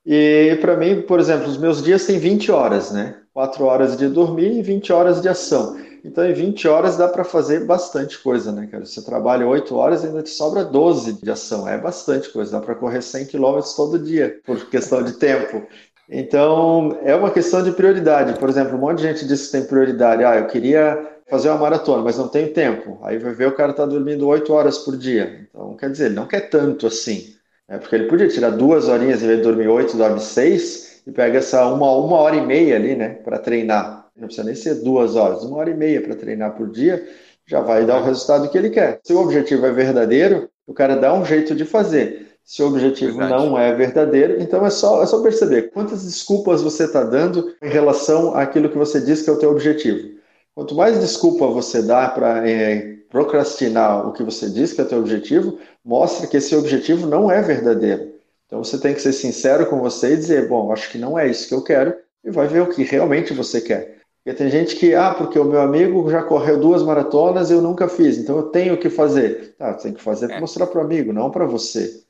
E 0.06 0.58
para 0.62 0.76
mim, 0.76 1.02
por 1.02 1.20
exemplo, 1.20 1.48
os 1.48 1.58
meus 1.58 1.84
dias 1.84 2.06
têm 2.06 2.20
20 2.20 2.52
horas, 2.52 2.92
né? 2.92 3.22
4 3.34 3.64
horas 3.64 3.98
de 3.98 4.08
dormir 4.10 4.52
e 4.58 4.62
20 4.62 4.92
horas 4.92 5.22
de 5.22 5.30
ação. 5.30 5.78
Então, 6.08 6.26
em 6.26 6.32
20 6.32 6.70
horas 6.70 6.96
dá 6.96 7.06
para 7.06 7.26
fazer 7.26 7.66
bastante 7.66 8.18
coisa, 8.20 8.50
né, 8.50 8.66
cara? 8.72 8.86
Você 8.86 9.02
trabalha 9.02 9.46
8 9.46 9.76
horas 9.76 10.04
e 10.04 10.08
ainda 10.08 10.24
te 10.24 10.30
sobra 10.30 10.64
12 10.64 11.22
de 11.22 11.30
ação. 11.30 11.68
É 11.68 11.78
bastante 11.78 12.30
coisa. 12.30 12.54
Dá 12.54 12.62
para 12.62 12.76
correr 12.76 13.02
100 13.02 13.26
km 13.26 13.60
todo 13.76 14.00
dia, 14.00 14.40
por 14.46 14.70
questão 14.70 15.04
de 15.04 15.14
tempo. 15.14 15.64
Então, 16.10 16.98
é 17.04 17.14
uma 17.14 17.30
questão 17.30 17.62
de 17.62 17.74
prioridade. 17.74 18.40
Por 18.40 18.48
exemplo, 18.48 18.78
um 18.78 18.80
monte 18.80 19.00
de 19.00 19.04
gente 19.04 19.28
diz 19.28 19.48
que 19.48 19.52
tem 19.52 19.66
prioridade. 19.66 20.24
Ah, 20.24 20.38
eu 20.38 20.48
queria 20.48 20.98
fazer 21.30 21.50
uma 21.50 21.58
maratona, 21.58 22.02
mas 22.02 22.18
não 22.18 22.30
tem 22.30 22.54
tempo. 22.54 22.98
Aí 23.04 23.18
vai 23.18 23.34
ver 23.34 23.50
o 23.50 23.56
cara 23.56 23.72
está 23.72 23.86
dormindo 23.86 24.28
8 24.28 24.54
horas 24.54 24.78
por 24.78 24.96
dia. 24.96 25.46
Então, 25.50 25.76
quer 25.76 25.92
dizer, 25.92 26.06
ele 26.06 26.16
não 26.16 26.26
quer 26.26 26.50
tanto 26.50 26.88
assim. 26.88 27.36
Né? 27.68 27.80
Porque 27.80 27.94
ele 27.94 28.08
podia 28.08 28.30
tirar 28.30 28.52
duas 28.52 28.88
horinhas 28.88 29.22
em 29.22 29.28
vez 29.28 29.40
de 29.40 29.44
dormir 29.44 29.68
8, 29.68 29.98
dorme 29.98 30.22
6 30.22 31.02
e 31.06 31.12
pega 31.12 31.40
essa 31.40 31.66
uma, 31.68 31.92
uma 31.92 32.16
hora 32.16 32.38
e 32.38 32.46
meia 32.46 32.78
ali, 32.78 32.96
né, 32.96 33.10
para 33.10 33.40
treinar. 33.40 33.97
Não 34.18 34.26
precisa 34.26 34.46
nem 34.46 34.56
ser 34.56 34.76
duas 34.76 35.16
horas, 35.16 35.44
uma 35.44 35.58
hora 35.58 35.70
e 35.70 35.76
meia 35.76 36.02
para 36.02 36.16
treinar 36.16 36.56
por 36.56 36.70
dia 36.72 37.08
já 37.48 37.62
vai 37.62 37.86
dar 37.86 38.02
o 38.02 38.04
resultado 38.04 38.50
que 38.50 38.58
ele 38.58 38.70
quer. 38.70 39.00
Se 39.04 39.14
o 39.14 39.22
objetivo 39.22 39.66
é 39.66 39.72
verdadeiro, 39.72 40.50
o 40.68 40.74
cara 40.74 40.98
dá 40.98 41.14
um 41.14 41.24
jeito 41.24 41.56
de 41.56 41.64
fazer. 41.64 42.28
Se 42.44 42.62
o 42.62 42.68
objetivo 42.68 43.18
Verdade. 43.18 43.42
não 43.42 43.58
é 43.58 43.74
verdadeiro, 43.74 44.42
então 44.42 44.66
é 44.66 44.70
só, 44.70 45.02
é 45.02 45.06
só 45.06 45.22
perceber 45.22 45.72
quantas 45.72 46.04
desculpas 46.04 46.62
você 46.62 46.84
está 46.84 47.04
dando 47.04 47.54
em 47.62 47.70
relação 47.70 48.36
àquilo 48.36 48.70
que 48.70 48.78
você 48.78 49.00
diz 49.00 49.22
que 49.22 49.30
é 49.30 49.34
o 49.34 49.40
teu 49.40 49.52
objetivo. 49.52 50.18
Quanto 50.54 50.76
mais 50.76 51.00
desculpa 51.00 51.48
você 51.48 51.82
dá 51.82 52.10
para 52.10 52.48
é, 52.50 52.98
procrastinar 53.10 54.08
o 54.08 54.12
que 54.12 54.24
você 54.24 54.50
diz 54.50 54.74
que 54.74 54.82
é 54.82 54.84
o 54.84 54.88
teu 54.88 55.00
objetivo, 55.00 55.58
mostra 55.84 56.28
que 56.28 56.38
esse 56.38 56.56
objetivo 56.56 57.08
não 57.08 57.32
é 57.32 57.42
verdadeiro. 57.42 58.14
Então 58.46 58.64
você 58.64 58.78
tem 58.78 58.94
que 58.94 59.02
ser 59.02 59.14
sincero 59.14 59.66
com 59.68 59.80
você 59.80 60.14
e 60.14 60.18
dizer, 60.18 60.48
bom, 60.48 60.72
acho 60.72 60.90
que 60.90 60.98
não 60.98 61.18
é 61.20 61.28
isso 61.30 61.48
que 61.48 61.54
eu 61.54 61.64
quero, 61.64 61.94
e 62.24 62.32
vai 62.32 62.48
ver 62.48 62.62
o 62.62 62.70
que 62.70 62.84
realmente 62.84 63.34
você 63.34 63.60
quer. 63.62 63.97
Porque 64.28 64.40
tem 64.40 64.50
gente 64.52 64.76
que, 64.76 64.94
ah, 64.94 65.14
porque 65.14 65.40
o 65.40 65.46
meu 65.46 65.62
amigo 65.62 66.12
já 66.12 66.22
correu 66.22 66.60
duas 66.60 66.84
maratonas 66.84 67.50
e 67.50 67.54
eu 67.54 67.62
nunca 67.62 67.88
fiz, 67.88 68.18
então 68.18 68.36
eu 68.36 68.44
tenho 68.44 68.78
que 68.78 68.90
fazer. 68.90 69.56
Tá, 69.58 69.74
tem 69.74 69.94
que 69.94 70.02
fazer 70.02 70.28
para 70.28 70.36
é. 70.36 70.42
mostrar 70.42 70.68
para 70.68 70.82
o 70.82 70.84
amigo, 70.84 71.14
não 71.14 71.32
para 71.32 71.46
você. 71.46 72.04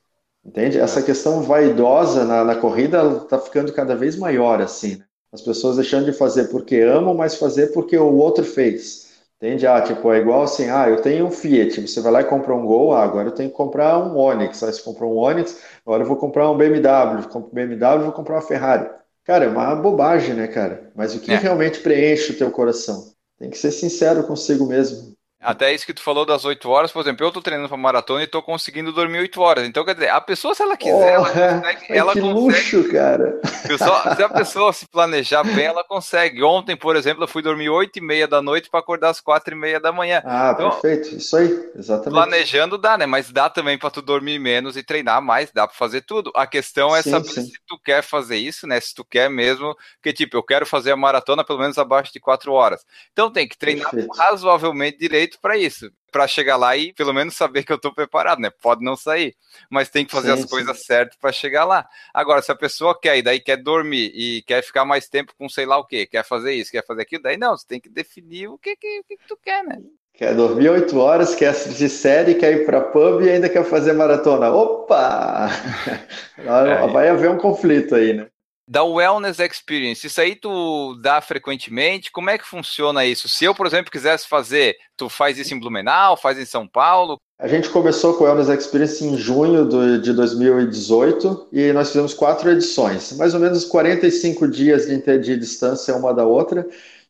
Entende? 0.44 0.80
Essa 0.80 1.04
questão 1.04 1.44
vaidosa 1.44 2.26
na, 2.26 2.44
na 2.44 2.56
corrida 2.56 3.22
está 3.22 3.38
ficando 3.38 3.72
cada 3.72 3.96
vez 3.96 4.18
maior, 4.18 4.60
assim. 4.60 4.96
Né? 4.96 5.06
As 5.32 5.44
pessoas 5.44 5.76
deixando 5.76 6.06
de 6.06 6.12
fazer 6.12 6.46
porque 6.46 6.78
amam, 6.78 7.14
mas 7.14 7.36
fazer 7.36 7.68
porque 7.68 7.96
o 7.96 8.16
outro 8.16 8.44
fez. 8.44 9.12
Entende? 9.36 9.68
Ah, 9.68 9.80
tipo, 9.80 10.12
é 10.12 10.18
igual 10.18 10.42
assim, 10.42 10.72
ah, 10.72 10.90
eu 10.90 11.00
tenho 11.04 11.28
um 11.28 11.32
Fiat, 11.32 11.80
você 11.82 12.02
vai 12.02 12.12
lá 12.12 12.22
e 12.22 12.26
compra 12.26 12.56
um 12.56 12.66
Gol, 12.66 12.94
ah, 12.94 13.04
agora 13.04 13.28
eu 13.28 13.36
tenho 13.36 13.52
que 13.52 13.56
comprar 13.56 13.96
um 14.00 14.18
Onix. 14.18 14.64
Aí 14.64 14.74
você 14.74 14.82
comprou 14.82 15.14
um 15.14 15.18
Onix, 15.20 15.62
agora 15.86 16.02
eu 16.02 16.08
vou 16.08 16.18
comprar 16.18 16.50
um 16.50 16.58
BMW, 16.58 17.28
compro 17.30 17.52
um 17.52 17.54
BMW, 17.54 18.06
vou 18.06 18.12
comprar 18.12 18.38
uma 18.38 18.42
Ferrari. 18.42 18.90
Cara, 19.28 19.44
é 19.44 19.50
uma 19.50 19.76
bobagem, 19.76 20.34
né, 20.34 20.48
cara? 20.48 20.90
Mas 20.96 21.14
o 21.14 21.20
que 21.20 21.34
é. 21.34 21.36
realmente 21.36 21.82
preenche 21.82 22.32
o 22.32 22.38
teu 22.38 22.50
coração? 22.50 23.12
Tem 23.38 23.50
que 23.50 23.58
ser 23.58 23.72
sincero 23.72 24.26
consigo 24.26 24.66
mesmo. 24.66 25.17
Até 25.48 25.74
isso 25.74 25.86
que 25.86 25.94
tu 25.94 26.02
falou 26.02 26.26
das 26.26 26.44
8 26.44 26.70
horas, 26.70 26.92
por 26.92 27.00
exemplo, 27.00 27.26
eu 27.26 27.32
tô 27.32 27.42
treinando 27.42 27.70
pra 27.70 27.78
maratona 27.78 28.22
e 28.22 28.28
tô 28.28 28.42
conseguindo 28.42 28.92
dormir 28.92 29.20
8 29.20 29.40
horas. 29.40 29.66
Então, 29.66 29.86
quer 29.86 29.94
dizer, 29.94 30.10
a 30.10 30.20
pessoa, 30.20 30.54
se 30.54 30.62
ela 30.62 30.76
quiser, 30.76 31.18
oh, 31.18 31.26
ela 31.26 31.30
consegue. 31.30 31.98
Ela 31.98 32.12
que 32.12 32.20
consegue. 32.20 32.40
luxo, 32.42 32.92
cara. 32.92 33.40
Se 34.18 34.24
a 34.24 34.28
pessoa 34.28 34.74
se 34.74 34.86
planejar 34.86 35.46
bem, 35.46 35.64
ela 35.64 35.86
consegue. 35.86 36.44
Ontem, 36.44 36.76
por 36.76 36.98
exemplo, 36.98 37.24
eu 37.24 37.30
fui 37.30 37.42
dormir 37.42 37.70
8 37.70 37.96
e 37.96 38.02
meia 38.02 38.28
da 38.28 38.42
noite 38.42 38.70
para 38.70 38.82
acordar 38.82 39.12
às 39.12 39.22
4 39.22 39.54
e 39.54 39.58
meia 39.58 39.80
da 39.80 39.90
manhã. 39.90 40.22
Ah, 40.26 40.52
então, 40.54 40.70
perfeito. 40.70 41.16
Isso 41.16 41.38
aí, 41.38 41.72
exatamente. 41.78 42.12
Planejando 42.12 42.78
dá, 42.78 42.98
né? 42.98 43.06
Mas 43.06 43.32
dá 43.32 43.50
também 43.50 43.78
para 43.78 43.90
tu 43.90 44.02
dormir 44.02 44.40
menos 44.40 44.76
e 44.76 44.84
treinar 44.84 45.22
mais, 45.22 45.50
dá 45.54 45.66
para 45.66 45.78
fazer 45.78 46.02
tudo. 46.02 46.30
A 46.36 46.46
questão 46.46 46.94
é 46.94 47.02
sim, 47.02 47.12
saber 47.12 47.30
sim. 47.30 47.46
se 47.46 47.54
tu 47.66 47.80
quer 47.80 48.04
fazer 48.04 48.36
isso, 48.36 48.68
né? 48.68 48.82
Se 48.82 48.94
tu 48.94 49.06
quer 49.06 49.30
mesmo, 49.30 49.74
que 50.04 50.12
tipo, 50.12 50.36
eu 50.36 50.44
quero 50.44 50.66
fazer 50.66 50.92
a 50.92 50.98
maratona 50.98 51.42
pelo 51.42 51.60
menos 51.60 51.78
abaixo 51.78 52.12
de 52.12 52.20
4 52.20 52.52
horas. 52.52 52.86
Então 53.14 53.32
tem 53.32 53.48
que 53.48 53.58
treinar 53.58 53.92
perfeito. 53.92 54.14
razoavelmente 54.14 54.98
direito 54.98 55.37
para 55.42 55.58
isso 55.58 55.92
para 56.12 56.28
chegar 56.28 56.58
lá 56.58 56.76
e 56.76 56.94
pelo 56.94 57.14
menos 57.14 57.36
saber 57.36 57.64
que 57.64 57.72
eu 57.72 57.76
estou 57.76 57.94
preparado, 57.94 58.40
né? 58.40 58.50
Pode 58.62 58.84
não 58.84 58.96
sair, 58.96 59.36
mas 59.70 59.90
tem 59.90 60.06
que 60.06 60.12
fazer 60.12 60.30
sim, 60.30 60.34
as 60.34 60.42
sim. 60.42 60.48
coisas 60.48 60.84
certas 60.84 61.18
para 61.18 61.32
chegar 61.32 61.66
lá. 61.66 61.88
Agora, 62.14 62.42
se 62.42 62.52
a 62.52 62.56
pessoa 62.56 63.00
quer 63.00 63.18
e 63.18 63.22
daí 63.22 63.40
quer 63.40 63.58
dormir 63.58 64.12
e 64.16 64.42
quer 64.44 64.64
ficar 64.64 64.86
mais 64.86 65.08
tempo 65.08 65.34
com 65.38 65.48
sei 65.48 65.66
lá 65.66 65.78
o 65.78 65.86
que, 65.86 66.08
quer 66.08 66.24
fazer 66.24 66.54
isso, 66.54 66.72
quer 66.72 66.86
fazer 66.86 67.04
aquilo, 67.04 67.24
daí 67.24 67.38
não, 67.38 67.56
você 67.56 67.68
tem 67.68 67.80
que 67.80 67.90
definir 67.90 68.48
o 68.48 68.58
que, 68.58 68.76
que, 68.76 69.04
que 69.04 69.18
tu 69.28 69.38
quer, 69.38 69.64
né? 69.64 69.80
Quer 70.14 70.34
dormir 70.34 70.70
oito 70.70 70.98
horas, 70.98 71.36
quer 71.36 71.50
assistir 71.50 71.90
série, 71.90 72.34
quer 72.34 72.54
ir 72.54 72.66
para 72.66 72.82
pub 72.82 73.22
e 73.22 73.30
ainda 73.30 73.48
quer 73.48 73.64
fazer 73.64 73.94
maratona. 73.94 74.50
Opa! 74.50 75.50
É. 76.40 76.88
Vai 76.88 77.10
haver 77.10 77.32
um 77.32 77.38
conflito 77.38 77.96
aí, 77.96 78.14
né? 78.14 78.28
Da 78.68 78.84
Wellness 78.84 79.40
Experience, 79.40 80.06
isso 80.06 80.20
aí 80.20 80.36
tu 80.36 80.96
dá 81.02 81.22
frequentemente? 81.22 82.12
Como 82.12 82.30
é 82.30 82.38
que 82.38 82.46
funciona 82.46 83.06
isso? 83.06 83.30
Se 83.30 83.46
eu, 83.46 83.56
por 83.56 83.66
exemplo, 83.66 83.90
quisesse 83.90 84.28
fazer, 84.28 84.76
tu 84.98 85.08
faz 85.08 85.38
isso 85.38 85.54
em 85.54 85.60
Blumenau, 85.60 86.18
faz 86.18 86.38
em 86.38 86.44
São 86.46 86.68
Paulo? 86.68 87.18
A 87.40 87.48
gente 87.48 87.70
começou 87.70 88.16
com 88.16 88.24
o 88.24 88.28
Wellness 88.28 88.50
Experience 88.50 89.06
em 89.06 89.16
junho 89.16 89.64
do, 89.64 90.02
de 90.02 90.12
2018 90.12 91.50
e 91.54 91.72
nós 91.72 91.90
fizemos 91.90 92.14
quatro 92.14 92.50
edições, 92.52 93.14
mais 93.14 93.34
ou 93.34 93.40
menos 93.40 93.64
45 93.64 94.48
dias 94.50 94.88
de, 94.88 95.18
de 95.20 95.38
distância 95.38 95.96
uma 95.96 96.14
da 96.14 96.26
outra. 96.26 96.68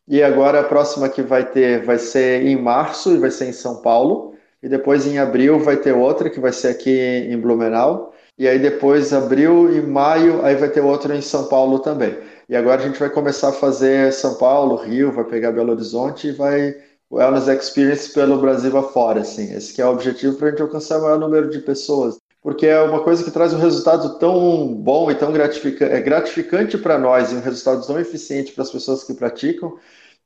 E 0.08 0.22
agora 0.22 0.60
a 0.60 0.64
próxima 0.64 1.10
que 1.10 1.22
vai 1.22 1.49
ter 1.49 1.84
vai 1.84 1.97
ser 1.97 2.45
em 2.45 2.55
março 2.55 3.14
e 3.14 3.18
vai 3.18 3.32
ser 3.32 3.45
em 3.45 3.53
São 3.53 3.82
Paulo. 3.82 4.36
E 4.62 4.70
depois 4.70 5.08
em 5.08 5.18
abril 5.18 5.60
vai 5.60 5.78
ter 5.78 5.93
outra 5.93 6.30
que 6.30 6.39
vai 6.39 6.53
ser 6.53 6.68
aqui 6.68 6.91
em 6.91 7.39
Blumenau 7.39 8.14
e 8.38 8.47
aí 8.47 8.59
depois 8.59 9.13
abril 9.13 9.75
e 9.75 9.81
maio, 9.81 10.45
aí 10.45 10.55
vai 10.55 10.69
ter 10.69 10.81
outro 10.81 11.13
em 11.13 11.21
São 11.21 11.45
Paulo 11.47 11.79
também. 11.79 12.17
E 12.47 12.55
agora 12.55 12.81
a 12.81 12.85
gente 12.85 12.99
vai 12.99 13.09
começar 13.09 13.49
a 13.49 13.53
fazer 13.53 14.13
São 14.13 14.35
Paulo, 14.35 14.75
Rio, 14.75 15.11
vai 15.11 15.23
pegar 15.25 15.51
Belo 15.51 15.71
Horizonte 15.71 16.27
e 16.27 16.31
vai 16.31 16.75
Wellness 17.11 17.47
Experience 17.47 18.13
pelo 18.13 18.39
Brasil 18.39 18.77
afora, 18.77 19.21
assim. 19.21 19.53
Esse 19.53 19.73
que 19.73 19.81
é 19.81 19.85
o 19.85 19.91
objetivo 19.91 20.35
para 20.35 20.47
a 20.47 20.51
gente 20.51 20.61
alcançar 20.61 20.99
o 20.99 21.03
maior 21.03 21.19
número 21.19 21.49
de 21.49 21.59
pessoas. 21.59 22.17
Porque 22.41 22.67
é 22.67 22.79
uma 22.81 23.03
coisa 23.03 23.23
que 23.23 23.31
traz 23.31 23.53
um 23.53 23.59
resultado 23.59 24.19
tão 24.19 24.73
bom 24.73 25.09
e 25.11 25.15
tão 25.15 25.33
gratificante, 25.33 25.91
é 25.91 25.99
gratificante 25.99 26.77
para 26.77 26.97
nós 26.97 27.31
e 27.31 27.35
um 27.35 27.41
resultado 27.41 27.85
tão 27.85 27.99
eficiente 27.99 28.53
para 28.53 28.63
as 28.63 28.71
pessoas 28.71 29.03
que 29.03 29.13
praticam, 29.13 29.77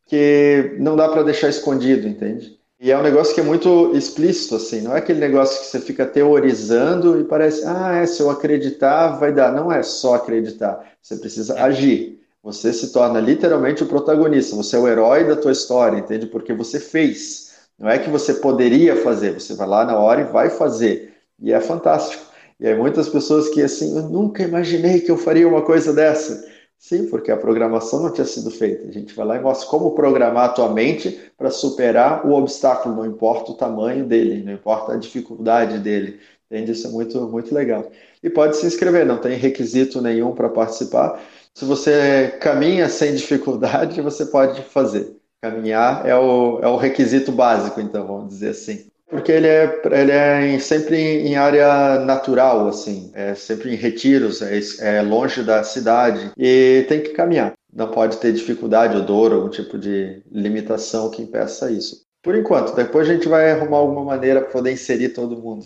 que 0.06 0.76
não 0.80 0.96
dá 0.96 1.08
para 1.10 1.24
deixar 1.24 1.50
escondido, 1.50 2.08
entende? 2.08 2.61
E 2.84 2.90
é 2.90 2.98
um 2.98 3.04
negócio 3.04 3.36
que 3.36 3.40
é 3.40 3.44
muito 3.44 3.96
explícito, 3.96 4.56
assim, 4.56 4.82
não 4.82 4.96
é 4.96 4.98
aquele 4.98 5.20
negócio 5.20 5.62
que 5.62 5.68
você 5.68 5.80
fica 5.80 6.04
teorizando 6.04 7.20
e 7.20 7.24
parece, 7.24 7.64
ah, 7.64 7.98
é, 7.98 8.08
se 8.08 8.20
eu 8.20 8.28
acreditar, 8.32 9.20
vai 9.20 9.32
dar. 9.32 9.54
Não 9.54 9.72
é 9.72 9.84
só 9.84 10.16
acreditar, 10.16 10.84
você 11.00 11.16
precisa 11.18 11.54
é. 11.54 11.62
agir. 11.62 12.20
Você 12.42 12.74
se 12.74 12.92
torna 12.92 13.20
literalmente 13.20 13.84
o 13.84 13.86
protagonista, 13.86 14.56
você 14.56 14.76
é 14.76 14.80
o 14.80 14.88
herói 14.88 15.26
da 15.26 15.36
tua 15.36 15.52
história, 15.52 16.00
entende? 16.00 16.26
Porque 16.26 16.54
você 16.54 16.80
fez. 16.80 17.52
Não 17.78 17.88
é 17.88 18.00
que 18.00 18.10
você 18.10 18.34
poderia 18.34 18.96
fazer, 18.96 19.40
você 19.40 19.54
vai 19.54 19.68
lá 19.68 19.86
na 19.86 19.96
hora 20.00 20.22
e 20.22 20.32
vai 20.32 20.50
fazer. 20.50 21.14
E 21.40 21.54
é 21.54 21.60
fantástico. 21.60 22.24
E 22.60 22.68
aí 22.68 22.76
muitas 22.76 23.08
pessoas 23.08 23.48
que 23.50 23.62
assim, 23.62 23.96
eu 23.96 24.10
nunca 24.10 24.42
imaginei 24.42 25.02
que 25.02 25.12
eu 25.12 25.18
faria 25.18 25.48
uma 25.48 25.62
coisa 25.62 25.94
dessa. 25.94 26.50
Sim, 26.82 27.08
porque 27.08 27.32
a 27.32 27.38
programação 27.38 28.02
não 28.02 28.12
tinha 28.12 28.26
sido 28.26 28.50
feita. 28.50 28.88
A 28.88 28.92
gente 28.92 29.14
vai 29.14 29.24
lá 29.26 29.38
e 29.38 29.42
mostra 29.42 29.70
como 29.70 29.92
programar 29.94 30.46
a 30.46 30.50
tua 30.50 30.68
mente 30.74 31.32
para 31.38 31.52
superar 31.52 32.26
o 32.26 32.34
obstáculo, 32.34 32.96
não 32.96 33.06
importa 33.06 33.52
o 33.52 33.56
tamanho 33.56 34.04
dele, 34.04 34.44
não 34.44 34.52
importa 34.54 34.94
a 34.94 34.98
dificuldade 34.98 35.78
dele. 35.78 36.20
Entende? 36.50 36.72
Isso 36.72 36.88
é 36.88 36.90
muito, 36.90 37.22
muito 37.30 37.54
legal. 37.54 37.90
E 38.24 38.30
pode 38.32 38.58
se 38.58 38.66
inscrever, 38.66 39.06
não 39.06 39.20
tem 39.20 39.38
requisito 39.38 40.02
nenhum 40.02 40.34
para 40.34 40.50
participar. 40.50 41.22
Se 41.54 41.66
você 41.66 42.36
caminha 42.42 42.90
sem 42.90 43.14
dificuldade, 43.16 44.02
você 44.02 44.26
pode 44.26 44.64
fazer. 44.64 45.16
Caminhar 45.40 46.06
é 46.08 46.16
o, 46.16 46.60
é 46.62 46.68
o 46.68 46.78
requisito 46.78 47.32
básico, 47.32 47.80
então, 47.80 48.08
vamos 48.08 48.30
dizer 48.30 48.50
assim. 48.50 48.91
Porque 49.12 49.30
ele 49.30 49.48
é, 49.48 49.82
ele 49.92 50.12
é 50.12 50.58
sempre 50.60 50.96
em 50.96 51.36
área 51.36 52.00
natural, 52.00 52.70
assim, 52.70 53.12
é 53.14 53.36
sempre 53.36 53.70
em 53.70 53.76
retiros, 53.76 54.42
é, 54.42 54.58
é 54.80 55.02
longe 55.02 55.44
da 55.44 55.62
cidade 55.66 56.32
e 56.38 56.86
tem 56.88 57.02
que 57.02 57.10
caminhar. 57.10 57.54
Não 57.74 57.92
pode 57.92 58.18
ter 58.18 58.32
dificuldade 58.32 58.96
ou 58.96 59.04
dor, 59.04 59.34
algum 59.34 59.50
tipo 59.50 59.78
de 59.78 60.24
limitação 60.32 61.12
que 61.12 61.22
impeça 61.22 61.70
isso. 61.70 62.06
Por 62.24 62.38
enquanto, 62.38 62.74
depois 62.74 63.10
a 63.10 63.14
gente 63.14 63.28
vai 63.28 63.52
arrumar 63.52 63.80
alguma 63.80 64.06
maneira 64.06 64.42
para 64.42 64.52
poder 64.52 64.72
inserir 64.72 65.10
todo 65.10 65.42
mundo. 65.42 65.66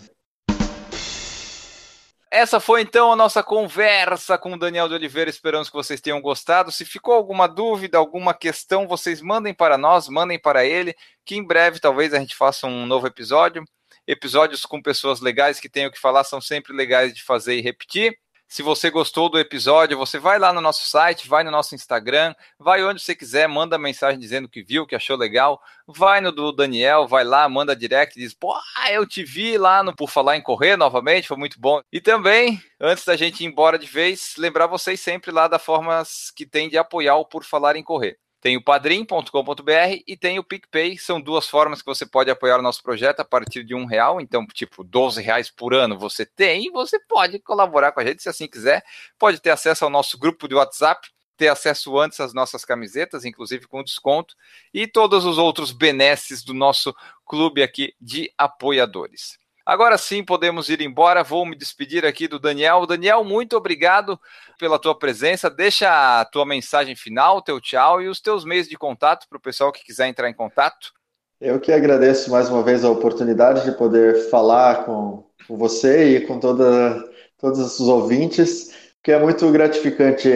Essa 2.30 2.58
foi 2.58 2.82
então 2.82 3.12
a 3.12 3.16
nossa 3.16 3.42
conversa 3.42 4.36
com 4.36 4.52
o 4.52 4.58
Daniel 4.58 4.88
de 4.88 4.94
Oliveira. 4.94 5.30
Esperamos 5.30 5.68
que 5.70 5.76
vocês 5.76 6.00
tenham 6.00 6.20
gostado. 6.20 6.72
Se 6.72 6.84
ficou 6.84 7.14
alguma 7.14 7.46
dúvida, 7.46 7.98
alguma 7.98 8.34
questão, 8.34 8.88
vocês 8.88 9.20
mandem 9.20 9.54
para 9.54 9.78
nós, 9.78 10.08
mandem 10.08 10.38
para 10.38 10.64
ele, 10.64 10.94
que 11.24 11.36
em 11.36 11.46
breve 11.46 11.78
talvez 11.78 12.12
a 12.12 12.18
gente 12.18 12.34
faça 12.34 12.66
um 12.66 12.84
novo 12.84 13.06
episódio. 13.06 13.64
Episódios 14.06 14.66
com 14.66 14.82
pessoas 14.82 15.20
legais 15.20 15.60
que 15.60 15.68
tenham 15.68 15.90
que 15.90 15.98
falar 16.00 16.24
são 16.24 16.40
sempre 16.40 16.72
legais 16.72 17.14
de 17.14 17.22
fazer 17.22 17.56
e 17.56 17.62
repetir. 17.62 18.18
Se 18.48 18.62
você 18.62 18.90
gostou 18.90 19.28
do 19.28 19.40
episódio, 19.40 19.98
você 19.98 20.20
vai 20.20 20.38
lá 20.38 20.52
no 20.52 20.60
nosso 20.60 20.86
site, 20.88 21.28
vai 21.28 21.42
no 21.42 21.50
nosso 21.50 21.74
Instagram, 21.74 22.32
vai 22.58 22.82
onde 22.84 23.02
você 23.02 23.14
quiser, 23.14 23.48
manda 23.48 23.76
mensagem 23.76 24.20
dizendo 24.20 24.48
que 24.48 24.62
viu, 24.62 24.86
que 24.86 24.94
achou 24.94 25.16
legal. 25.16 25.60
Vai 25.86 26.20
no 26.20 26.30
do 26.30 26.52
Daniel, 26.52 27.08
vai 27.08 27.24
lá, 27.24 27.48
manda 27.48 27.74
direct, 27.74 28.18
diz: 28.18 28.32
Pô, 28.32 28.56
eu 28.90 29.04
te 29.04 29.24
vi 29.24 29.58
lá 29.58 29.82
no 29.82 29.94
Por 29.94 30.08
Falar 30.08 30.36
em 30.36 30.42
Correr 30.42 30.76
novamente, 30.76 31.28
foi 31.28 31.36
muito 31.36 31.60
bom. 31.60 31.80
E 31.92 32.00
também, 32.00 32.60
antes 32.80 33.04
da 33.04 33.16
gente 33.16 33.42
ir 33.42 33.46
embora 33.46 33.78
de 33.78 33.86
vez, 33.86 34.34
lembrar 34.38 34.68
vocês 34.68 35.00
sempre 35.00 35.32
lá 35.32 35.48
das 35.48 35.62
formas 35.62 36.30
que 36.30 36.46
tem 36.46 36.68
de 36.68 36.78
apoiar 36.78 37.16
o 37.16 37.24
Por 37.24 37.44
Falar 37.44 37.74
em 37.76 37.82
Correr. 37.82 38.16
Tem 38.46 38.56
o 38.56 38.62
padrim.com.br 38.62 40.02
e 40.06 40.16
tem 40.16 40.38
o 40.38 40.44
PicPay. 40.44 40.96
São 40.96 41.20
duas 41.20 41.48
formas 41.48 41.82
que 41.82 41.86
você 41.86 42.06
pode 42.06 42.30
apoiar 42.30 42.60
o 42.60 42.62
nosso 42.62 42.80
projeto 42.80 43.18
a 43.18 43.24
partir 43.24 43.64
de 43.64 43.74
um 43.74 43.86
real. 43.86 44.20
Então, 44.20 44.46
tipo, 44.46 44.84
12 44.84 45.20
reais 45.20 45.50
por 45.50 45.74
ano 45.74 45.98
você 45.98 46.24
tem 46.24 46.70
você 46.70 46.96
pode 47.00 47.40
colaborar 47.40 47.90
com 47.90 47.98
a 47.98 48.04
gente 48.04 48.22
se 48.22 48.28
assim 48.28 48.46
quiser. 48.46 48.84
Pode 49.18 49.40
ter 49.40 49.50
acesso 49.50 49.84
ao 49.84 49.90
nosso 49.90 50.16
grupo 50.16 50.46
de 50.46 50.54
WhatsApp. 50.54 51.10
ter 51.36 51.48
acesso 51.48 51.98
antes 51.98 52.20
às 52.20 52.32
nossas 52.32 52.64
camisetas, 52.64 53.24
inclusive 53.24 53.66
com 53.66 53.82
desconto, 53.82 54.36
e 54.72 54.86
todos 54.86 55.24
os 55.24 55.38
outros 55.38 55.72
benesses 55.72 56.44
do 56.44 56.54
nosso 56.54 56.94
clube 57.26 57.64
aqui 57.64 57.96
de 58.00 58.32
apoiadores. 58.38 59.40
Agora 59.66 59.98
sim 59.98 60.22
podemos 60.22 60.68
ir 60.68 60.80
embora. 60.80 61.24
Vou 61.24 61.44
me 61.44 61.56
despedir 61.56 62.06
aqui 62.06 62.28
do 62.28 62.38
Daniel. 62.38 62.86
Daniel, 62.86 63.24
muito 63.24 63.56
obrigado 63.56 64.16
pela 64.60 64.78
tua 64.78 64.96
presença. 64.96 65.50
Deixa 65.50 66.20
a 66.20 66.24
tua 66.24 66.46
mensagem 66.46 66.94
final, 66.94 67.42
teu 67.42 67.60
tchau 67.60 68.00
e 68.00 68.06
os 68.06 68.20
teus 68.20 68.44
meios 68.44 68.68
de 68.68 68.76
contato 68.76 69.26
para 69.28 69.38
o 69.38 69.40
pessoal 69.40 69.72
que 69.72 69.84
quiser 69.84 70.06
entrar 70.06 70.30
em 70.30 70.34
contato. 70.34 70.92
Eu 71.40 71.58
que 71.58 71.72
agradeço 71.72 72.30
mais 72.30 72.48
uma 72.48 72.62
vez 72.62 72.84
a 72.84 72.90
oportunidade 72.90 73.64
de 73.64 73.76
poder 73.76 74.30
falar 74.30 74.84
com, 74.84 75.24
com 75.48 75.56
você 75.56 76.16
e 76.16 76.20
com 76.20 76.38
toda, 76.38 77.04
todos 77.36 77.58
os 77.58 77.88
ouvintes, 77.88 78.72
que 79.02 79.10
é 79.10 79.18
muito 79.18 79.50
gratificante 79.50 80.30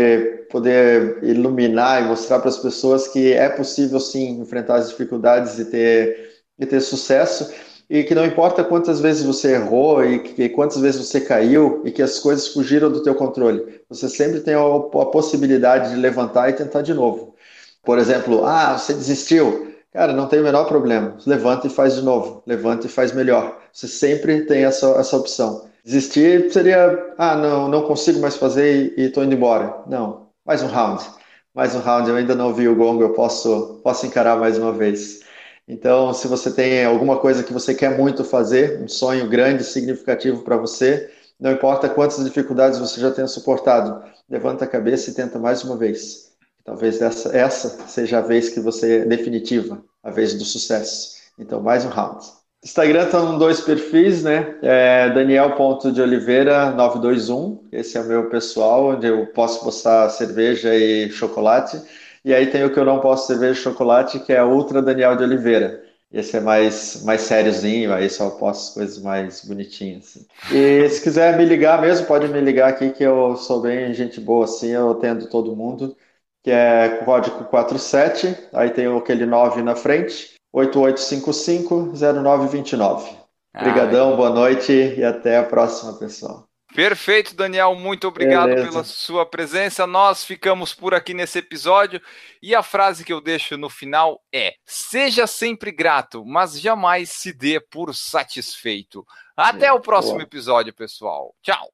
poder 0.50 1.22
iluminar 1.22 2.02
e 2.02 2.06
mostrar 2.06 2.40
para 2.40 2.48
as 2.48 2.58
pessoas 2.58 3.06
que 3.06 3.32
é 3.32 3.48
possível 3.48 4.00
sim 4.00 4.40
enfrentar 4.40 4.74
as 4.74 4.90
dificuldades 4.90 5.56
e 5.60 5.70
ter, 5.70 6.32
e 6.58 6.66
ter 6.66 6.80
sucesso 6.80 7.69
e 7.90 8.04
que 8.04 8.14
não 8.14 8.24
importa 8.24 8.62
quantas 8.62 9.00
vezes 9.00 9.24
você 9.24 9.54
errou 9.54 10.04
e 10.04 10.20
que 10.20 10.48
quantas 10.50 10.80
vezes 10.80 11.04
você 11.04 11.20
caiu 11.20 11.82
e 11.84 11.90
que 11.90 12.00
as 12.00 12.20
coisas 12.20 12.46
fugiram 12.46 12.88
do 12.88 13.02
teu 13.02 13.16
controle, 13.16 13.82
você 13.88 14.08
sempre 14.08 14.38
tem 14.38 14.54
a, 14.54 14.60
a 14.60 15.06
possibilidade 15.06 15.90
de 15.90 15.96
levantar 15.96 16.48
e 16.48 16.52
tentar 16.52 16.82
de 16.82 16.94
novo. 16.94 17.34
Por 17.82 17.98
exemplo, 17.98 18.46
ah, 18.46 18.78
você 18.78 18.94
desistiu. 18.94 19.72
Cara, 19.92 20.12
não 20.12 20.28
tem 20.28 20.38
o 20.38 20.44
menor 20.44 20.66
problema. 20.66 21.16
Levanta 21.26 21.66
e 21.66 21.70
faz 21.70 21.96
de 21.96 22.02
novo. 22.02 22.44
Levanta 22.46 22.86
e 22.86 22.90
faz 22.90 23.10
melhor. 23.10 23.58
Você 23.72 23.88
sempre 23.88 24.42
tem 24.42 24.64
essa, 24.64 24.86
essa 24.92 25.16
opção. 25.16 25.68
Desistir 25.84 26.52
seria, 26.52 27.14
ah, 27.18 27.34
não, 27.34 27.66
não 27.66 27.82
consigo 27.82 28.20
mais 28.20 28.36
fazer 28.36 28.94
e 28.96 29.06
estou 29.06 29.24
indo 29.24 29.34
embora. 29.34 29.82
Não, 29.88 30.28
mais 30.46 30.62
um 30.62 30.68
round. 30.68 31.04
Mais 31.52 31.74
um 31.74 31.80
round. 31.80 32.08
Eu 32.08 32.14
ainda 32.14 32.36
não 32.36 32.54
vi 32.54 32.68
o 32.68 32.76
gongo, 32.76 33.02
eu 33.02 33.14
posso, 33.14 33.80
posso 33.82 34.06
encarar 34.06 34.36
mais 34.38 34.56
uma 34.56 34.72
vez. 34.72 35.28
Então, 35.70 36.12
se 36.12 36.26
você 36.26 36.50
tem 36.50 36.84
alguma 36.84 37.18
coisa 37.18 37.44
que 37.44 37.52
você 37.52 37.72
quer 37.72 37.96
muito 37.96 38.24
fazer, 38.24 38.82
um 38.82 38.88
sonho 38.88 39.28
grande, 39.28 39.62
significativo 39.62 40.42
para 40.42 40.56
você, 40.56 41.08
não 41.38 41.52
importa 41.52 41.88
quantas 41.88 42.24
dificuldades 42.24 42.80
você 42.80 43.00
já 43.00 43.12
tenha 43.12 43.28
suportado, 43.28 44.02
levanta 44.28 44.64
a 44.64 44.68
cabeça 44.68 45.10
e 45.10 45.14
tenta 45.14 45.38
mais 45.38 45.62
uma 45.62 45.76
vez. 45.76 46.32
Talvez 46.64 47.00
essa, 47.00 47.36
essa 47.36 47.86
seja 47.86 48.18
a 48.18 48.20
vez 48.20 48.48
que 48.48 48.58
você 48.58 49.04
definitiva, 49.04 49.80
a 50.02 50.10
vez 50.10 50.34
do 50.34 50.44
sucesso. 50.44 51.20
Então, 51.38 51.62
mais 51.62 51.84
um 51.84 51.88
round. 51.88 52.26
Instagram 52.64 53.04
estão 53.04 53.38
dois 53.38 53.60
perfis, 53.60 54.24
né? 54.24 54.56
É 54.62 55.08
Daniel.deoliveira921, 55.10 57.60
esse 57.70 57.96
é 57.96 58.00
o 58.00 58.06
meu 58.06 58.28
pessoal, 58.28 58.88
onde 58.88 59.06
eu 59.06 59.24
posso 59.28 59.62
postar 59.62 60.10
cerveja 60.10 60.74
e 60.74 61.08
chocolate. 61.10 61.80
E 62.24 62.34
aí 62.34 62.46
tem 62.46 62.64
o 62.64 62.72
que 62.72 62.78
eu 62.78 62.84
não 62.84 63.00
posso 63.00 63.26
cerveja 63.26 63.54
de 63.54 63.60
chocolate, 63.60 64.20
que 64.20 64.32
é 64.32 64.44
Ultra 64.44 64.82
Daniel 64.82 65.16
de 65.16 65.24
Oliveira. 65.24 65.82
Esse 66.12 66.36
é 66.36 66.40
mais, 66.40 67.04
mais 67.04 67.20
sériozinho, 67.20 67.94
aí 67.94 68.10
só 68.10 68.30
posto 68.30 68.74
coisas 68.74 69.00
mais 69.00 69.44
bonitinhas. 69.44 70.06
Assim. 70.06 70.26
E 70.52 70.88
se 70.88 71.00
quiser 71.02 71.36
me 71.36 71.44
ligar 71.44 71.80
mesmo, 71.80 72.06
pode 72.06 72.26
me 72.26 72.40
ligar 72.40 72.68
aqui, 72.68 72.90
que 72.90 73.04
eu 73.04 73.36
sou 73.36 73.60
bem 73.60 73.94
gente 73.94 74.20
boa 74.20 74.44
assim, 74.44 74.70
eu 74.70 74.90
atendo 74.90 75.28
todo 75.28 75.54
mundo, 75.54 75.96
que 76.42 76.50
é 76.50 77.00
código 77.04 77.44
47, 77.44 78.36
aí 78.52 78.70
tem 78.70 78.86
aquele 78.86 79.24
9 79.24 79.62
na 79.62 79.76
frente, 79.76 80.34
8855-0929. 80.52 83.20
Obrigadão, 83.54 84.12
ah, 84.12 84.16
boa 84.16 84.30
noite 84.30 84.72
e 84.72 85.04
até 85.04 85.38
a 85.38 85.44
próxima, 85.44 85.92
pessoal. 85.92 86.49
Perfeito, 86.74 87.34
Daniel. 87.34 87.74
Muito 87.74 88.06
obrigado 88.06 88.50
Beleza. 88.50 88.68
pela 88.68 88.84
sua 88.84 89.26
presença. 89.26 89.86
Nós 89.86 90.24
ficamos 90.24 90.72
por 90.72 90.94
aqui 90.94 91.12
nesse 91.12 91.38
episódio. 91.38 92.00
E 92.40 92.54
a 92.54 92.62
frase 92.62 93.04
que 93.04 93.12
eu 93.12 93.20
deixo 93.20 93.56
no 93.56 93.68
final 93.68 94.22
é: 94.32 94.54
Seja 94.64 95.26
sempre 95.26 95.72
grato, 95.72 96.24
mas 96.24 96.60
jamais 96.60 97.10
se 97.10 97.32
dê 97.32 97.60
por 97.60 97.94
satisfeito. 97.94 99.04
Até 99.36 99.66
é, 99.66 99.72
o 99.72 99.80
próximo 99.80 100.14
boa. 100.14 100.22
episódio, 100.22 100.72
pessoal. 100.72 101.34
Tchau. 101.42 101.72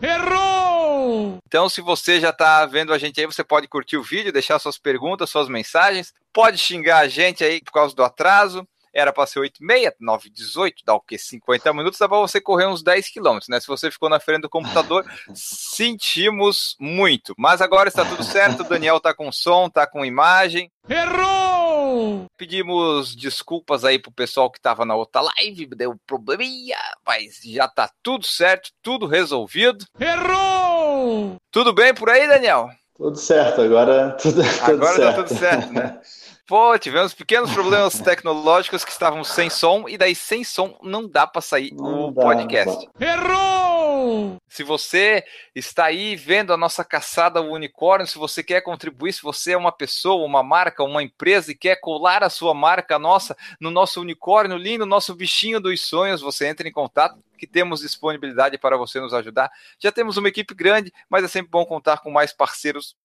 Errou! 0.00 1.38
Então, 1.48 1.68
se 1.68 1.80
você 1.80 2.20
já 2.20 2.30
está 2.30 2.64
vendo 2.66 2.92
a 2.92 2.98
gente 2.98 3.18
aí, 3.18 3.26
você 3.26 3.42
pode 3.42 3.66
curtir 3.66 3.96
o 3.96 4.02
vídeo, 4.02 4.32
deixar 4.32 4.60
suas 4.60 4.78
perguntas, 4.78 5.28
suas 5.28 5.48
mensagens. 5.48 6.14
Pode 6.32 6.56
xingar 6.56 6.98
a 6.98 7.08
gente 7.08 7.42
aí 7.42 7.60
por 7.60 7.72
causa 7.72 7.96
do 7.96 8.04
atraso 8.04 8.66
era 8.98 9.12
para 9.12 9.26
ser 9.26 9.38
8 9.38 9.62
meia, 9.62 9.94
9 10.00 10.28
18, 10.30 10.82
dá 10.84 10.94
o 10.94 11.00
quê? 11.00 11.16
50 11.16 11.72
minutos, 11.72 11.98
dá 11.98 12.08
para 12.08 12.18
você 12.18 12.40
correr 12.40 12.66
uns 12.66 12.82
10 12.82 13.08
quilômetros, 13.08 13.48
né? 13.48 13.60
Se 13.60 13.66
você 13.66 13.90
ficou 13.90 14.08
na 14.08 14.18
frente 14.18 14.42
do 14.42 14.48
computador, 14.48 15.04
sentimos 15.34 16.76
muito. 16.80 17.34
Mas 17.38 17.60
agora 17.60 17.88
está 17.88 18.04
tudo 18.04 18.24
certo, 18.24 18.60
o 18.60 18.68
Daniel 18.68 18.98
tá 18.98 19.14
com 19.14 19.30
som, 19.30 19.70
tá 19.70 19.86
com 19.86 20.04
imagem. 20.04 20.70
Errou! 20.88 22.26
Pedimos 22.36 23.14
desculpas 23.14 23.84
aí 23.84 23.98
pro 23.98 24.10
pessoal 24.10 24.50
que 24.50 24.60
tava 24.60 24.84
na 24.84 24.96
outra 24.96 25.20
live, 25.20 25.66
deu 25.66 25.96
probleminha, 26.06 26.76
mas 27.06 27.40
já 27.44 27.68
tá 27.68 27.90
tudo 28.02 28.26
certo, 28.26 28.70
tudo 28.82 29.06
resolvido. 29.06 29.84
Errou! 30.00 31.36
Tudo 31.50 31.72
bem 31.72 31.94
por 31.94 32.10
aí, 32.10 32.26
Daniel? 32.26 32.68
Tudo 32.96 33.16
certo, 33.16 33.60
agora 33.60 34.10
tudo, 34.20 34.42
tudo 34.42 34.72
agora 34.72 34.96
certo. 34.96 35.16
tá 35.16 35.22
tudo 35.22 35.38
certo, 35.38 35.72
né? 35.72 36.00
Pô, 36.48 36.78
tivemos 36.78 37.12
pequenos 37.12 37.52
problemas 37.52 38.00
tecnológicos 38.00 38.82
que 38.82 38.90
estavam 38.90 39.22
sem 39.22 39.50
som, 39.50 39.84
e 39.86 39.98
daí 39.98 40.14
sem 40.14 40.42
som 40.42 40.78
não 40.82 41.06
dá 41.06 41.26
para 41.26 41.42
sair 41.42 41.74
não 41.74 42.08
o 42.08 42.10
dá, 42.10 42.22
podcast. 42.22 42.88
Errou! 42.98 44.38
Se 44.48 44.62
você 44.62 45.22
está 45.54 45.84
aí 45.84 46.16
vendo 46.16 46.50
a 46.50 46.56
nossa 46.56 46.82
caçada 46.82 47.38
ao 47.38 47.50
unicórnio, 47.50 48.06
se 48.06 48.16
você 48.16 48.42
quer 48.42 48.62
contribuir, 48.62 49.12
se 49.12 49.20
você 49.20 49.52
é 49.52 49.58
uma 49.58 49.70
pessoa, 49.70 50.24
uma 50.24 50.42
marca, 50.42 50.82
uma 50.82 51.02
empresa 51.02 51.52
e 51.52 51.54
quer 51.54 51.76
colar 51.76 52.24
a 52.24 52.30
sua 52.30 52.54
marca 52.54 52.98
nossa 52.98 53.36
no 53.60 53.70
nosso 53.70 54.00
unicórnio 54.00 54.56
lindo, 54.56 54.86
nosso 54.86 55.14
bichinho 55.14 55.60
dos 55.60 55.82
sonhos, 55.82 56.22
você 56.22 56.46
entra 56.46 56.66
em 56.66 56.72
contato 56.72 57.22
que 57.36 57.46
temos 57.46 57.80
disponibilidade 57.80 58.56
para 58.56 58.78
você 58.78 58.98
nos 58.98 59.12
ajudar. 59.12 59.50
Já 59.78 59.92
temos 59.92 60.16
uma 60.16 60.28
equipe 60.28 60.54
grande, 60.54 60.90
mas 61.10 61.22
é 61.22 61.28
sempre 61.28 61.50
bom 61.50 61.66
contar 61.66 61.98
com 61.98 62.10
mais 62.10 62.32
parceiros 62.32 62.96